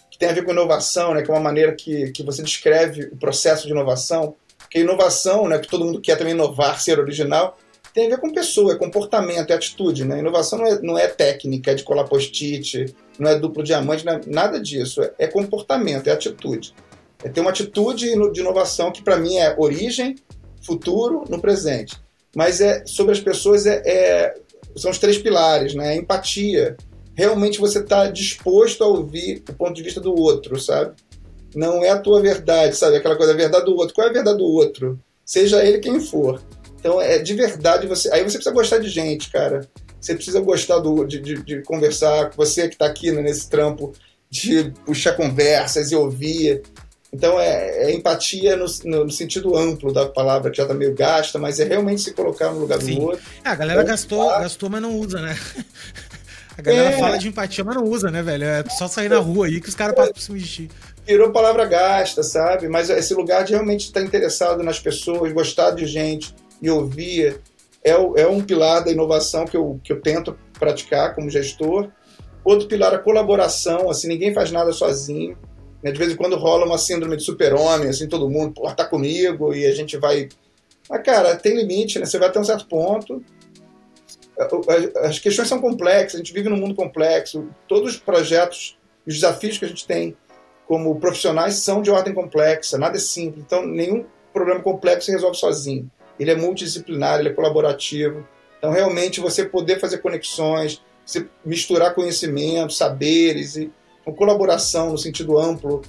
que 0.08 0.18
tem 0.18 0.28
a 0.28 0.32
ver 0.32 0.44
com 0.44 0.52
inovação, 0.52 1.12
né, 1.12 1.22
que 1.22 1.30
é 1.30 1.34
uma 1.34 1.40
maneira 1.40 1.74
que, 1.74 2.12
que 2.12 2.22
você 2.22 2.42
descreve 2.42 3.06
o 3.12 3.16
processo 3.16 3.66
de 3.66 3.72
inovação, 3.72 4.36
porque 4.56 4.78
inovação, 4.78 5.48
né, 5.48 5.58
que 5.58 5.68
todo 5.68 5.84
mundo 5.84 6.00
quer 6.00 6.16
também 6.16 6.32
inovar, 6.32 6.80
ser 6.80 7.00
original, 7.00 7.58
tem 7.94 8.06
a 8.06 8.10
ver 8.10 8.18
com 8.18 8.32
pessoa, 8.32 8.72
é 8.72 8.76
comportamento, 8.76 9.52
é 9.52 9.54
atitude. 9.54 10.04
Né? 10.04 10.18
Inovação 10.18 10.58
não 10.58 10.66
é, 10.66 10.82
não 10.82 10.98
é 10.98 11.06
técnica, 11.06 11.70
é 11.70 11.74
de 11.74 11.84
colar 11.84 12.04
post-it, 12.04 12.92
não 13.18 13.30
é 13.30 13.38
duplo 13.38 13.62
diamante, 13.62 14.06
é 14.06 14.20
nada 14.26 14.60
disso. 14.60 15.00
É, 15.00 15.12
é, 15.20 15.26
comportamento, 15.28 16.08
é 16.08 16.12
atitude. 16.12 16.74
É 17.22 17.28
ter 17.28 17.40
uma 17.40 17.50
atitude 17.50 18.12
de 18.32 18.40
inovação 18.40 18.90
que, 18.90 19.00
para 19.00 19.16
mim, 19.16 19.36
é 19.36 19.54
origem, 19.56 20.16
futuro, 20.60 21.24
no 21.28 21.40
presente. 21.40 21.96
Mas 22.34 22.60
é 22.60 22.84
sobre 22.84 23.12
as 23.12 23.20
pessoas 23.20 23.64
é, 23.64 23.80
é 23.86 24.34
são 24.74 24.90
os 24.90 24.98
três 24.98 25.16
pilares, 25.16 25.72
né? 25.72 25.94
empatia. 25.94 26.76
Realmente 27.14 27.60
você 27.60 27.78
está 27.78 28.10
disposto 28.10 28.82
a 28.82 28.88
ouvir 28.88 29.44
o 29.48 29.52
ponto 29.52 29.72
de 29.72 29.84
vista 29.84 30.00
do 30.00 30.12
outro, 30.12 30.58
sabe? 30.58 30.96
Não 31.54 31.84
é 31.84 31.90
a 31.90 31.98
tua 32.00 32.20
verdade, 32.20 32.74
sabe? 32.74 32.96
Aquela 32.96 33.14
coisa, 33.14 33.32
a 33.32 33.36
verdade 33.36 33.66
do 33.66 33.76
outro. 33.76 33.94
Qual 33.94 34.04
é 34.04 34.10
a 34.10 34.12
verdade 34.12 34.38
do 34.38 34.44
outro? 34.44 34.98
Seja 35.24 35.64
ele 35.64 35.78
quem 35.78 36.00
for. 36.00 36.42
Então 36.84 37.00
é 37.00 37.18
de 37.18 37.32
verdade 37.32 37.86
você. 37.86 38.12
Aí 38.12 38.22
você 38.22 38.36
precisa 38.36 38.54
gostar 38.54 38.78
de 38.78 38.90
gente, 38.90 39.30
cara. 39.30 39.66
você 39.98 40.14
precisa 40.14 40.38
gostar 40.38 40.80
do, 40.80 41.06
de, 41.06 41.18
de, 41.18 41.42
de 41.42 41.62
conversar, 41.62 42.30
você 42.36 42.68
que 42.68 42.74
está 42.74 42.84
aqui 42.84 43.10
né, 43.10 43.22
nesse 43.22 43.48
trampo, 43.48 43.94
de 44.28 44.70
puxar 44.84 45.14
conversas 45.14 45.90
e 45.90 45.96
ouvir. 45.96 46.60
Então 47.10 47.40
é, 47.40 47.84
é 47.84 47.94
empatia 47.94 48.54
no, 48.54 48.66
no, 48.84 49.10
sentido 49.10 49.56
amplo 49.56 49.94
da 49.94 50.06
palavra, 50.06 50.50
que 50.50 50.58
já 50.58 50.64
está 50.64 50.74
meio 50.74 50.94
gasta, 50.94 51.38
mas 51.38 51.58
é 51.58 51.64
realmente 51.64 52.02
se 52.02 52.12
colocar 52.12 52.50
no 52.50 52.60
lugar 52.60 52.82
Sim. 52.82 52.96
do 52.96 53.02
outro. 53.02 53.24
É, 53.42 53.48
a 53.48 53.54
galera 53.54 53.82
gastou, 53.82 54.28
gastou, 54.28 54.68
mas 54.68 54.82
não 54.82 54.94
usa, 54.98 55.22
né? 55.22 55.38
A 56.56 56.62
galera 56.62 56.90
é. 56.90 56.98
fala 57.00 57.18
de 57.18 57.26
empatia, 57.26 57.64
mas 57.64 57.74
não 57.74 57.82
usa, 57.82 58.12
né, 58.12 58.22
velho? 58.22 58.44
É 58.44 58.64
só 58.78 58.86
sair 58.86 59.08
na 59.08 59.18
rua 59.18 59.46
aí 59.46 59.60
que 59.60 59.68
os 59.68 59.74
caras 59.74 59.96
passam 59.96 60.12
por 60.12 60.20
cima 60.20 60.38
de 60.38 60.46
ti. 60.46 60.70
Virou 61.04 61.32
palavra 61.32 61.64
gasta, 61.64 62.22
sabe? 62.22 62.68
Mas 62.68 62.88
esse 62.90 63.12
lugar 63.12 63.42
de 63.42 63.54
realmente 63.54 63.86
estar 63.86 64.00
interessado 64.00 64.62
nas 64.62 64.78
pessoas, 64.78 65.32
gostar 65.32 65.72
de 65.72 65.84
gente 65.84 66.32
e 66.64 66.70
ouvir, 66.70 67.40
é, 67.84 67.90
é 67.90 68.26
um 68.26 68.40
pilar 68.40 68.82
da 68.82 68.90
inovação 68.90 69.44
que 69.44 69.54
eu, 69.54 69.78
que 69.84 69.92
eu 69.92 70.00
tento 70.00 70.36
praticar 70.58 71.14
como 71.14 71.28
gestor. 71.28 71.90
Outro 72.42 72.66
pilar 72.66 72.94
é 72.94 72.96
a 72.96 72.98
colaboração, 72.98 73.90
assim, 73.90 74.08
ninguém 74.08 74.32
faz 74.32 74.50
nada 74.50 74.72
sozinho. 74.72 75.36
Né? 75.82 75.92
De 75.92 75.98
vez 75.98 76.10
em 76.10 76.16
quando 76.16 76.36
rola 76.36 76.64
uma 76.64 76.78
síndrome 76.78 77.18
de 77.18 77.22
super-homem, 77.22 77.90
assim, 77.90 78.08
todo 78.08 78.30
mundo, 78.30 78.54
pô, 78.54 78.72
tá 78.72 78.86
comigo, 78.86 79.52
e 79.54 79.66
a 79.66 79.74
gente 79.74 79.98
vai... 79.98 80.30
Mas, 80.88 81.02
cara, 81.02 81.36
tem 81.36 81.54
limite, 81.54 81.98
né? 81.98 82.06
Você 82.06 82.18
vai 82.18 82.28
até 82.28 82.40
um 82.40 82.44
certo 82.44 82.66
ponto, 82.66 83.22
as 85.02 85.18
questões 85.18 85.48
são 85.48 85.60
complexas, 85.60 86.14
a 86.14 86.18
gente 86.18 86.32
vive 86.32 86.48
num 86.48 86.56
mundo 86.56 86.74
complexo, 86.74 87.48
todos 87.68 87.92
os 87.92 87.98
projetos, 87.98 88.78
os 89.06 89.14
desafios 89.14 89.58
que 89.58 89.64
a 89.64 89.68
gente 89.68 89.86
tem 89.86 90.16
como 90.66 90.98
profissionais 90.98 91.56
são 91.56 91.82
de 91.82 91.90
ordem 91.90 92.14
complexa, 92.14 92.78
nada 92.78 92.96
é 92.96 93.00
simples, 93.00 93.44
então 93.44 93.66
nenhum 93.66 94.04
problema 94.32 94.60
complexo 94.60 95.06
se 95.06 95.12
resolve 95.12 95.36
sozinho. 95.36 95.90
Ele 96.18 96.30
é 96.30 96.36
multidisciplinar, 96.36 97.20
ele 97.20 97.30
é 97.30 97.32
colaborativo, 97.32 98.26
então 98.58 98.72
realmente 98.72 99.20
você 99.20 99.44
poder 99.44 99.80
fazer 99.80 99.98
conexões, 99.98 100.82
você 101.04 101.26
misturar 101.44 101.94
conhecimentos, 101.94 102.76
saberes 102.76 103.56
e 103.56 103.70
colaboração 104.16 104.92
no 104.92 104.98
sentido 104.98 105.38
amplo, 105.38 105.82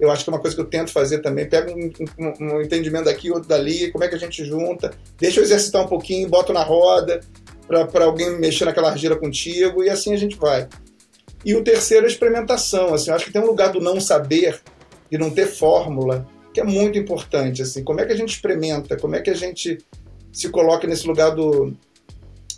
eu 0.00 0.10
acho 0.10 0.24
que 0.24 0.30
é 0.30 0.32
uma 0.32 0.40
coisa 0.40 0.56
que 0.56 0.60
eu 0.60 0.66
tento 0.66 0.90
fazer 0.90 1.18
também. 1.18 1.48
Pego 1.48 1.70
um, 1.70 1.90
um, 2.18 2.54
um 2.54 2.62
entendimento 2.62 3.04
daqui, 3.04 3.30
outro 3.30 3.48
dali, 3.48 3.90
como 3.90 4.04
é 4.04 4.08
que 4.08 4.14
a 4.14 4.18
gente 4.18 4.44
junta, 4.44 4.92
deixa 5.18 5.40
eu 5.40 5.44
exercitar 5.44 5.82
um 5.82 5.88
pouquinho, 5.88 6.28
boto 6.28 6.52
na 6.52 6.62
roda, 6.62 7.20
para 7.66 8.04
alguém 8.04 8.38
mexer 8.38 8.64
naquela 8.64 8.90
argila 8.90 9.16
contigo, 9.16 9.82
e 9.84 9.90
assim 9.90 10.12
a 10.12 10.16
gente 10.16 10.36
vai. 10.36 10.68
E 11.44 11.54
o 11.54 11.62
terceiro 11.64 12.04
é 12.04 12.08
a 12.08 12.12
experimentação. 12.12 12.94
Assim, 12.94 13.10
eu 13.10 13.16
acho 13.16 13.26
que 13.26 13.32
tem 13.32 13.42
um 13.42 13.46
lugar 13.46 13.72
do 13.72 13.80
não 13.80 14.00
saber, 14.00 14.60
de 15.10 15.18
não 15.18 15.30
ter 15.30 15.46
fórmula, 15.46 16.26
que 16.52 16.60
é 16.60 16.64
muito 16.64 16.98
importante. 16.98 17.62
Assim, 17.62 17.82
como 17.82 18.00
é 18.00 18.06
que 18.06 18.12
a 18.12 18.16
gente 18.16 18.30
experimenta? 18.30 18.96
Como 18.96 19.14
é 19.14 19.20
que 19.20 19.30
a 19.30 19.34
gente 19.34 19.78
se 20.32 20.48
coloca 20.48 20.86
nesse 20.86 21.06
lugar 21.06 21.30
do, 21.30 21.74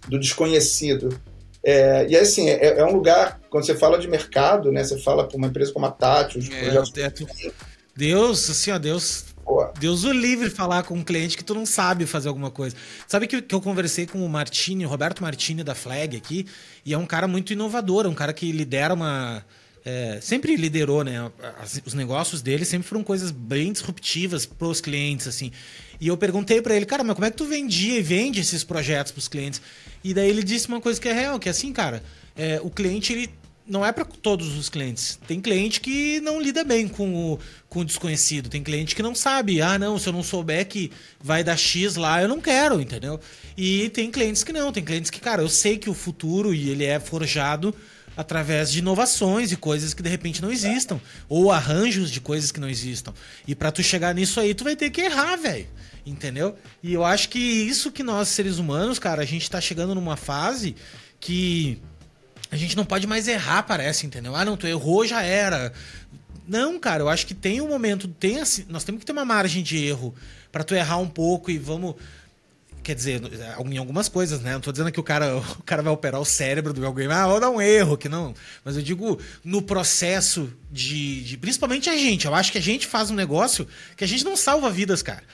do 0.08 0.18
desconhecido? 0.18 1.18
É, 1.64 2.06
e 2.08 2.16
assim, 2.16 2.48
é, 2.48 2.78
é, 2.78 2.84
um 2.84 2.92
lugar, 2.92 3.40
quando 3.48 3.64
você 3.64 3.74
fala 3.74 3.98
de 3.98 4.06
mercado, 4.06 4.70
né, 4.70 4.84
você 4.84 4.98
fala 4.98 5.26
para 5.26 5.36
uma 5.36 5.46
empresa 5.46 5.72
como 5.72 5.86
a 5.86 5.90
Tati, 5.90 6.38
os 6.38 6.50
é, 6.50 6.70
projetos... 6.70 7.26
É, 7.44 7.50
Deus, 7.96 8.50
assim, 8.50 8.70
ó, 8.70 8.78
Deus 8.78 9.34
Deus 9.78 10.04
o 10.04 10.12
livre 10.12 10.48
falar 10.48 10.82
com 10.84 10.94
um 10.94 11.04
cliente 11.04 11.36
que 11.36 11.44
tu 11.44 11.54
não 11.54 11.66
sabe 11.66 12.06
fazer 12.06 12.28
alguma 12.28 12.50
coisa. 12.50 12.74
Sabe 13.06 13.26
que, 13.26 13.42
que 13.42 13.54
eu 13.54 13.60
conversei 13.60 14.06
com 14.06 14.24
o 14.24 14.28
Martini, 14.28 14.86
o 14.86 14.88
Roberto 14.88 15.22
Martini 15.22 15.62
da 15.62 15.74
Flag 15.74 16.16
aqui, 16.16 16.46
e 16.84 16.94
é 16.94 16.98
um 16.98 17.06
cara 17.06 17.28
muito 17.28 17.52
inovador, 17.52 18.06
é 18.06 18.08
um 18.08 18.14
cara 18.14 18.32
que 18.32 18.50
lidera 18.50 18.94
uma. 18.94 19.44
É, 19.84 20.18
sempre 20.22 20.56
liderou, 20.56 21.04
né? 21.04 21.30
As, 21.60 21.80
os 21.84 21.92
negócios 21.92 22.40
dele 22.40 22.64
sempre 22.64 22.88
foram 22.88 23.04
coisas 23.04 23.30
bem 23.30 23.70
disruptivas 23.70 24.46
para 24.46 24.66
os 24.66 24.80
clientes, 24.80 25.28
assim. 25.28 25.52
E 26.00 26.08
eu 26.08 26.16
perguntei 26.16 26.62
para 26.62 26.74
ele, 26.74 26.86
cara, 26.86 27.04
mas 27.04 27.14
como 27.14 27.26
é 27.26 27.30
que 27.30 27.36
tu 27.36 27.44
vendia 27.44 27.98
e 27.98 28.02
vende 28.02 28.40
esses 28.40 28.64
projetos 28.64 29.12
para 29.12 29.18
os 29.18 29.28
clientes? 29.28 29.60
E 30.02 30.14
daí 30.14 30.28
ele 30.30 30.42
disse 30.42 30.68
uma 30.68 30.80
coisa 30.80 30.98
que 30.98 31.08
é 31.08 31.12
real, 31.12 31.38
que 31.38 31.48
é 31.48 31.50
assim, 31.50 31.72
cara, 31.72 32.02
é, 32.34 32.60
o 32.62 32.70
cliente 32.70 33.12
ele 33.12 33.30
não 33.66 33.84
é 33.84 33.92
para 33.92 34.04
todos 34.04 34.56
os 34.56 34.68
clientes. 34.68 35.18
Tem 35.26 35.40
cliente 35.40 35.80
que 35.80 36.20
não 36.20 36.40
lida 36.40 36.64
bem 36.64 36.86
com 36.86 37.32
o, 37.32 37.38
com 37.68 37.80
o 37.80 37.84
desconhecido. 37.84 38.48
Tem 38.48 38.62
cliente 38.62 38.94
que 38.94 39.02
não 39.02 39.14
sabe. 39.14 39.60
Ah, 39.62 39.78
não, 39.78 39.98
se 39.98 40.08
eu 40.08 40.12
não 40.12 40.22
souber 40.22 40.66
que 40.66 40.90
vai 41.20 41.42
dar 41.42 41.56
X 41.56 41.96
lá, 41.96 42.20
eu 42.20 42.28
não 42.28 42.40
quero, 42.40 42.80
entendeu? 42.80 43.18
E 43.56 43.88
tem 43.90 44.10
clientes 44.10 44.44
que 44.44 44.52
não. 44.52 44.70
Tem 44.70 44.84
clientes 44.84 45.10
que, 45.10 45.20
cara, 45.20 45.42
eu 45.42 45.48
sei 45.48 45.78
que 45.78 45.88
o 45.88 45.94
futuro 45.94 46.54
e 46.54 46.68
ele 46.68 46.84
é 46.84 47.00
forjado 47.00 47.74
através 48.16 48.70
de 48.70 48.78
inovações 48.78 49.52
e 49.52 49.56
coisas 49.56 49.94
que 49.94 50.02
de 50.02 50.08
repente 50.08 50.40
não 50.40 50.50
existam. 50.50 51.00
Ou 51.28 51.50
arranjos 51.50 52.10
de 52.10 52.20
coisas 52.20 52.52
que 52.52 52.60
não 52.60 52.68
existam. 52.68 53.12
E 53.46 53.54
para 53.54 53.72
tu 53.72 53.82
chegar 53.82 54.14
nisso 54.14 54.40
aí, 54.40 54.54
tu 54.54 54.64
vai 54.64 54.76
ter 54.76 54.90
que 54.90 55.00
errar, 55.00 55.36
velho. 55.36 55.66
Entendeu? 56.06 56.56
E 56.82 56.92
eu 56.92 57.04
acho 57.04 57.28
que 57.28 57.38
isso 57.38 57.90
que 57.90 58.02
nós, 58.02 58.28
seres 58.28 58.58
humanos, 58.58 58.98
cara, 58.98 59.22
a 59.22 59.24
gente 59.24 59.50
tá 59.50 59.60
chegando 59.60 59.94
numa 59.94 60.16
fase 60.16 60.76
que 61.18 61.80
a 62.50 62.56
gente 62.56 62.76
não 62.76 62.84
pode 62.84 63.06
mais 63.06 63.26
errar, 63.26 63.62
parece, 63.62 64.06
entendeu? 64.06 64.36
Ah, 64.36 64.44
não, 64.44 64.56
tu 64.56 64.66
errou, 64.66 65.06
já 65.06 65.22
era. 65.22 65.72
Não, 66.46 66.78
cara, 66.78 67.02
eu 67.02 67.08
acho 67.08 67.26
que 67.26 67.34
tem 67.34 67.60
um 67.60 67.68
momento, 67.68 68.06
tem 68.06 68.38
assim, 68.38 68.66
nós 68.68 68.84
temos 68.84 69.00
que 69.00 69.06
ter 69.06 69.12
uma 69.12 69.24
margem 69.24 69.62
de 69.62 69.82
erro 69.82 70.14
para 70.52 70.62
tu 70.62 70.74
errar 70.74 70.98
um 70.98 71.08
pouco 71.08 71.50
e 71.50 71.56
vamos 71.56 71.96
quer 72.84 72.94
dizer, 72.94 73.20
em 73.64 73.78
algumas 73.78 74.08
coisas, 74.08 74.40
né? 74.40 74.52
Não 74.52 74.60
tô 74.60 74.70
dizendo 74.70 74.92
que 74.92 75.00
o 75.00 75.02
cara, 75.02 75.36
o 75.58 75.62
cara 75.64 75.82
vai 75.82 75.92
operar 75.92 76.20
o 76.20 76.24
cérebro 76.24 76.72
do 76.72 76.86
alguém, 76.86 77.08
ah, 77.10 77.26
vou 77.26 77.40
dar 77.40 77.50
um 77.50 77.60
erro, 77.60 77.96
que 77.96 78.08
não. 78.08 78.34
Mas 78.64 78.76
eu 78.76 78.82
digo 78.82 79.18
no 79.42 79.62
processo 79.62 80.52
de, 80.70 81.24
de, 81.24 81.36
Principalmente 81.38 81.88
a 81.88 81.96
gente. 81.96 82.26
Eu 82.26 82.34
acho 82.34 82.52
que 82.52 82.58
a 82.58 82.62
gente 82.62 82.86
faz 82.86 83.10
um 83.10 83.14
negócio 83.14 83.66
que 83.96 84.04
a 84.04 84.06
gente 84.06 84.24
não 84.24 84.36
salva 84.36 84.70
vidas, 84.70 85.02
cara. 85.02 85.24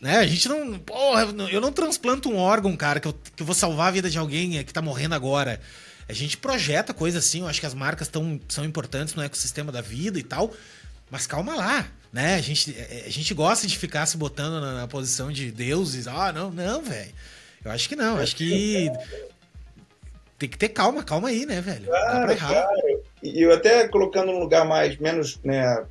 Né? 0.00 0.18
A 0.18 0.26
gente 0.26 0.48
não. 0.48 0.78
Porra, 0.78 1.22
eu 1.50 1.60
não 1.60 1.72
transplanto 1.72 2.28
um 2.28 2.36
órgão, 2.36 2.76
cara, 2.76 3.00
que 3.00 3.08
eu, 3.08 3.12
que 3.34 3.42
eu 3.42 3.46
vou 3.46 3.54
salvar 3.54 3.88
a 3.88 3.90
vida 3.90 4.08
de 4.08 4.18
alguém 4.18 4.62
que 4.62 4.72
tá 4.72 4.82
morrendo 4.82 5.14
agora. 5.14 5.60
A 6.08 6.12
gente 6.12 6.36
projeta 6.36 6.94
coisa 6.94 7.18
assim, 7.18 7.40
eu 7.40 7.48
acho 7.48 7.60
que 7.60 7.66
as 7.66 7.74
marcas 7.74 8.08
tão, 8.08 8.40
são 8.48 8.64
importantes 8.64 9.14
no 9.14 9.22
ecossistema 9.22 9.70
da 9.70 9.82
vida 9.82 10.18
e 10.18 10.22
tal, 10.22 10.54
mas 11.10 11.26
calma 11.26 11.54
lá, 11.54 11.86
né? 12.12 12.34
A 12.34 12.40
gente, 12.40 12.74
é, 12.78 13.04
a 13.06 13.10
gente 13.10 13.32
gosta 13.34 13.66
de 13.66 13.76
ficar 13.76 14.06
se 14.06 14.16
botando 14.16 14.60
na, 14.60 14.74
na 14.74 14.88
posição 14.88 15.30
de 15.30 15.50
deuses. 15.50 16.06
Ah, 16.06 16.32
não, 16.32 16.50
não, 16.50 16.82
velho. 16.82 17.12
Eu 17.64 17.70
acho 17.70 17.88
que 17.88 17.96
não, 17.96 18.16
acho 18.18 18.36
que 18.36 18.90
tem 20.38 20.48
que 20.48 20.56
ter 20.56 20.68
calma, 20.68 21.02
calma 21.02 21.28
aí, 21.28 21.44
né, 21.44 21.60
velho? 21.60 21.86
Claro, 21.86 22.36
claro. 22.36 23.00
E 23.22 23.42
eu 23.42 23.52
até 23.52 23.88
colocando 23.88 24.30
um 24.30 24.38
lugar 24.38 24.64
mais, 24.64 24.96
menos, 24.98 25.40
né, 25.42 25.84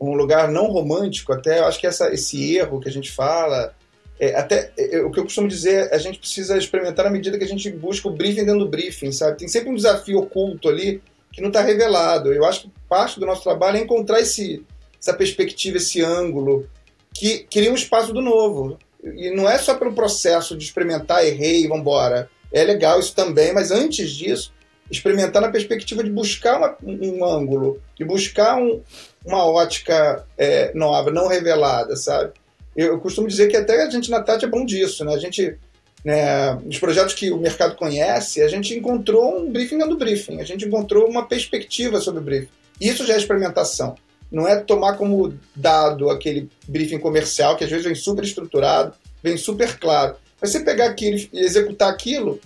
um 0.00 0.14
lugar 0.14 0.50
não 0.50 0.66
romântico, 0.66 1.32
até 1.32 1.58
eu 1.58 1.66
acho 1.66 1.78
que 1.78 1.86
essa, 1.86 2.12
esse 2.12 2.56
erro 2.56 2.80
que 2.80 2.88
a 2.88 2.92
gente 2.92 3.12
fala, 3.12 3.74
é, 4.18 4.34
até 4.34 4.72
é, 4.78 5.00
o 5.00 5.10
que 5.10 5.20
eu 5.20 5.24
costumo 5.24 5.46
dizer, 5.46 5.92
a 5.92 5.98
gente 5.98 6.18
precisa 6.18 6.56
experimentar 6.56 7.04
na 7.04 7.10
medida 7.10 7.36
que 7.36 7.44
a 7.44 7.48
gente 7.48 7.70
busca 7.70 8.08
o 8.08 8.12
briefing 8.12 8.46
dentro 8.46 8.60
do 8.60 8.68
briefing, 8.68 9.12
sabe? 9.12 9.38
Tem 9.38 9.48
sempre 9.48 9.68
um 9.68 9.74
desafio 9.74 10.20
oculto 10.20 10.70
ali 10.70 11.02
que 11.30 11.42
não 11.42 11.48
está 11.48 11.60
revelado. 11.60 12.32
Eu 12.32 12.46
acho 12.46 12.62
que 12.62 12.72
parte 12.88 13.20
do 13.20 13.26
nosso 13.26 13.42
trabalho 13.42 13.76
é 13.76 13.80
encontrar 13.80 14.20
esse, 14.20 14.64
essa 15.06 15.14
perspectiva, 15.14 15.76
esse 15.76 16.02
ângulo 16.02 16.68
que 17.14 17.46
cria 17.50 17.70
um 17.70 17.76
espaço 17.76 18.12
do 18.12 18.20
novo. 18.20 18.78
E 19.02 19.30
não 19.30 19.48
é 19.48 19.56
só 19.56 19.74
pelo 19.74 19.94
processo 19.94 20.56
de 20.56 20.64
experimentar, 20.64 21.24
errei, 21.24 21.66
vamos 21.68 21.82
embora. 21.82 22.28
É 22.52 22.64
legal 22.64 22.98
isso 22.98 23.14
também, 23.14 23.52
mas 23.52 23.70
antes 23.70 24.10
disso, 24.10 24.52
experimentar 24.90 25.40
na 25.40 25.50
perspectiva 25.50 26.02
de 26.02 26.10
buscar 26.10 26.58
uma, 26.58 26.76
um 26.82 27.24
ângulo, 27.24 27.80
de 27.96 28.04
buscar 28.04 28.56
um, 28.56 28.82
uma 29.24 29.44
ótica 29.44 30.26
é, 30.36 30.72
nova, 30.74 31.10
não 31.10 31.28
revelada, 31.28 31.96
sabe? 31.96 32.32
eu 32.76 33.00
costumo 33.00 33.26
dizer 33.26 33.48
que 33.48 33.56
até 33.56 33.82
a 33.82 33.88
gente 33.88 34.10
na 34.10 34.22
Tati 34.22 34.44
é 34.44 34.48
bom 34.48 34.64
disso, 34.64 35.02
né? 35.02 35.14
A 35.14 35.18
gente, 35.18 35.56
né, 36.04 36.52
nos 36.62 36.78
projetos 36.78 37.14
que 37.14 37.30
o 37.30 37.38
mercado 37.38 37.74
conhece, 37.74 38.42
a 38.42 38.48
gente 38.48 38.74
encontrou 38.74 39.38
um 39.38 39.50
briefing 39.50 39.78
do 39.78 39.96
briefing, 39.96 40.40
a 40.40 40.44
gente 40.44 40.66
encontrou 40.66 41.08
uma 41.08 41.26
perspectiva 41.26 42.00
sobre 42.02 42.20
o 42.20 42.22
briefing. 42.22 42.50
Isso 42.78 43.06
já 43.06 43.14
é 43.14 43.16
experimentação. 43.16 43.96
Não 44.30 44.46
é 44.46 44.56
tomar 44.56 44.96
como 44.96 45.34
dado 45.54 46.10
aquele 46.10 46.48
briefing 46.66 46.98
comercial, 46.98 47.56
que 47.56 47.64
às 47.64 47.70
vezes 47.70 47.84
vem 47.84 47.94
super 47.94 48.24
estruturado, 48.24 48.94
vem 49.22 49.36
super 49.36 49.78
claro. 49.78 50.16
Mas 50.40 50.50
você 50.50 50.60
pegar 50.60 50.86
aquilo 50.86 51.16
e 51.32 51.40
executar 51.40 51.90
aquilo, 51.90 52.40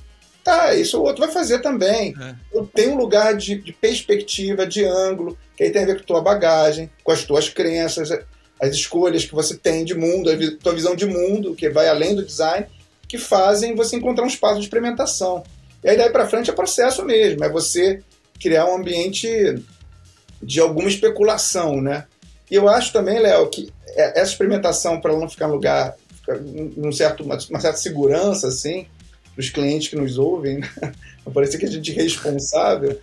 tá, 0.45 0.75
isso 0.75 0.99
o 0.99 1.03
outro 1.03 1.25
vai 1.25 1.33
fazer 1.33 1.61
também. 1.61 2.15
É. 2.21 2.35
Tem 2.75 2.89
um 2.89 2.97
lugar 2.97 3.37
de, 3.37 3.57
de 3.57 3.73
perspectiva, 3.73 4.67
de 4.67 4.85
ângulo, 4.85 5.37
que 5.57 5.65
aí 5.65 5.71
tem 5.71 5.83
a 5.83 5.87
ver 5.87 5.97
com 5.97 6.03
a 6.03 6.07
tua 6.07 6.21
bagagem, 6.21 6.91
com 7.03 7.13
as 7.13 7.25
tuas 7.25 7.49
crenças 7.49 8.11
as 8.61 8.75
escolhas 8.75 9.25
que 9.25 9.35
você 9.35 9.57
tem 9.57 9.85
de 9.85 9.95
mundo, 9.95 10.31
a 10.31 10.37
tua 10.63 10.75
visão 10.75 10.95
de 10.95 11.07
mundo, 11.07 11.55
que 11.55 11.71
vai 11.71 11.89
além 11.89 12.15
do 12.15 12.25
design, 12.25 12.67
que 13.09 13.17
fazem 13.17 13.75
você 13.75 13.97
encontrar 13.97 14.25
um 14.25 14.29
espaço 14.29 14.57
de 14.57 14.67
experimentação. 14.67 15.43
E 15.83 15.89
aí 15.89 15.97
daí 15.97 16.11
para 16.11 16.29
frente 16.29 16.51
é 16.51 16.53
processo 16.53 17.05
mesmo, 17.05 17.43
é 17.43 17.49
você 17.49 18.03
criar 18.39 18.67
um 18.67 18.77
ambiente 18.77 19.29
de 20.43 20.61
alguma 20.61 20.89
especulação, 20.89 21.81
né? 21.81 22.07
E 22.51 22.55
eu 22.55 22.69
acho 22.69 22.93
também, 22.93 23.19
Léo, 23.19 23.49
que 23.49 23.73
essa 23.97 24.33
experimentação 24.33 25.01
para 25.01 25.13
ela 25.13 25.21
não 25.21 25.29
ficar 25.29 25.49
em 25.49 25.53
lugar, 25.53 25.95
num 26.77 26.93
certo, 26.93 27.23
uma, 27.23 27.39
uma 27.49 27.61
certa 27.61 27.79
segurança, 27.79 28.49
assim, 28.49 28.87
para 29.35 29.41
os 29.41 29.51
clientes 29.51 29.89
que 29.89 29.97
nos 29.97 30.19
ouvem, 30.19 30.59
né? 30.59 30.71
Parece 31.33 31.59
que 31.59 31.67
a 31.67 31.71
gente 31.71 31.93
é 31.93 32.03
responsável. 32.03 33.01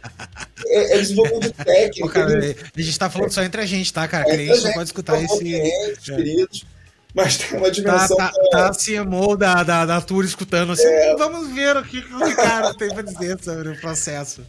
É, 0.65 0.95
é 0.95 0.97
desenvolvimento 0.97 1.53
técnico. 1.63 2.07
Pô, 2.07 2.13
cara, 2.13 2.37
a 2.37 2.41
gente 2.41 2.89
está 2.89 3.09
falando 3.09 3.31
só 3.31 3.41
entre 3.41 3.61
a 3.61 3.65
gente, 3.65 3.93
tá, 3.93 4.05
cara? 4.05 4.27
É, 4.27 4.33
cliente 4.33 4.63
não 4.63 4.73
pode 4.73 4.89
escutar 4.89 5.23
esse. 5.23 5.39
Clientes, 5.39 6.09
é. 6.09 6.15
queridos. 6.15 6.65
Mas 7.13 7.37
tem 7.37 7.57
uma 7.57 7.71
dimensão. 7.71 8.17
Tá, 8.17 8.31
tá, 8.31 8.49
tá 8.51 8.67
a 8.67 8.71
CMO 8.73 9.35
da, 9.35 9.63
da, 9.63 9.85
da 9.85 10.01
Tour 10.01 10.23
escutando 10.23 10.73
assim, 10.73 10.85
é. 10.85 11.15
vamos 11.15 11.49
ver 11.53 11.75
o 11.75 11.83
que 11.83 11.99
o 11.99 12.35
cara 12.35 12.73
tem 12.73 12.89
para 12.89 13.01
dizer 13.01 13.39
sobre 13.41 13.69
o 13.69 13.79
processo. 13.79 14.41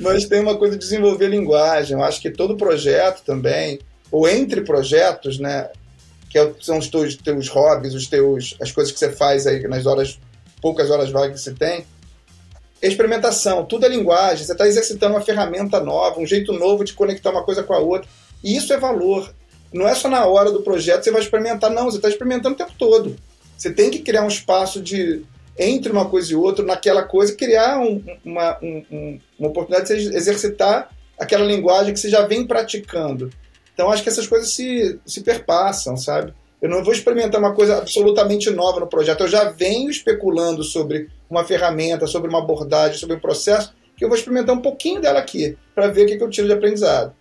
Mas 0.00 0.24
tem 0.24 0.40
uma 0.40 0.56
coisa 0.56 0.76
de 0.76 0.82
desenvolver 0.82 1.28
linguagem. 1.28 1.96
Eu 1.96 2.02
acho 2.02 2.20
que 2.20 2.30
todo 2.30 2.56
projeto 2.56 3.22
também, 3.24 3.78
ou 4.10 4.28
entre 4.28 4.62
projetos, 4.62 5.38
né? 5.38 5.68
Que 6.30 6.38
é 6.38 6.52
são 6.60 6.78
os 6.78 6.88
teus, 6.88 7.16
teus 7.16 7.48
hobbies, 7.48 7.94
os 7.94 8.06
teus, 8.06 8.56
as 8.60 8.72
coisas 8.72 8.92
que 8.92 8.98
você 8.98 9.12
faz 9.12 9.46
aí 9.46 9.62
nas 9.68 9.86
horas, 9.86 10.18
poucas 10.60 10.90
horas 10.90 11.10
vagas 11.10 11.38
que 11.38 11.44
você 11.44 11.52
tem. 11.52 11.84
Experimentação, 12.82 13.64
tudo 13.64 13.86
é 13.86 13.88
linguagem. 13.88 14.44
Você 14.44 14.52
está 14.52 14.66
exercitando 14.66 15.14
uma 15.14 15.22
ferramenta 15.22 15.80
nova, 15.80 16.20
um 16.20 16.26
jeito 16.26 16.52
novo 16.52 16.84
de 16.84 16.92
conectar 16.92 17.30
uma 17.30 17.42
coisa 17.42 17.62
com 17.62 17.74
a 17.74 17.78
outra. 17.78 18.08
E 18.42 18.56
isso 18.56 18.72
é 18.72 18.78
valor. 18.78 19.32
Não 19.72 19.86
é 19.86 19.94
só 19.94 20.08
na 20.08 20.24
hora 20.26 20.50
do 20.50 20.62
projeto 20.62 21.04
você 21.04 21.10
vai 21.10 21.20
experimentar, 21.20 21.70
não. 21.70 21.84
Você 21.84 21.96
está 21.96 22.08
experimentando 22.08 22.54
o 22.54 22.58
tempo 22.58 22.72
todo. 22.78 23.16
Você 23.56 23.72
tem 23.72 23.90
que 23.90 24.00
criar 24.00 24.22
um 24.22 24.28
espaço 24.28 24.80
de 24.80 25.24
entre 25.58 25.90
uma 25.90 26.08
coisa 26.08 26.32
e 26.32 26.36
outra, 26.36 26.64
naquela 26.64 27.02
coisa, 27.02 27.34
criar 27.34 27.78
um, 27.78 28.02
uma, 28.24 28.58
um, 28.62 29.18
uma 29.38 29.48
oportunidade 29.48 29.88
de 29.88 30.04
você 30.04 30.16
exercitar 30.16 30.90
aquela 31.18 31.44
linguagem 31.44 31.94
que 31.94 32.00
você 32.00 32.10
já 32.10 32.26
vem 32.26 32.46
praticando. 32.46 33.30
Então, 33.72 33.90
acho 33.90 34.02
que 34.02 34.08
essas 34.08 34.26
coisas 34.26 34.52
se, 34.52 34.98
se 35.06 35.22
perpassam, 35.22 35.96
sabe? 35.96 36.34
Eu 36.60 36.68
não 36.68 36.82
vou 36.82 36.92
experimentar 36.92 37.40
uma 37.40 37.54
coisa 37.54 37.78
absolutamente 37.78 38.50
nova 38.50 38.80
no 38.80 38.86
projeto. 38.86 39.22
Eu 39.22 39.28
já 39.28 39.50
venho 39.50 39.90
especulando 39.90 40.62
sobre 40.62 41.08
uma 41.28 41.44
ferramenta, 41.44 42.06
sobre 42.06 42.28
uma 42.28 42.38
abordagem, 42.38 42.98
sobre 42.98 43.16
um 43.16 43.20
processo, 43.20 43.74
que 43.96 44.04
eu 44.04 44.08
vou 44.08 44.16
experimentar 44.16 44.54
um 44.54 44.62
pouquinho 44.62 45.00
dela 45.00 45.18
aqui, 45.18 45.56
para 45.74 45.88
ver 45.88 46.04
o 46.04 46.06
que, 46.06 46.16
que 46.16 46.24
eu 46.24 46.30
tiro 46.30 46.46
de 46.46 46.52
aprendizado. 46.52 47.14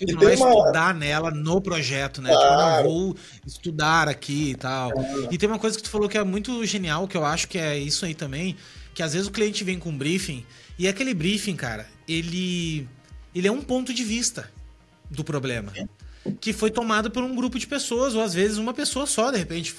E 0.00 0.12
não 0.12 0.20
vai 0.20 0.34
estudar 0.34 0.94
nela 0.94 1.30
no 1.30 1.60
projeto, 1.60 2.20
né? 2.20 2.30
Claro. 2.30 2.76
Tipo, 2.76 2.88
não 2.88 2.92
vou 2.92 3.16
estudar 3.46 4.08
aqui 4.08 4.50
e 4.50 4.54
tal. 4.54 4.90
É. 4.92 5.28
E 5.30 5.38
tem 5.38 5.48
uma 5.48 5.58
coisa 5.58 5.76
que 5.76 5.82
tu 5.82 5.88
falou 5.88 6.08
que 6.08 6.18
é 6.18 6.24
muito 6.24 6.64
genial, 6.66 7.08
que 7.08 7.16
eu 7.16 7.24
acho 7.24 7.48
que 7.48 7.56
é 7.56 7.78
isso 7.78 8.04
aí 8.04 8.14
também, 8.14 8.56
que 8.94 9.02
às 9.02 9.14
vezes 9.14 9.28
o 9.28 9.30
cliente 9.30 9.64
vem 9.64 9.78
com 9.78 9.90
um 9.90 9.96
briefing, 9.96 10.44
e 10.78 10.86
aquele 10.86 11.14
briefing, 11.14 11.56
cara, 11.56 11.86
ele, 12.06 12.86
ele 13.34 13.48
é 13.48 13.52
um 13.52 13.62
ponto 13.62 13.94
de 13.94 14.04
vista 14.04 14.50
do 15.10 15.24
problema. 15.24 15.72
Que 16.40 16.52
foi 16.52 16.70
tomado 16.70 17.10
por 17.10 17.22
um 17.22 17.34
grupo 17.34 17.58
de 17.58 17.66
pessoas, 17.66 18.14
ou 18.14 18.22
às 18.22 18.34
vezes 18.34 18.58
uma 18.58 18.74
pessoa 18.74 19.06
só, 19.06 19.30
de 19.30 19.38
repente, 19.38 19.74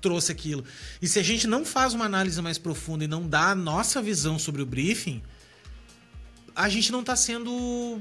trouxe 0.00 0.30
aquilo. 0.32 0.64
E 1.02 1.08
se 1.08 1.18
a 1.18 1.22
gente 1.22 1.46
não 1.46 1.64
faz 1.64 1.92
uma 1.94 2.04
análise 2.04 2.40
mais 2.40 2.56
profunda 2.56 3.04
e 3.04 3.08
não 3.08 3.28
dá 3.28 3.50
a 3.50 3.54
nossa 3.54 4.00
visão 4.00 4.38
sobre 4.38 4.62
o 4.62 4.66
briefing, 4.66 5.22
a 6.54 6.68
gente 6.68 6.92
não 6.92 7.00
está 7.00 7.16
sendo 7.16 8.00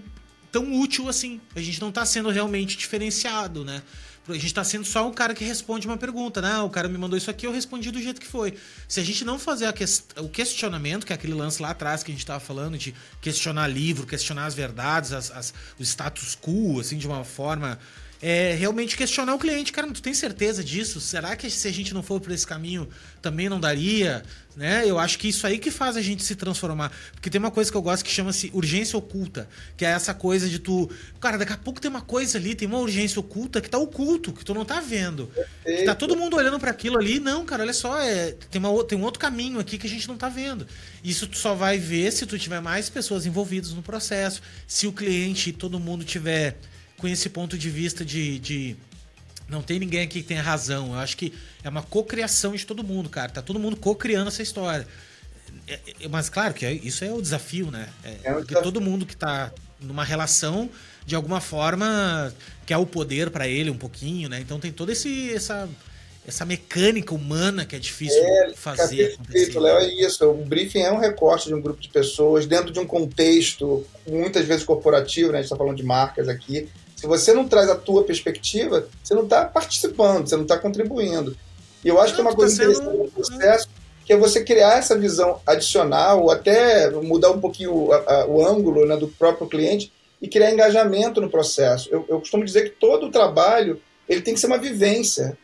tão 0.54 0.80
útil 0.80 1.10
assim. 1.10 1.42
A 1.56 1.60
gente 1.60 1.82
não 1.82 1.92
tá 1.92 2.06
sendo 2.06 2.30
realmente 2.30 2.78
diferenciado, 2.78 3.66
né? 3.66 3.82
A 4.30 4.34
gente 4.36 4.54
tá 4.54 4.64
sendo 4.64 4.86
só 4.86 5.06
um 5.06 5.12
cara 5.12 5.34
que 5.34 5.44
responde 5.44 5.86
uma 5.86 5.98
pergunta, 5.98 6.42
né? 6.42 6.58
O 6.60 6.70
cara 6.70 6.88
me 6.88 6.98
mandou 6.98 7.18
isso 7.18 7.30
aqui, 7.30 7.46
eu 7.46 7.52
respondi 7.52 7.92
do 7.92 8.02
jeito 8.02 8.22
que 8.22 8.28
foi. 8.28 8.54
Se 8.88 9.02
a 9.02 9.04
gente 9.04 9.26
não 9.26 9.38
fazer 9.38 9.68
o 10.18 10.30
questionamento, 10.30 11.06
que 11.06 11.12
é 11.12 11.16
aquele 11.16 11.34
lance 11.34 11.62
lá 11.62 11.72
atrás 11.72 12.04
que 12.04 12.12
a 12.12 12.14
gente 12.14 12.26
tava 12.26 12.40
falando, 12.40 12.78
de 12.78 12.96
questionar 13.20 13.68
livro, 13.68 14.08
questionar 14.08 14.46
as 14.46 14.54
verdades, 14.54 15.12
as, 15.12 15.30
as, 15.32 15.54
o 15.78 15.84
status 15.84 16.38
quo, 16.42 16.80
assim, 16.80 16.98
de 16.98 17.06
uma 17.06 17.26
forma 17.26 17.78
é 18.26 18.56
realmente 18.56 18.96
questionar 18.96 19.36
o 19.36 19.38
cliente. 19.38 19.74
Cara, 19.74 19.92
tu 19.92 20.02
tem 20.02 20.14
certeza 20.14 20.64
disso? 20.64 21.02
Será 21.02 21.36
que 21.36 21.50
se 21.50 21.68
a 21.68 21.74
gente 21.74 21.94
não 21.94 22.02
for 22.02 22.22
por 22.22 22.32
esse 22.32 22.48
caminho 22.48 22.88
também 23.22 23.50
não 23.50 23.60
daria? 23.60 24.24
Né? 24.56 24.84
Eu 24.86 25.00
acho 25.00 25.18
que 25.18 25.28
isso 25.28 25.48
aí 25.48 25.58
que 25.58 25.72
faz 25.72 25.98
a 25.98 26.02
gente 26.02 26.24
se 26.24 26.36
transformar. 26.36 26.92
Porque 27.14 27.30
tem 27.30 27.40
uma 27.40 27.50
coisa 27.50 27.72
que 27.72 27.78
eu 27.78 27.82
gosto 27.82 28.06
que 28.06 28.12
chama-se 28.12 28.52
urgência 28.54 28.98
oculta, 28.98 29.50
que 29.76 29.84
é 29.84 29.90
essa 29.90 30.14
coisa 30.14 30.48
de 30.48 30.60
tu. 30.60 30.90
Cara, 31.20 31.38
daqui 31.38 31.54
a 31.54 31.58
pouco 31.58 31.82
tem 31.82 31.90
uma 31.90 32.02
coisa 32.02 32.38
ali, 32.38 32.54
tem 32.54 32.68
uma 32.68 32.78
urgência 32.78 33.20
oculta 33.20 33.60
que 33.60 33.70
tá 33.70 33.78
oculto, 33.80 34.32
que 34.32 34.46
tu 34.46 34.54
não 34.54 34.64
tá 34.64 34.80
vendo. 34.80 35.32
Que 35.64 35.84
tá 35.84 35.96
todo 35.96 36.16
mundo 36.16 36.36
olhando 36.38 36.60
para 36.60 36.70
aquilo 36.70 36.98
ali. 36.98 37.20
Não, 37.20 37.44
cara, 37.46 37.64
olha 37.64 37.74
só, 37.74 38.00
é, 38.00 38.34
tem, 38.52 38.60
uma, 38.60 38.84
tem 38.84 38.98
um 38.98 39.02
outro 39.02 39.20
caminho 39.20 39.60
aqui 39.60 39.78
que 39.78 39.88
a 39.88 39.90
gente 39.90 40.08
não 40.08 40.18
tá 40.18 40.30
vendo. 40.30 40.68
Isso 41.04 41.26
tu 41.26 41.38
só 41.38 41.56
vai 41.56 41.80
ver 41.80 42.12
se 42.12 42.26
tu 42.26 42.38
tiver 42.38 42.62
mais 42.62 42.90
pessoas 42.90 43.26
envolvidas 43.26 43.72
no 43.74 43.82
processo, 43.82 44.42
se 44.68 44.86
o 44.86 44.94
cliente 44.94 45.50
e 45.50 45.54
todo 45.54 45.80
mundo 45.80 46.06
tiver 46.06 46.58
com 46.98 47.08
esse 47.08 47.28
ponto 47.28 47.58
de 47.58 47.70
vista 47.70 48.06
de, 48.06 48.40
de 48.40 48.76
não 49.48 49.61
tem 49.61 49.80
ninguém 49.80 50.02
aqui 50.02 50.22
que 50.22 50.28
tenha 50.28 50.41
razão. 50.41 50.94
Eu 50.94 50.99
acho 50.99 51.18
que 51.18 51.34
é 51.64 51.70
uma 51.70 51.84
cocriação 51.84 52.53
de 52.53 52.65
todo 52.65 52.84
mundo, 52.84 53.10
cara. 53.10 53.32
Tá 53.32 53.41
todo 53.41 53.60
mundo 53.60 53.76
cocriando 53.76 54.28
essa 54.28 54.41
história. 54.41 54.88
É, 55.68 55.80
é, 56.02 56.07
mas 56.07 56.30
claro 56.30 56.53
que 56.53 56.65
é, 56.65 56.74
isso 56.74 57.03
é 57.06 57.11
o 57.11 57.22
desafio, 57.22 57.72
né? 57.72 57.90
É, 58.03 58.10
é 58.24 58.34
porque 58.34 58.49
desafio. 58.49 58.64
todo 58.64 58.82
mundo 58.82 59.06
que 59.06 59.15
tá 59.15 59.52
numa 59.80 60.03
relação, 60.03 60.70
de 61.06 61.15
alguma 61.15 61.41
forma, 61.41 62.34
quer 62.65 62.78
o 62.78 62.86
poder 62.86 63.30
para 63.30 63.48
ele 63.48 63.70
um 63.70 63.78
pouquinho, 63.78 64.30
né? 64.30 64.40
Então 64.40 64.60
tem 64.60 64.72
toda 64.72 64.91
esse, 64.91 65.34
essa, 65.34 65.70
essa 66.26 66.45
mecânica 66.45 67.14
humana 67.14 67.65
que 67.65 67.76
é 67.76 67.80
difícil 67.80 68.24
é, 68.24 68.53
fazer. 68.56 69.18
Perfeito, 69.18 69.60
Léo, 69.60 69.78
é 69.78 69.94
isso. 69.94 70.26
O 70.26 70.45
briefing 70.45 70.80
é 70.80 70.91
um 70.91 70.99
recorte 70.99 71.48
de 71.48 71.53
um 71.53 71.61
grupo 71.61 71.82
de 71.82 71.90
pessoas 71.90 72.45
dentro 72.45 72.72
de 72.72 72.80
um 72.80 72.86
contexto, 72.86 73.86
muitas 74.07 74.45
vezes 74.45 74.64
corporativo, 74.64 75.32
né? 75.32 75.40
A 75.40 75.41
gente 75.41 75.52
está 75.52 75.57
falando 75.57 75.78
de 75.78 75.84
marcas 75.84 76.30
aqui 76.30 76.70
se 77.04 77.08
você 77.08 77.34
não 77.34 77.46
traz 77.46 77.70
a 77.70 77.76
tua 77.76 78.06
perspectiva, 78.06 78.88
você 79.04 79.14
não 79.14 79.24
está 79.24 79.44
participando, 79.44 80.26
você 80.26 80.38
não 80.38 80.44
está 80.44 80.58
contribuindo. 80.58 81.36
E 81.84 81.90
eu 81.90 82.00
acho 82.00 82.12
não, 82.12 82.16
que 82.16 82.22
é 82.22 82.24
uma 82.24 82.32
tá 82.32 82.38
coisa 82.38 82.56
tá 82.56 82.64
interessante 82.64 82.98
no 82.98 83.12
processo, 83.12 83.70
que 84.06 84.14
é 84.14 84.16
você 84.16 84.42
criar 84.42 84.78
essa 84.78 84.98
visão 84.98 85.42
adicional, 85.46 86.22
ou 86.22 86.32
até 86.32 86.90
mudar 86.92 87.32
um 87.32 87.42
pouquinho 87.42 87.74
o, 87.76 87.92
a, 87.92 88.26
o 88.26 88.48
ângulo 88.48 88.86
né, 88.86 88.96
do 88.96 89.10
próprio 89.10 89.50
cliente 89.50 89.92
e 90.22 90.30
criar 90.30 90.50
engajamento 90.50 91.20
no 91.20 91.30
processo. 91.30 91.90
Eu, 91.92 92.06
eu, 92.08 92.20
costumo 92.22 92.46
dizer 92.46 92.70
que 92.70 92.80
todo 92.80 93.08
o 93.08 93.12
trabalho 93.12 93.82
ele 94.08 94.22
tem 94.22 94.34
que 94.34 94.40
ser 94.40 94.48
uma 94.48 94.58
vivência. 94.58 95.38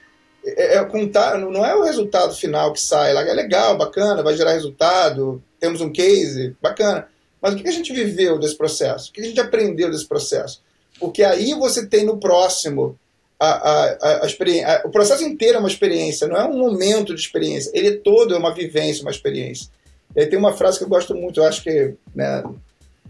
É, 0.45 0.77
é, 0.77 0.85
contar, 0.85 1.37
não 1.37 1.65
é 1.65 1.75
o 1.75 1.83
resultado 1.83 2.33
final 2.33 2.71
que 2.71 2.79
sai 2.79 3.13
lá, 3.13 3.21
é 3.21 3.33
legal, 3.33 3.77
bacana, 3.77 4.23
vai 4.23 4.33
gerar 4.33 4.53
resultado, 4.53 5.43
temos 5.59 5.81
um 5.81 5.91
case, 5.91 6.55
bacana. 6.61 7.09
Mas 7.41 7.53
o 7.53 7.57
que 7.57 7.67
a 7.67 7.73
gente 7.73 7.91
viveu 7.91 8.39
desse 8.39 8.55
processo? 8.55 9.09
O 9.09 9.13
que 9.13 9.19
a 9.19 9.25
gente 9.25 9.41
aprendeu 9.41 9.91
desse 9.91 10.07
processo? 10.07 10.61
Porque 10.99 11.23
aí 11.23 11.53
você 11.53 11.87
tem 11.87 12.05
no 12.05 12.17
próximo 12.17 12.97
a, 13.39 13.47
a, 13.47 14.23
a, 14.23 14.25
experiência. 14.25 14.81
O 14.85 14.89
processo 14.89 15.23
inteiro 15.23 15.57
é 15.57 15.59
uma 15.59 15.69
experiência, 15.69 16.27
não 16.27 16.35
é 16.35 16.45
um 16.45 16.57
momento 16.57 17.15
de 17.15 17.21
experiência. 17.21 17.71
Ele 17.73 17.97
todo 17.97 18.35
é 18.35 18.37
uma 18.37 18.53
vivência, 18.53 19.01
uma 19.01 19.11
experiência. 19.11 19.69
E 20.15 20.19
aí 20.19 20.27
tem 20.27 20.37
uma 20.37 20.53
frase 20.53 20.77
que 20.77 20.83
eu 20.83 20.89
gosto 20.89 21.15
muito, 21.15 21.39
eu 21.39 21.45
acho 21.45 21.63
que, 21.63 21.93
né, 22.13 22.43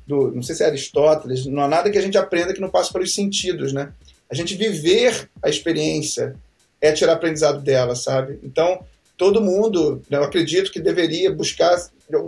do, 0.05 0.31
não 0.31 0.43
sei 0.43 0.55
se 0.55 0.63
é 0.63 0.67
Aristóteles, 0.67 1.45
não 1.45 1.63
há 1.63 1.67
nada 1.67 1.89
que 1.89 1.97
a 1.97 2.01
gente 2.01 2.17
aprenda 2.17 2.53
que 2.53 2.61
não 2.61 2.69
passe 2.69 2.91
pelos 2.91 3.13
sentidos, 3.13 3.73
né? 3.73 3.91
A 4.29 4.35
gente 4.35 4.55
viver 4.55 5.29
a 5.41 5.49
experiência 5.49 6.35
é 6.81 6.91
tirar 6.91 7.13
aprendizado 7.13 7.61
dela, 7.61 7.95
sabe? 7.95 8.39
Então, 8.43 8.83
todo 9.17 9.41
mundo, 9.41 10.01
né, 10.09 10.17
eu 10.17 10.23
acredito 10.23 10.71
que 10.71 10.79
deveria 10.79 11.31
buscar 11.31 11.75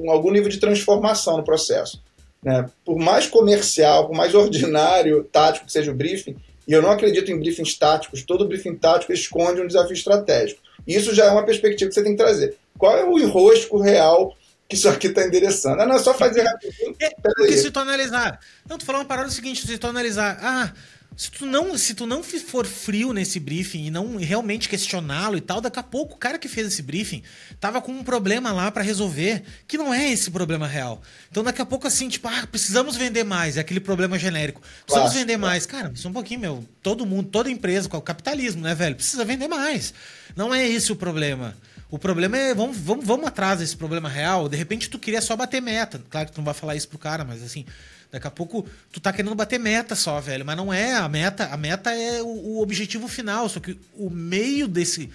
algum 0.09 0.31
nível 0.31 0.49
de 0.49 0.59
transformação 0.59 1.37
no 1.37 1.43
processo. 1.43 2.01
Né? 2.43 2.65
Por 2.83 2.97
mais 2.97 3.27
comercial, 3.27 4.07
por 4.07 4.15
mais 4.15 4.33
ordinário, 4.33 5.23
tático 5.25 5.65
que 5.65 5.71
seja 5.71 5.91
o 5.91 5.95
briefing, 5.95 6.35
e 6.67 6.73
eu 6.73 6.81
não 6.81 6.91
acredito 6.91 7.31
em 7.31 7.39
briefings 7.39 7.77
táticos, 7.77 8.23
todo 8.23 8.47
briefing 8.47 8.75
tático 8.75 9.13
esconde 9.13 9.61
um 9.61 9.67
desafio 9.67 9.93
estratégico. 9.93 10.61
Isso 10.87 11.13
já 11.13 11.25
é 11.25 11.29
uma 11.29 11.45
perspectiva 11.45 11.89
que 11.89 11.93
você 11.93 12.03
tem 12.03 12.15
que 12.15 12.23
trazer. 12.23 12.57
Qual 12.77 12.97
é 12.97 13.05
o 13.05 13.19
enrosco 13.19 13.79
real 13.79 14.35
que 14.67 14.75
isso 14.75 14.89
aqui 14.89 15.07
está 15.07 15.25
endereçando? 15.25 15.85
Não 15.85 15.95
é 15.95 15.99
só 15.99 16.13
fazer 16.13 16.41
rapidinho. 16.41 16.95
É, 16.99 17.09
porque 17.21 17.57
se 17.57 17.69
tu 17.69 17.79
analisar. 17.79 18.39
Não, 18.67 18.77
tu 18.77 18.85
falou 18.85 19.01
uma 19.01 19.07
parada 19.07 19.29
seguinte: 19.29 19.67
se 19.67 19.77
tu 19.77 19.87
analisar. 19.87 20.37
Ah, 20.41 20.73
se 21.15 21.29
tu 21.29 21.45
não, 21.45 21.77
se 21.77 21.93
tu 21.93 22.05
não 22.05 22.23
for 22.23 22.65
frio 22.65 23.11
nesse 23.11 23.39
briefing 23.39 23.85
e 23.85 23.91
não 23.91 24.15
realmente 24.15 24.69
questioná-lo 24.69 25.37
e 25.37 25.41
tal, 25.41 25.59
daqui 25.59 25.77
a 25.77 25.83
pouco 25.83 26.15
o 26.15 26.17
cara 26.17 26.39
que 26.39 26.47
fez 26.47 26.67
esse 26.67 26.81
briefing 26.81 27.21
tava 27.59 27.81
com 27.81 27.91
um 27.91 28.03
problema 28.03 28.51
lá 28.51 28.71
para 28.71 28.81
resolver, 28.81 29.43
que 29.67 29.77
não 29.77 29.93
é 29.93 30.09
esse 30.09 30.31
problema 30.31 30.67
real. 30.67 31.01
Então 31.29 31.43
daqui 31.43 31.61
a 31.61 31.65
pouco 31.65 31.85
assim, 31.85 32.07
tipo, 32.07 32.27
ah, 32.27 32.47
precisamos 32.47 32.95
vender 32.95 33.23
mais, 33.23 33.57
é 33.57 33.59
aquele 33.59 33.81
problema 33.81 34.17
genérico. 34.17 34.61
Precisamos 34.85 35.11
claro, 35.11 35.19
vender 35.19 35.37
mais. 35.37 35.65
Cara, 35.65 35.91
só 35.95 36.07
um 36.07 36.13
pouquinho, 36.13 36.39
meu. 36.39 36.65
Todo 36.81 37.05
mundo, 37.05 37.29
toda 37.29 37.51
empresa, 37.51 37.89
com 37.89 37.97
o 37.97 38.01
capitalismo, 38.01 38.61
né, 38.61 38.73
velho? 38.73 38.95
Precisa 38.95 39.25
vender 39.25 39.47
mais. 39.47 39.93
Não 40.35 40.53
é 40.53 40.67
esse 40.67 40.91
o 40.91 40.95
problema. 40.95 41.55
O 41.89 41.99
problema 41.99 42.37
é, 42.37 42.55
vamos, 42.55 42.77
vamos, 42.77 43.05
vamos 43.05 43.27
atrás 43.27 43.59
desse 43.59 43.75
problema 43.75 44.07
real. 44.07 44.47
De 44.47 44.55
repente 44.55 44.89
tu 44.89 44.97
queria 44.97 45.21
só 45.21 45.35
bater 45.35 45.61
meta. 45.61 46.01
Claro 46.09 46.27
que 46.27 46.33
tu 46.33 46.37
não 46.37 46.45
vai 46.45 46.53
falar 46.53 46.73
isso 46.73 46.87
pro 46.87 46.97
cara, 46.97 47.25
mas 47.25 47.43
assim, 47.43 47.65
Daqui 48.11 48.27
a 48.27 48.31
pouco 48.31 48.65
tu 48.91 48.99
tá 48.99 49.13
querendo 49.13 49.33
bater 49.33 49.59
meta 49.59 49.95
só, 49.95 50.19
velho. 50.19 50.45
Mas 50.45 50.57
não 50.57 50.73
é. 50.73 50.93
A 50.93 51.07
meta, 51.07 51.45
a 51.45 51.57
meta 51.57 51.91
é 51.91 52.21
o, 52.21 52.27
o 52.27 52.61
objetivo 52.61 53.07
final. 53.07 53.47
Só 53.47 53.59
que 53.59 53.79
o 53.95 54.09
meio 54.09 54.67
desse. 54.67 55.09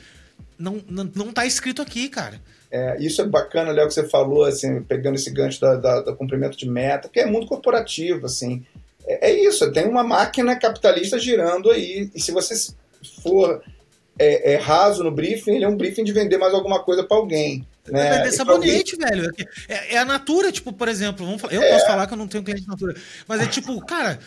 Não, 0.58 0.82
não, 0.88 1.10
não 1.14 1.32
tá 1.32 1.44
escrito 1.44 1.82
aqui, 1.82 2.08
cara. 2.08 2.40
É, 2.70 2.96
isso 2.98 3.20
é 3.20 3.26
bacana, 3.26 3.70
Léo, 3.70 3.86
que 3.86 3.94
você 3.94 4.08
falou, 4.08 4.44
assim, 4.44 4.82
pegando 4.82 5.14
esse 5.14 5.30
gancho 5.30 5.60
da, 5.60 5.76
da, 5.76 6.00
do 6.00 6.16
cumprimento 6.16 6.56
de 6.56 6.68
meta, 6.68 7.08
porque 7.08 7.20
é 7.20 7.26
muito 7.26 7.46
corporativo, 7.46 8.26
assim. 8.26 8.64
É, 9.06 9.30
é 9.30 9.46
isso, 9.46 9.70
tem 9.72 9.86
uma 9.86 10.02
máquina 10.02 10.56
capitalista 10.56 11.18
girando 11.18 11.70
aí. 11.70 12.10
E 12.14 12.20
se 12.20 12.32
você 12.32 12.54
for 13.22 13.62
é, 14.18 14.54
é, 14.54 14.56
raso 14.56 15.04
no 15.04 15.10
briefing, 15.10 15.52
ele 15.52 15.64
é 15.64 15.68
um 15.68 15.76
briefing 15.76 16.04
de 16.04 16.12
vender 16.12 16.38
mais 16.38 16.54
alguma 16.54 16.82
coisa 16.82 17.04
para 17.04 17.16
alguém. 17.16 17.66
Né? 17.88 18.18
Vender 18.18 18.32
sabonete, 18.32 18.96
velho. 18.96 19.30
É, 19.68 19.94
é, 19.94 19.98
a 19.98 20.04
Natura, 20.04 20.50
tipo, 20.52 20.72
por 20.72 20.88
exemplo. 20.88 21.24
Vamos 21.24 21.40
falar, 21.40 21.54
eu 21.54 21.62
é. 21.62 21.72
posso 21.72 21.86
falar 21.86 22.06
que 22.06 22.14
eu 22.14 22.18
não 22.18 22.28
tenho 22.28 22.44
cliente 22.44 22.62
de 22.62 22.68
Natura. 22.68 22.94
Mas 23.26 23.40
é 23.40 23.46
tipo, 23.46 23.78
cara, 23.84 24.18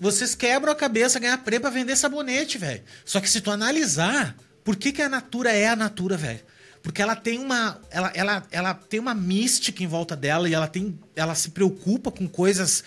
vocês 0.00 0.34
quebram 0.34 0.72
a 0.72 0.76
cabeça 0.76 1.18
ganhar 1.18 1.38
prêmio 1.38 1.62
pra 1.62 1.70
vender 1.70 1.96
sabonete, 1.96 2.58
velho. 2.58 2.82
Só 3.04 3.20
que 3.20 3.28
se 3.28 3.40
tu 3.40 3.50
analisar 3.50 4.36
Por 4.64 4.76
que, 4.76 4.92
que 4.92 5.02
a 5.02 5.08
Natura 5.08 5.50
é 5.50 5.66
a 5.66 5.76
Natura, 5.76 6.16
velho? 6.16 6.40
Porque 6.82 7.02
ela 7.02 7.16
tem 7.16 7.38
uma. 7.38 7.80
Ela, 7.90 8.12
ela, 8.14 8.46
ela 8.50 8.74
tem 8.74 9.00
uma 9.00 9.14
mística 9.14 9.82
em 9.82 9.86
volta 9.86 10.14
dela 10.14 10.48
e 10.48 10.54
ela 10.54 10.66
tem. 10.66 10.98
Ela 11.16 11.34
se 11.34 11.50
preocupa 11.50 12.10
com 12.10 12.28
coisas 12.28 12.84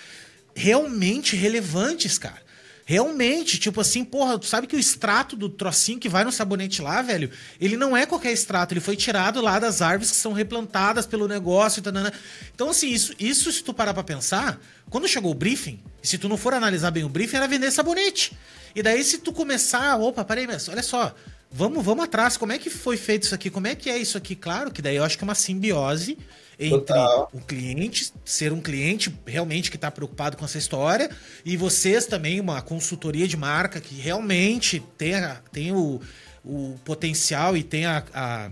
realmente 0.56 1.36
relevantes, 1.36 2.18
cara. 2.18 2.42
Realmente, 2.86 3.60
tipo 3.60 3.80
assim, 3.80 4.04
porra, 4.04 4.38
tu 4.38 4.46
sabe 4.46 4.68
que 4.68 4.76
o 4.76 4.80
extrato 4.80 5.36
do 5.36 5.48
trocinho 5.48 6.00
que 6.00 6.10
vai 6.10 6.24
no 6.24 6.32
sabonete 6.32 6.82
lá, 6.82 7.02
velho, 7.02 7.30
ele 7.60 7.78
não 7.78 7.96
é 7.96 8.06
qualquer 8.06 8.32
extrato, 8.32 8.74
ele 8.74 8.82
foi 8.82 8.96
tirado 8.96 9.40
lá 9.40 9.60
das 9.60 9.82
árvores 9.82 10.12
que 10.12 10.18
são 10.18 10.34
replantadas 10.34 11.06
pelo 11.06 11.28
negócio. 11.28 11.82
Tanana. 11.82 12.12
Então, 12.54 12.70
assim, 12.70 12.90
isso, 12.90 13.14
isso 13.20 13.52
se 13.52 13.64
tu 13.64 13.74
parar 13.74 13.94
pra 13.94 14.04
pensar, 14.04 14.60
quando 14.90 15.08
chegou 15.08 15.32
o 15.32 15.36
briefing, 15.36 15.80
se 16.02 16.18
tu 16.18 16.28
não 16.28 16.38
for 16.38 16.54
analisar 16.54 16.92
bem 16.92 17.04
o 17.04 17.10
briefing, 17.10 17.38
era 17.38 17.48
vender 17.48 17.72
sabonete. 17.72 18.38
E 18.76 18.82
daí, 18.82 19.04
se 19.04 19.20
tu 19.20 19.32
começar, 19.32 19.98
opa, 19.98 20.24
peraí, 20.24 20.48
mas 20.48 20.68
olha 20.68 20.84
só, 20.84 21.16
vamos, 21.52 21.84
vamos 21.84 22.04
atrás, 22.04 22.38
como 22.38 22.52
é 22.52 22.58
que 22.58 22.70
foi 22.70 22.98
feito 22.98 23.24
isso 23.24 23.36
aqui? 23.36 23.50
Como 23.50 23.68
é 23.68 23.76
que 23.76 23.90
é 23.90 23.98
isso 23.98 24.18
aqui? 24.18 24.36
Claro 24.36 24.72
que 24.72 24.82
daí 24.82 24.96
eu 24.96 25.04
acho 25.04 25.18
que 25.18 25.24
é 25.24 25.28
uma 25.28 25.36
simbiose 25.36 26.18
entre 26.62 26.80
Total. 26.80 27.30
o 27.34 27.40
cliente, 27.42 28.14
ser 28.24 28.54
um 28.54 28.62
cliente 28.62 29.14
realmente 29.26 29.72
que 29.72 29.78
está 29.78 29.90
preocupado 29.90 30.38
com 30.38 30.46
essa 30.46 30.60
história, 30.60 31.10
e 31.44 31.58
vocês 31.58 32.06
também, 32.06 32.40
uma 32.40 32.62
consultoria 32.62 33.28
de 33.28 33.36
marca 33.36 33.82
que 33.82 33.96
realmente 33.96 34.82
tem, 34.96 35.16
a, 35.16 35.42
tem 35.52 35.72
o, 35.72 36.00
o 36.46 36.76
potencial 36.86 37.58
e 37.58 37.64
tem 37.64 37.88
a, 37.88 38.04
a 38.14 38.52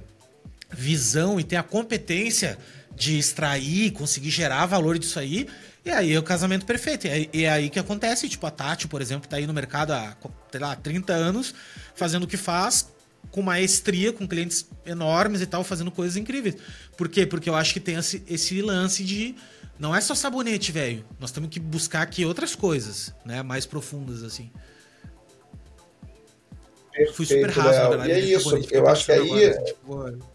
visão 0.72 1.40
e 1.40 1.44
tem 1.44 1.57
a 1.57 1.64
competência 1.64 2.57
de 2.95 3.18
extrair, 3.18 3.91
conseguir 3.91 4.31
gerar 4.31 4.65
valor 4.65 4.98
disso 4.98 5.19
aí. 5.19 5.48
E 5.86 5.91
aí 5.91 6.14
é 6.14 6.19
o 6.19 6.23
casamento 6.23 6.65
perfeito. 6.65 7.07
E 7.07 7.45
é, 7.45 7.49
aí 7.49 7.69
que 7.69 7.80
acontece, 7.80 8.27
tipo, 8.27 8.45
a 8.45 8.52
Tati, 8.52 8.88
por 8.88 9.02
exemplo, 9.02 9.30
tá 9.30 9.38
aí 9.38 9.48
no 9.48 9.53
mercado 9.53 9.94
há, 9.94 10.18
sei 10.52 10.60
lá, 10.60 10.76
30 10.76 11.14
anos, 11.14 11.53
fazendo 11.95 12.23
o 12.23 12.27
que 12.27 12.38
faz, 12.38 12.90
com 13.32 13.41
maestria, 13.41 14.12
com 14.12 14.28
clientes 14.28 14.68
enormes 14.86 15.41
e 15.41 15.46
tal, 15.46 15.64
fazendo 15.64 15.91
coisas 15.91 16.18
incríveis. 16.18 16.56
Por 16.98 17.08
quê? 17.10 17.26
Porque 17.26 17.50
eu 17.50 17.56
acho 17.56 17.74
que 17.74 17.80
tem 17.80 17.96
esse, 17.96 18.24
esse 18.28 18.62
lance 18.62 19.04
de. 19.04 19.36
Não 19.78 19.96
é 19.96 20.02
só 20.02 20.14
sabonete, 20.14 20.72
velho. 20.72 21.06
Nós 21.20 21.32
temos 21.32 21.50
que 21.50 21.60
buscar 21.60 22.02
aqui 22.02 22.26
outras 22.26 22.56
coisas, 22.56 23.14
né? 23.26 23.41
Mais 23.41 23.66
profundas, 23.66 24.24
assim. 24.24 24.52
Perfeito, 26.91 27.14
Fui 27.14 27.26
super 27.26 27.50
raso, 27.50 27.80
na 27.80 27.90
verdade. 27.90 28.10
E 28.10 28.14
é 28.14 28.20
isso, 28.20 28.60
eu 28.72 28.88
acho 28.88 29.06
que 29.06 29.12
aí. 29.12 29.46
Agora, 29.46 29.64
tipo... 29.64 30.30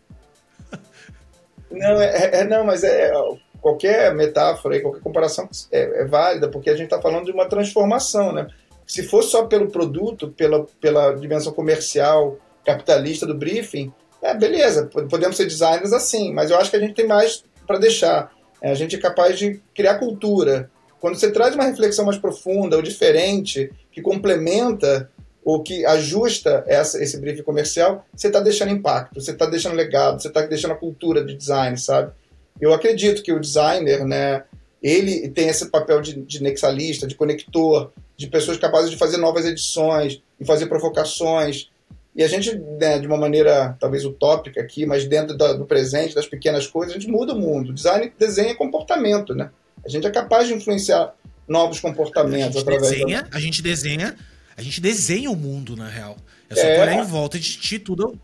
Não, 1.70 2.00
é, 2.00 2.40
é, 2.40 2.44
não, 2.44 2.64
mas 2.64 2.84
é, 2.84 3.12
qualquer 3.60 4.14
metáfora, 4.14 4.80
qualquer 4.80 5.00
comparação 5.00 5.48
é, 5.72 6.02
é 6.02 6.04
válida, 6.04 6.48
porque 6.48 6.70
a 6.70 6.76
gente 6.76 6.84
está 6.84 7.00
falando 7.00 7.24
de 7.24 7.32
uma 7.32 7.48
transformação, 7.48 8.32
né? 8.32 8.46
Se 8.86 9.02
fosse 9.02 9.30
só 9.30 9.46
pelo 9.46 9.70
produto, 9.70 10.28
pela, 10.28 10.66
pela 10.80 11.12
dimensão 11.12 11.52
comercial, 11.52 12.38
capitalista 12.64 13.26
do 13.26 13.34
briefing, 13.34 13.92
é, 14.22 14.34
beleza, 14.34 14.86
podemos 15.10 15.36
ser 15.36 15.44
designers 15.44 15.92
assim, 15.92 16.32
mas 16.32 16.50
eu 16.50 16.56
acho 16.56 16.70
que 16.70 16.76
a 16.76 16.80
gente 16.80 16.94
tem 16.94 17.06
mais 17.06 17.44
para 17.66 17.78
deixar. 17.78 18.32
É, 18.62 18.70
a 18.70 18.74
gente 18.74 18.96
é 18.96 18.98
capaz 18.98 19.38
de 19.38 19.60
criar 19.74 19.98
cultura. 19.98 20.70
Quando 20.98 21.16
você 21.16 21.30
traz 21.30 21.54
uma 21.54 21.64
reflexão 21.64 22.06
mais 22.06 22.16
profunda 22.16 22.76
ou 22.76 22.82
diferente, 22.82 23.70
que 23.92 24.00
complementa 24.00 25.10
ou 25.44 25.62
que 25.62 25.84
ajusta 25.84 26.64
essa, 26.66 27.02
esse 27.02 27.18
briefing 27.18 27.42
comercial, 27.42 28.06
você 28.16 28.28
está 28.28 28.40
deixando 28.40 28.72
impacto, 28.72 29.20
você 29.20 29.32
está 29.32 29.44
deixando 29.44 29.74
legado, 29.74 30.22
você 30.22 30.28
está 30.28 30.40
deixando 30.40 30.72
a 30.72 30.76
cultura 30.76 31.22
de 31.22 31.34
design, 31.34 31.76
sabe? 31.76 32.10
Eu 32.58 32.72
acredito 32.72 33.22
que 33.22 33.32
o 33.32 33.38
designer, 33.38 34.06
né, 34.06 34.44
ele 34.82 35.28
tem 35.28 35.48
esse 35.48 35.70
papel 35.70 36.00
de, 36.00 36.14
de 36.22 36.42
nexalista, 36.42 37.06
de 37.06 37.14
conector, 37.14 37.92
de 38.16 38.26
pessoas 38.28 38.56
capazes 38.56 38.90
de 38.90 38.96
fazer 38.96 39.18
novas 39.18 39.44
edições 39.44 40.22
e 40.40 40.46
fazer 40.46 40.66
provocações 40.66 41.68
e 42.14 42.22
a 42.22 42.28
gente, 42.28 42.56
né, 42.78 42.98
de 42.98 43.06
uma 43.06 43.16
maneira 43.16 43.76
talvez 43.80 44.04
utópica 44.04 44.60
aqui, 44.60 44.86
mas 44.86 45.04
dentro 45.04 45.36
da, 45.36 45.52
do 45.52 45.64
presente, 45.64 46.14
das 46.14 46.26
pequenas 46.26 46.66
coisas, 46.66 46.94
a 46.94 46.98
gente 46.98 47.10
muda 47.10 47.32
o 47.32 47.38
mundo. 47.38 47.72
Design 47.72 48.12
desenha 48.16 48.54
comportamento, 48.54 49.34
né? 49.34 49.50
A 49.84 49.88
gente 49.88 50.06
é 50.06 50.10
capaz 50.10 50.46
de 50.46 50.54
influenciar 50.54 51.12
novos 51.48 51.80
comportamentos 51.80 52.56
através 52.62 52.90
desenha, 52.90 53.22
da... 53.22 53.36
A 53.36 53.40
gente 53.40 53.60
desenha, 53.60 54.16
a 54.56 54.62
gente 54.62 54.80
desenha 54.80 55.28
o 55.28 55.36
mundo, 55.36 55.76
na 55.76 55.88
real. 55.88 56.16
É 56.48 56.54
só 56.54 56.62
é... 56.62 56.80
olhar 56.80 56.94
em 56.94 57.04
volta 57.04 57.38
de 57.38 57.58
ti 57.58 57.80
tudo, 57.80 58.16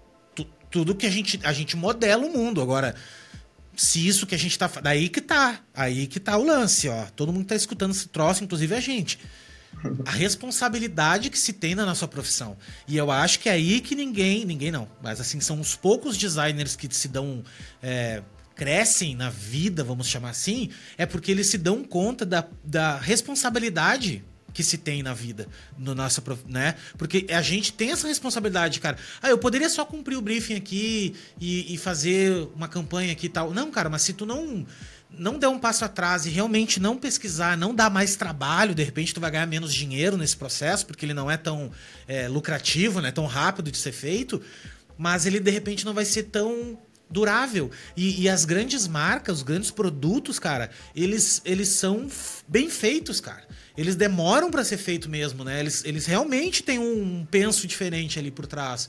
tudo 0.70 0.94
que 0.94 1.06
a 1.06 1.10
gente, 1.10 1.40
a 1.42 1.52
gente 1.52 1.76
modela 1.76 2.24
o 2.24 2.32
mundo. 2.32 2.62
Agora, 2.62 2.94
se 3.76 4.06
isso 4.06 4.24
que 4.24 4.36
a 4.36 4.38
gente 4.38 4.56
tá. 4.56 4.70
Daí 4.80 5.08
que 5.08 5.20
tá. 5.20 5.60
Aí 5.74 6.06
que 6.06 6.20
tá 6.20 6.38
o 6.38 6.44
lance, 6.44 6.88
ó. 6.88 7.06
Todo 7.16 7.32
mundo 7.32 7.46
tá 7.46 7.56
escutando 7.56 7.90
esse 7.90 8.08
troço, 8.08 8.44
inclusive 8.44 8.72
a 8.72 8.80
gente 8.80 9.18
a 10.04 10.10
responsabilidade 10.10 11.30
que 11.30 11.38
se 11.38 11.52
tem 11.52 11.74
na 11.74 11.86
nossa 11.86 12.06
profissão. 12.06 12.56
E 12.86 12.96
eu 12.96 13.10
acho 13.10 13.38
que 13.40 13.48
é 13.48 13.52
aí 13.52 13.80
que 13.80 13.94
ninguém, 13.94 14.44
ninguém 14.44 14.70
não, 14.70 14.88
mas 15.02 15.20
assim, 15.20 15.40
são 15.40 15.60
os 15.60 15.74
poucos 15.74 16.16
designers 16.16 16.76
que 16.76 16.92
se 16.94 17.08
dão. 17.08 17.42
É, 17.82 18.22
crescem 18.54 19.16
na 19.16 19.30
vida, 19.30 19.82
vamos 19.82 20.06
chamar 20.06 20.30
assim, 20.30 20.68
é 20.98 21.06
porque 21.06 21.30
eles 21.30 21.46
se 21.46 21.56
dão 21.56 21.82
conta 21.82 22.26
da, 22.26 22.46
da 22.62 22.98
responsabilidade 22.98 24.22
que 24.52 24.62
se 24.62 24.76
tem 24.76 25.02
na 25.02 25.14
vida, 25.14 25.48
no 25.78 25.94
nosso, 25.94 26.22
né? 26.46 26.74
Porque 26.98 27.26
a 27.30 27.40
gente 27.40 27.72
tem 27.72 27.92
essa 27.92 28.06
responsabilidade, 28.06 28.80
cara. 28.80 28.98
Ah, 29.22 29.30
eu 29.30 29.38
poderia 29.38 29.70
só 29.70 29.84
cumprir 29.84 30.16
o 30.16 30.20
briefing 30.20 30.56
aqui 30.56 31.14
e, 31.40 31.72
e 31.72 31.78
fazer 31.78 32.48
uma 32.54 32.68
campanha 32.68 33.12
aqui 33.12 33.26
e 33.26 33.30
tal. 33.30 33.54
Não, 33.54 33.70
cara, 33.70 33.88
mas 33.88 34.02
se 34.02 34.12
tu 34.12 34.26
não 34.26 34.66
não 35.16 35.38
der 35.38 35.48
um 35.48 35.58
passo 35.58 35.84
atrás 35.84 36.26
e 36.26 36.30
realmente 36.30 36.80
não 36.80 36.96
pesquisar, 36.96 37.56
não 37.56 37.74
dar 37.74 37.90
mais 37.90 38.16
trabalho, 38.16 38.74
de 38.74 38.82
repente 38.82 39.12
tu 39.12 39.20
vai 39.20 39.30
ganhar 39.30 39.46
menos 39.46 39.74
dinheiro 39.74 40.16
nesse 40.16 40.36
processo, 40.36 40.86
porque 40.86 41.04
ele 41.04 41.14
não 41.14 41.30
é 41.30 41.36
tão 41.36 41.70
é, 42.06 42.28
lucrativo, 42.28 43.00
né, 43.00 43.10
tão 43.10 43.26
rápido 43.26 43.70
de 43.70 43.76
ser 43.76 43.92
feito, 43.92 44.40
mas 44.96 45.26
ele 45.26 45.40
de 45.40 45.50
repente 45.50 45.84
não 45.84 45.94
vai 45.94 46.04
ser 46.04 46.24
tão 46.24 46.78
durável. 47.10 47.70
E, 47.96 48.22
e 48.22 48.28
as 48.28 48.44
grandes 48.44 48.86
marcas, 48.86 49.38
os 49.38 49.42
grandes 49.42 49.70
produtos, 49.70 50.38
cara, 50.38 50.70
eles, 50.94 51.42
eles 51.44 51.68
são 51.70 52.08
bem 52.46 52.70
feitos, 52.70 53.20
cara. 53.20 53.42
Eles 53.76 53.96
demoram 53.96 54.50
para 54.50 54.64
ser 54.64 54.76
feito 54.76 55.08
mesmo, 55.08 55.42
né? 55.42 55.58
Eles, 55.58 55.84
eles 55.84 56.06
realmente 56.06 56.62
têm 56.62 56.78
um 56.78 57.26
penso 57.30 57.66
diferente 57.66 58.18
ali 58.18 58.30
por 58.30 58.46
trás. 58.46 58.88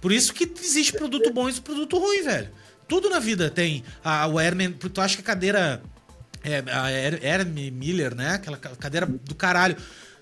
Por 0.00 0.12
isso 0.12 0.34
que 0.34 0.50
existe 0.62 0.92
produto 0.92 1.32
bom 1.32 1.48
e 1.48 1.52
produto 1.60 1.98
ruim, 1.98 2.22
velho. 2.22 2.50
Tudo 2.86 3.08
na 3.08 3.18
vida 3.18 3.50
tem. 3.50 3.84
A, 4.02 4.26
o 4.26 4.40
Herman, 4.40 4.72
tu 4.72 5.00
acha 5.00 5.16
que 5.16 5.22
a 5.22 5.24
cadeira. 5.24 5.82
É, 6.42 6.62
a 6.70 6.90
Herme 6.90 7.70
Miller, 7.70 8.14
né? 8.14 8.34
Aquela 8.34 8.58
cadeira 8.58 9.06
do 9.06 9.34
caralho. 9.34 9.76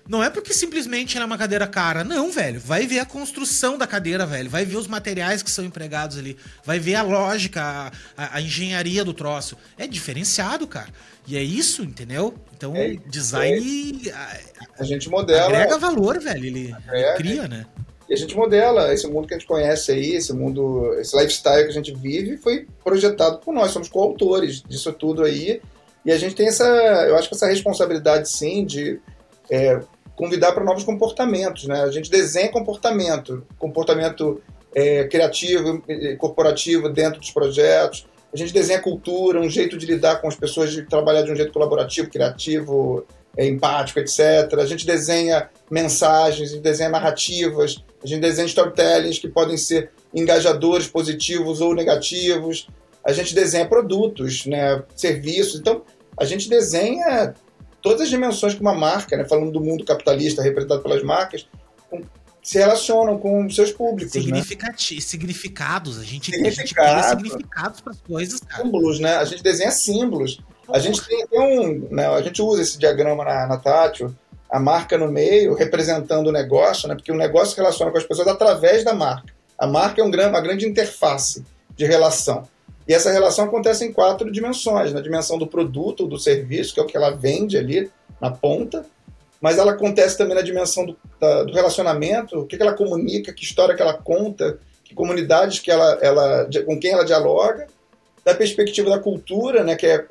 Não 0.07 0.21
é 0.21 0.29
porque 0.29 0.53
simplesmente 0.53 1.15
ela 1.15 1.23
é 1.23 1.27
uma 1.27 1.37
cadeira 1.37 1.65
cara. 1.65 2.03
Não, 2.03 2.29
velho. 2.29 2.59
Vai 2.59 2.85
ver 2.85 2.99
a 2.99 3.05
construção 3.05 3.77
da 3.77 3.87
cadeira, 3.87 4.25
velho. 4.25 4.49
Vai 4.49 4.65
ver 4.65 4.75
os 4.75 4.87
materiais 4.87 5.41
que 5.41 5.49
são 5.49 5.63
empregados 5.63 6.17
ali. 6.17 6.37
Vai 6.65 6.77
ver 6.77 6.95
a 6.95 7.01
lógica, 7.01 7.61
a, 7.61 7.91
a, 8.17 8.37
a 8.37 8.41
engenharia 8.41 9.03
do 9.05 9.13
troço. 9.13 9.57
É 9.77 9.87
diferenciado, 9.87 10.67
cara. 10.67 10.89
E 11.25 11.37
é 11.37 11.43
isso, 11.43 11.83
entendeu? 11.83 12.37
Então, 12.55 12.75
é, 12.75 12.97
design. 13.07 14.01
É, 14.09 14.11
a, 14.11 14.37
a, 14.79 14.83
gente 14.83 15.09
modela. 15.09 15.45
Agrega 15.45 15.77
valor, 15.77 16.19
velho. 16.19 16.45
Ele, 16.45 16.75
ele 16.91 17.13
cria, 17.15 17.47
né? 17.47 17.65
E 18.09 18.13
a 18.13 18.17
gente 18.17 18.35
modela 18.35 18.93
esse 18.93 19.07
mundo 19.07 19.27
que 19.27 19.33
a 19.33 19.37
gente 19.37 19.47
conhece 19.47 19.91
aí, 19.91 20.15
esse 20.15 20.33
mundo, 20.33 20.93
esse 20.99 21.15
lifestyle 21.15 21.63
que 21.63 21.69
a 21.69 21.73
gente 21.73 21.93
vive, 21.93 22.37
foi 22.37 22.67
projetado 22.83 23.39
por 23.39 23.53
nós, 23.53 23.71
somos 23.71 23.89
coautores 23.89 24.61
disso 24.61 24.91
tudo 24.93 25.23
aí. 25.23 25.61
E 26.05 26.11
a 26.11 26.17
gente 26.17 26.35
tem 26.35 26.47
essa, 26.47 26.65
eu 27.07 27.15
acho 27.15 27.29
que 27.29 27.35
essa 27.35 27.47
responsabilidade 27.47 28.29
sim 28.29 28.65
de 28.65 28.99
é, 29.49 29.79
convidar 30.15 30.51
para 30.51 30.63
novos 30.63 30.83
comportamentos, 30.83 31.65
né? 31.65 31.81
A 31.81 31.91
gente 31.91 32.09
desenha 32.09 32.51
comportamento, 32.51 33.45
comportamento 33.57 34.41
é, 34.75 35.05
criativo, 35.05 35.81
corporativo 36.17 36.89
dentro 36.89 37.19
dos 37.19 37.31
projetos. 37.31 38.05
A 38.33 38.37
gente 38.37 38.51
desenha 38.51 38.81
cultura, 38.81 39.39
um 39.39 39.49
jeito 39.49 39.77
de 39.77 39.85
lidar 39.85 40.19
com 40.19 40.27
as 40.27 40.35
pessoas, 40.35 40.71
de 40.71 40.83
trabalhar 40.83 41.21
de 41.21 41.31
um 41.31 41.35
jeito 41.35 41.53
colaborativo, 41.53 42.09
criativo, 42.09 43.05
é, 43.37 43.47
empático, 43.47 43.99
etc. 43.99 44.53
A 44.59 44.65
gente 44.65 44.85
desenha 44.85 45.49
mensagens, 45.69 46.49
a 46.49 46.53
gente 46.53 46.63
desenha 46.63 46.89
narrativas, 46.89 47.83
a 48.03 48.07
gente 48.07 48.21
desenha 48.21 48.47
storytellings 48.47 49.17
que 49.17 49.27
podem 49.27 49.57
ser 49.57 49.91
engajadores, 50.13 50.87
positivos 50.87 51.61
ou 51.61 51.73
negativos. 51.73 52.67
A 53.03 53.13
gente 53.13 53.33
desenha 53.33 53.65
produtos, 53.65 54.45
né, 54.45 54.83
serviços. 54.95 55.59
Então, 55.59 55.83
a 56.17 56.25
gente 56.25 56.49
desenha 56.49 57.33
todas 57.81 58.01
as 58.01 58.09
dimensões 58.09 58.53
que 58.53 58.61
uma 58.61 58.75
marca, 58.75 59.15
né, 59.15 59.25
falando 59.25 59.51
do 59.51 59.61
mundo 59.61 59.85
capitalista 59.85 60.41
representado 60.41 60.81
pelas 60.81 61.01
marcas, 61.01 61.47
com, 61.89 62.01
se 62.41 62.57
relacionam 62.57 63.17
com 63.17 63.49
seus 63.49 63.71
públicos. 63.71 64.13
Né? 64.15 64.21
Significados. 65.01 65.99
A 65.99 66.03
gente, 66.03 66.31
Significado, 66.31 66.99
a 66.99 67.13
gente 67.13 67.29
significados 67.29 67.79
para 67.79 67.93
as 67.93 68.01
coisas. 68.01 68.39
Cara. 68.41 68.63
Símbolos, 68.63 68.99
né? 68.99 69.15
A 69.15 69.25
gente 69.25 69.41
desenha 69.41 69.71
símbolos. 69.71 70.39
A 70.69 70.79
gente 70.79 71.01
tem, 71.05 71.27
tem 71.27 71.39
um. 71.39 71.87
Né, 71.89 72.07
a 72.07 72.21
gente 72.21 72.41
usa 72.41 72.61
esse 72.61 72.77
diagrama 72.77 73.23
na, 73.23 73.47
na 73.47 73.57
Tátil, 73.57 74.13
a 74.53 74.59
marca 74.59 74.99
no 74.99 75.11
meio, 75.11 75.55
representando 75.55 76.27
o 76.27 76.31
negócio, 76.31 76.87
né? 76.87 76.93
Porque 76.93 77.11
o 77.11 77.17
negócio 77.17 77.55
se 77.55 77.57
relaciona 77.57 77.91
com 77.91 77.97
as 77.97 78.03
pessoas 78.03 78.27
através 78.27 78.83
da 78.83 78.93
marca. 78.93 79.33
A 79.57 79.65
marca 79.65 79.99
é 79.99 80.05
um, 80.05 80.09
uma 80.09 80.41
grande 80.41 80.67
interface 80.67 81.43
de 81.75 81.85
relação. 81.85 82.47
E 82.87 82.93
essa 82.93 83.11
relação 83.11 83.45
acontece 83.45 83.83
em 83.83 83.91
quatro 83.91 84.31
dimensões: 84.31 84.93
na 84.93 85.01
dimensão 85.01 85.39
do 85.39 85.47
produto, 85.47 86.05
do 86.05 86.19
serviço, 86.19 86.71
que 86.71 86.79
é 86.79 86.83
o 86.83 86.85
que 86.85 86.95
ela 86.95 87.09
vende 87.09 87.57
ali 87.57 87.89
na 88.21 88.29
ponta, 88.29 88.85
mas 89.41 89.57
ela 89.57 89.71
acontece 89.71 90.19
também 90.19 90.35
na 90.35 90.43
dimensão 90.43 90.85
do, 90.85 90.95
da, 91.19 91.45
do 91.45 91.53
relacionamento, 91.53 92.37
o 92.37 92.45
que, 92.45 92.55
que 92.55 92.61
ela 92.61 92.73
comunica, 92.73 93.33
que 93.33 93.43
história 93.43 93.73
que 93.73 93.81
ela 93.81 93.95
conta, 93.95 94.59
que 94.83 94.93
comunidades 94.93 95.57
que 95.57 95.71
ela, 95.71 95.97
ela, 95.99 96.47
com 96.63 96.79
quem 96.79 96.91
ela 96.91 97.03
dialoga, 97.03 97.65
da 98.23 98.33
perspectiva 98.33 98.89
da 98.89 98.99
cultura, 98.99 99.63
né, 99.63 99.75
que 99.75 99.85
é 99.85 100.05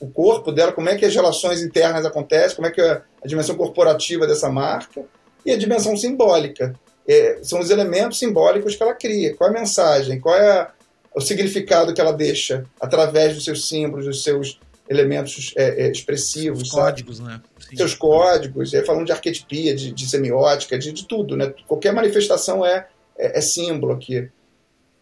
o 0.00 0.06
corpo 0.08 0.52
dela, 0.52 0.72
como 0.72 0.88
é 0.88 0.96
que 0.96 1.04
as 1.04 1.14
relações 1.14 1.62
internas 1.62 2.06
acontecem, 2.06 2.54
como 2.54 2.68
é 2.68 2.70
que 2.70 2.80
é 2.80 3.02
a 3.22 3.26
dimensão 3.26 3.56
corporativa 3.56 4.26
dessa 4.26 4.48
marca, 4.48 5.04
e 5.44 5.50
a 5.50 5.56
dimensão 5.56 5.96
simbólica. 5.96 6.74
É, 7.06 7.38
são 7.42 7.58
os 7.58 7.70
elementos 7.70 8.18
simbólicos 8.18 8.76
que 8.76 8.82
ela 8.82 8.94
cria. 8.94 9.34
Qual 9.34 9.48
é 9.48 9.56
a 9.56 9.60
mensagem? 9.60 10.20
Qual 10.20 10.36
é 10.36 10.50
a, 10.50 10.70
o 11.14 11.20
significado 11.20 11.94
que 11.94 12.00
ela 12.00 12.12
deixa 12.12 12.64
através 12.80 13.34
dos 13.34 13.44
seus 13.44 13.66
símbolos, 13.66 14.04
dos 14.04 14.22
seus 14.22 14.60
elementos 14.88 15.52
é, 15.56 15.86
é, 15.86 15.90
expressivos. 15.90 16.62
Os 16.62 16.70
códigos, 16.70 17.20
né? 17.20 17.40
Sim. 17.58 17.76
Seus 17.76 17.94
códigos, 17.94 18.72
é, 18.72 18.84
falando 18.84 19.06
de 19.06 19.12
arquetipia, 19.12 19.74
de, 19.74 19.92
de 19.92 20.08
semiótica, 20.08 20.78
de, 20.78 20.92
de, 20.92 21.06
tudo, 21.06 21.36
né? 21.36 21.52
Qualquer 21.66 21.92
manifestação 21.92 22.64
é, 22.64 22.86
é, 23.18 23.38
é 23.38 23.40
símbolo 23.40 23.92
aqui. 23.92 24.28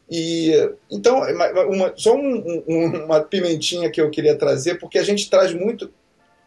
E 0.09 0.53
então, 0.91 1.21
uma, 1.69 1.93
só 1.97 2.15
um, 2.15 2.63
um, 2.67 3.05
uma 3.05 3.21
pimentinha 3.21 3.91
que 3.91 4.01
eu 4.01 4.11
queria 4.11 4.37
trazer, 4.37 4.77
porque 4.77 4.99
a 4.99 5.03
gente 5.03 5.29
traz 5.29 5.53
muito. 5.53 5.91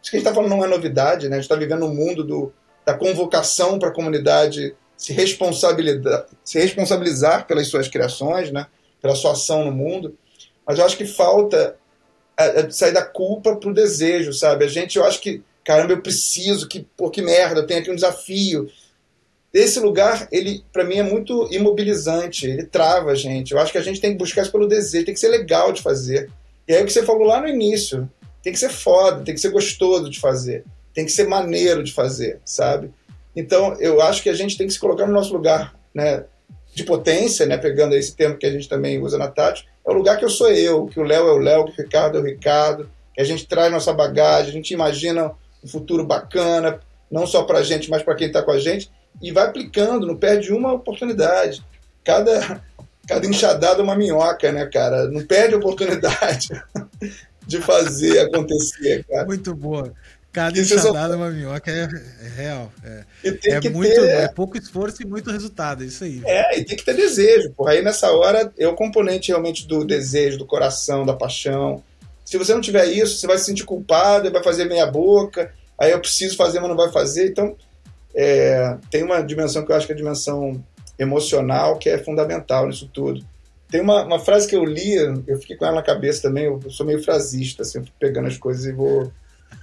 Isso 0.02 0.10
que 0.10 0.16
a 0.16 0.18
gente 0.18 0.28
está 0.28 0.34
falando 0.34 0.50
não 0.50 0.64
é 0.64 0.68
novidade, 0.68 1.28
né? 1.28 1.36
A 1.36 1.40
gente 1.40 1.44
está 1.44 1.56
vivendo 1.56 1.84
um 1.84 1.94
mundo 1.94 2.24
do, 2.24 2.52
da 2.86 2.94
convocação 2.94 3.78
para 3.78 3.90
a 3.90 3.94
comunidade 3.94 4.74
se 4.96 5.12
responsabilizar, 5.12 6.26
se 6.42 6.58
responsabilizar 6.58 7.46
pelas 7.46 7.68
suas 7.68 7.88
criações, 7.88 8.50
né? 8.50 8.66
pela 9.00 9.14
sua 9.14 9.32
ação 9.32 9.64
no 9.64 9.72
mundo. 9.72 10.16
Mas 10.66 10.78
eu 10.78 10.84
acho 10.84 10.96
que 10.96 11.06
falta 11.06 11.76
é, 12.38 12.60
é 12.60 12.70
sair 12.70 12.92
da 12.92 13.04
culpa 13.04 13.56
para 13.56 13.70
o 13.70 13.74
desejo, 13.74 14.32
sabe? 14.32 14.64
A 14.64 14.68
gente, 14.68 14.98
eu 14.98 15.04
acho 15.04 15.20
que, 15.20 15.42
caramba, 15.64 15.92
eu 15.92 16.02
preciso, 16.02 16.68
que, 16.68 16.86
pô, 16.96 17.10
que 17.10 17.22
merda, 17.22 17.60
eu 17.60 17.66
tenho 17.66 17.80
aqui 17.80 17.90
um 17.90 17.94
desafio. 17.94 18.70
Esse 19.52 19.80
lugar, 19.80 20.28
ele, 20.30 20.64
para 20.72 20.84
mim, 20.84 20.96
é 20.96 21.02
muito 21.02 21.48
imobilizante, 21.50 22.46
ele 22.46 22.64
trava 22.64 23.10
a 23.10 23.14
gente. 23.14 23.52
Eu 23.52 23.58
acho 23.58 23.72
que 23.72 23.78
a 23.78 23.82
gente 23.82 24.00
tem 24.00 24.12
que 24.12 24.18
buscar 24.18 24.42
isso 24.42 24.52
pelo 24.52 24.68
desejo, 24.68 25.04
tem 25.04 25.14
que 25.14 25.20
ser 25.20 25.28
legal 25.28 25.72
de 25.72 25.82
fazer. 25.82 26.30
E 26.68 26.74
aí 26.74 26.82
o 26.82 26.86
que 26.86 26.92
você 26.92 27.04
falou 27.04 27.24
lá 27.24 27.40
no 27.40 27.48
início, 27.48 28.08
tem 28.42 28.52
que 28.52 28.58
ser 28.58 28.70
foda, 28.70 29.24
tem 29.24 29.34
que 29.34 29.40
ser 29.40 29.50
gostoso 29.50 30.08
de 30.08 30.20
fazer, 30.20 30.64
tem 30.94 31.04
que 31.04 31.12
ser 31.12 31.26
maneiro 31.26 31.82
de 31.82 31.92
fazer, 31.92 32.40
sabe? 32.44 32.92
Então, 33.34 33.74
eu 33.80 34.00
acho 34.00 34.22
que 34.22 34.28
a 34.28 34.34
gente 34.34 34.56
tem 34.56 34.66
que 34.66 34.72
se 34.72 34.78
colocar 34.78 35.06
no 35.06 35.12
nosso 35.12 35.32
lugar, 35.32 35.74
né? 35.92 36.24
de 36.74 36.84
potência, 36.84 37.46
né, 37.46 37.58
pegando 37.58 37.94
esse 37.94 38.14
termo 38.14 38.36
que 38.36 38.46
a 38.46 38.50
gente 38.50 38.68
também 38.68 39.00
usa 39.02 39.18
na 39.18 39.28
Tati, 39.28 39.66
é 39.86 39.90
o 39.90 39.94
lugar 39.94 40.18
que 40.18 40.24
eu 40.24 40.30
sou 40.30 40.50
eu, 40.50 40.86
que 40.86 41.00
o 41.00 41.02
Léo 41.02 41.28
é 41.28 41.32
o 41.32 41.38
Léo, 41.38 41.64
que 41.64 41.72
o 41.72 41.84
Ricardo 41.84 42.18
é 42.18 42.20
o 42.20 42.24
Ricardo, 42.24 42.90
que 43.14 43.20
a 43.20 43.24
gente 43.24 43.46
traz 43.46 43.72
nossa 43.72 43.92
bagagem, 43.92 44.50
a 44.50 44.52
gente 44.52 44.72
imagina 44.72 45.32
um 45.62 45.68
futuro 45.68 46.04
bacana, 46.04 46.80
não 47.10 47.26
só 47.26 47.42
para 47.42 47.58
a 47.58 47.62
gente, 47.62 47.90
mas 47.90 48.02
para 48.02 48.14
quem 48.14 48.28
está 48.28 48.42
com 48.42 48.52
a 48.52 48.58
gente, 48.58 48.90
e 49.20 49.32
vai 49.32 49.46
aplicando, 49.46 50.06
não 50.06 50.16
perde 50.16 50.52
uma 50.52 50.72
oportunidade. 50.72 51.64
Cada, 52.04 52.62
cada 53.06 53.26
enxadada 53.26 53.80
é 53.80 53.82
uma 53.82 53.96
minhoca, 53.96 54.50
né, 54.50 54.66
cara? 54.66 55.08
Não 55.08 55.24
perde 55.24 55.54
oportunidade 55.54 56.48
de 57.46 57.60
fazer 57.60 58.20
acontecer, 58.20 59.04
cara. 59.04 59.26
Muito 59.26 59.54
boa. 59.54 59.92
Cada 60.32 60.58
enxadada 60.58 61.14
é 61.14 61.16
uma 61.16 61.30
minhoca 61.30 61.70
é, 61.70 61.88
é 62.24 62.28
real. 62.28 62.72
É, 62.84 63.04
é 63.24 63.70
muito, 63.70 63.94
ter, 63.94 64.08
é 64.08 64.28
pouco 64.28 64.56
esforço 64.56 65.02
e 65.02 65.04
muito 65.04 65.30
resultado, 65.30 65.82
é 65.82 65.86
isso 65.86 66.04
aí. 66.04 66.22
É, 66.24 66.58
e 66.58 66.64
tem 66.64 66.76
que 66.76 66.84
ter 66.84 66.94
desejo. 66.94 67.50
Porra. 67.50 67.72
Aí 67.72 67.82
nessa 67.82 68.12
hora 68.12 68.52
é 68.56 68.68
o 68.68 68.74
componente 68.74 69.28
realmente 69.28 69.66
do 69.66 69.84
desejo, 69.84 70.38
do 70.38 70.46
coração, 70.46 71.04
da 71.04 71.14
paixão. 71.14 71.82
Se 72.24 72.38
você 72.38 72.54
não 72.54 72.60
tiver 72.60 72.86
isso, 72.86 73.18
você 73.18 73.26
vai 73.26 73.38
se 73.38 73.46
sentir 73.46 73.64
culpado, 73.64 74.30
vai 74.30 74.42
fazer 74.42 74.66
meia 74.66 74.86
boca, 74.86 75.52
aí 75.76 75.90
eu 75.90 75.98
preciso 75.98 76.36
fazer, 76.36 76.60
mas 76.60 76.68
não 76.68 76.76
vai 76.76 76.92
fazer. 76.92 77.28
Então, 77.28 77.56
é, 78.14 78.76
tem 78.90 79.02
uma 79.02 79.20
dimensão 79.22 79.64
que 79.64 79.72
eu 79.72 79.76
acho 79.76 79.86
que 79.86 79.92
é 79.92 79.94
a 79.94 79.98
dimensão 79.98 80.62
emocional, 80.98 81.78
que 81.78 81.88
é 81.88 81.98
fundamental 81.98 82.66
nisso 82.66 82.90
tudo. 82.92 83.24
Tem 83.70 83.80
uma, 83.80 84.04
uma 84.04 84.18
frase 84.18 84.48
que 84.48 84.56
eu 84.56 84.64
li, 84.64 84.94
eu 85.26 85.38
fiquei 85.38 85.56
com 85.56 85.64
ela 85.64 85.76
na 85.76 85.82
cabeça 85.82 86.22
também, 86.22 86.44
eu 86.44 86.60
sou 86.70 86.84
meio 86.84 87.02
frasista, 87.02 87.62
assim, 87.62 87.78
eu 87.78 87.84
fico 87.84 87.96
pegando 88.00 88.26
as 88.26 88.36
coisas 88.36 88.64
e 88.66 88.72
vou 88.72 89.12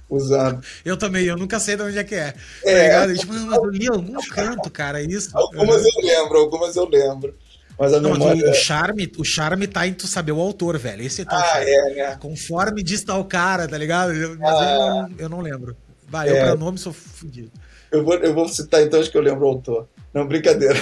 usando. 0.08 0.62
Eu 0.84 0.96
também, 0.96 1.26
eu 1.26 1.36
nunca 1.36 1.60
sei 1.60 1.76
de 1.76 1.82
onde 1.82 1.98
é 1.98 2.04
que 2.04 2.14
é. 2.14 2.32
Tá 2.32 2.70
é 2.70 3.06
tá 3.06 3.14
tipo, 3.14 3.32
mas 3.32 3.56
eu 3.56 3.70
li 3.70 3.84
em 3.84 3.88
algum 3.88 4.18
canto, 4.30 4.70
cara, 4.70 5.02
isso. 5.02 5.30
Algumas 5.36 5.84
eu 5.84 6.02
lembro, 6.02 6.38
algumas 6.38 6.74
eu 6.74 6.88
lembro. 6.88 7.36
Mas 7.78 7.92
a 7.92 8.00
memória... 8.00 8.42
Não, 8.42 8.50
o, 8.50 8.54
charme, 8.54 9.12
o 9.18 9.24
charme 9.24 9.66
tá 9.68 9.86
em 9.86 9.92
tu 9.92 10.08
saber 10.08 10.32
o 10.32 10.40
autor, 10.40 10.76
velho. 10.78 11.02
Esse 11.02 11.22
é 11.22 11.24
tá 11.24 11.38
ah, 11.38 11.62
é, 11.62 11.94
né? 11.94 12.16
Conforme 12.20 12.82
diz 12.82 13.04
tal 13.04 13.24
cara, 13.24 13.68
tá 13.68 13.78
ligado? 13.78 14.12
Mas 14.36 14.54
ah, 14.54 14.72
eu, 14.72 14.78
não, 14.78 15.10
eu 15.18 15.28
não 15.28 15.40
lembro. 15.40 15.76
Vai, 16.08 16.28
é. 16.28 16.32
eu 16.32 16.44
pra 16.44 16.56
nome 16.56 16.78
sou 16.78 16.92
fudido. 16.92 17.52
Eu 17.90 18.04
vou, 18.04 18.14
eu 18.14 18.34
vou 18.34 18.48
citar 18.48 18.82
então 18.82 19.00
as 19.00 19.08
que 19.08 19.16
eu 19.16 19.22
lembro 19.22 19.46
o 19.46 19.48
autor. 19.48 19.88
Não, 20.12 20.26
brincadeira. 20.26 20.78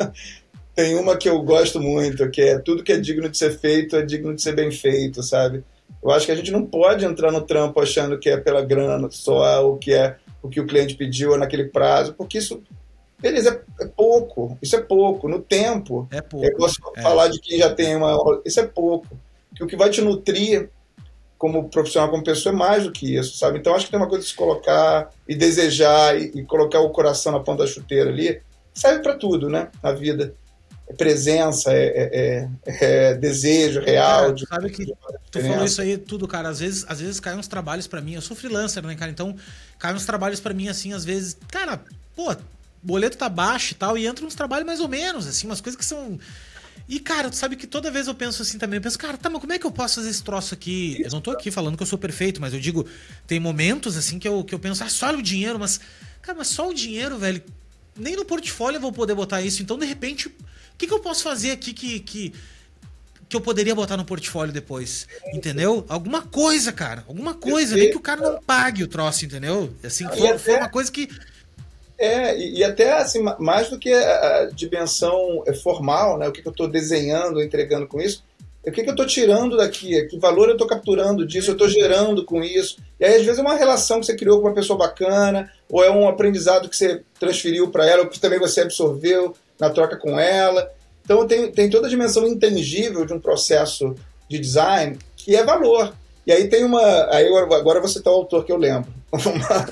Tem 0.74 0.94
uma 0.94 1.16
que 1.16 1.28
eu 1.28 1.40
gosto 1.42 1.80
muito, 1.80 2.28
que 2.30 2.40
é 2.40 2.58
tudo 2.58 2.82
que 2.82 2.92
é 2.92 2.98
digno 2.98 3.28
de 3.28 3.36
ser 3.36 3.58
feito 3.58 3.96
é 3.96 4.02
digno 4.02 4.34
de 4.34 4.40
ser 4.40 4.54
bem 4.54 4.70
feito, 4.70 5.22
sabe? 5.22 5.64
Eu 6.02 6.10
acho 6.10 6.24
que 6.24 6.32
a 6.32 6.36
gente 6.36 6.50
não 6.50 6.64
pode 6.64 7.04
entrar 7.04 7.30
no 7.30 7.42
trampo 7.42 7.80
achando 7.80 8.18
que 8.18 8.30
é 8.30 8.36
pela 8.36 8.64
grana 8.64 9.08
só, 9.10 9.66
ou 9.66 9.76
que 9.76 9.92
é 9.92 10.16
o 10.42 10.48
que 10.48 10.60
o 10.60 10.66
cliente 10.66 10.94
pediu 10.94 11.36
naquele 11.36 11.64
prazo, 11.64 12.14
porque 12.14 12.38
isso, 12.38 12.62
beleza, 13.18 13.62
é, 13.78 13.84
é 13.84 13.86
pouco. 13.88 14.56
Isso 14.62 14.76
é 14.76 14.80
pouco. 14.80 15.28
No 15.28 15.40
tempo, 15.40 16.08
é 16.10 16.22
pouco. 16.22 16.46
Eu 16.46 16.56
posso 16.56 16.76
é. 16.96 17.02
falar 17.02 17.28
de 17.28 17.40
quem 17.40 17.58
já 17.58 17.74
tem 17.74 17.96
uma. 17.96 18.40
Isso 18.44 18.60
é 18.60 18.66
pouco. 18.66 19.08
Que 19.54 19.64
o 19.64 19.66
que 19.66 19.76
vai 19.76 19.90
te 19.90 20.00
nutrir 20.00 20.70
como 21.40 21.70
profissional, 21.70 22.10
como 22.10 22.22
pessoa, 22.22 22.54
é 22.54 22.56
mais 22.56 22.84
do 22.84 22.92
que 22.92 23.16
isso, 23.16 23.38
sabe? 23.38 23.58
Então 23.58 23.74
acho 23.74 23.86
que 23.86 23.90
tem 23.90 23.98
uma 23.98 24.06
coisa 24.06 24.22
de 24.22 24.28
se 24.28 24.36
colocar 24.36 25.10
e 25.26 25.34
desejar 25.34 26.14
e, 26.20 26.26
e 26.34 26.44
colocar 26.44 26.80
o 26.80 26.90
coração 26.90 27.32
na 27.32 27.40
ponta 27.40 27.64
da 27.64 27.66
chuteira 27.66 28.10
ali. 28.10 28.42
Serve 28.74 29.02
para 29.02 29.14
tudo, 29.14 29.48
né? 29.48 29.68
Na 29.82 29.90
vida 29.90 30.34
é 30.86 30.92
presença, 30.92 31.72
é, 31.72 31.86
é, 31.86 32.48
é, 32.66 32.94
é 33.12 33.14
desejo 33.14 33.80
real. 33.80 34.20
Cara, 34.20 34.32
de, 34.34 34.46
sabe 34.46 34.70
que 34.70 34.92
tu 35.30 35.40
falou 35.40 35.64
isso 35.64 35.80
aí 35.80 35.96
tudo, 35.96 36.28
cara. 36.28 36.50
Às 36.50 36.60
vezes, 36.60 36.84
às 36.86 37.00
vezes 37.00 37.18
caem 37.18 37.38
uns 37.38 37.48
trabalhos 37.48 37.86
para 37.86 38.02
mim. 38.02 38.12
Eu 38.12 38.20
sou 38.20 38.36
freelancer, 38.36 38.84
né, 38.84 38.94
cara? 38.94 39.10
Então 39.10 39.34
caem 39.78 39.96
uns 39.96 40.04
trabalhos 40.04 40.40
para 40.40 40.52
mim 40.52 40.68
assim, 40.68 40.92
às 40.92 41.06
vezes, 41.06 41.38
cara, 41.48 41.80
pô, 42.14 42.36
boleto 42.82 43.16
tá 43.16 43.30
baixo 43.30 43.72
e 43.72 43.76
tal, 43.76 43.96
e 43.96 44.06
entra 44.06 44.26
uns 44.26 44.34
trabalhos 44.34 44.66
mais 44.66 44.78
ou 44.78 44.88
menos, 44.88 45.26
assim, 45.26 45.46
umas 45.46 45.62
coisas 45.62 45.78
que 45.78 45.86
são. 45.86 46.18
E, 46.90 47.00
cara, 47.00 47.30
tu 47.30 47.36
sabe 47.36 47.56
que 47.56 47.66
toda 47.66 47.90
vez 47.90 48.06
eu 48.06 48.14
penso 48.14 48.42
assim 48.42 48.58
também, 48.58 48.76
eu 48.76 48.82
penso, 48.82 48.98
cara, 48.98 49.16
tá, 49.16 49.30
mas 49.30 49.40
como 49.40 49.52
é 49.52 49.58
que 49.58 49.64
eu 49.64 49.70
posso 49.70 49.94
fazer 49.94 50.10
esse 50.10 50.22
troço 50.22 50.52
aqui? 50.52 51.00
Eu 51.02 51.10
não 51.10 51.20
tô 51.20 51.30
aqui 51.30 51.50
falando 51.50 51.76
que 51.76 51.82
eu 51.82 51.86
sou 51.86 51.98
perfeito, 51.98 52.40
mas 52.40 52.52
eu 52.52 52.60
digo, 52.60 52.84
tem 53.26 53.38
momentos 53.40 53.96
assim 53.96 54.18
que 54.18 54.28
eu, 54.28 54.44
que 54.44 54.54
eu 54.54 54.58
penso, 54.58 54.82
ah, 54.84 54.88
só 54.88 55.14
o 55.14 55.22
dinheiro, 55.22 55.58
mas, 55.58 55.80
cara, 56.20 56.36
mas 56.36 56.48
só 56.48 56.68
o 56.68 56.74
dinheiro, 56.74 57.16
velho, 57.16 57.42
nem 57.96 58.16
no 58.16 58.24
portfólio 58.24 58.76
eu 58.76 58.80
vou 58.80 58.92
poder 58.92 59.14
botar 59.14 59.40
isso. 59.40 59.62
Então, 59.62 59.78
de 59.78 59.86
repente, 59.86 60.30
que, 60.80 60.86
que 60.86 60.94
eu 60.94 61.00
posso 61.00 61.22
fazer 61.22 61.50
aqui 61.50 61.74
que, 61.74 62.00
que, 62.00 62.32
que 63.28 63.36
eu 63.36 63.40
poderia 63.40 63.74
botar 63.74 63.98
no 63.98 64.04
portfólio 64.04 64.52
depois? 64.52 65.06
Entendeu? 65.34 65.84
Alguma 65.88 66.22
coisa, 66.22 66.72
cara. 66.72 67.04
Alguma 67.06 67.34
coisa. 67.34 67.76
Nem 67.76 67.90
que 67.90 67.98
o 67.98 68.00
cara 68.00 68.20
não 68.20 68.42
pague 68.42 68.82
o 68.82 68.88
troço, 68.88 69.26
entendeu? 69.26 69.74
Assim, 69.84 70.08
for, 70.08 70.38
for 70.38 70.56
uma 70.56 70.70
coisa 70.70 70.90
que. 70.90 71.08
É, 72.00 72.34
e, 72.38 72.64
até 72.64 72.94
assim, 72.94 73.22
mais 73.38 73.68
do 73.68 73.78
que 73.78 73.92
a, 73.92 74.48
dimensão 74.54 75.42
é, 75.46 75.52
formal, 75.52 76.16
né? 76.16 76.26
O 76.26 76.32
que, 76.32 76.40
que 76.40 76.48
eu 76.48 76.52
estou 76.52 76.66
desenhando, 76.66 77.42
entregando 77.42 77.86
com 77.86 78.00
isso, 78.00 78.24
o 78.66 78.70
que, 78.70 78.82
que 78.82 78.88
eu 78.88 78.94
estou 78.94 79.06
tirando 79.06 79.54
daqui? 79.58 80.06
Que 80.06 80.18
valor 80.18 80.48
eu 80.48 80.52
estou 80.52 80.66
capturando 80.66 81.26
disso? 81.26 81.50
Eu 81.50 81.54
estou 81.54 81.68
gerando 81.68 82.24
com 82.24 82.42
isso? 82.42 82.78
E 82.98 83.04
aí, 83.04 83.16
às 83.16 83.22
vezes, 83.22 83.38
é 83.38 83.42
uma 83.42 83.54
relação 83.54 84.00
que 84.00 84.06
você 84.06 84.16
criou 84.16 84.40
com 84.40 84.48
uma 84.48 84.54
pessoa 84.54 84.78
bacana, 84.78 85.52
ou 85.68 85.84
é 85.84 85.90
um 85.90 86.08
aprendizado 86.08 86.70
que 86.70 86.76
você 86.76 87.02
transferiu 87.18 87.70
para 87.70 87.86
ela, 87.86 88.02
ou 88.04 88.08
que 88.08 88.18
também 88.18 88.38
você 88.38 88.62
absorveu 88.62 89.34
na 89.58 89.68
troca 89.68 89.98
com 89.98 90.18
ela. 90.18 90.72
Então 91.04 91.26
tem, 91.26 91.52
tem 91.52 91.68
toda 91.68 91.86
a 91.86 91.90
dimensão 91.90 92.26
intangível 92.26 93.04
de 93.04 93.12
um 93.12 93.20
processo 93.20 93.94
de 94.26 94.38
design 94.38 94.98
que 95.16 95.36
é 95.36 95.44
valor. 95.44 95.92
E 96.26 96.32
aí 96.32 96.48
tem 96.48 96.64
uma. 96.64 96.82
Aí 97.10 97.26
agora 97.26 97.80
você 97.80 97.98
está 97.98 98.10
o 98.10 98.14
autor 98.14 98.44
que 98.44 98.52
eu 98.52 98.56
lembro. 98.56 98.90
Uma, 99.12 99.68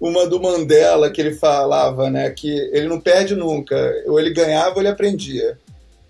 uma 0.00 0.26
do 0.26 0.40
Mandela 0.40 1.10
que 1.10 1.20
ele 1.20 1.34
falava, 1.34 2.10
né? 2.10 2.30
Que 2.30 2.48
ele 2.72 2.88
não 2.88 3.00
perde 3.00 3.34
nunca. 3.34 3.76
Ou 4.06 4.18
ele 4.18 4.30
ganhava 4.30 4.74
ou 4.74 4.80
ele 4.80 4.88
aprendia. 4.88 5.58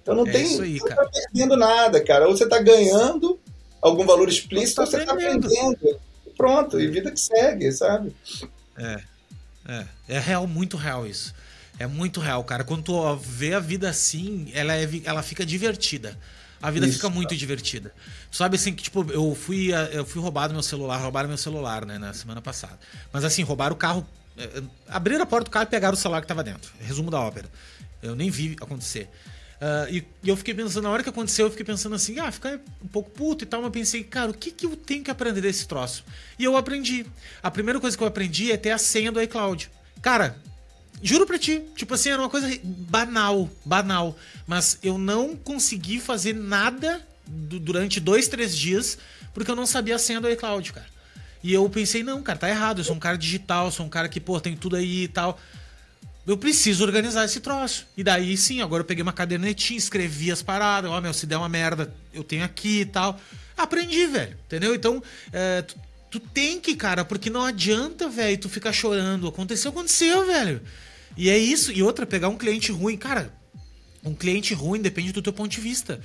Então 0.02 0.14
não 0.14 0.26
é 0.26 0.32
tem. 0.32 0.60
Aí, 0.60 0.78
você 0.78 0.94
tá 0.94 1.06
perdendo 1.06 1.56
nada, 1.56 2.02
cara. 2.02 2.26
Ou 2.26 2.36
você 2.36 2.44
está 2.44 2.60
ganhando 2.60 3.38
algum 3.80 4.04
valor 4.04 4.28
explícito, 4.28 4.80
ou 4.80 4.86
você 4.86 4.98
está 4.98 5.12
aprendendo. 5.12 6.00
Pronto, 6.36 6.80
e 6.80 6.88
vida 6.88 7.10
que 7.10 7.20
segue, 7.20 7.70
sabe? 7.72 8.14
É. 8.76 9.00
É, 9.66 9.84
é 10.08 10.18
real, 10.18 10.46
muito 10.46 10.76
real 10.76 11.06
isso. 11.06 11.34
É 11.78 11.86
muito 11.86 12.20
real, 12.20 12.44
cara. 12.44 12.64
Quando 12.64 12.84
tu 12.84 13.16
vê 13.16 13.54
a 13.54 13.60
vida 13.60 13.88
assim, 13.88 14.50
ela, 14.54 14.76
é, 14.76 14.88
ela 15.04 15.22
fica 15.22 15.44
divertida. 15.44 16.16
A 16.64 16.70
vida 16.70 16.86
Isso, 16.86 16.96
fica 16.96 17.10
muito 17.10 17.28
cara. 17.28 17.38
divertida. 17.38 17.94
Sabe 18.32 18.56
assim, 18.56 18.72
que 18.72 18.84
tipo, 18.84 19.04
eu 19.12 19.34
fui, 19.34 19.68
eu 19.92 20.02
fui 20.02 20.22
roubado 20.22 20.54
meu 20.54 20.62
celular, 20.62 20.96
roubaram 20.96 21.28
meu 21.28 21.36
celular, 21.36 21.84
né, 21.84 21.98
na 21.98 22.14
semana 22.14 22.40
passada. 22.40 22.78
Mas 23.12 23.22
assim, 23.22 23.42
roubaram 23.42 23.74
o 23.74 23.78
carro, 23.78 24.06
é, 24.38 24.62
abriram 24.88 25.24
a 25.24 25.26
porta 25.26 25.44
do 25.44 25.50
carro 25.50 25.64
e 25.64 25.68
pegaram 25.68 25.92
o 25.92 25.96
celular 25.98 26.22
que 26.22 26.26
tava 26.26 26.42
dentro. 26.42 26.72
Resumo 26.80 27.10
da 27.10 27.20
ópera. 27.20 27.50
Eu 28.02 28.16
nem 28.16 28.30
vi 28.30 28.56
acontecer. 28.62 29.10
Uh, 29.60 29.92
e, 29.92 30.06
e, 30.22 30.28
eu 30.30 30.38
fiquei 30.38 30.54
pensando, 30.54 30.84
na 30.84 30.90
hora 30.90 31.02
que 31.02 31.10
aconteceu, 31.10 31.44
eu 31.44 31.50
fiquei 31.50 31.66
pensando 31.66 31.96
assim, 31.96 32.18
ah, 32.18 32.32
ficar 32.32 32.58
um 32.82 32.88
pouco 32.88 33.10
puto 33.10 33.44
e 33.44 33.46
tal, 33.46 33.60
mas 33.60 33.70
pensei, 33.70 34.02
cara, 34.02 34.30
o 34.30 34.34
que, 34.34 34.50
que 34.50 34.64
eu 34.64 34.74
tenho 34.74 35.04
que 35.04 35.10
aprender 35.10 35.42
desse 35.42 35.68
troço? 35.68 36.02
E 36.38 36.44
eu 36.44 36.56
aprendi. 36.56 37.04
A 37.42 37.50
primeira 37.50 37.78
coisa 37.78 37.94
que 37.94 38.02
eu 38.02 38.08
aprendi 38.08 38.50
é 38.50 38.56
ter 38.56 38.70
a 38.70 38.78
senha 38.78 39.12
do 39.12 39.20
iCloud. 39.20 39.70
Cara, 40.00 40.34
Juro 41.04 41.26
pra 41.26 41.38
ti, 41.38 41.62
tipo 41.76 41.94
assim, 41.94 42.08
era 42.08 42.20
uma 42.20 42.30
coisa 42.30 42.48
banal, 42.64 43.48
banal. 43.64 44.18
Mas 44.46 44.78
eu 44.82 44.98
não 44.98 45.36
consegui 45.36 46.00
fazer 46.00 46.34
nada 46.34 47.06
durante 47.26 48.00
dois, 48.00 48.26
três 48.26 48.56
dias 48.56 48.98
porque 49.34 49.50
eu 49.50 49.56
não 49.56 49.66
sabia 49.66 49.96
a 49.96 49.98
senha 49.98 50.20
do 50.20 50.30
iCloud, 50.30 50.72
cara. 50.72 50.86
E 51.42 51.52
eu 51.52 51.68
pensei, 51.68 52.02
não, 52.02 52.22
cara, 52.22 52.38
tá 52.38 52.48
errado. 52.48 52.78
Eu 52.78 52.84
sou 52.84 52.94
um 52.96 53.00
cara 53.00 53.18
digital, 53.18 53.70
sou 53.70 53.84
um 53.84 53.88
cara 53.88 54.08
que, 54.08 54.20
pô, 54.20 54.40
tem 54.40 54.56
tudo 54.56 54.76
aí 54.76 55.02
e 55.02 55.08
tal. 55.08 55.38
Eu 56.26 56.38
preciso 56.38 56.82
organizar 56.84 57.24
esse 57.24 57.40
troço. 57.40 57.86
E 57.96 58.02
daí 58.02 58.34
sim, 58.36 58.62
agora 58.62 58.80
eu 58.80 58.86
peguei 58.86 59.02
uma 59.02 59.12
cadernetinha, 59.12 59.76
escrevi 59.76 60.30
as 60.30 60.40
paradas. 60.40 60.90
Ó, 60.90 60.96
oh, 60.96 61.00
meu, 61.00 61.12
se 61.12 61.26
der 61.26 61.36
uma 61.36 61.48
merda, 61.48 61.92
eu 62.14 62.24
tenho 62.24 62.44
aqui 62.44 62.80
e 62.80 62.86
tal. 62.86 63.20
Aprendi, 63.58 64.06
velho. 64.06 64.38
Entendeu? 64.46 64.74
Então, 64.74 65.02
é, 65.32 65.62
tu, 65.62 65.76
tu, 66.12 66.20
tem 66.20 66.60
que, 66.60 66.74
cara, 66.76 67.04
porque 67.04 67.28
não 67.28 67.44
adianta, 67.44 68.08
velho, 68.08 68.38
tu 68.38 68.48
ficar 68.48 68.72
chorando. 68.72 69.28
Aconteceu, 69.28 69.70
aconteceu, 69.70 70.24
velho. 70.24 70.62
E 71.16 71.30
é 71.30 71.38
isso. 71.38 71.72
E 71.72 71.82
outra, 71.82 72.06
pegar 72.06 72.28
um 72.28 72.36
cliente 72.36 72.72
ruim, 72.72 72.96
cara. 72.96 73.32
Um 74.04 74.14
cliente 74.14 74.52
ruim 74.52 74.80
depende 74.80 75.12
do 75.12 75.22
teu 75.22 75.32
ponto 75.32 75.50
de 75.50 75.60
vista. 75.60 76.00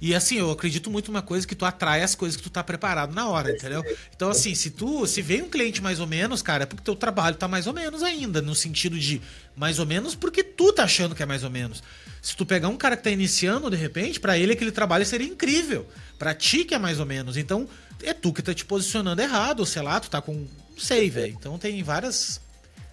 E 0.00 0.14
assim, 0.14 0.36
eu 0.36 0.50
acredito 0.50 0.90
muito 0.90 1.10
numa 1.10 1.22
coisa 1.22 1.46
que 1.46 1.56
tu 1.56 1.64
atrai 1.64 2.02
as 2.02 2.14
coisas 2.14 2.36
que 2.36 2.42
tu 2.42 2.50
tá 2.50 2.62
preparado 2.62 3.12
na 3.12 3.28
hora, 3.28 3.50
entendeu? 3.50 3.82
Então, 4.14 4.30
assim, 4.30 4.54
se 4.54 4.70
tu. 4.70 5.06
Se 5.06 5.20
vem 5.20 5.42
um 5.42 5.48
cliente 5.48 5.82
mais 5.82 5.98
ou 5.98 6.06
menos, 6.06 6.40
cara, 6.40 6.62
é 6.62 6.66
porque 6.66 6.84
teu 6.84 6.94
trabalho 6.94 7.34
tá 7.34 7.48
mais 7.48 7.66
ou 7.66 7.72
menos 7.72 8.02
ainda. 8.02 8.40
No 8.40 8.54
sentido 8.54 8.98
de 8.98 9.20
mais 9.56 9.78
ou 9.78 9.86
menos 9.86 10.14
porque 10.14 10.44
tu 10.44 10.72
tá 10.72 10.84
achando 10.84 11.14
que 11.14 11.22
é 11.22 11.26
mais 11.26 11.42
ou 11.42 11.50
menos. 11.50 11.82
Se 12.22 12.36
tu 12.36 12.46
pegar 12.46 12.68
um 12.68 12.76
cara 12.76 12.96
que 12.96 13.02
tá 13.02 13.10
iniciando, 13.10 13.70
de 13.70 13.76
repente, 13.76 14.20
para 14.20 14.38
ele 14.38 14.52
aquele 14.52 14.70
trabalho 14.70 15.04
seria 15.04 15.26
incrível. 15.26 15.86
para 16.18 16.34
ti 16.34 16.64
que 16.64 16.74
é 16.74 16.78
mais 16.78 17.00
ou 17.00 17.06
menos. 17.06 17.36
Então, 17.36 17.68
é 18.02 18.12
tu 18.12 18.32
que 18.32 18.42
tá 18.42 18.54
te 18.54 18.64
posicionando 18.64 19.20
errado, 19.20 19.66
sei 19.66 19.82
lá, 19.82 19.98
tu 19.98 20.10
tá 20.10 20.20
com. 20.20 20.32
Não 20.32 20.78
sei, 20.78 21.10
velho. 21.10 21.36
Então 21.38 21.58
tem 21.58 21.82
várias 21.82 22.40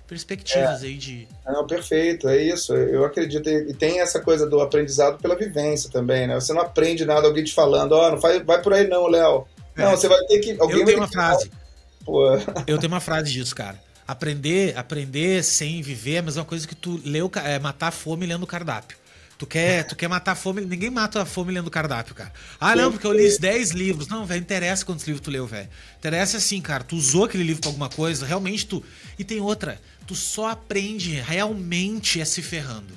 perspectivas 0.07 0.84
é. 0.84 0.88
aí 0.88 0.98
de. 0.98 1.27
Não, 1.45 1.65
perfeito, 1.65 2.27
é 2.27 2.38
isso. 2.38 2.73
Eu 2.73 3.06
acredito. 3.06 3.49
E 3.49 3.73
tem 3.73 3.99
essa 3.99 4.19
coisa 4.19 4.48
do 4.48 4.61
aprendizado 4.61 5.18
pela 5.19 5.36
vivência 5.36 5.90
também, 5.90 6.27
né? 6.27 6.36
Você 6.36 6.53
não 6.53 6.61
aprende 6.61 7.06
nada 7.06 7.27
alguém 7.27 7.44
te 7.44 7.53
falando, 7.53 7.94
ó, 7.94 8.07
oh, 8.07 8.11
não 8.11 8.19
vai, 8.19 8.44
vai 8.44 8.61
por 8.61 8.73
aí 8.73 8.88
não, 8.88 9.07
Léo. 9.07 9.48
É. 9.76 9.84
Não, 9.84 9.91
você 9.91 10.07
vai 10.07 10.19
ter 10.26 10.40
que. 10.40 10.57
Alguém 10.60 10.80
Eu 10.80 10.86
tenho 10.86 10.98
uma 10.99 11.07
frase. 11.07 11.52
Pô. 12.06 12.23
Eu 12.68 12.77
tenho 12.77 12.94
uma 12.94 12.99
frase 12.99 13.32
disso, 13.32 13.56
cara. 13.56 13.80
Aprender, 14.07 14.77
aprender 14.77 15.44
sem 15.44 15.82
viver 15.82 16.15
é 16.15 16.18
a 16.19 16.22
mesma 16.22 16.45
coisa 16.45 16.68
que 16.68 16.76
tu 16.76 17.02
leu, 17.03 17.32
é, 17.44 17.57
matar 17.57 17.88
a 17.88 17.91
fome 17.91 18.27
lendo 18.27 18.44
o 18.44 18.48
cardápio. 18.48 18.95
Tu 19.38 19.45
quer, 19.45 19.84
tu 19.86 19.95
quer 19.98 20.07
matar 20.07 20.32
a 20.32 20.36
fome, 20.36 20.62
ninguém 20.62 20.90
mata 20.90 21.22
a 21.22 21.26
fome 21.26 21.52
lendo 21.52 21.70
cardápio, 21.70 22.16
cara. 22.16 22.32
Ah, 22.60 22.74
não, 22.74 22.91
porque 22.91 23.06
eu 23.06 23.12
li 23.12 23.38
10 23.38 23.72
livros. 23.72 24.07
Não, 24.07 24.26
velho, 24.26 24.40
interessa 24.40 24.86
quantos 24.86 25.06
livros 25.06 25.24
tu 25.24 25.30
leu, 25.30 25.45
velho. 25.45 25.68
Interessa 25.98 26.38
assim, 26.38 26.62
cara, 26.62 26.84
tu 26.86 26.95
usou 26.95 27.26
aquele 27.26 27.44
livro 27.44 27.62
pra 27.62 27.70
alguma 27.70 27.90
coisa, 27.90 28.26
realmente 28.26 28.66
tu. 28.66 28.84
E 29.20 29.26
tem 29.26 29.41
outra, 29.41 29.82
tu 30.07 30.16
só 30.16 30.49
aprende 30.49 31.16
realmente 31.16 32.22
é 32.22 32.26
se 32.26 32.41
ferrando. 32.41 32.94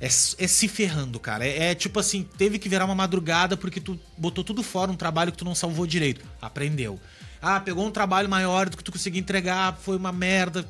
É, 0.00 0.06
é 0.06 0.08
se 0.08 0.68
ferrando, 0.68 1.20
cara. 1.20 1.46
É, 1.46 1.70
é, 1.70 1.74
tipo 1.74 2.00
assim, 2.00 2.26
teve 2.38 2.58
que 2.58 2.68
virar 2.68 2.86
uma 2.86 2.94
madrugada 2.94 3.54
porque 3.54 3.80
tu 3.80 4.00
botou 4.16 4.42
tudo 4.42 4.62
fora, 4.62 4.90
um 4.90 4.96
trabalho 4.96 5.32
que 5.32 5.38
tu 5.38 5.44
não 5.44 5.54
salvou 5.54 5.86
direito. 5.86 6.24
Aprendeu. 6.40 6.98
Ah, 7.42 7.60
pegou 7.60 7.86
um 7.86 7.90
trabalho 7.90 8.28
maior 8.28 8.70
do 8.70 8.76
que 8.76 8.84
tu 8.84 8.90
conseguiu 8.90 9.20
entregar, 9.20 9.78
foi 9.82 9.98
uma 9.98 10.12
merda, 10.12 10.66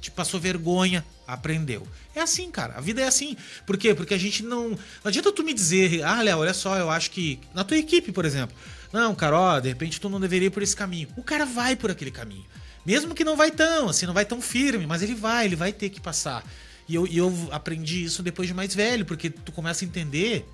te 0.00 0.10
passou 0.10 0.40
vergonha, 0.40 1.04
aprendeu. 1.26 1.86
É 2.14 2.20
assim, 2.20 2.50
cara. 2.50 2.74
A 2.76 2.80
vida 2.80 3.00
é 3.00 3.06
assim. 3.06 3.36
Por 3.66 3.76
quê? 3.76 3.94
Porque 3.94 4.14
a 4.14 4.18
gente 4.18 4.42
não. 4.42 4.70
Não 4.70 4.78
adianta 5.04 5.32
tu 5.32 5.42
me 5.42 5.52
dizer, 5.54 6.02
ah, 6.02 6.22
Léo, 6.22 6.38
olha 6.38 6.54
só, 6.54 6.76
eu 6.76 6.90
acho 6.90 7.10
que. 7.10 7.40
Na 7.52 7.64
tua 7.64 7.76
equipe, 7.76 8.12
por 8.12 8.24
exemplo. 8.24 8.56
Não, 8.92 9.14
cara, 9.14 9.38
ó, 9.38 9.60
de 9.60 9.68
repente 9.68 10.00
tu 10.00 10.08
não 10.08 10.20
deveria 10.20 10.46
ir 10.46 10.50
por 10.50 10.62
esse 10.62 10.76
caminho. 10.76 11.08
O 11.16 11.22
cara 11.22 11.44
vai 11.44 11.74
por 11.74 11.90
aquele 11.90 12.10
caminho. 12.10 12.44
Mesmo 12.86 13.14
que 13.14 13.24
não 13.24 13.36
vai 13.36 13.50
tão, 13.50 13.88
assim, 13.88 14.06
não 14.06 14.12
vai 14.12 14.24
tão 14.24 14.40
firme, 14.40 14.86
mas 14.86 15.02
ele 15.02 15.14
vai, 15.14 15.46
ele 15.46 15.56
vai 15.56 15.72
ter 15.72 15.88
que 15.88 16.00
passar. 16.00 16.44
E 16.86 16.94
eu, 16.94 17.06
e 17.06 17.16
eu 17.16 17.32
aprendi 17.50 18.04
isso 18.04 18.22
depois 18.22 18.46
de 18.46 18.54
mais 18.54 18.74
velho, 18.74 19.06
porque 19.06 19.30
tu 19.30 19.50
começa 19.52 19.84
a 19.84 19.88
entender 19.88 20.46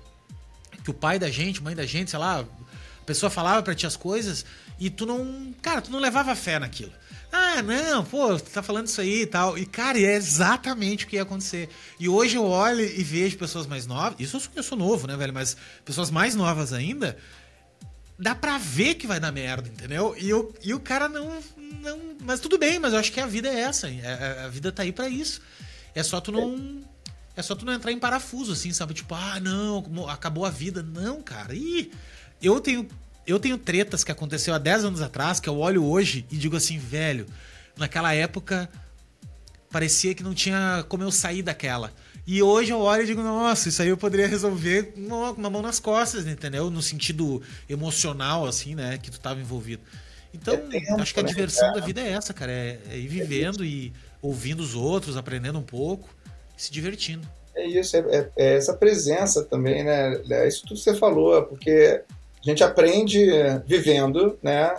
que 0.83 0.89
o 0.89 0.93
pai 0.93 1.19
da 1.19 1.29
gente, 1.29 1.61
mãe 1.61 1.75
da 1.75 1.85
gente, 1.85 2.09
sei 2.09 2.19
lá, 2.19 2.39
a 2.39 3.05
pessoa 3.05 3.29
falava 3.29 3.61
para 3.61 3.75
ti 3.75 3.85
as 3.85 3.97
coisas 3.97 4.45
e 4.79 4.89
tu 4.89 5.05
não. 5.05 5.53
Cara, 5.61 5.81
tu 5.81 5.91
não 5.91 5.99
levava 5.99 6.35
fé 6.35 6.57
naquilo. 6.57 6.93
Ah, 7.31 7.61
não, 7.61 8.03
pô, 8.03 8.37
tá 8.37 8.61
falando 8.61 8.87
isso 8.87 8.99
aí 8.99 9.21
e 9.21 9.25
tal. 9.25 9.57
E, 9.57 9.65
cara, 9.65 9.97
é 9.97 10.15
exatamente 10.15 11.05
o 11.05 11.07
que 11.07 11.15
ia 11.15 11.21
acontecer. 11.21 11.69
E 11.99 12.09
hoje 12.09 12.35
eu 12.35 12.45
olho 12.45 12.81
e 12.81 13.03
vejo 13.03 13.37
pessoas 13.37 13.65
mais 13.65 13.87
novas. 13.87 14.19
Isso 14.19 14.35
eu 14.35 14.39
sou, 14.41 14.51
eu 14.57 14.63
sou 14.63 14.77
novo, 14.77 15.07
né, 15.07 15.15
velho? 15.15 15.33
Mas 15.33 15.55
pessoas 15.85 16.11
mais 16.11 16.35
novas 16.35 16.73
ainda. 16.73 17.17
Dá 18.19 18.35
pra 18.35 18.57
ver 18.57 18.95
que 18.95 19.07
vai 19.07 19.19
dar 19.19 19.31
merda, 19.31 19.69
entendeu? 19.69 20.13
E, 20.17 20.29
eu, 20.29 20.53
e 20.61 20.73
o 20.73 20.79
cara 20.79 21.07
não, 21.07 21.39
não. 21.81 21.99
Mas 22.21 22.39
tudo 22.39 22.57
bem, 22.57 22.79
mas 22.79 22.93
eu 22.93 22.99
acho 22.99 23.11
que 23.11 23.19
a 23.19 23.25
vida 23.25 23.47
é 23.47 23.61
essa. 23.61 23.87
A, 23.87 23.89
é, 23.89 24.01
é, 24.01 24.43
a 24.45 24.47
vida 24.49 24.71
tá 24.71 24.83
aí 24.83 24.91
para 24.91 25.07
isso. 25.07 25.41
É 25.95 26.03
só 26.03 26.19
tu 26.19 26.31
não. 26.31 26.81
É 27.35 27.41
só 27.41 27.55
tu 27.55 27.65
não 27.65 27.73
entrar 27.73 27.91
em 27.91 27.99
parafuso, 27.99 28.51
assim, 28.51 28.73
sabe? 28.73 28.93
Tipo, 28.93 29.15
ah, 29.15 29.39
não, 29.39 30.07
acabou 30.09 30.45
a 30.45 30.49
vida. 30.49 30.83
Não, 30.83 31.21
cara. 31.21 31.55
Ih, 31.55 31.91
eu 32.41 32.59
tenho. 32.59 32.87
Eu 33.25 33.39
tenho 33.39 33.57
tretas 33.57 34.03
que 34.03 34.11
aconteceu 34.11 34.53
há 34.53 34.57
10 34.57 34.85
anos 34.85 35.01
atrás, 35.01 35.39
que 35.39 35.47
eu 35.47 35.57
olho 35.59 35.83
hoje 35.83 36.25
e 36.31 36.37
digo 36.37 36.55
assim, 36.55 36.77
velho, 36.77 37.25
naquela 37.77 38.13
época 38.13 38.69
parecia 39.71 40.13
que 40.13 40.23
não 40.23 40.33
tinha 40.33 40.85
como 40.89 41.03
eu 41.03 41.11
sair 41.11 41.41
daquela. 41.41 41.91
E 42.27 42.41
hoje 42.43 42.71
eu 42.71 42.79
olho 42.79 43.03
e 43.03 43.05
digo, 43.05 43.21
nossa, 43.21 43.69
isso 43.69 43.81
aí 43.81 43.87
eu 43.87 43.97
poderia 43.97 44.27
resolver 44.27 44.93
com 44.93 45.01
uma, 45.01 45.49
mão 45.49 45.61
nas 45.61 45.79
costas, 45.79 46.27
entendeu? 46.27 46.69
No 46.69 46.81
sentido 46.81 47.41
emocional, 47.67 48.45
assim, 48.45 48.75
né? 48.75 48.99
Que 49.01 49.09
tu 49.09 49.19
tava 49.19 49.39
envolvido. 49.39 49.81
Então, 50.33 50.53
é 50.71 51.01
acho 51.01 51.13
que 51.13 51.19
a 51.19 51.23
né, 51.23 51.29
diversão 51.29 51.73
da 51.73 51.81
vida 51.81 51.99
é 51.99 52.11
essa, 52.11 52.33
cara. 52.33 52.51
É, 52.51 52.79
é 52.91 52.97
ir 52.97 53.07
vivendo 53.07 53.63
é 53.63 53.67
e 53.67 53.93
ouvindo 54.21 54.61
os 54.61 54.75
outros, 54.75 55.17
aprendendo 55.17 55.57
um 55.57 55.63
pouco 55.63 56.09
e 56.57 56.61
se 56.61 56.71
divertindo. 56.71 57.27
É 57.55 57.65
isso, 57.65 57.97
é, 57.97 57.99
é, 57.99 58.31
é 58.37 58.55
essa 58.55 58.73
presença 58.73 59.43
também, 59.43 59.83
né? 59.83 60.21
É 60.29 60.47
isso 60.47 60.61
tudo 60.61 60.75
que 60.77 60.83
você 60.83 60.95
falou, 60.95 61.43
porque 61.43 62.01
a 62.43 62.49
gente 62.49 62.63
aprende 62.63 63.27
vivendo, 63.65 64.37
né? 64.41 64.73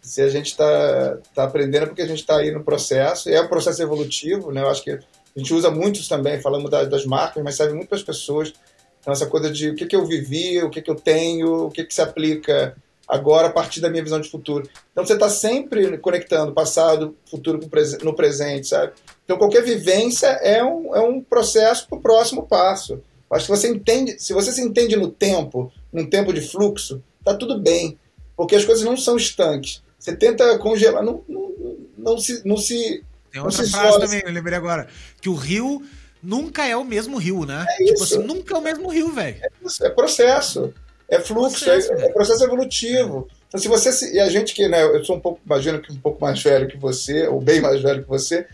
Se 0.00 0.22
a 0.22 0.28
gente 0.28 0.46
está 0.46 1.18
tá 1.34 1.44
aprendendo 1.44 1.88
porque 1.88 2.02
a 2.02 2.06
gente 2.06 2.20
está 2.20 2.38
aí 2.38 2.50
no 2.50 2.64
processo, 2.64 3.28
é 3.28 3.40
um 3.40 3.48
processo 3.48 3.82
evolutivo, 3.82 4.52
né? 4.52 4.62
Eu 4.62 4.68
acho 4.68 4.82
que 4.82 4.90
a 4.90 5.00
gente 5.36 5.52
usa 5.52 5.70
muitos 5.70 6.08
também, 6.08 6.40
falamos 6.40 6.70
das, 6.70 6.88
das 6.88 7.04
marcas, 7.04 7.42
mas 7.42 7.56
serve 7.56 7.74
muito 7.74 7.88
para 7.88 7.98
as 7.98 8.04
pessoas. 8.04 8.52
Então, 9.00 9.12
essa 9.12 9.26
coisa 9.26 9.50
de 9.50 9.70
o 9.70 9.74
que, 9.74 9.86
que 9.86 9.96
eu 9.96 10.04
vivi, 10.06 10.62
o 10.62 10.70
que, 10.70 10.82
que 10.82 10.90
eu 10.90 10.94
tenho, 10.94 11.66
o 11.66 11.70
que, 11.70 11.84
que 11.84 11.94
se 11.94 12.00
aplica 12.00 12.76
agora 13.08 13.48
a 13.48 13.50
partir 13.50 13.80
da 13.80 13.88
minha 13.88 14.02
visão 14.02 14.20
de 14.20 14.28
futuro. 14.28 14.68
Então 14.92 15.04
você 15.04 15.14
está 15.14 15.30
sempre 15.30 15.96
conectando 15.98 16.52
passado, 16.52 17.16
futuro 17.30 17.58
no 18.02 18.14
presente, 18.14 18.68
sabe? 18.68 18.92
Então 19.24 19.38
qualquer 19.38 19.64
vivência 19.64 20.26
é 20.26 20.62
um, 20.62 20.94
é 20.94 21.00
um 21.00 21.22
processo 21.22 21.88
para 21.88 21.98
o 21.98 22.02
próximo 22.02 22.46
passo. 22.46 23.00
Acho 23.30 23.46
que 23.46 23.56
você 23.56 23.68
entende, 23.68 24.18
se 24.18 24.32
você 24.32 24.52
se 24.52 24.60
entende 24.60 24.96
no 24.96 25.08
tempo, 25.08 25.72
num 25.92 26.08
tempo 26.08 26.32
de 26.32 26.40
fluxo, 26.40 27.02
tá 27.32 27.38
tudo 27.38 27.58
bem, 27.58 27.98
porque 28.36 28.56
as 28.56 28.64
coisas 28.64 28.84
não 28.84 28.96
são 28.96 29.16
estanques. 29.16 29.82
Você 29.98 30.14
tenta 30.14 30.56
congelar, 30.58 31.02
não, 31.02 31.22
não, 31.28 31.52
não 31.96 32.18
se, 32.18 32.42
não 32.46 32.56
se. 32.56 33.02
Tem 33.30 33.42
outra 33.42 33.66
frase 33.66 34.00
também, 34.00 34.22
eu 34.24 34.32
lembrei 34.32 34.56
agora, 34.56 34.88
que 35.20 35.28
o 35.28 35.34
rio 35.34 35.82
nunca 36.22 36.66
é 36.66 36.76
o 36.76 36.84
mesmo 36.84 37.18
rio, 37.18 37.44
né? 37.44 37.64
É 37.68 37.84
tipo 37.84 38.02
assim, 38.02 38.18
nunca 38.18 38.54
é 38.54 38.58
o 38.58 38.62
mesmo 38.62 38.88
rio, 38.88 39.12
velho. 39.12 39.36
É, 39.42 39.86
é 39.86 39.90
processo. 39.90 40.72
É 41.08 41.18
fluxo, 41.18 41.64
processo, 41.64 41.92
é, 41.92 42.06
é, 42.06 42.12
processo 42.12 42.44
evolutivo. 42.44 43.28
Então, 43.48 43.58
se 43.58 43.66
você. 43.66 43.90
Se, 43.92 44.14
e 44.14 44.20
a 44.20 44.28
gente 44.28 44.54
que, 44.54 44.68
né, 44.68 44.84
eu 44.84 45.02
sou 45.04 45.16
um 45.16 45.20
pouco, 45.20 45.40
imagino 45.44 45.80
que 45.80 45.90
um 45.90 45.96
pouco 45.96 46.20
mais 46.20 46.42
velho 46.42 46.68
que 46.68 46.76
você, 46.76 47.26
ou 47.26 47.40
bem 47.40 47.60
mais 47.60 47.80
velho 47.80 48.02
que 48.02 48.08
você, 48.08 48.46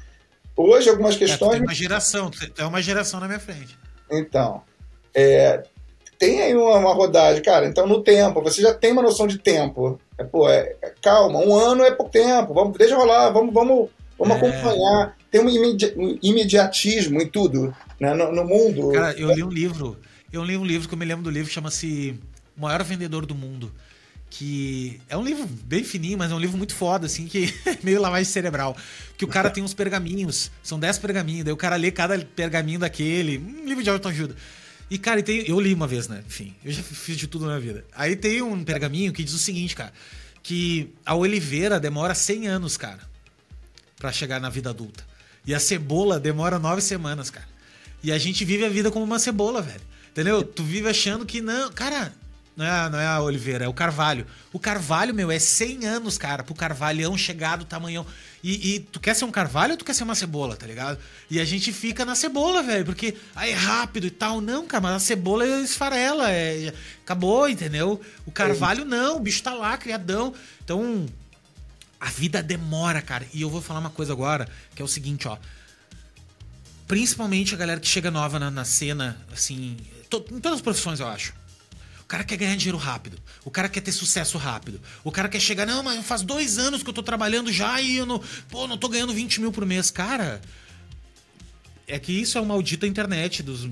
hoje 0.56 0.88
algumas 0.88 1.16
questões. 1.16 1.54
É, 1.54 1.56
tem 1.56 1.62
uma 1.62 1.74
geração, 1.74 2.30
tem 2.30 2.64
uma 2.64 2.80
geração 2.80 3.18
na 3.18 3.26
minha 3.26 3.40
frente. 3.40 3.76
Então. 4.10 4.62
É, 5.12 5.64
tem 6.24 6.42
aí 6.42 6.54
uma, 6.54 6.78
uma, 6.78 6.94
rodagem, 6.94 7.42
cara. 7.42 7.66
Então, 7.66 7.86
no 7.86 8.02
tempo, 8.02 8.42
você 8.42 8.62
já 8.62 8.72
tem 8.72 8.92
uma 8.92 9.02
noção 9.02 9.26
de 9.26 9.38
tempo. 9.38 10.00
É, 10.16 10.24
pô, 10.24 10.48
é, 10.48 10.74
é 10.82 10.94
calma, 11.02 11.38
um 11.38 11.54
ano 11.54 11.82
é 11.82 11.90
pouco 11.90 12.10
tempo, 12.10 12.54
vamos, 12.54 12.76
deixa 12.78 12.96
rolar, 12.96 13.30
vamos, 13.30 13.52
vamos, 13.52 13.90
vamos 14.18 14.36
é. 14.36 14.38
acompanhar. 14.38 15.16
Tem 15.30 15.40
um, 15.40 15.48
imedi 15.48 15.92
um, 15.96 16.18
imediatismo 16.22 17.20
em 17.20 17.28
tudo, 17.28 17.74
né, 18.00 18.14
no, 18.14 18.32
no 18.32 18.44
mundo. 18.44 18.92
Cara, 18.92 19.18
eu 19.18 19.32
li 19.32 19.42
um 19.42 19.50
livro, 19.50 19.98
eu 20.32 20.42
li 20.42 20.56
um 20.56 20.64
livro 20.64 20.88
que 20.88 20.94
eu 20.94 20.98
me 20.98 21.04
lembro 21.04 21.24
do 21.24 21.30
livro, 21.30 21.50
chama-se 21.50 22.18
o 22.56 22.62
maior 22.62 22.82
vendedor 22.82 23.26
do 23.26 23.34
mundo. 23.34 23.70
Que 24.30 25.00
é 25.08 25.16
um 25.16 25.22
livro 25.22 25.46
bem 25.46 25.84
fininho, 25.84 26.18
mas 26.18 26.32
é 26.32 26.34
um 26.34 26.40
livro 26.40 26.56
muito 26.56 26.74
foda, 26.74 27.06
assim, 27.06 27.26
que 27.26 27.54
é 27.66 27.78
meio 27.84 28.00
lavagem 28.00 28.24
cerebral. 28.24 28.76
Que 29.16 29.24
o 29.24 29.28
cara 29.28 29.48
tem 29.50 29.62
uns 29.62 29.74
pergaminhos, 29.74 30.50
são 30.62 30.78
10 30.78 30.98
pergaminhos, 30.98 31.44
daí 31.44 31.52
o 31.52 31.56
cara 31.56 31.76
lê 31.76 31.92
cada 31.92 32.18
pergaminho 32.18 32.80
daquele, 32.80 33.38
um 33.38 33.64
livro 33.64 33.84
de 33.84 33.90
autoajuda. 33.90 34.34
E, 34.90 34.98
cara, 34.98 35.22
tem, 35.22 35.48
eu 35.48 35.58
li 35.60 35.72
uma 35.72 35.86
vez, 35.86 36.08
né? 36.08 36.22
Enfim, 36.26 36.54
eu 36.64 36.72
já 36.72 36.82
fiz 36.82 37.16
de 37.16 37.26
tudo 37.26 37.46
na 37.46 37.58
vida. 37.58 37.84
Aí 37.94 38.14
tem 38.16 38.42
um 38.42 38.62
pergaminho 38.62 39.12
que 39.12 39.24
diz 39.24 39.34
o 39.34 39.38
seguinte, 39.38 39.74
cara, 39.74 39.92
que 40.42 40.92
a 41.04 41.14
oliveira 41.14 41.80
demora 41.80 42.14
100 42.14 42.46
anos, 42.48 42.76
cara, 42.76 43.00
para 43.98 44.12
chegar 44.12 44.40
na 44.40 44.50
vida 44.50 44.70
adulta. 44.70 45.04
E 45.46 45.54
a 45.54 45.60
cebola 45.60 46.20
demora 46.20 46.58
9 46.58 46.80
semanas, 46.80 47.30
cara. 47.30 47.48
E 48.02 48.12
a 48.12 48.18
gente 48.18 48.44
vive 48.44 48.64
a 48.64 48.68
vida 48.68 48.90
como 48.90 49.04
uma 49.04 49.18
cebola, 49.18 49.62
velho. 49.62 49.80
Entendeu? 50.10 50.44
Tu 50.44 50.62
vive 50.62 50.88
achando 50.88 51.24
que 51.26 51.40
não. 51.40 51.72
Cara, 51.72 52.14
não 52.56 52.64
é, 52.64 52.90
não 52.90 52.98
é 52.98 53.06
a 53.06 53.20
Oliveira, 53.20 53.64
é 53.64 53.68
o 53.68 53.72
Carvalho. 53.72 54.26
O 54.52 54.58
Carvalho, 54.58 55.14
meu, 55.14 55.30
é 55.30 55.38
100 55.38 55.86
anos, 55.86 56.16
cara, 56.16 56.44
pro 56.44 56.54
Carvalhão 56.54 57.16
chegar 57.16 57.56
do 57.56 57.64
tamanhão. 57.64 58.06
E, 58.46 58.74
e, 58.74 58.80
tu 58.80 59.00
quer 59.00 59.16
ser 59.16 59.24
um 59.24 59.30
carvalho 59.30 59.72
ou 59.72 59.78
tu 59.78 59.86
quer 59.86 59.94
ser 59.94 60.04
uma 60.04 60.14
cebola, 60.14 60.54
tá 60.54 60.66
ligado? 60.66 60.98
E 61.30 61.40
a 61.40 61.46
gente 61.46 61.72
fica 61.72 62.04
na 62.04 62.14
cebola, 62.14 62.62
velho, 62.62 62.84
porque 62.84 63.16
aí 63.34 63.52
é 63.52 63.54
rápido 63.54 64.06
e 64.06 64.10
tal. 64.10 64.42
Não, 64.42 64.66
cara, 64.66 64.82
mas 64.82 64.96
a 64.96 64.98
cebola 65.00 65.46
esfarela, 65.62 66.30
é, 66.30 66.74
acabou, 67.02 67.48
entendeu? 67.48 67.98
O 68.26 68.30
carvalho 68.30 68.84
não, 68.84 69.16
o 69.16 69.20
bicho 69.20 69.42
tá 69.42 69.54
lá, 69.54 69.78
criadão. 69.78 70.34
Então, 70.62 71.06
a 71.98 72.10
vida 72.10 72.42
demora, 72.42 73.00
cara. 73.00 73.26
E 73.32 73.40
eu 73.40 73.48
vou 73.48 73.62
falar 73.62 73.80
uma 73.80 73.88
coisa 73.88 74.12
agora, 74.12 74.46
que 74.74 74.82
é 74.82 74.84
o 74.84 74.88
seguinte, 74.88 75.26
ó. 75.26 75.38
Principalmente 76.86 77.54
a 77.54 77.56
galera 77.56 77.80
que 77.80 77.88
chega 77.88 78.10
nova 78.10 78.38
na, 78.38 78.50
na 78.50 78.66
cena, 78.66 79.16
assim, 79.32 79.78
to, 80.10 80.22
em 80.30 80.38
todas 80.38 80.58
as 80.58 80.62
profissões, 80.62 81.00
eu 81.00 81.08
acho 81.08 81.32
cara 82.14 82.22
quer 82.22 82.36
ganhar 82.36 82.56
dinheiro 82.56 82.78
rápido. 82.78 83.18
O 83.44 83.50
cara 83.50 83.68
quer 83.68 83.80
ter 83.80 83.90
sucesso 83.90 84.38
rápido. 84.38 84.80
O 85.02 85.10
cara 85.10 85.28
quer 85.28 85.40
chegar, 85.40 85.66
não, 85.66 85.82
mas 85.82 86.06
faz 86.06 86.22
dois 86.22 86.58
anos 86.58 86.80
que 86.80 86.88
eu 86.88 86.94
tô 86.94 87.02
trabalhando 87.02 87.52
já 87.52 87.80
e 87.80 87.96
eu 87.96 88.06
não, 88.06 88.22
pô, 88.48 88.68
não 88.68 88.78
tô 88.78 88.88
ganhando 88.88 89.12
20 89.12 89.40
mil 89.40 89.50
por 89.50 89.66
mês. 89.66 89.90
Cara, 89.90 90.40
é 91.88 91.98
que 91.98 92.12
isso 92.12 92.38
é 92.38 92.40
o 92.40 92.46
maldito 92.46 92.86
internet 92.86 93.42
dos, 93.42 93.64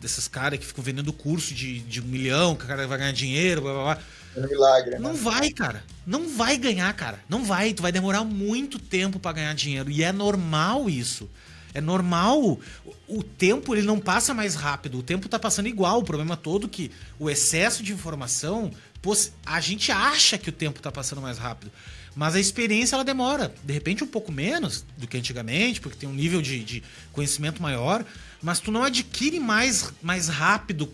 desses 0.00 0.26
caras 0.26 0.58
que 0.58 0.64
ficam 0.64 0.82
vendendo 0.82 1.12
curso 1.12 1.52
de, 1.52 1.80
de 1.80 2.00
um 2.00 2.04
milhão, 2.04 2.56
que 2.56 2.64
o 2.64 2.66
cara 2.66 2.86
vai 2.88 2.96
ganhar 2.96 3.12
dinheiro, 3.12 3.60
blá 3.60 3.72
blá 3.74 3.82
blá. 3.82 3.98
É 4.34 4.40
um 4.40 4.48
milagre, 4.48 4.90
né? 4.92 4.98
Não 4.98 5.14
vai, 5.14 5.50
cara. 5.50 5.84
Não 6.06 6.34
vai 6.34 6.56
ganhar, 6.56 6.90
cara. 6.94 7.20
Não 7.28 7.44
vai. 7.44 7.74
Tu 7.74 7.82
vai 7.82 7.92
demorar 7.92 8.24
muito 8.24 8.78
tempo 8.78 9.18
para 9.20 9.32
ganhar 9.32 9.54
dinheiro. 9.54 9.90
E 9.90 10.02
é 10.02 10.12
normal 10.12 10.88
isso. 10.88 11.28
É 11.74 11.80
normal. 11.80 12.58
O 13.08 13.22
tempo 13.22 13.74
ele 13.74 13.86
não 13.86 13.98
passa 13.98 14.34
mais 14.34 14.54
rápido, 14.54 14.98
o 14.98 15.02
tempo 15.02 15.28
tá 15.28 15.38
passando 15.38 15.68
igual. 15.68 16.00
O 16.00 16.04
problema 16.04 16.36
todo 16.36 16.66
é 16.66 16.70
que 16.70 16.90
o 17.18 17.30
excesso 17.30 17.82
de 17.82 17.92
informação, 17.92 18.70
a 19.44 19.60
gente 19.60 19.90
acha 19.90 20.38
que 20.38 20.48
o 20.48 20.52
tempo 20.52 20.80
tá 20.80 20.92
passando 20.92 21.20
mais 21.20 21.38
rápido, 21.38 21.70
mas 22.14 22.34
a 22.34 22.40
experiência 22.40 22.94
ela 22.94 23.04
demora. 23.04 23.54
De 23.64 23.72
repente 23.72 24.04
um 24.04 24.06
pouco 24.06 24.30
menos 24.30 24.84
do 24.96 25.06
que 25.06 25.16
antigamente, 25.16 25.80
porque 25.80 25.96
tem 25.96 26.08
um 26.08 26.14
nível 26.14 26.42
de, 26.42 26.62
de 26.62 26.82
conhecimento 27.12 27.62
maior, 27.62 28.04
mas 28.42 28.60
tu 28.60 28.70
não 28.70 28.82
adquire 28.82 29.40
mais, 29.40 29.92
mais 30.02 30.28
rápido 30.28 30.92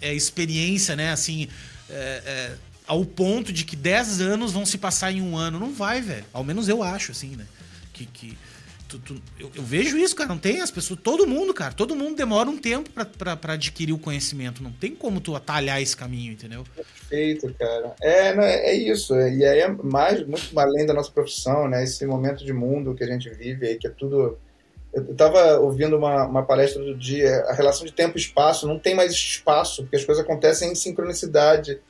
é, 0.00 0.12
experiência, 0.14 0.96
né? 0.96 1.12
Assim, 1.12 1.48
é, 1.88 2.22
é, 2.24 2.56
ao 2.86 3.04
ponto 3.04 3.52
de 3.52 3.64
que 3.64 3.76
10 3.76 4.20
anos 4.20 4.52
vão 4.52 4.64
se 4.64 4.78
passar 4.78 5.12
em 5.12 5.20
um 5.20 5.36
ano. 5.36 5.58
Não 5.58 5.72
vai, 5.72 6.00
velho. 6.00 6.24
Ao 6.32 6.44
menos 6.44 6.68
eu 6.68 6.82
acho, 6.82 7.12
assim, 7.12 7.36
né? 7.36 7.46
Que, 7.92 8.06
que 8.06 8.38
Tu, 8.88 8.98
tu, 9.00 9.22
eu, 9.38 9.50
eu, 9.54 9.62
vejo 9.62 9.98
isso, 9.98 10.14
cara. 10.14 10.28
Não 10.28 10.38
tem 10.38 10.60
as 10.60 10.70
pessoas. 10.70 11.00
Todo 11.02 11.26
mundo, 11.26 11.52
cara. 11.52 11.72
Todo 11.72 11.96
mundo 11.96 12.16
demora 12.16 12.48
um 12.48 12.56
tempo 12.56 12.90
para 12.90 13.52
adquirir 13.52 13.92
o 13.92 13.98
conhecimento. 13.98 14.62
Não 14.62 14.70
tem 14.70 14.94
como 14.94 15.20
tu 15.20 15.34
atalhar 15.34 15.82
esse 15.82 15.96
caminho, 15.96 16.32
entendeu? 16.32 16.64
Perfeito, 16.74 17.52
cara. 17.58 17.94
É, 18.00 18.28
é, 18.28 18.70
é 18.70 18.74
isso. 18.74 19.14
E 19.14 19.44
aí 19.44 19.60
é 19.60 19.68
mais, 19.68 20.24
muito 20.26 20.58
além 20.58 20.86
da 20.86 20.94
nossa 20.94 21.10
profissão, 21.10 21.68
né? 21.68 21.82
Esse 21.82 22.06
momento 22.06 22.44
de 22.44 22.52
mundo 22.52 22.94
que 22.94 23.02
a 23.02 23.06
gente 23.08 23.28
vive 23.30 23.66
aí, 23.66 23.76
que 23.76 23.86
é 23.86 23.90
tudo. 23.90 24.38
Eu 24.92 25.10
estava 25.10 25.58
ouvindo 25.58 25.96
uma, 25.96 26.24
uma 26.24 26.42
palestra 26.42 26.82
do 26.82 26.96
dia, 26.96 27.44
a 27.48 27.52
relação 27.52 27.84
de 27.84 27.92
tempo 27.92 28.16
e 28.16 28.20
espaço, 28.20 28.66
não 28.66 28.78
tem 28.78 28.94
mais 28.94 29.12
espaço, 29.12 29.82
porque 29.82 29.96
as 29.96 30.04
coisas 30.04 30.24
acontecem 30.24 30.72
em 30.72 30.74
sincronicidade 30.74 31.80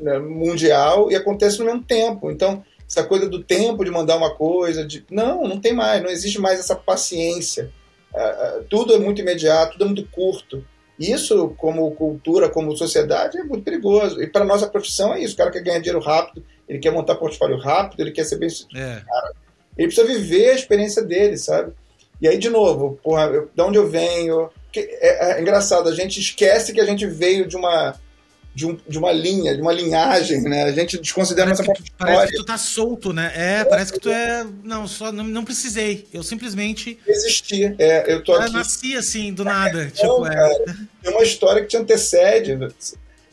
né, 0.00 0.18
mundial 0.18 1.10
e 1.12 1.14
acontecem 1.14 1.60
no 1.60 1.66
mesmo 1.66 1.84
tempo. 1.84 2.30
Então, 2.30 2.64
essa 2.88 3.04
coisa 3.04 3.28
do 3.28 3.42
tempo 3.42 3.84
de 3.84 3.90
mandar 3.90 4.16
uma 4.16 4.34
coisa, 4.34 4.86
de 4.86 5.04
não, 5.10 5.46
não 5.48 5.58
tem 5.58 5.72
mais, 5.72 6.02
não 6.02 6.10
existe 6.10 6.40
mais 6.40 6.60
essa 6.60 6.76
paciência. 6.76 7.72
Uh, 8.12 8.64
tudo 8.70 8.94
é 8.94 8.98
muito 8.98 9.20
imediato, 9.20 9.72
tudo 9.72 9.84
é 9.84 9.86
muito 9.86 10.06
curto. 10.08 10.64
Isso, 10.98 11.52
como 11.56 11.90
cultura, 11.92 12.48
como 12.48 12.76
sociedade, 12.76 13.38
é 13.38 13.42
muito 13.42 13.64
perigoso. 13.64 14.22
E 14.22 14.28
para 14.28 14.44
nossa 14.44 14.68
profissão 14.68 15.12
é 15.12 15.20
isso: 15.20 15.34
o 15.34 15.36
cara 15.36 15.50
quer 15.50 15.62
ganhar 15.62 15.78
dinheiro 15.78 16.00
rápido, 16.00 16.44
ele 16.68 16.78
quer 16.78 16.92
montar 16.92 17.16
portfólio 17.16 17.58
rápido, 17.58 18.00
ele 18.00 18.12
quer 18.12 18.24
ser 18.24 18.36
bem 18.36 18.48
é. 18.76 19.02
Ele 19.76 19.88
precisa 19.88 20.06
viver 20.06 20.50
a 20.50 20.54
experiência 20.54 21.02
dele, 21.02 21.36
sabe? 21.36 21.72
E 22.20 22.28
aí, 22.28 22.38
de 22.38 22.48
novo, 22.48 22.98
porra, 23.02 23.24
eu, 23.24 23.50
de 23.52 23.62
onde 23.62 23.76
eu 23.76 23.88
venho. 23.88 24.48
É, 24.76 25.32
é, 25.32 25.40
engraçado, 25.40 25.88
a 25.88 25.94
gente 25.94 26.20
esquece 26.20 26.72
que 26.72 26.80
a 26.80 26.84
gente 26.84 27.06
veio 27.06 27.46
de 27.46 27.56
uma 27.56 27.94
de, 28.54 28.66
um, 28.66 28.78
de 28.86 28.98
uma 28.98 29.10
linha, 29.10 29.54
de 29.54 29.60
uma 29.60 29.72
linhagem, 29.72 30.42
né? 30.42 30.62
A 30.62 30.72
gente 30.72 30.98
desconsidera 30.98 31.48
parece 31.48 31.66
nossa 31.66 31.82
que, 31.82 31.90
Parece 31.98 32.32
que 32.32 32.38
tu 32.38 32.44
tá 32.44 32.56
solto, 32.56 33.12
né? 33.12 33.32
É, 33.34 33.60
é, 33.60 33.64
parece 33.64 33.92
que 33.92 33.98
tu 33.98 34.08
é. 34.08 34.46
Não, 34.62 34.86
só 34.86 35.10
não, 35.10 35.24
não 35.24 35.44
precisei. 35.44 36.06
Eu 36.12 36.22
simplesmente. 36.22 36.98
Existi. 37.06 37.74
É, 37.78 38.12
eu 38.12 38.22
tô 38.22 38.34
eu 38.34 38.42
aqui. 38.42 38.52
nasci 38.52 38.96
assim, 38.96 39.32
do 39.32 39.44
nada. 39.44 39.82
É, 39.82 39.86
tipo, 39.86 40.06
não, 40.06 40.26
é. 40.26 40.64
Tem 41.02 41.12
uma 41.12 41.24
história 41.24 41.62
que 41.62 41.68
te 41.68 41.76
antecede. 41.76 42.56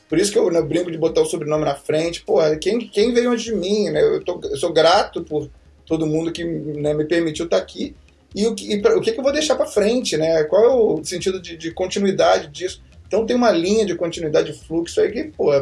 Por 0.10 0.18
isso 0.18 0.31
que 0.31 0.39
eu 0.39 0.49
né, 0.52 0.61
brinco 0.61 0.91
de 0.91 0.98
botar 0.98 1.22
o 1.22 1.26
sobrenome 1.26 1.65
na 1.65 1.76
frente. 1.76 2.22
Pô, 2.22 2.39
quem, 2.60 2.80
quem 2.88 3.14
veio 3.14 3.31
antes 3.31 3.45
de 3.45 3.53
mim, 3.53 3.89
né? 3.89 4.02
Eu, 4.02 4.23
tô, 4.23 4.41
eu 4.43 4.57
sou 4.57 4.73
grato 4.73 5.23
por 5.23 5.49
todo 5.85 6.07
mundo 6.07 6.31
que 6.31 6.43
né, 6.43 6.93
me 6.93 7.06
permitiu 7.06 7.45
estar 7.45 7.57
aqui. 7.57 7.95
E 8.34 8.48
o 8.48 8.56
que, 8.56 8.73
e 8.73 8.81
pra, 8.81 8.98
o 8.98 9.02
que, 9.02 9.11
que 9.11 9.19
eu 9.19 9.23
vou 9.23 9.31
deixar 9.31 9.56
para 9.56 9.68
frente, 9.68 10.18
né? 10.18 10.43
Qual 10.45 10.65
é 10.65 10.69
o 10.69 11.03
sentido 11.03 11.39
de, 11.39 11.56
de 11.56 11.72
continuidade 11.72 12.48
disso? 12.48 12.81
Então 13.12 13.26
tem 13.26 13.36
uma 13.36 13.52
linha 13.52 13.86
de 13.86 13.94
continuidade 13.94 14.54
de 14.54 14.58
fluxo 14.58 15.02
aí 15.02 15.12
que, 15.12 15.26
pô, 15.26 15.54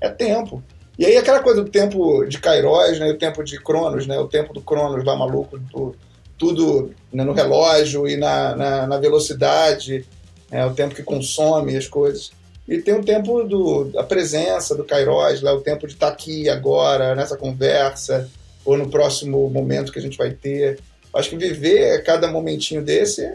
é 0.00 0.08
tempo. 0.08 0.62
E 0.96 1.04
aí 1.04 1.16
aquela 1.16 1.40
coisa 1.40 1.60
do 1.60 1.68
tempo 1.68 2.24
de 2.26 2.38
Kairos, 2.38 3.00
né, 3.00 3.10
o 3.10 3.18
tempo 3.18 3.42
de 3.42 3.58
Cronos, 3.60 4.06
né, 4.06 4.16
o 4.20 4.28
tempo 4.28 4.54
do 4.54 4.60
Cronos 4.60 5.04
lá 5.04 5.16
maluco, 5.16 5.58
do, 5.58 5.96
tudo 6.38 6.94
né, 7.12 7.24
no 7.24 7.32
relógio 7.32 8.06
e 8.06 8.16
na, 8.16 8.54
na, 8.54 8.86
na 8.86 8.98
velocidade, 8.98 10.06
é, 10.48 10.64
o 10.64 10.74
tempo 10.74 10.94
que 10.94 11.02
consome 11.02 11.76
as 11.76 11.88
coisas. 11.88 12.30
E 12.68 12.78
tem 12.78 12.94
o 12.94 13.02
tempo 13.02 13.42
do, 13.42 13.86
da 13.86 14.04
presença 14.04 14.76
do 14.76 14.84
Kairos, 14.84 15.42
lá, 15.42 15.52
o 15.52 15.60
tempo 15.60 15.88
de 15.88 15.94
estar 15.94 16.06
aqui 16.06 16.48
agora, 16.48 17.16
nessa 17.16 17.36
conversa, 17.36 18.30
ou 18.64 18.78
no 18.78 18.88
próximo 18.88 19.50
momento 19.50 19.90
que 19.90 19.98
a 19.98 20.02
gente 20.02 20.16
vai 20.16 20.30
ter. 20.30 20.78
Acho 21.12 21.30
que 21.30 21.36
viver 21.36 22.04
cada 22.04 22.28
momentinho 22.28 22.80
desse 22.80 23.24
é, 23.24 23.34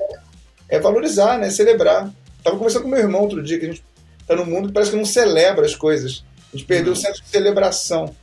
é 0.69 0.79
valorizar, 0.79 1.37
né, 1.37 1.49
celebrar. 1.49 2.09
Tava 2.47 2.57
conversando 2.57 2.83
com 2.83 2.87
meu 2.87 2.99
irmão 2.99 3.23
outro 3.23 3.43
dia, 3.43 3.59
que 3.59 3.65
a 3.65 3.67
gente 3.67 3.83
tá 4.25 4.33
no 4.33 4.45
mundo 4.45 4.69
que 4.69 4.73
parece 4.73 4.91
que 4.91 4.95
não 4.95 5.03
celebra 5.03 5.65
as 5.65 5.75
coisas. 5.75 6.23
A 6.53 6.55
gente 6.55 6.65
perdeu 6.65 6.93
uhum. 6.93 6.97
o 6.97 7.01
senso 7.01 7.21
de 7.21 7.27
celebração. 7.27 8.15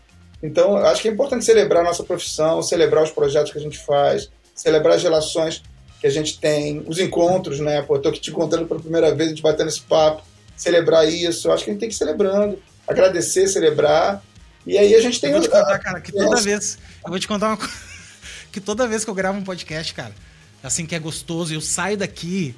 Então, 0.43 0.79
acho 0.79 1.03
que 1.03 1.09
é 1.09 1.11
importante 1.11 1.45
celebrar 1.45 1.83
a 1.83 1.85
nossa 1.85 2.03
profissão, 2.03 2.63
celebrar 2.63 3.05
os 3.05 3.11
projetos 3.11 3.53
que 3.53 3.59
a 3.59 3.61
gente 3.61 3.77
faz, 3.77 4.31
celebrar 4.55 4.97
as 4.97 5.03
relações 5.03 5.63
que 6.01 6.07
a 6.07 6.11
gente 6.11 6.41
tem, 6.41 6.83
os 6.87 6.99
encontros, 6.99 7.61
né? 7.61 7.83
Pô, 7.83 7.99
tô 7.99 8.09
aqui 8.09 8.19
te 8.19 8.31
encontrando 8.31 8.67
pela 8.67 8.81
primeira 8.81 9.15
vez, 9.15 9.29
a 9.29 9.33
gente 9.35 9.43
batendo 9.43 9.69
esse 9.69 9.83
papo, 9.83 10.23
celebrar 10.57 11.07
isso. 11.07 11.53
Acho 11.53 11.65
que 11.65 11.71
a 11.71 11.73
gente 11.75 11.81
tem 11.81 11.89
que 11.91 11.95
ir 11.95 11.99
celebrando, 11.99 12.59
agradecer, 12.89 13.47
celebrar. 13.47 14.25
E 14.67 14.79
aí 14.79 14.95
a 14.95 15.03
gente 15.03 15.21
tem. 15.21 15.33
Eu 15.33 15.41
vou 15.41 15.49
te 15.49 15.51
contar, 15.51 15.79
cara, 15.81 16.01
que 16.01 16.13
toda 16.13 16.41
vez. 16.41 16.79
Eu 17.05 17.11
vou 17.11 17.19
te 17.19 17.29
contar 17.29 17.49
uma 17.49 17.57
coisa. 17.59 17.73
Que 18.51 18.61
toda 18.61 18.87
vez 18.87 19.05
que 19.05 19.11
eu 19.11 19.15
gravo 19.15 19.37
um 19.37 19.43
podcast, 19.43 19.93
cara, 19.93 20.15
assim 20.63 20.87
que 20.87 20.95
é 20.95 20.99
gostoso, 21.01 21.53
eu 21.53 21.61
saio 21.61 21.97
daqui 21.97 22.55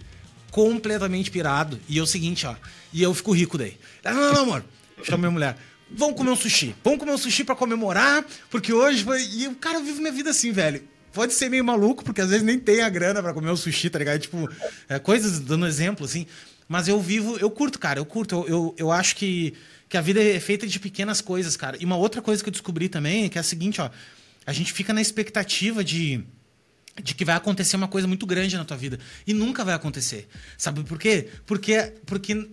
completamente 0.51 1.31
pirado. 1.31 1.78
E 1.89 1.98
é 1.98 2.02
o 2.02 2.06
seguinte, 2.06 2.47
ó. 2.47 2.55
E 2.93 3.02
eu 3.02 3.12
fico 3.14 3.32
rico 3.32 3.59
daí. 3.59 3.77
Ah, 4.05 4.12
não, 4.14 4.32
não, 4.32 4.43
amor. 4.43 4.64
Chama 5.02 5.18
minha 5.18 5.31
mulher. 5.31 5.56
Vamos 5.90 6.16
comer 6.16 6.31
um 6.31 6.36
sushi. 6.36 6.74
Vamos 6.82 6.98
comer 6.98 7.12
um 7.12 7.18
sushi 7.18 7.44
para 7.44 7.55
comemorar, 7.55 8.24
porque 8.51 8.73
hoje 8.73 9.05
foi. 9.05 9.23
E 9.23 9.47
o 9.47 9.55
cara 9.55 9.81
vive 9.81 10.01
minha 10.01 10.12
vida 10.12 10.31
assim, 10.31 10.51
velho. 10.52 10.82
Pode 11.12 11.32
ser 11.32 11.48
meio 11.48 11.64
maluco, 11.64 12.05
porque 12.05 12.20
às 12.20 12.28
vezes 12.28 12.44
nem 12.44 12.59
tem 12.59 12.82
a 12.82 12.89
grana 12.89 13.23
para 13.23 13.32
comer 13.32 13.51
o 13.51 13.56
sushi, 13.56 13.89
tá 13.89 13.98
ligado? 13.98 14.20
Tipo, 14.20 14.48
é, 14.89 14.98
coisas 14.98 15.40
dando 15.40 15.66
exemplo, 15.66 16.05
assim. 16.05 16.27
Mas 16.68 16.89
eu 16.89 17.01
vivo, 17.01 17.39
eu 17.39 17.51
curto, 17.51 17.78
cara, 17.78 17.98
eu 17.98 18.05
curto. 18.05 18.35
Eu, 18.35 18.48
eu, 18.48 18.74
eu 18.77 18.93
acho 18.93 19.16
que, 19.16 19.55
que 19.89 19.97
a 19.97 20.01
vida 20.01 20.23
é 20.23 20.39
feita 20.40 20.66
de 20.66 20.78
pequenas 20.78 21.20
coisas, 21.20 21.56
cara. 21.56 21.77
E 21.81 21.85
uma 21.85 21.97
outra 21.97 22.20
coisa 22.20 22.43
que 22.43 22.48
eu 22.48 22.52
descobri 22.52 22.89
também 22.89 23.24
é 23.24 23.28
que 23.28 23.39
é 23.39 23.40
a 23.40 23.44
seguinte, 23.44 23.81
ó. 23.81 23.89
A 24.44 24.52
gente 24.52 24.73
fica 24.73 24.93
na 24.93 25.01
expectativa 25.01 25.82
de 25.82 26.23
de 27.02 27.14
que 27.14 27.24
vai 27.24 27.36
acontecer 27.36 27.77
uma 27.77 27.89
coisa 27.89 28.09
muito 28.09 28.27
grande 28.27 28.56
na 28.56 28.64
tua 28.64 28.77
vida. 28.77 28.98
E 29.27 29.35
nunca 29.35 29.64
vai 29.64 29.74
acontecer. 29.74 30.28
Sabe 30.56 30.82
por 30.85 30.98
quê? 30.98 31.28
Porque, 31.44 31.94
porque 32.06 32.48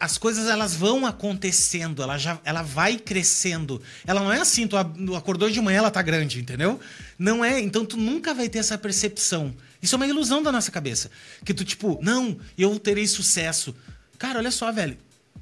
as 0.00 0.18
coisas 0.18 0.48
elas 0.48 0.74
vão 0.74 1.06
acontecendo, 1.06 2.02
ela 2.02 2.18
já 2.18 2.40
ela 2.44 2.62
vai 2.62 2.96
crescendo. 2.96 3.80
Ela 4.06 4.20
não 4.20 4.32
é 4.32 4.40
assim, 4.40 4.66
tu 4.66 4.76
acordou 5.16 5.48
de 5.48 5.60
manhã, 5.60 5.78
ela 5.78 5.90
tá 5.90 6.02
grande, 6.02 6.40
entendeu? 6.40 6.80
Não 7.18 7.44
é, 7.44 7.60
então 7.60 7.84
tu 7.84 7.96
nunca 7.96 8.34
vai 8.34 8.48
ter 8.48 8.58
essa 8.58 8.76
percepção. 8.76 9.54
Isso 9.80 9.94
é 9.94 9.96
uma 9.96 10.06
ilusão 10.06 10.42
da 10.42 10.50
nossa 10.50 10.72
cabeça. 10.72 11.10
Que 11.44 11.54
tu, 11.54 11.64
tipo, 11.64 11.98
não, 12.02 12.36
eu 12.56 12.78
terei 12.78 13.06
sucesso. 13.06 13.74
Cara, 14.18 14.38
olha 14.40 14.50
só, 14.50 14.72
velho. 14.72 14.98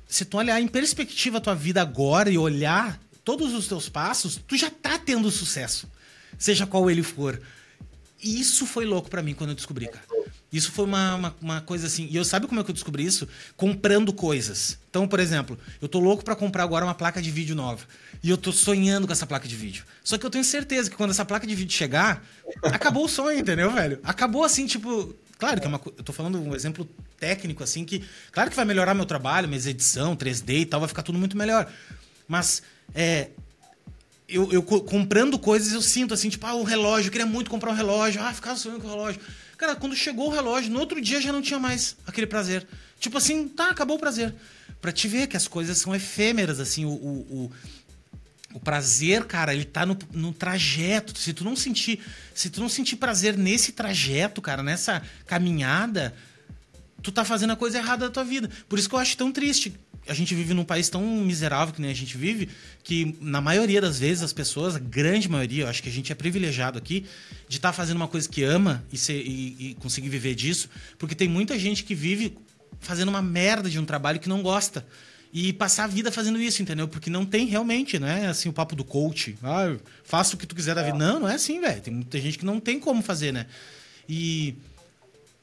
Se 0.06 0.24
tu 0.24 0.36
olhar 0.36 0.60
em 0.60 0.68
perspectiva 0.68 1.38
a 1.38 1.40
tua 1.40 1.54
vida 1.54 1.80
agora 1.80 2.30
e 2.30 2.36
olhar 2.36 3.00
todos 3.24 3.54
os 3.54 3.66
teus 3.66 3.88
passos, 3.88 4.38
tu 4.46 4.56
já 4.56 4.70
tá 4.70 4.98
tendo 4.98 5.30
sucesso. 5.30 5.88
Seja 6.38 6.66
qual 6.66 6.90
ele 6.90 7.02
for 7.02 7.40
isso 8.22 8.66
foi 8.66 8.84
louco 8.84 9.10
para 9.10 9.22
mim 9.22 9.34
quando 9.34 9.50
eu 9.50 9.56
descobri, 9.56 9.86
cara. 9.88 10.04
Isso 10.52 10.70
foi 10.70 10.84
uma, 10.84 11.14
uma, 11.16 11.36
uma, 11.42 11.60
coisa 11.60 11.86
assim. 11.86 12.08
E 12.10 12.16
eu 12.16 12.24
sabe 12.24 12.46
como 12.46 12.60
é 12.60 12.64
que 12.64 12.70
eu 12.70 12.74
descobri 12.74 13.04
isso? 13.04 13.28
Comprando 13.56 14.12
coisas. 14.12 14.78
Então, 14.88 15.06
por 15.06 15.18
exemplo, 15.18 15.58
eu 15.82 15.88
tô 15.88 15.98
louco 15.98 16.24
para 16.24 16.36
comprar 16.36 16.62
agora 16.62 16.84
uma 16.84 16.94
placa 16.94 17.20
de 17.20 17.30
vídeo 17.30 17.54
nova. 17.54 17.84
E 18.22 18.30
eu 18.30 18.38
tô 18.38 18.52
sonhando 18.52 19.06
com 19.06 19.12
essa 19.12 19.26
placa 19.26 19.46
de 19.46 19.56
vídeo. 19.56 19.84
Só 20.04 20.16
que 20.16 20.24
eu 20.24 20.30
tenho 20.30 20.44
certeza 20.44 20.88
que 20.88 20.96
quando 20.96 21.10
essa 21.10 21.24
placa 21.24 21.46
de 21.46 21.54
vídeo 21.54 21.72
chegar, 21.72 22.24
acabou 22.62 23.04
o 23.04 23.08
sonho, 23.08 23.38
entendeu, 23.38 23.70
velho? 23.72 23.98
Acabou 24.02 24.44
assim, 24.44 24.66
tipo. 24.66 25.14
Claro 25.38 25.60
que 25.60 25.66
é 25.66 25.68
uma, 25.68 25.80
eu 25.84 26.02
tô 26.02 26.12
falando 26.14 26.40
um 26.40 26.54
exemplo 26.54 26.88
técnico, 27.18 27.62
assim, 27.62 27.84
que. 27.84 28.04
Claro 28.30 28.48
que 28.48 28.56
vai 28.56 28.64
melhorar 28.64 28.94
meu 28.94 29.04
trabalho, 29.04 29.48
minha 29.48 29.60
edição, 29.68 30.16
3D 30.16 30.60
e 30.60 30.66
tal, 30.66 30.80
vai 30.80 30.88
ficar 30.88 31.02
tudo 31.02 31.18
muito 31.18 31.36
melhor. 31.36 31.70
Mas 32.26 32.62
é, 32.94 33.30
eu, 34.28 34.52
eu 34.52 34.62
comprando 34.62 35.38
coisas, 35.38 35.72
eu 35.72 35.82
sinto 35.82 36.12
assim, 36.12 36.28
tipo, 36.28 36.44
ah, 36.46 36.54
o 36.54 36.64
relógio, 36.64 37.08
eu 37.08 37.12
queria 37.12 37.26
muito 37.26 37.50
comprar 37.50 37.70
um 37.70 37.74
relógio, 37.74 38.20
ah, 38.22 38.32
ficava 38.32 38.56
sonhando 38.56 38.80
com 38.80 38.88
o 38.88 38.90
relógio. 38.90 39.20
Cara, 39.56 39.74
quando 39.74 39.94
chegou 39.94 40.26
o 40.26 40.30
relógio, 40.30 40.70
no 40.70 40.80
outro 40.80 41.00
dia 41.00 41.20
já 41.20 41.32
não 41.32 41.40
tinha 41.40 41.58
mais 41.58 41.96
aquele 42.06 42.26
prazer. 42.26 42.66
Tipo 42.98 43.18
assim, 43.18 43.48
tá, 43.48 43.70
acabou 43.70 43.96
o 43.96 44.00
prazer. 44.00 44.34
Pra 44.80 44.92
te 44.92 45.08
ver 45.08 45.26
que 45.28 45.36
as 45.36 45.48
coisas 45.48 45.78
são 45.78 45.94
efêmeras, 45.94 46.60
assim, 46.60 46.84
o, 46.84 46.90
o, 46.90 47.18
o, 47.30 47.52
o 48.54 48.60
prazer, 48.60 49.24
cara, 49.24 49.54
ele 49.54 49.64
tá 49.64 49.86
no, 49.86 49.96
no, 50.12 50.32
trajeto. 50.32 51.16
Se 51.18 51.32
tu 51.32 51.44
não 51.44 51.56
sentir, 51.56 52.00
se 52.34 52.50
tu 52.50 52.60
não 52.60 52.68
sentir 52.68 52.96
prazer 52.96 53.36
nesse 53.36 53.72
trajeto, 53.72 54.42
cara, 54.42 54.62
nessa 54.62 55.02
caminhada, 55.26 56.14
tu 57.02 57.12
tá 57.12 57.24
fazendo 57.24 57.52
a 57.52 57.56
coisa 57.56 57.78
errada 57.78 58.06
da 58.06 58.12
tua 58.12 58.24
vida. 58.24 58.50
Por 58.68 58.78
isso 58.78 58.88
que 58.88 58.94
eu 58.94 58.98
acho 58.98 59.16
tão 59.16 59.32
triste 59.32 59.74
a 60.08 60.14
gente 60.14 60.34
vive 60.34 60.54
num 60.54 60.64
país 60.64 60.88
tão 60.88 61.02
miserável 61.02 61.74
que 61.74 61.80
nem 61.80 61.90
a 61.90 61.94
gente 61.94 62.16
vive, 62.16 62.48
que 62.82 63.16
na 63.20 63.40
maioria 63.40 63.80
das 63.80 63.98
vezes 63.98 64.22
as 64.22 64.32
pessoas, 64.32 64.76
a 64.76 64.78
grande 64.78 65.28
maioria, 65.28 65.64
eu 65.64 65.68
acho 65.68 65.82
que 65.82 65.88
a 65.88 65.92
gente 65.92 66.12
é 66.12 66.14
privilegiado 66.14 66.78
aqui, 66.78 67.04
de 67.48 67.56
estar 67.56 67.70
tá 67.70 67.72
fazendo 67.72 67.96
uma 67.96 68.08
coisa 68.08 68.28
que 68.28 68.42
ama 68.42 68.84
e, 68.92 68.98
ser, 68.98 69.20
e, 69.20 69.70
e, 69.70 69.74
conseguir 69.74 70.08
viver 70.08 70.34
disso, 70.34 70.68
porque 70.98 71.14
tem 71.14 71.28
muita 71.28 71.58
gente 71.58 71.84
que 71.84 71.94
vive 71.94 72.36
fazendo 72.80 73.08
uma 73.08 73.22
merda 73.22 73.68
de 73.68 73.78
um 73.78 73.84
trabalho 73.84 74.20
que 74.20 74.28
não 74.28 74.42
gosta. 74.42 74.86
E 75.32 75.52
passar 75.52 75.84
a 75.84 75.86
vida 75.86 76.10
fazendo 76.10 76.40
isso, 76.40 76.62
entendeu? 76.62 76.88
Porque 76.88 77.10
não 77.10 77.26
tem 77.26 77.46
realmente, 77.46 77.98
né? 77.98 78.26
Assim, 78.28 78.48
o 78.48 78.52
papo 78.52 78.74
do 78.74 78.84
coach. 78.84 79.36
Ah, 79.42 79.76
faça 80.02 80.34
o 80.34 80.38
que 80.38 80.46
tu 80.46 80.54
quiser 80.54 80.74
da 80.74 80.82
vida. 80.82 80.96
Não, 80.96 81.20
não 81.20 81.28
é 81.28 81.34
assim, 81.34 81.60
velho. 81.60 81.80
Tem 81.80 81.92
muita 81.92 82.18
gente 82.18 82.38
que 82.38 82.46
não 82.46 82.58
tem 82.58 82.80
como 82.80 83.02
fazer, 83.02 83.32
né? 83.32 83.44
E 84.08 84.54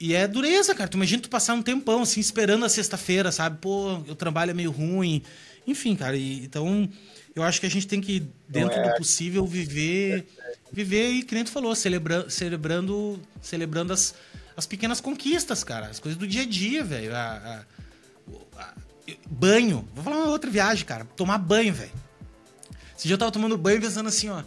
e 0.03 0.13
é 0.13 0.27
dureza, 0.27 0.75
cara. 0.75 0.89
Tu 0.89 0.97
imagina 0.97 1.21
tu 1.21 1.29
passar 1.29 1.53
um 1.53 1.61
tempão, 1.61 2.01
assim, 2.01 2.19
esperando 2.19 2.65
a 2.65 2.67
sexta-feira, 2.67 3.31
sabe? 3.31 3.59
Pô, 3.61 3.93
o 3.93 4.13
trabalho 4.13 4.51
é 4.51 4.53
meio 4.53 4.69
ruim. 4.69 5.23
Enfim, 5.65 5.95
cara. 5.95 6.17
E, 6.17 6.43
então, 6.43 6.89
eu 7.33 7.41
acho 7.41 7.61
que 7.61 7.65
a 7.65 7.69
gente 7.69 7.87
tem 7.87 8.01
que, 8.01 8.27
dentro 8.45 8.77
é... 8.77 8.89
do 8.89 8.97
possível, 8.97 9.47
viver. 9.47 10.27
Viver, 10.73 11.09
e 11.09 11.23
que 11.23 11.33
nem 11.33 11.45
tu 11.45 11.51
falou, 11.51 11.73
celebra, 11.73 12.29
celebrando, 12.29 13.17
celebrando 13.41 13.93
as, 13.93 14.13
as 14.57 14.65
pequenas 14.65 14.99
conquistas, 14.99 15.63
cara. 15.63 15.87
As 15.87 16.01
coisas 16.01 16.19
do 16.19 16.27
dia 16.27 16.41
a 16.41 16.45
dia, 16.45 16.83
velho. 16.83 17.13
banho. 19.31 19.87
Vou 19.95 20.03
falar 20.03 20.17
uma 20.17 20.31
outra 20.31 20.51
viagem, 20.51 20.83
cara. 20.83 21.05
Tomar 21.15 21.37
banho, 21.37 21.73
velho. 21.73 21.93
Esse 22.97 23.07
dia 23.07 23.13
eu 23.13 23.17
tava 23.17 23.31
tomando 23.31 23.57
banho 23.57 23.79
pensando 23.79 24.09
assim, 24.09 24.27
ó. 24.27 24.43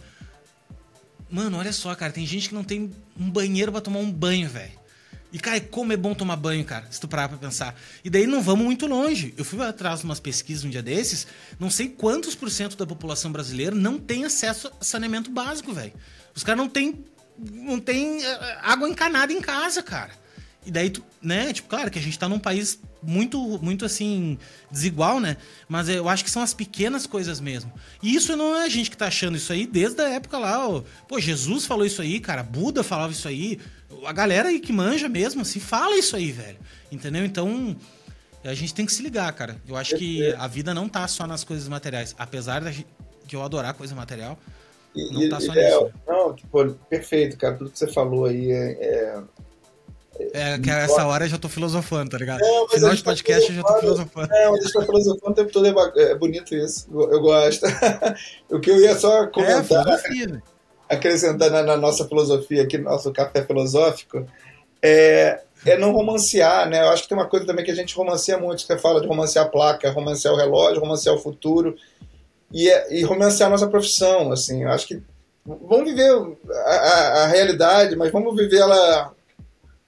Mano, 1.31 1.57
olha 1.57 1.73
só, 1.73 1.95
cara. 1.95 2.13
Tem 2.13 2.27
gente 2.27 2.49
que 2.49 2.53
não 2.53 2.63
tem 2.63 2.91
um 3.19 3.27
banheiro 3.27 3.71
para 3.71 3.81
tomar 3.81 4.01
um 4.01 4.11
banho, 4.11 4.47
velho. 4.47 4.85
E, 5.31 5.39
cara, 5.39 5.59
como 5.59 5.91
é 5.91 5.97
bom 5.97 6.13
tomar 6.13 6.37
banho, 6.37 6.63
cara, 6.63 6.87
se 6.89 6.99
tu 6.99 7.07
parar 7.07 7.27
pra 7.27 7.37
pensar. 7.37 7.75
E 8.03 8.09
daí 8.09 8.25
não 8.25 8.41
vamos 8.41 8.65
muito 8.65 8.87
longe. 8.87 9.33
Eu 9.37 9.43
fui 9.43 9.61
atrás 9.61 9.99
de 9.99 10.05
umas 10.05 10.19
pesquisas 10.19 10.63
um 10.63 10.69
dia 10.69 10.81
desses, 10.81 11.27
não 11.59 11.69
sei 11.69 11.89
quantos 11.89 12.33
por 12.33 12.49
cento 12.49 12.77
da 12.77 12.85
população 12.85 13.31
brasileira 13.31 13.75
não 13.75 13.99
tem 13.99 14.23
acesso 14.23 14.71
a 14.79 14.83
saneamento 14.83 15.29
básico, 15.29 15.73
velho. 15.73 15.93
Os 16.33 16.43
caras 16.43 16.59
não 16.59 16.69
tem, 16.69 17.03
não 17.37 17.79
tem 17.79 18.23
eh, 18.23 18.57
água 18.61 18.87
encanada 18.87 19.33
em 19.33 19.41
casa, 19.41 19.83
cara. 19.83 20.11
E 20.65 20.71
daí, 20.71 20.89
tu, 20.89 21.03
né, 21.21 21.51
tipo, 21.51 21.67
claro 21.67 21.91
que 21.91 21.99
a 21.99 22.01
gente 22.01 22.17
tá 22.17 22.29
num 22.29 22.39
país 22.39 22.79
muito, 23.01 23.39
muito 23.61 23.85
assim, 23.85 24.37
desigual, 24.71 25.19
né? 25.19 25.37
Mas 25.67 25.89
eu 25.89 26.07
acho 26.09 26.23
que 26.23 26.31
são 26.31 26.41
as 26.41 26.53
pequenas 26.53 27.05
coisas 27.05 27.39
mesmo. 27.39 27.71
E 28.01 28.15
isso 28.15 28.35
não 28.35 28.55
é 28.55 28.65
a 28.65 28.69
gente 28.69 28.89
que 28.89 28.97
tá 28.97 29.07
achando 29.07 29.37
isso 29.37 29.51
aí 29.51 29.65
desde 29.65 30.01
a 30.01 30.09
época 30.09 30.37
lá. 30.37 30.67
Ó. 30.67 30.83
Pô, 31.07 31.19
Jesus 31.19 31.65
falou 31.65 31.85
isso 31.85 32.01
aí, 32.01 32.19
cara. 32.19 32.43
Buda 32.43 32.83
falava 32.83 33.11
isso 33.11 33.27
aí. 33.27 33.59
A 34.05 34.13
galera 34.13 34.49
aí 34.49 34.59
que 34.59 34.73
manja 34.73 35.07
mesmo, 35.07 35.41
assim, 35.41 35.59
fala 35.59 35.97
isso 35.97 36.15
aí, 36.15 36.31
velho. 36.31 36.57
Entendeu? 36.91 37.25
Então, 37.25 37.75
a 38.43 38.53
gente 38.53 38.73
tem 38.73 38.85
que 38.85 38.93
se 38.93 39.01
ligar, 39.01 39.31
cara. 39.33 39.57
Eu 39.67 39.75
acho 39.75 39.95
que 39.95 40.33
a 40.33 40.47
vida 40.47 40.73
não 40.73 40.87
tá 40.87 41.07
só 41.07 41.27
nas 41.27 41.43
coisas 41.43 41.67
materiais. 41.67 42.15
Apesar 42.17 42.61
de 42.61 42.85
eu 43.31 43.43
adorar 43.43 43.73
coisa 43.73 43.93
material, 43.93 44.37
não 44.95 45.29
tá 45.29 45.39
só 45.39 45.53
é, 45.53 45.65
nisso. 45.65 45.91
Não, 46.07 46.33
tipo, 46.33 46.73
perfeito, 46.89 47.37
cara. 47.37 47.55
Tudo 47.55 47.69
que 47.69 47.77
você 47.77 47.87
falou 47.87 48.25
aí 48.25 48.51
é, 48.51 48.71
é 48.71 49.23
é 50.33 50.57
que 50.59 50.69
a 50.69 50.79
essa 50.79 51.05
hora 51.05 51.25
eu 51.25 51.29
já 51.29 51.37
tô 51.37 51.47
filosofando, 51.49 52.11
tá 52.11 52.17
ligado? 52.17 52.41
É, 52.43 52.67
Final 52.69 52.93
de 52.93 53.03
podcast 53.03 53.49
eu 53.49 53.55
já 53.55 53.63
tô 53.63 53.79
filosofando. 53.79 54.33
É, 54.33 54.49
mas 54.49 54.59
a 54.59 54.63
gente 54.63 54.73
tá 54.73 54.85
filosofando 54.85 55.31
o 55.31 55.35
tempo 55.35 55.51
todo, 55.51 55.67
é, 55.67 56.03
é 56.11 56.15
bonito 56.15 56.55
isso. 56.55 56.87
Eu 56.91 57.21
gosto. 57.21 57.65
o 58.49 58.59
que 58.59 58.71
eu 58.71 58.79
ia 58.79 58.95
só 58.97 59.27
comentar, 59.27 59.85
é, 59.87 60.41
acrescentar 60.89 61.51
na, 61.51 61.63
na, 61.63 61.77
nossa 61.77 62.07
filosofia 62.07 62.63
aqui, 62.63 62.77
no 62.77 62.85
nosso 62.85 63.11
café 63.11 63.43
filosófico, 63.43 64.25
é, 64.81 65.41
é 65.65 65.77
não 65.77 65.91
romancear, 65.91 66.69
né? 66.69 66.81
Eu 66.81 66.89
acho 66.89 67.03
que 67.03 67.09
tem 67.09 67.17
uma 67.17 67.27
coisa 67.27 67.45
também 67.45 67.63
que 67.63 67.71
a 67.71 67.75
gente 67.75 67.95
romancia 67.95 68.37
muito, 68.37 68.61
você 68.61 68.77
fala 68.77 69.01
de 69.01 69.07
romancear 69.07 69.45
a 69.45 69.49
placa, 69.49 69.91
romancear 69.91 70.33
o 70.33 70.37
relógio, 70.37 70.81
romancear 70.81 71.15
o 71.15 71.19
futuro, 71.19 71.75
e, 72.51 72.69
é, 72.69 72.93
e 72.93 73.03
romancear 73.03 73.47
a 73.47 73.51
nossa 73.51 73.67
profissão, 73.67 74.31
assim. 74.31 74.63
Eu 74.63 74.69
acho 74.69 74.87
que 74.87 75.01
vamos 75.45 75.89
viver 75.89 76.09
a, 76.49 76.71
a, 76.71 77.23
a 77.23 77.27
realidade, 77.27 77.95
mas 77.95 78.11
vamos 78.11 78.35
viver 78.35 78.57
ela 78.57 79.13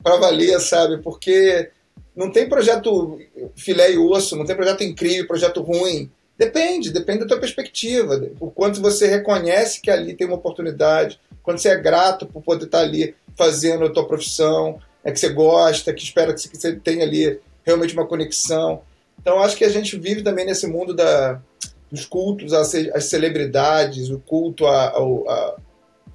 para 0.02 0.18
valer, 0.18 0.60
sabe? 0.60 1.02
Porque 1.02 1.70
não 2.16 2.32
tem 2.32 2.50
projeto 2.50 3.20
filé 3.56 3.94
e 3.94 3.98
osso, 3.98 4.36
não 4.36 4.46
tem 4.46 4.56
projeto 4.56 4.84
incrível, 4.84 5.28
projeto 5.28 5.62
ruim. 5.62 6.10
Depende, 6.38 6.92
depende 6.92 7.20
da 7.20 7.28
tua 7.28 7.40
perspectiva, 7.40 8.30
o 8.40 8.50
quanto 8.50 8.82
você 8.82 9.08
reconhece 9.08 9.82
que 9.82 9.92
ali 9.92 10.14
tem 10.14 10.26
uma 10.26 10.38
oportunidade, 10.38 11.20
quando 11.44 11.58
você 11.58 11.70
é 11.70 11.76
grato 11.76 12.26
por 12.26 12.42
poder 12.42 12.66
estar 12.66 12.80
ali 12.80 13.14
fazendo 13.36 13.86
a 13.86 13.90
tua 13.90 14.08
profissão, 14.08 14.80
é 15.04 15.12
que 15.12 15.20
você 15.20 15.30
gosta, 15.30 15.94
que 15.94 16.04
espera 16.04 16.34
que 16.34 16.48
você 16.48 16.76
tenha 16.78 17.04
ali 17.04 17.40
realmente 17.64 17.94
uma 17.94 18.08
conexão. 18.08 18.82
Então 19.22 19.40
acho 19.40 19.58
que 19.58 19.66
a 19.66 19.70
gente 19.70 19.98
vive 19.98 20.24
também 20.24 20.46
nesse 20.46 20.66
mundo 20.66 20.94
da, 20.94 21.42
dos 21.92 22.06
cultos 22.06 22.54
às, 22.54 22.70
celebridades, 23.06 24.10
o 24.10 24.20
culto 24.20 24.66
a, 24.66 24.88
a, 24.88 25.56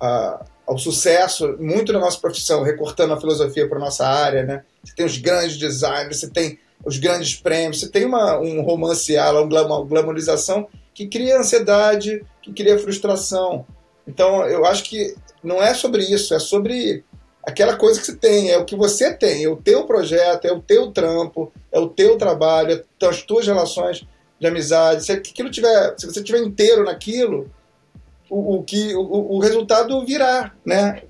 a, 0.01 0.47
ao 0.66 0.78
sucesso, 0.78 1.56
muito 1.58 1.92
na 1.92 1.98
nossa 1.98 2.18
profissão, 2.18 2.62
recortando 2.62 3.12
a 3.12 3.20
filosofia 3.20 3.68
para 3.68 3.78
nossa 3.78 4.06
área, 4.06 4.42
né? 4.44 4.64
Você 4.82 4.94
tem 4.94 5.06
os 5.06 5.18
grandes 5.18 5.56
designers, 5.56 6.20
você 6.20 6.30
tem 6.30 6.58
os 6.84 6.98
grandes 6.98 7.34
prêmios, 7.36 7.80
você 7.80 7.88
tem 7.88 8.04
uma, 8.04 8.38
um 8.38 8.62
romancear, 8.62 9.34
uma 9.34 9.84
glamorização 9.84 10.68
que 10.92 11.06
cria 11.06 11.38
ansiedade, 11.38 12.24
que 12.42 12.52
cria 12.52 12.78
frustração. 12.78 13.66
Então, 14.06 14.46
eu 14.46 14.64
acho 14.64 14.84
que 14.84 15.14
não 15.42 15.62
é 15.62 15.74
sobre 15.74 16.02
isso, 16.02 16.34
é 16.34 16.38
sobre 16.38 17.04
aquela 17.42 17.76
coisa 17.76 18.00
que 18.00 18.06
você 18.06 18.16
tem, 18.16 18.50
é 18.50 18.58
o 18.58 18.64
que 18.64 18.76
você 18.76 19.12
tem, 19.12 19.44
é 19.44 19.48
o 19.48 19.56
teu 19.56 19.84
projeto, 19.84 20.46
é 20.46 20.52
o 20.52 20.60
teu 20.60 20.90
trampo, 20.92 21.52
é 21.70 21.78
o 21.78 21.88
teu 21.88 22.16
trabalho, 22.16 22.84
é 23.00 23.06
as 23.06 23.22
tuas 23.22 23.46
relações 23.46 24.06
de 24.38 24.46
amizade. 24.46 25.04
Se 25.04 25.12
aquilo 25.12 25.50
tiver, 25.50 25.94
se 25.98 26.06
você 26.06 26.22
tiver 26.22 26.40
inteiro 26.40 26.84
naquilo, 26.84 27.50
o, 28.30 28.56
o 28.56 28.62
que 28.62 28.94
o, 28.94 29.36
o, 29.36 29.38
resultado 29.38 30.05
virá, 30.05 30.52
né? 30.64 31.02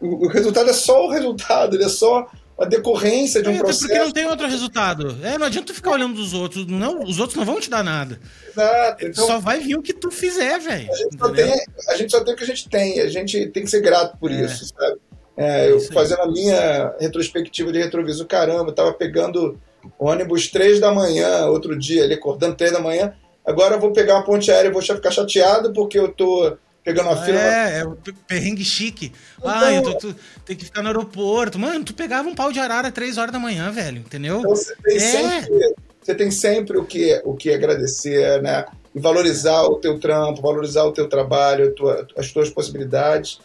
O, 0.00 0.26
o, 0.26 0.28
resultado 0.28 0.70
é 0.70 0.72
só 0.72 1.06
o 1.06 1.10
resultado, 1.10 1.76
ele 1.76 1.84
é 1.84 1.88
só 1.88 2.26
a 2.58 2.64
decorrência 2.64 3.42
de 3.42 3.48
um 3.48 3.54
é, 3.54 3.58
processo. 3.58 3.88
Porque 3.88 3.98
não 3.98 4.10
tem 4.10 4.26
outro 4.26 4.46
resultado. 4.46 5.16
É, 5.22 5.38
não 5.38 5.46
adianta 5.46 5.68
tu 5.68 5.74
ficar 5.74 5.92
olhando 5.92 6.14
dos 6.14 6.32
outros, 6.32 6.66
não, 6.66 7.02
os 7.02 7.18
outros 7.18 7.36
não 7.36 7.44
vão 7.44 7.60
te 7.60 7.70
dar 7.70 7.82
nada. 7.82 8.20
Exato. 8.48 9.06
Então, 9.06 9.26
só 9.26 9.38
vai 9.38 9.60
vir 9.60 9.76
o 9.76 9.82
que 9.82 9.92
tu 9.92 10.10
fizer, 10.10 10.58
velho. 10.58 10.88
A, 10.88 11.92
a, 11.92 11.96
gente 11.96 12.10
só 12.10 12.22
tem 12.22 12.34
o 12.34 12.36
que 12.36 12.44
a 12.44 12.46
gente 12.46 12.68
tem, 12.68 13.00
a 13.00 13.08
gente 13.08 13.46
tem 13.48 13.64
que 13.64 13.70
ser 13.70 13.80
grato 13.80 14.16
por 14.18 14.30
é. 14.30 14.44
isso, 14.44 14.66
sabe? 14.66 15.00
É, 15.36 15.70
eu 15.70 15.80
fazendo 15.80 16.22
a 16.22 16.30
minha 16.30 16.94
retrospectiva 17.00 17.72
de 17.72 17.78
retrovisor, 17.78 18.26
caramba, 18.26 18.70
eu 18.70 18.74
tava 18.74 18.92
pegando 18.92 19.58
ônibus 19.98 20.48
três 20.48 20.78
da 20.78 20.92
manhã, 20.92 21.46
outro 21.46 21.76
dia, 21.78 22.04
ali 22.04 22.14
acordando 22.14 22.54
três 22.54 22.72
da 22.72 22.80
manhã, 22.80 23.14
Agora 23.44 23.74
eu 23.74 23.80
vou 23.80 23.92
pegar 23.92 24.14
uma 24.14 24.24
ponte 24.24 24.50
aérea 24.50 24.68
e 24.68 24.72
vou 24.72 24.82
ficar 24.82 25.10
chateado 25.10 25.72
porque 25.72 25.98
eu 25.98 26.08
tô 26.08 26.56
pegando 26.84 27.08
uma 27.08 27.16
fila. 27.16 27.38
É, 27.38 27.80
é 27.80 27.84
o 27.84 27.96
perrengue 28.26 28.64
chique. 28.64 29.12
Então, 29.38 29.50
ah, 29.50 29.72
eu 29.72 29.82
tô, 29.82 29.94
tu, 29.94 30.16
tem 30.44 30.56
que 30.56 30.64
ficar 30.64 30.82
no 30.82 30.88
aeroporto. 30.88 31.58
Mano, 31.58 31.84
tu 31.84 31.94
pegava 31.94 32.28
um 32.28 32.34
pau 32.34 32.52
de 32.52 32.60
arara 32.60 32.88
às 32.88 32.94
3 32.94 33.18
horas 33.18 33.32
da 33.32 33.38
manhã, 33.38 33.70
velho, 33.70 33.98
entendeu? 33.98 34.38
Então 34.38 34.50
você 34.50 34.74
tem, 34.76 34.96
é. 34.96 35.00
sempre, 35.00 35.74
você 36.00 36.14
tem 36.14 36.30
sempre 36.30 36.78
o 36.78 36.84
que, 36.84 37.20
o 37.24 37.34
que 37.34 37.52
agradecer, 37.52 38.42
né? 38.42 38.64
E 38.94 39.00
valorizar 39.00 39.62
o 39.62 39.76
teu 39.76 39.98
trampo, 39.98 40.42
valorizar 40.42 40.84
o 40.84 40.92
teu 40.92 41.08
trabalho, 41.08 41.74
tua, 41.74 42.06
as 42.16 42.30
tuas 42.30 42.50
possibilidades. 42.50 43.40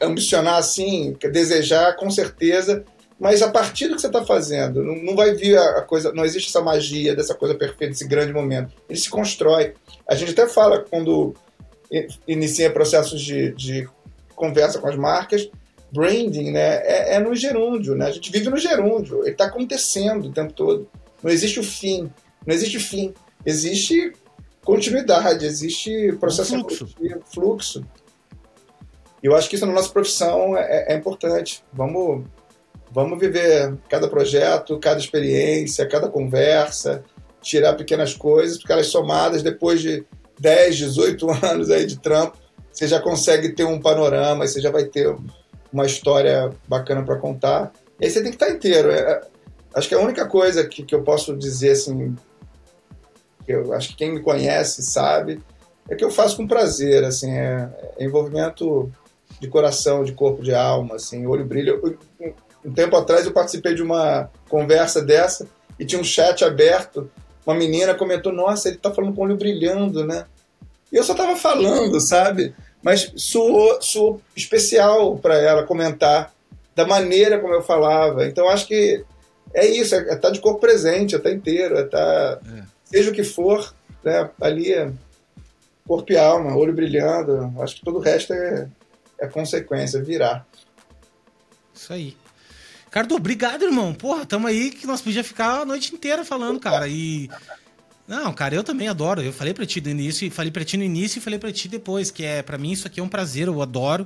Ambicionar, 0.00 0.56
assim, 0.56 1.16
desejar, 1.32 1.96
com 1.96 2.10
certeza, 2.10 2.84
mas 3.18 3.42
a 3.42 3.50
partir 3.50 3.88
do 3.88 3.96
que 3.96 4.00
você 4.00 4.06
está 4.06 4.24
fazendo, 4.24 4.82
não, 4.82 4.94
não, 4.96 5.16
vai 5.16 5.34
vir 5.34 5.58
a, 5.58 5.82
coisa, 5.82 6.12
não 6.12 6.24
existe 6.24 6.48
essa 6.48 6.60
magia 6.60 7.16
dessa 7.16 7.34
coisa 7.34 7.54
perfeita, 7.54 7.92
desse 7.92 8.06
grande 8.06 8.32
momento. 8.32 8.72
Ele 8.88 8.98
se 8.98 9.10
constrói. 9.10 9.74
A 10.06 10.14
gente 10.14 10.30
até 10.32 10.46
fala 10.46 10.84
quando 10.88 11.34
inicia 12.26 12.70
processos 12.70 13.20
de, 13.20 13.52
de 13.54 13.88
conversa 14.36 14.78
com 14.78 14.86
as 14.86 14.94
marcas, 14.94 15.50
branding, 15.90 16.52
né, 16.52 16.76
é, 16.84 17.14
é, 17.14 17.18
no 17.18 17.34
gerúndio, 17.34 17.96
né? 17.96 18.06
A 18.06 18.10
gente 18.10 18.30
vive 18.30 18.48
no 18.50 18.58
gerúndio, 18.58 19.22
ele 19.22 19.30
está 19.30 19.46
acontecendo 19.46 20.28
o 20.28 20.32
tempo 20.32 20.52
todo. 20.52 20.88
Não 21.22 21.30
existe 21.30 21.58
o 21.58 21.64
fim, 21.64 22.12
não 22.46 22.54
existe 22.54 22.78
fim, 22.78 23.12
existe 23.44 24.12
continuidade, 24.62 25.44
existe 25.44 26.12
processo 26.20 26.54
um 26.54 26.60
fluxo. 26.60 26.88
fluxo. 27.32 27.84
E 29.22 29.26
eu 29.26 29.34
acho 29.34 29.48
que 29.48 29.56
isso 29.56 29.66
na 29.66 29.72
nossa 29.72 29.90
profissão 29.90 30.56
é, 30.56 30.92
é 30.92 30.94
importante. 30.94 31.64
Vamos 31.72 32.24
Vamos 32.90 33.18
viver 33.18 33.76
cada 33.88 34.08
projeto, 34.08 34.78
cada 34.78 34.98
experiência, 34.98 35.86
cada 35.86 36.08
conversa, 36.08 37.02
tirar 37.42 37.74
pequenas 37.74 38.14
coisas, 38.14 38.58
porque 38.58 38.72
elas 38.72 38.86
somadas, 38.86 39.42
depois 39.42 39.80
de 39.80 40.04
10, 40.40 40.76
18 40.76 41.30
anos 41.44 41.70
aí 41.70 41.86
de 41.86 41.98
trampo, 41.98 42.36
você 42.72 42.86
já 42.86 43.00
consegue 43.00 43.50
ter 43.50 43.64
um 43.64 43.80
panorama, 43.80 44.46
você 44.46 44.60
já 44.60 44.70
vai 44.70 44.84
ter 44.84 45.14
uma 45.72 45.84
história 45.84 46.50
bacana 46.66 47.02
para 47.02 47.16
contar. 47.16 47.72
E 48.00 48.04
aí 48.04 48.10
você 48.10 48.22
tem 48.22 48.30
que 48.30 48.36
estar 48.36 48.50
inteiro. 48.50 48.90
É, 48.90 49.20
acho 49.74 49.88
que 49.88 49.94
a 49.94 50.00
única 50.00 50.26
coisa 50.26 50.66
que, 50.66 50.82
que 50.82 50.94
eu 50.94 51.02
posso 51.02 51.36
dizer, 51.36 51.72
assim, 51.72 52.16
que 53.44 53.52
eu 53.52 53.72
acho 53.72 53.88
que 53.88 53.96
quem 53.96 54.12
me 54.12 54.20
conhece 54.20 54.82
sabe, 54.82 55.40
é 55.88 55.94
que 55.94 56.04
eu 56.04 56.10
faço 56.10 56.36
com 56.36 56.46
prazer, 56.46 57.04
assim, 57.04 57.32
é, 57.32 57.68
é 57.98 58.04
envolvimento 58.04 58.90
de 59.40 59.48
coração, 59.48 60.04
de 60.04 60.12
corpo, 60.12 60.42
de 60.42 60.54
alma, 60.54 60.96
assim, 60.96 61.26
olho 61.26 61.44
brilha. 61.44 61.80
Um 62.64 62.72
tempo 62.72 62.96
atrás 62.96 63.24
eu 63.24 63.32
participei 63.32 63.74
de 63.74 63.82
uma 63.82 64.30
conversa 64.48 65.02
dessa 65.02 65.46
e 65.78 65.84
tinha 65.84 66.00
um 66.00 66.04
chat 66.04 66.44
aberto. 66.44 67.10
Uma 67.46 67.54
menina 67.54 67.94
comentou: 67.94 68.32
Nossa, 68.32 68.68
ele 68.68 68.78
tá 68.78 68.92
falando 68.92 69.14
com 69.14 69.22
o 69.22 69.24
olho 69.24 69.36
brilhando, 69.36 70.04
né? 70.04 70.26
E 70.92 70.96
eu 70.96 71.04
só 71.04 71.14
tava 71.14 71.36
falando, 71.36 72.00
sabe? 72.00 72.54
Mas 72.82 73.12
soou, 73.16 73.80
soou 73.80 74.20
especial 74.36 75.16
para 75.18 75.36
ela 75.38 75.64
comentar 75.64 76.32
da 76.74 76.86
maneira 76.86 77.38
como 77.38 77.54
eu 77.54 77.62
falava. 77.62 78.26
Então 78.26 78.48
acho 78.48 78.66
que 78.66 79.04
é 79.54 79.66
isso, 79.66 79.94
é 79.94 80.02
estar 80.02 80.16
tá 80.18 80.30
de 80.30 80.40
corpo 80.40 80.60
presente, 80.60 81.14
é 81.14 81.18
estar 81.18 81.30
tá 81.30 81.34
inteiro, 81.34 81.76
é 81.76 81.82
estar. 81.82 82.36
Tá, 82.36 82.40
é. 82.56 82.62
Seja 82.84 83.10
o 83.10 83.14
que 83.14 83.24
for, 83.24 83.74
né? 84.02 84.30
Ali 84.40 84.72
é 84.72 84.90
corpo 85.86 86.12
e 86.12 86.18
alma, 86.18 86.56
olho 86.56 86.72
brilhando. 86.72 87.52
Acho 87.60 87.76
que 87.76 87.84
todo 87.84 87.98
o 87.98 88.02
resto 88.02 88.32
é, 88.32 88.68
é 89.18 89.26
consequência, 89.26 90.02
virar. 90.02 90.46
Isso 91.74 91.92
aí. 91.92 92.16
Cardo, 92.98 93.14
obrigado, 93.14 93.62
irmão. 93.62 93.94
Porra, 93.94 94.26
tamo 94.26 94.48
aí 94.48 94.72
que 94.72 94.84
nós 94.84 95.00
podíamos 95.00 95.28
ficar 95.28 95.60
a 95.60 95.64
noite 95.64 95.94
inteira 95.94 96.24
falando, 96.24 96.58
cara. 96.58 96.88
E. 96.88 97.30
Não, 98.08 98.32
cara, 98.32 98.56
eu 98.56 98.64
também 98.64 98.88
adoro. 98.88 99.22
Eu 99.22 99.32
falei 99.32 99.54
pra 99.54 99.64
ti 99.64 99.80
no 99.80 99.88
início, 99.88 100.28
falei 100.32 100.50
pra 100.50 100.64
ti 100.64 100.76
no 100.76 100.82
início 100.82 101.18
e 101.18 101.22
falei 101.22 101.38
pra 101.38 101.52
ti 101.52 101.68
depois, 101.68 102.10
que 102.10 102.24
é, 102.24 102.42
para 102.42 102.58
mim, 102.58 102.72
isso 102.72 102.88
aqui 102.88 102.98
é 102.98 103.02
um 103.02 103.08
prazer, 103.08 103.46
eu 103.46 103.62
adoro. 103.62 104.04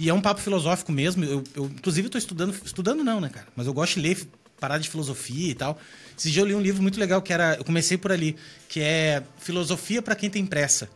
E 0.00 0.08
é 0.08 0.12
um 0.12 0.20
papo 0.20 0.40
filosófico 0.40 0.90
mesmo. 0.90 1.22
Eu, 1.24 1.44
eu 1.54 1.66
inclusive, 1.66 2.08
tô 2.08 2.18
estudando. 2.18 2.52
Estudando 2.64 3.04
não, 3.04 3.20
né, 3.20 3.28
cara? 3.28 3.46
Mas 3.54 3.68
eu 3.68 3.72
gosto 3.72 3.94
de 3.94 4.00
ler 4.00 4.28
parada 4.58 4.82
de 4.82 4.90
filosofia 4.90 5.52
e 5.52 5.54
tal. 5.54 5.78
Esse 6.18 6.28
dia 6.28 6.42
eu 6.42 6.46
li 6.46 6.56
um 6.56 6.60
livro 6.60 6.82
muito 6.82 6.98
legal 6.98 7.22
que 7.22 7.32
era. 7.32 7.54
Eu 7.54 7.64
comecei 7.64 7.96
por 7.96 8.10
ali, 8.10 8.34
que 8.68 8.80
é 8.80 9.22
Filosofia 9.38 10.02
para 10.02 10.16
quem 10.16 10.28
tem 10.28 10.44
pressa. 10.44 10.90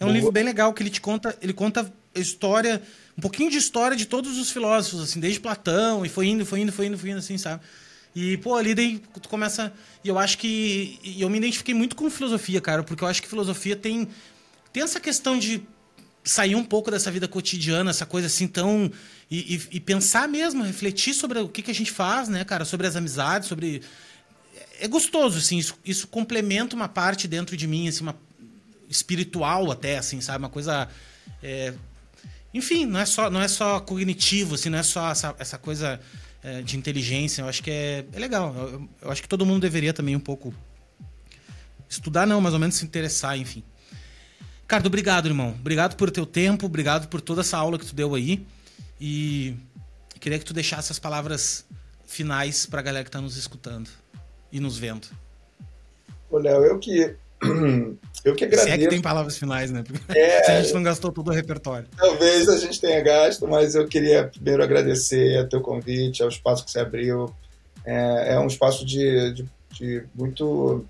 É 0.00 0.04
um 0.04 0.08
Boa. 0.08 0.16
livro 0.16 0.32
bem 0.32 0.42
legal 0.42 0.72
que 0.72 0.82
ele 0.82 0.90
te 0.90 1.02
conta. 1.02 1.36
Ele 1.42 1.52
conta 1.52 1.92
história, 2.14 2.80
um 3.18 3.20
pouquinho 3.20 3.50
de 3.50 3.56
história 3.56 3.96
de 3.96 4.06
todos 4.06 4.38
os 4.38 4.48
filósofos, 4.48 5.02
assim, 5.02 5.18
desde 5.18 5.40
Platão, 5.40 6.06
e 6.06 6.08
foi 6.08 6.28
indo, 6.28 6.46
foi 6.46 6.60
indo, 6.60 6.70
foi 6.70 6.86
indo, 6.86 6.96
foi 6.96 7.10
indo, 7.10 7.18
assim, 7.18 7.36
sabe? 7.36 7.60
E, 8.14 8.36
pô, 8.36 8.54
ali 8.54 8.76
daí 8.76 9.02
tu 9.20 9.28
começa. 9.28 9.72
E 10.04 10.08
eu 10.08 10.16
acho 10.16 10.38
que. 10.38 11.00
E 11.02 11.20
eu 11.20 11.28
me 11.28 11.36
identifiquei 11.36 11.74
muito 11.74 11.96
com 11.96 12.08
filosofia, 12.08 12.60
cara, 12.60 12.84
porque 12.84 13.02
eu 13.02 13.08
acho 13.08 13.20
que 13.20 13.28
filosofia 13.28 13.74
tem. 13.74 14.08
Tem 14.72 14.84
essa 14.84 15.00
questão 15.00 15.36
de 15.36 15.62
sair 16.22 16.54
um 16.54 16.62
pouco 16.62 16.92
dessa 16.92 17.10
vida 17.10 17.26
cotidiana, 17.26 17.90
essa 17.90 18.06
coisa 18.06 18.28
assim 18.28 18.46
tão. 18.46 18.88
E, 19.28 19.56
e, 19.56 19.62
e 19.72 19.80
pensar 19.80 20.28
mesmo, 20.28 20.62
refletir 20.62 21.12
sobre 21.12 21.40
o 21.40 21.48
que, 21.48 21.60
que 21.60 21.72
a 21.72 21.74
gente 21.74 21.90
faz, 21.90 22.28
né, 22.28 22.44
cara? 22.44 22.64
Sobre 22.64 22.86
as 22.86 22.94
amizades, 22.94 23.48
sobre. 23.48 23.82
É 24.80 24.86
gostoso, 24.86 25.38
assim, 25.38 25.58
isso, 25.58 25.76
isso 25.84 26.06
complementa 26.06 26.76
uma 26.76 26.88
parte 26.88 27.26
dentro 27.26 27.56
de 27.56 27.66
mim, 27.66 27.88
assim, 27.88 28.02
uma 28.02 28.16
espiritual 28.88 29.72
até, 29.72 29.98
assim, 29.98 30.20
sabe? 30.20 30.38
Uma 30.38 30.50
coisa. 30.50 30.88
É, 31.42 31.74
enfim, 32.52 32.86
não 32.86 33.00
é 33.00 33.06
só, 33.06 33.30
não 33.30 33.40
é 33.40 33.48
só 33.48 33.80
cognitivo, 33.80 34.54
assim, 34.54 34.70
não 34.70 34.78
é 34.78 34.82
só 34.82 35.10
essa, 35.10 35.34
essa 35.38 35.58
coisa 35.58 36.00
é, 36.42 36.62
de 36.62 36.76
inteligência. 36.76 37.42
Eu 37.42 37.48
acho 37.48 37.62
que 37.62 37.70
é, 37.70 38.04
é 38.12 38.18
legal. 38.18 38.54
Eu, 38.56 38.88
eu, 39.02 39.10
acho 39.10 39.22
que 39.22 39.28
todo 39.28 39.44
mundo 39.44 39.60
deveria 39.60 39.92
também 39.92 40.16
um 40.16 40.20
pouco 40.20 40.54
estudar, 41.88 42.26
não, 42.26 42.40
mais 42.40 42.54
ou 42.54 42.60
menos 42.60 42.76
se 42.76 42.84
interessar, 42.84 43.38
enfim. 43.38 43.62
Ricardo, 44.62 44.86
obrigado, 44.86 45.26
irmão. 45.26 45.54
Obrigado 45.58 45.96
por 45.96 46.10
teu 46.10 46.26
tempo, 46.26 46.66
obrigado 46.66 47.08
por 47.08 47.20
toda 47.20 47.40
essa 47.40 47.56
aula 47.56 47.78
que 47.78 47.86
tu 47.86 47.94
deu 47.94 48.14
aí. 48.14 48.46
E 49.00 49.54
queria 50.20 50.38
que 50.38 50.44
tu 50.44 50.52
deixasse 50.52 50.90
as 50.92 50.98
palavras 50.98 51.64
finais 52.06 52.66
para 52.66 52.80
a 52.80 52.82
galera 52.82 53.04
que 53.04 53.08
está 53.08 53.20
nos 53.20 53.36
escutando 53.36 53.88
e 54.50 54.60
nos 54.60 54.76
vendo. 54.76 55.08
Léo, 56.30 56.64
eu 56.64 56.78
que 56.78 57.16
Eu 58.28 58.34
que 58.34 58.44
agradeço. 58.44 58.68
Se 58.68 58.74
é 58.74 58.78
que 58.78 58.88
tem 58.88 59.00
palavras 59.00 59.38
finais, 59.38 59.70
né? 59.70 59.82
É, 60.08 60.42
Se 60.44 60.50
a 60.50 60.62
gente 60.62 60.74
não 60.74 60.82
gastou 60.82 61.10
todo 61.10 61.28
o 61.28 61.34
repertório. 61.34 61.88
Talvez 61.96 62.48
a 62.48 62.58
gente 62.58 62.80
tenha 62.80 63.00
gasto, 63.00 63.46
mas 63.46 63.74
eu 63.74 63.86
queria 63.86 64.24
primeiro 64.24 64.62
agradecer 64.62 65.38
a 65.38 65.46
teu 65.46 65.60
convite, 65.60 66.22
ao 66.22 66.28
espaço 66.28 66.64
que 66.64 66.70
você 66.70 66.80
abriu. 66.80 67.32
É, 67.84 68.34
é 68.34 68.38
um 68.38 68.46
espaço 68.46 68.84
de, 68.84 69.32
de, 69.32 69.48
de, 69.72 70.04
muito 70.14 70.84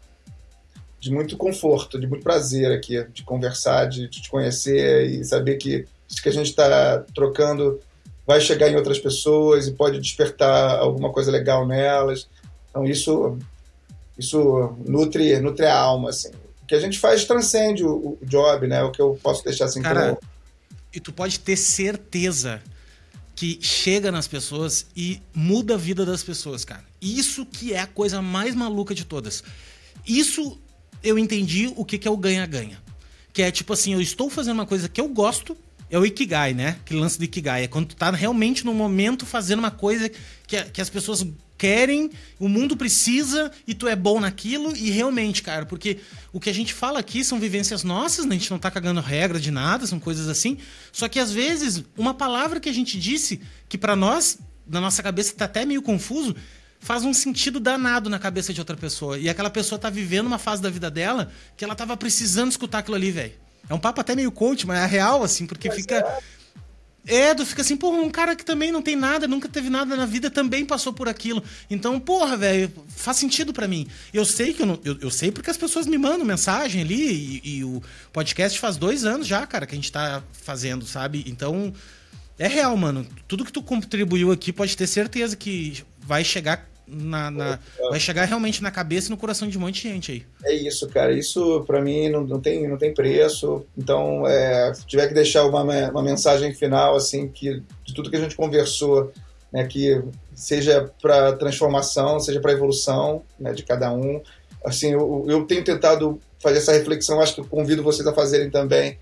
de 1.01 1.12
muito 1.12 1.36
conforto, 1.36 1.98
de 1.98 2.09
muito 2.09 2.24
prazer 2.24 2.73
aqui, 2.73 3.05
de 3.12 3.23
conversar, 3.23 3.86
de, 3.86 4.09
de 4.09 4.20
te 4.20 4.28
conhecer 4.28 5.06
e 5.06 5.24
saber 5.24 5.56
que 5.56 5.86
isso 6.10 6.20
que 6.20 6.28
a 6.28 6.32
gente 6.32 6.48
está 6.48 7.05
trocando 7.15 7.81
vai 8.27 8.40
chegar 8.40 8.69
em 8.69 8.74
outras 8.74 8.98
pessoas 8.98 9.69
e 9.69 9.73
pode 9.73 10.01
despertar 10.01 10.78
alguma 10.81 11.12
coisa 11.12 11.31
legal 11.31 11.66
nelas. 11.66 12.28
Então 12.69 12.85
isso 12.85 13.39
isso 14.19 14.77
nutre, 14.85 15.39
nutre 15.39 15.66
a 15.66 15.78
alma, 15.78 16.10
assim. 16.10 16.32
Que 16.69 16.74
a 16.74 16.81
gente 16.81 16.99
faz 16.99 17.24
transcende 17.24 17.82
o, 17.82 17.90
o 17.90 18.19
job, 18.23 18.66
né? 18.66 18.82
O 18.85 18.93
que 18.93 19.01
eu 19.01 19.19
posso 19.23 19.43
deixar 19.43 19.65
assim 19.65 19.82
Cara, 19.82 20.15
como... 20.15 20.20
E 20.93 21.01
tu 21.01 21.12
pode 21.12 21.40
ter 21.40 21.57
certeza 21.57 22.62
que 23.35 23.59
chega 23.61 24.11
nas 24.11 24.27
pessoas 24.27 24.86
e 24.97 25.23
muda 25.32 25.74
a 25.74 25.77
vida 25.77 26.05
das 26.05 26.23
pessoas, 26.23 26.65
cara. 26.65 26.85
Isso 27.01 27.47
que 27.47 27.73
é 27.73 27.81
a 27.81 27.86
coisa 27.86 28.20
mais 28.20 28.55
maluca 28.55 28.95
de 28.95 29.05
todas. 29.05 29.45
Isso 30.07 30.61
eu 31.03 31.19
entendi 31.19 31.73
o 31.77 31.85
que, 31.85 31.99
que 31.99 32.09
é 32.09 32.11
o 32.11 32.16
ganha-ganha. 32.16 32.82
Que 33.32 33.43
é 33.43 33.51
tipo 33.51 33.73
assim, 33.73 33.93
eu 33.93 34.01
estou 34.01 34.28
fazendo 34.28 34.55
uma 34.55 34.66
coisa 34.66 34.89
que 34.89 35.01
eu 35.01 35.09
gosto, 35.09 35.57
é 35.89 35.99
o 35.99 36.05
Ikigai, 36.05 36.53
né? 36.53 36.78
Aquele 36.81 37.01
lance 37.01 37.16
do 37.16 37.24
Ikigai. 37.24 37.65
É 37.65 37.69
quando 37.69 37.86
tu 37.86 37.97
tá 37.97 38.11
realmente 38.11 38.66
no 38.66 38.74
momento 38.74 39.24
fazendo 39.24 39.61
uma 39.61 39.70
coisa 39.70 40.11
que, 40.47 40.62
que 40.65 40.81
as 40.81 40.90
pessoas 40.90 41.24
querem, 41.59 42.10
o 42.39 42.48
mundo 42.48 42.76
precisa 42.76 43.51
e 43.66 43.74
tu 43.74 43.89
é 43.89 43.97
bom 43.97 44.20
naquilo. 44.20 44.74
E 44.76 44.90
realmente, 44.90 45.43
cara, 45.43 45.66
porque 45.66 45.98
o 46.32 46.39
que 46.39 46.48
a 46.48 46.55
gente 46.55 46.72
fala 46.72 47.01
aqui 47.01 47.24
são 47.24 47.40
vivências 47.40 47.82
nossas, 47.82 48.24
né? 48.24 48.36
a 48.36 48.39
gente 48.39 48.51
não 48.51 48.59
tá 48.59 48.70
cagando 48.70 49.01
regra 49.01 49.40
de 49.40 49.51
nada, 49.51 49.86
são 49.86 49.98
coisas 49.98 50.28
assim. 50.28 50.56
Só 50.93 51.09
que 51.09 51.18
às 51.18 51.32
vezes, 51.32 51.85
uma 51.97 52.14
palavra 52.14 52.60
que 52.60 52.68
a 52.68 52.72
gente 52.72 52.98
disse, 52.98 53.40
que 53.68 53.76
para 53.76 53.97
nós, 53.97 54.39
na 54.66 54.80
nossa 54.80 55.02
cabeça, 55.02 55.35
tá 55.35 55.47
até 55.47 55.64
meio 55.64 55.82
confuso, 55.82 56.35
faz 56.78 57.05
um 57.05 57.12
sentido 57.12 57.59
danado 57.59 58.09
na 58.09 58.20
cabeça 58.20 58.55
de 58.55 58.60
outra 58.60 58.76
pessoa. 58.76 59.18
E 59.18 59.28
aquela 59.28 59.51
pessoa 59.51 59.78
tá 59.78 59.90
vivendo 59.90 60.28
uma 60.28 60.39
fase 60.39 60.62
da 60.62 60.70
vida 60.70 60.89
dela 60.89 61.30
que 61.56 61.64
ela 61.64 61.74
tava 61.74 61.97
precisando 61.97 62.52
escutar 62.52 62.78
aquilo 62.78 62.97
ali, 62.97 63.10
velho. 63.10 63.35
É 63.68 63.74
um 63.74 63.80
papo 63.80 64.01
até 64.01 64.14
meio 64.14 64.30
coach, 64.30 64.66
mas 64.66 64.78
é 64.78 64.86
real, 64.86 65.22
assim, 65.22 65.47
porque 65.47 65.70
fica. 65.70 65.97
É 65.97 66.38
é, 67.09 67.35
tu 67.35 67.47
fica 67.47 67.62
assim, 67.62 67.76
porra, 67.76 67.98
um 67.98 68.10
cara 68.10 68.36
que 68.36 68.44
também 68.44 68.70
não 68.70 68.82
tem 68.82 68.94
nada, 68.94 69.26
nunca 69.26 69.48
teve 69.48 69.70
nada 69.70 69.97
na 69.97 70.05
vida, 70.05 70.30
também 70.30 70.64
passou 70.64 70.93
por 70.93 71.09
aquilo. 71.09 71.43
Então, 71.70 71.98
porra, 71.98 72.36
velho, 72.36 72.70
faz 72.89 73.16
sentido 73.16 73.52
para 73.52 73.66
mim. 73.66 73.86
Eu 74.12 74.24
sei 74.26 74.52
que 74.52 74.62
eu, 74.62 74.66
não, 74.66 74.78
eu, 74.85 74.98
eu, 75.01 75.10
sei 75.10 75.32
porque 75.32 75.51
as 75.51 75.56
pessoas 75.56 75.86
me 75.86 75.97
mandam 75.97 76.26
mensagem 76.26 76.82
ali 76.82 77.40
e, 77.43 77.59
e, 77.59 77.64
o 77.64 77.82
podcast 78.12 78.59
faz 78.59 78.76
dois 78.76 79.06
anos 79.06 79.26
já, 79.26 79.47
cara, 79.47 79.66
que 79.66 79.74
a 79.74 79.76
gente 79.76 79.90
tá 79.90 80.22
fazendo, 80.32 80.85
sabe? 80.86 81.24
Então, 81.26 81.72
é 82.39 82.47
real, 82.47 82.76
mano. 82.76 83.06
Tudo 83.26 83.44
que 83.44 83.52
tu 83.52 83.62
contribuiu 83.62 84.30
aqui 84.30 84.52
pode 84.52 84.76
ter 84.76 84.86
certeza 84.86 85.35
que 85.35 85.82
vai 85.98 86.22
chegar 86.22 86.68
na, 86.90 87.31
na 87.31 87.59
vai 87.90 88.01
chegar 88.01 88.24
realmente 88.24 88.62
na 88.62 88.70
cabeça 88.70 89.09
e 89.09 89.10
no 89.10 89.16
coração 89.16 89.48
de 89.48 89.56
um 89.59 89.60
monte 89.60 89.82
de 89.82 89.89
gente 89.89 90.12
aí. 90.12 90.27
É 90.44 90.55
isso, 90.55 90.89
cara. 90.89 91.12
Isso 91.12 91.62
para 91.66 91.81
mim 91.81 92.09
não, 92.09 92.24
não, 92.24 92.40
tem, 92.40 92.66
não 92.66 92.77
tem 92.77 92.93
preço. 92.93 93.65
Então, 93.77 94.27
é, 94.27 94.73
se 94.74 94.86
tiver 94.86 95.09
que 95.09 95.15
deixar 95.15 95.44
uma, 95.44 95.62
uma 95.62 96.02
mensagem 96.02 96.55
final, 96.55 96.97
assim, 96.97 97.28
que 97.28 97.62
de 97.85 97.94
tudo 97.94 98.10
que 98.10 98.16
a 98.16 98.20
gente 98.20 98.36
conversou, 98.36 99.12
né, 99.52 99.66
que 99.66 100.02
seja 100.35 100.90
para 101.01 101.32
transformação, 101.32 102.20
seja 102.20 102.40
para 102.40 102.52
evolução 102.52 103.23
né, 103.39 103.52
de 103.52 103.62
cada 103.62 103.93
um. 103.93 104.23
Assim, 104.65 104.93
eu, 104.93 105.24
eu 105.28 105.44
tenho 105.44 105.65
tentado 105.65 106.20
fazer 106.40 106.59
essa 106.59 106.73
reflexão, 106.73 107.20
acho 107.20 107.35
que 107.35 107.40
eu 107.40 107.47
convido 107.47 107.82
vocês 107.82 108.06
a 108.06 108.15
fazerem 108.15 108.51
também. 108.51 108.98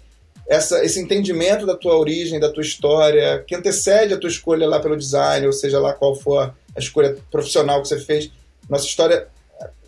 Essa, 0.48 0.84
esse 0.84 1.00
entendimento 1.00 1.66
da 1.66 1.76
tua 1.76 1.98
origem, 1.98 2.38
da 2.38 2.50
tua 2.50 2.62
história, 2.62 3.42
que 3.46 3.54
antecede 3.54 4.14
a 4.14 4.18
tua 4.18 4.30
escolha 4.30 4.66
lá 4.66 4.78
pelo 4.78 4.96
design, 4.96 5.46
ou 5.46 5.52
seja 5.52 5.78
lá 5.80 5.92
qual 5.92 6.14
for 6.14 6.54
a 6.76 6.80
escolha 6.80 7.16
profissional 7.30 7.80
que 7.82 7.88
você 7.88 7.98
fez. 7.98 8.30
Nossa 8.68 8.84
história 8.84 9.28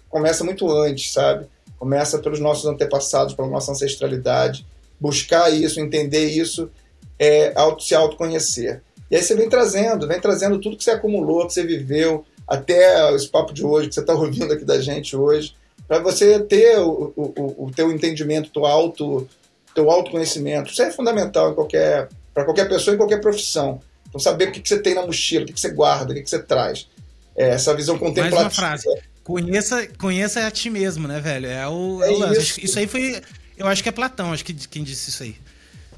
começa 0.09 0.43
muito 0.43 0.69
antes, 0.70 1.12
sabe? 1.12 1.47
Começa 1.78 2.19
pelos 2.19 2.40
nossos 2.40 2.66
antepassados, 2.66 3.35
pela 3.35 3.48
nossa 3.48 3.73
ancestralidade. 3.73 4.66
Buscar 4.98 5.51
isso, 5.51 5.78
entender 5.78 6.27
isso, 6.27 6.70
é 7.19 7.52
auto, 7.55 7.82
se 7.82 7.94
autoconhecer. 7.94 8.82
E 9.10 9.16
aí 9.16 9.23
você 9.23 9.35
vem 9.35 9.48
trazendo, 9.48 10.09
vem 10.09 10.20
trazendo 10.20 10.60
tudo 10.60 10.77
que 10.77 10.85
você 10.85 10.90
acumulou, 10.90 11.47
que 11.47 11.55
você 11.55 11.65
viveu, 11.65 12.24
até 12.47 13.15
esse 13.15 13.28
papo 13.28 13.52
de 13.52 13.65
hoje, 13.65 13.89
que 13.89 13.94
você 13.94 14.01
está 14.01 14.15
ouvindo 14.15 14.52
aqui 14.52 14.65
da 14.65 14.81
gente 14.81 15.15
hoje, 15.16 15.55
para 15.86 16.01
você 16.01 16.40
ter 16.40 16.78
o, 16.78 17.12
o, 17.16 17.66
o 17.66 17.70
teu 17.74 17.93
entendimento, 17.93 18.51
teu 18.51 18.66
auto, 18.66 19.28
teu 19.74 19.90
autoconhecimento. 19.90 20.70
Isso 20.70 20.82
é 20.82 20.90
fundamental 20.90 21.55
para 21.55 22.44
qualquer 22.44 22.69
pessoa 22.69 22.94
em 22.94 22.98
qualquer 22.98 23.20
profissão. 23.20 23.81
Então, 24.09 24.21
saber 24.21 24.49
o 24.49 24.53
que, 24.53 24.61
que 24.61 24.69
você 24.69 24.79
tem 24.79 24.95
na 24.95 25.05
mochila, 25.05 25.45
o 25.45 25.47
que, 25.47 25.53
que 25.53 25.61
você 25.61 25.71
guarda, 25.71 26.13
o 26.13 26.15
que, 26.15 26.23
que 26.23 26.31
você 26.31 26.39
traz. 26.39 26.89
É, 27.37 27.51
essa 27.51 27.75
visão 27.75 27.99
contemplativa. 27.99 28.43
Mais 28.43 28.47
uma 28.47 28.51
frase. 28.51 28.85
Conheça, 29.23 29.87
conheça 29.99 30.47
a 30.47 30.51
ti 30.51 30.71
mesmo, 30.71 31.07
né, 31.07 31.21
velho? 31.21 31.47
É 31.47 31.69
o, 31.69 32.03
é 32.03 32.11
o 32.11 32.33
isso. 32.33 32.59
isso 32.65 32.79
aí 32.79 32.87
foi. 32.87 33.21
Eu 33.57 33.67
acho 33.67 33.83
que 33.83 33.89
é 33.89 33.93
Platão, 33.93 34.33
acho 34.33 34.45
que 34.45 34.55
quem 34.55 34.83
disse 34.83 35.11
isso 35.11 35.23
aí. 35.23 35.37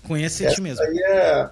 Conhece 0.03 0.45
esse 0.45 0.61
mesmo. 0.61 0.83
Aí 0.83 0.99
é, 0.99 1.49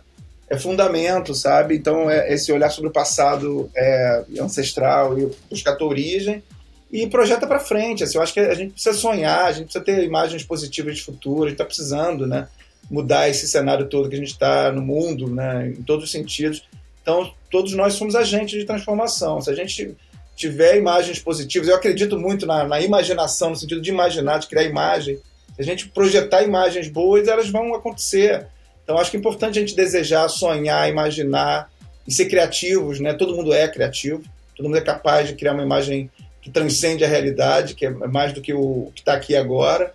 é 0.51 0.59
fundamento, 0.59 1.35
sabe? 1.35 1.77
Então, 1.77 2.11
é 2.11 2.33
esse 2.33 2.51
olhar 2.51 2.71
sobre 2.71 2.91
o 2.91 2.93
passado 2.93 3.71
é, 3.77 4.25
ancestral 4.41 5.19
e 5.19 5.31
buscar 5.49 5.73
a 5.73 5.77
tua 5.77 5.89
origem 5.89 6.43
e 6.91 7.07
projeta 7.07 7.47
para 7.47 7.61
frente. 7.61 8.03
Assim, 8.03 8.17
eu 8.17 8.23
acho 8.23 8.33
que 8.33 8.41
a 8.41 8.55
gente 8.55 8.73
precisa 8.73 8.97
sonhar, 8.97 9.45
a 9.45 9.53
gente 9.53 9.65
precisa 9.65 9.85
ter 9.85 10.03
imagens 10.03 10.43
positivas 10.43 10.97
de 10.97 11.05
futuro, 11.05 11.45
a 11.45 11.49
gente 11.49 11.55
está 11.55 11.65
precisando 11.65 12.27
né, 12.27 12.49
mudar 12.91 13.29
esse 13.29 13.47
cenário 13.47 13.89
todo 13.89 14.09
que 14.09 14.15
a 14.15 14.19
gente 14.19 14.33
está 14.33 14.73
no 14.73 14.83
mundo, 14.83 15.29
né, 15.29 15.69
em 15.69 15.83
todos 15.83 16.05
os 16.05 16.11
sentidos. 16.11 16.67
Então, 17.03 17.33
todos 17.51 17.73
nós 17.73 17.95
somos 17.95 18.15
agentes 18.15 18.59
de 18.59 18.65
transformação. 18.65 19.41
Se 19.41 19.51
a 19.51 19.55
gente 19.55 19.97
tiver 20.37 20.77
imagens 20.77 21.19
positivas, 21.19 21.69
eu 21.69 21.75
acredito 21.75 22.19
muito 22.19 22.47
na, 22.47 22.65
na 22.65 22.81
imaginação, 22.81 23.51
no 23.51 23.57
sentido 23.57 23.81
de 23.81 23.91
imaginar, 23.91 24.39
de 24.39 24.47
criar 24.47 24.63
imagem. 24.63 25.17
Se 25.55 25.63
a 25.63 25.65
gente 25.65 25.89
projetar 25.89 26.43
imagens 26.43 26.89
boas, 26.89 27.27
elas 27.27 27.51
vão 27.51 27.75
acontecer. 27.75 28.47
Então, 28.85 28.99
acho 28.99 29.11
que 29.11 29.17
é 29.17 29.21
importante 29.21 29.59
a 29.59 29.61
gente 29.61 29.75
desejar, 29.75 30.29
sonhar, 30.29 30.89
imaginar 30.89 31.71
e 32.07 32.13
ser 32.13 32.27
criativos, 32.27 33.01
né? 33.01 33.13
Todo 33.13 33.35
mundo 33.35 33.53
é 33.53 33.69
criativo, 33.69 34.23
todo 34.57 34.67
mundo 34.67 34.79
é 34.79 34.81
capaz 34.81 35.29
de 35.29 35.35
criar 35.35 35.53
uma 35.53 35.63
imagem 35.63 36.11
que 36.41 36.51
transcende 36.51 37.05
a 37.05 37.09
realidade, 37.09 37.75
que 37.75 37.85
é 37.85 37.91
mais 37.91 38.33
do 38.33 38.41
que 38.41 38.55
o 38.55 38.91
que 38.95 39.03
está 39.03 39.13
aqui 39.13 39.37
agora. 39.37 39.93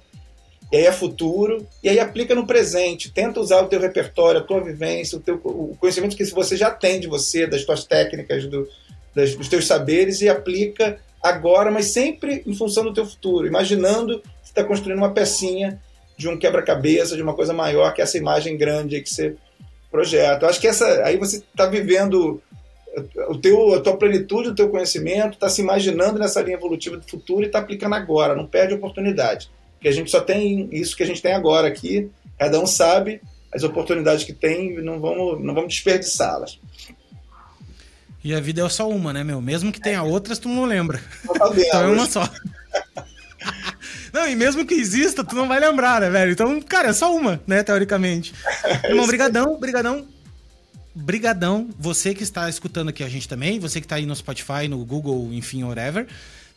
E 0.74 0.76
aí 0.76 0.88
é 0.88 0.92
futuro, 0.92 1.68
e 1.84 1.88
aí 1.88 2.00
aplica 2.00 2.34
no 2.34 2.48
presente. 2.48 3.12
Tenta 3.12 3.40
usar 3.40 3.62
o 3.62 3.68
teu 3.68 3.80
repertório, 3.80 4.42
a 4.42 4.44
tua 4.44 4.60
vivência, 4.60 5.20
o, 5.20 5.22
teu, 5.22 5.36
o 5.44 5.78
conhecimento 5.80 6.18
que 6.18 6.26
você 6.26 6.58
já 6.58 6.72
tem 6.72 7.00
de 7.00 7.06
você, 7.06 7.46
das 7.46 7.64
tuas 7.64 7.84
técnicas, 7.84 8.48
do, 8.48 8.68
das, 9.14 9.36
dos 9.36 9.48
teus 9.48 9.68
saberes, 9.68 10.20
e 10.22 10.28
aplica 10.28 11.00
agora, 11.22 11.70
mas 11.70 11.92
sempre 11.92 12.42
em 12.48 12.56
função 12.56 12.84
do 12.84 12.92
teu 12.92 13.06
futuro, 13.06 13.46
imaginando 13.46 14.20
que 14.20 14.28
você 14.42 14.50
está 14.50 14.64
construindo 14.64 14.98
uma 14.98 15.14
pecinha 15.14 15.80
de 16.18 16.28
um 16.28 16.40
quebra-cabeça, 16.40 17.16
de 17.16 17.22
uma 17.22 17.36
coisa 17.36 17.54
maior 17.54 17.94
que 17.94 18.02
essa 18.02 18.18
imagem 18.18 18.58
grande 18.58 19.00
que 19.00 19.12
você 19.12 19.36
projeta. 19.92 20.44
Eu 20.44 20.50
acho 20.50 20.60
que 20.60 20.68
essa, 20.68 21.04
aí 21.04 21.18
você 21.18 21.38
está 21.38 21.68
vivendo 21.68 22.42
o 23.30 23.38
teu, 23.38 23.76
a 23.76 23.80
tua 23.80 23.96
plenitude, 23.96 24.50
o 24.50 24.56
teu 24.56 24.70
conhecimento, 24.70 25.34
está 25.34 25.50
se 25.50 25.62
imaginando 25.62 26.18
nessa 26.18 26.42
linha 26.42 26.58
evolutiva 26.58 26.98
do 26.98 27.08
futuro 27.08 27.44
e 27.44 27.46
está 27.46 27.60
aplicando 27.60 27.94
agora, 27.94 28.36
não 28.36 28.48
perde 28.48 28.74
oportunidade. 28.74 29.52
Porque 29.84 29.90
a 29.90 29.92
gente 29.92 30.10
só 30.10 30.22
tem 30.22 30.70
isso 30.72 30.96
que 30.96 31.04
a 31.04 31.06
gente 31.06 31.22
tem 31.22 31.34
agora 31.34 31.68
aqui, 31.68 32.10
cada 32.40 32.58
um 32.58 32.66
sabe 32.66 33.20
as 33.54 33.64
oportunidades 33.64 34.24
que 34.24 34.32
tem, 34.32 34.82
não 34.82 34.98
vamos, 35.02 35.44
não 35.44 35.54
vamos 35.54 35.74
desperdiçá-las. 35.74 36.58
E 38.24 38.34
a 38.34 38.40
vida 38.40 38.66
é 38.66 38.70
só 38.70 38.88
uma, 38.88 39.12
né, 39.12 39.26
meu? 39.26 39.42
Mesmo 39.42 39.74
que 39.74 39.82
tenha 39.82 40.02
outras, 40.02 40.40
tu 40.40 40.48
não 40.48 40.64
lembra. 40.64 41.02
Não 41.26 41.36
então 41.60 41.84
é 41.84 41.88
uma 41.88 42.06
só. 42.06 42.24
Não, 44.14 44.30
e 44.30 44.36
mesmo 44.36 44.66
que 44.66 44.76
exista, 44.76 45.24
tu 45.24 45.36
não 45.36 45.48
vai 45.48 45.60
lembrar, 45.60 46.00
né, 46.00 46.08
velho? 46.08 46.32
Então, 46.32 46.62
cara, 46.62 46.90
é 46.90 46.94
só 46.94 47.14
uma, 47.14 47.42
né, 47.48 47.64
teoricamente. 47.64 48.32
Irmão, 48.86 49.08
brigadão, 49.08 49.60
brigadão 49.60 50.08
brigadão, 50.96 51.70
você 51.80 52.14
que 52.14 52.22
está 52.22 52.48
escutando 52.48 52.90
aqui 52.90 53.04
a 53.04 53.10
gente 53.10 53.28
também, 53.28 53.60
você 53.60 53.82
que 53.82 53.86
está 53.86 53.96
aí 53.96 54.06
no 54.06 54.16
Spotify, 54.16 54.68
no 54.70 54.86
Google, 54.86 55.34
enfim, 55.34 55.64
whatever, 55.64 56.06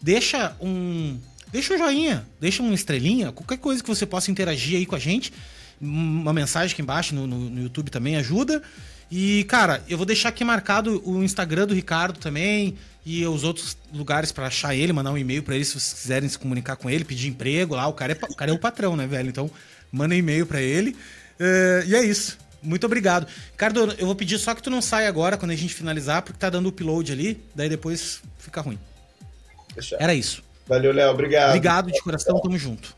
deixa 0.00 0.54
um 0.60 1.18
deixa 1.52 1.74
um 1.74 1.78
joinha, 1.78 2.26
deixa 2.40 2.62
uma 2.62 2.74
estrelinha, 2.74 3.32
qualquer 3.32 3.58
coisa 3.58 3.82
que 3.82 3.88
você 3.88 4.06
possa 4.06 4.30
interagir 4.30 4.78
aí 4.78 4.86
com 4.86 4.94
a 4.94 4.98
gente, 4.98 5.32
uma 5.80 6.32
mensagem 6.32 6.72
aqui 6.72 6.82
embaixo 6.82 7.14
no, 7.14 7.26
no, 7.26 7.38
no 7.50 7.62
YouTube 7.62 7.90
também 7.90 8.16
ajuda. 8.16 8.62
E, 9.10 9.44
cara, 9.44 9.82
eu 9.88 9.96
vou 9.96 10.04
deixar 10.04 10.30
aqui 10.30 10.44
marcado 10.44 11.00
o 11.08 11.22
Instagram 11.22 11.66
do 11.66 11.74
Ricardo 11.74 12.18
também 12.18 12.76
e 13.04 13.24
os 13.24 13.44
outros 13.44 13.76
lugares 13.92 14.32
para 14.32 14.46
achar 14.46 14.74
ele, 14.74 14.92
mandar 14.92 15.12
um 15.12 15.18
e-mail 15.18 15.42
para 15.42 15.54
ele 15.54 15.64
se 15.64 15.72
vocês 15.72 15.92
quiserem 15.92 16.28
se 16.28 16.38
comunicar 16.38 16.74
com 16.76 16.90
ele, 16.90 17.04
pedir 17.04 17.28
emprego 17.28 17.76
lá. 17.76 17.86
O 17.86 17.92
cara 17.92 18.12
é, 18.12 18.18
o 18.28 18.34
cara 18.34 18.50
é 18.50 18.54
o 18.54 18.58
patrão, 18.58 18.96
né, 18.96 19.06
velho? 19.06 19.28
Então, 19.28 19.48
manda 19.92 20.14
um 20.14 20.18
e-mail 20.18 20.44
para 20.44 20.60
ele. 20.60 20.90
Uh, 21.38 21.86
e 21.86 21.94
é 21.94 22.04
isso. 22.04 22.36
Muito 22.60 22.84
obrigado. 22.84 23.28
Ricardo, 23.52 23.94
eu 23.96 24.06
vou 24.06 24.16
pedir 24.16 24.38
só 24.38 24.54
que 24.54 24.62
tu 24.62 24.70
não 24.70 24.82
saia 24.82 25.08
agora 25.08 25.36
quando 25.36 25.52
a 25.52 25.56
gente 25.56 25.72
finalizar, 25.72 26.22
porque 26.22 26.38
tá 26.38 26.50
dando 26.50 26.68
upload 26.68 27.12
ali, 27.12 27.40
daí 27.54 27.68
depois 27.68 28.22
fica 28.38 28.60
ruim. 28.60 28.78
Era 30.00 30.14
isso. 30.14 30.42
Valeu, 30.66 30.92
Léo. 30.92 31.10
Obrigado. 31.10 31.48
Obrigado 31.50 31.92
de 31.92 32.00
coração, 32.00 32.40
tamo 32.40 32.58
junto. 32.58 32.95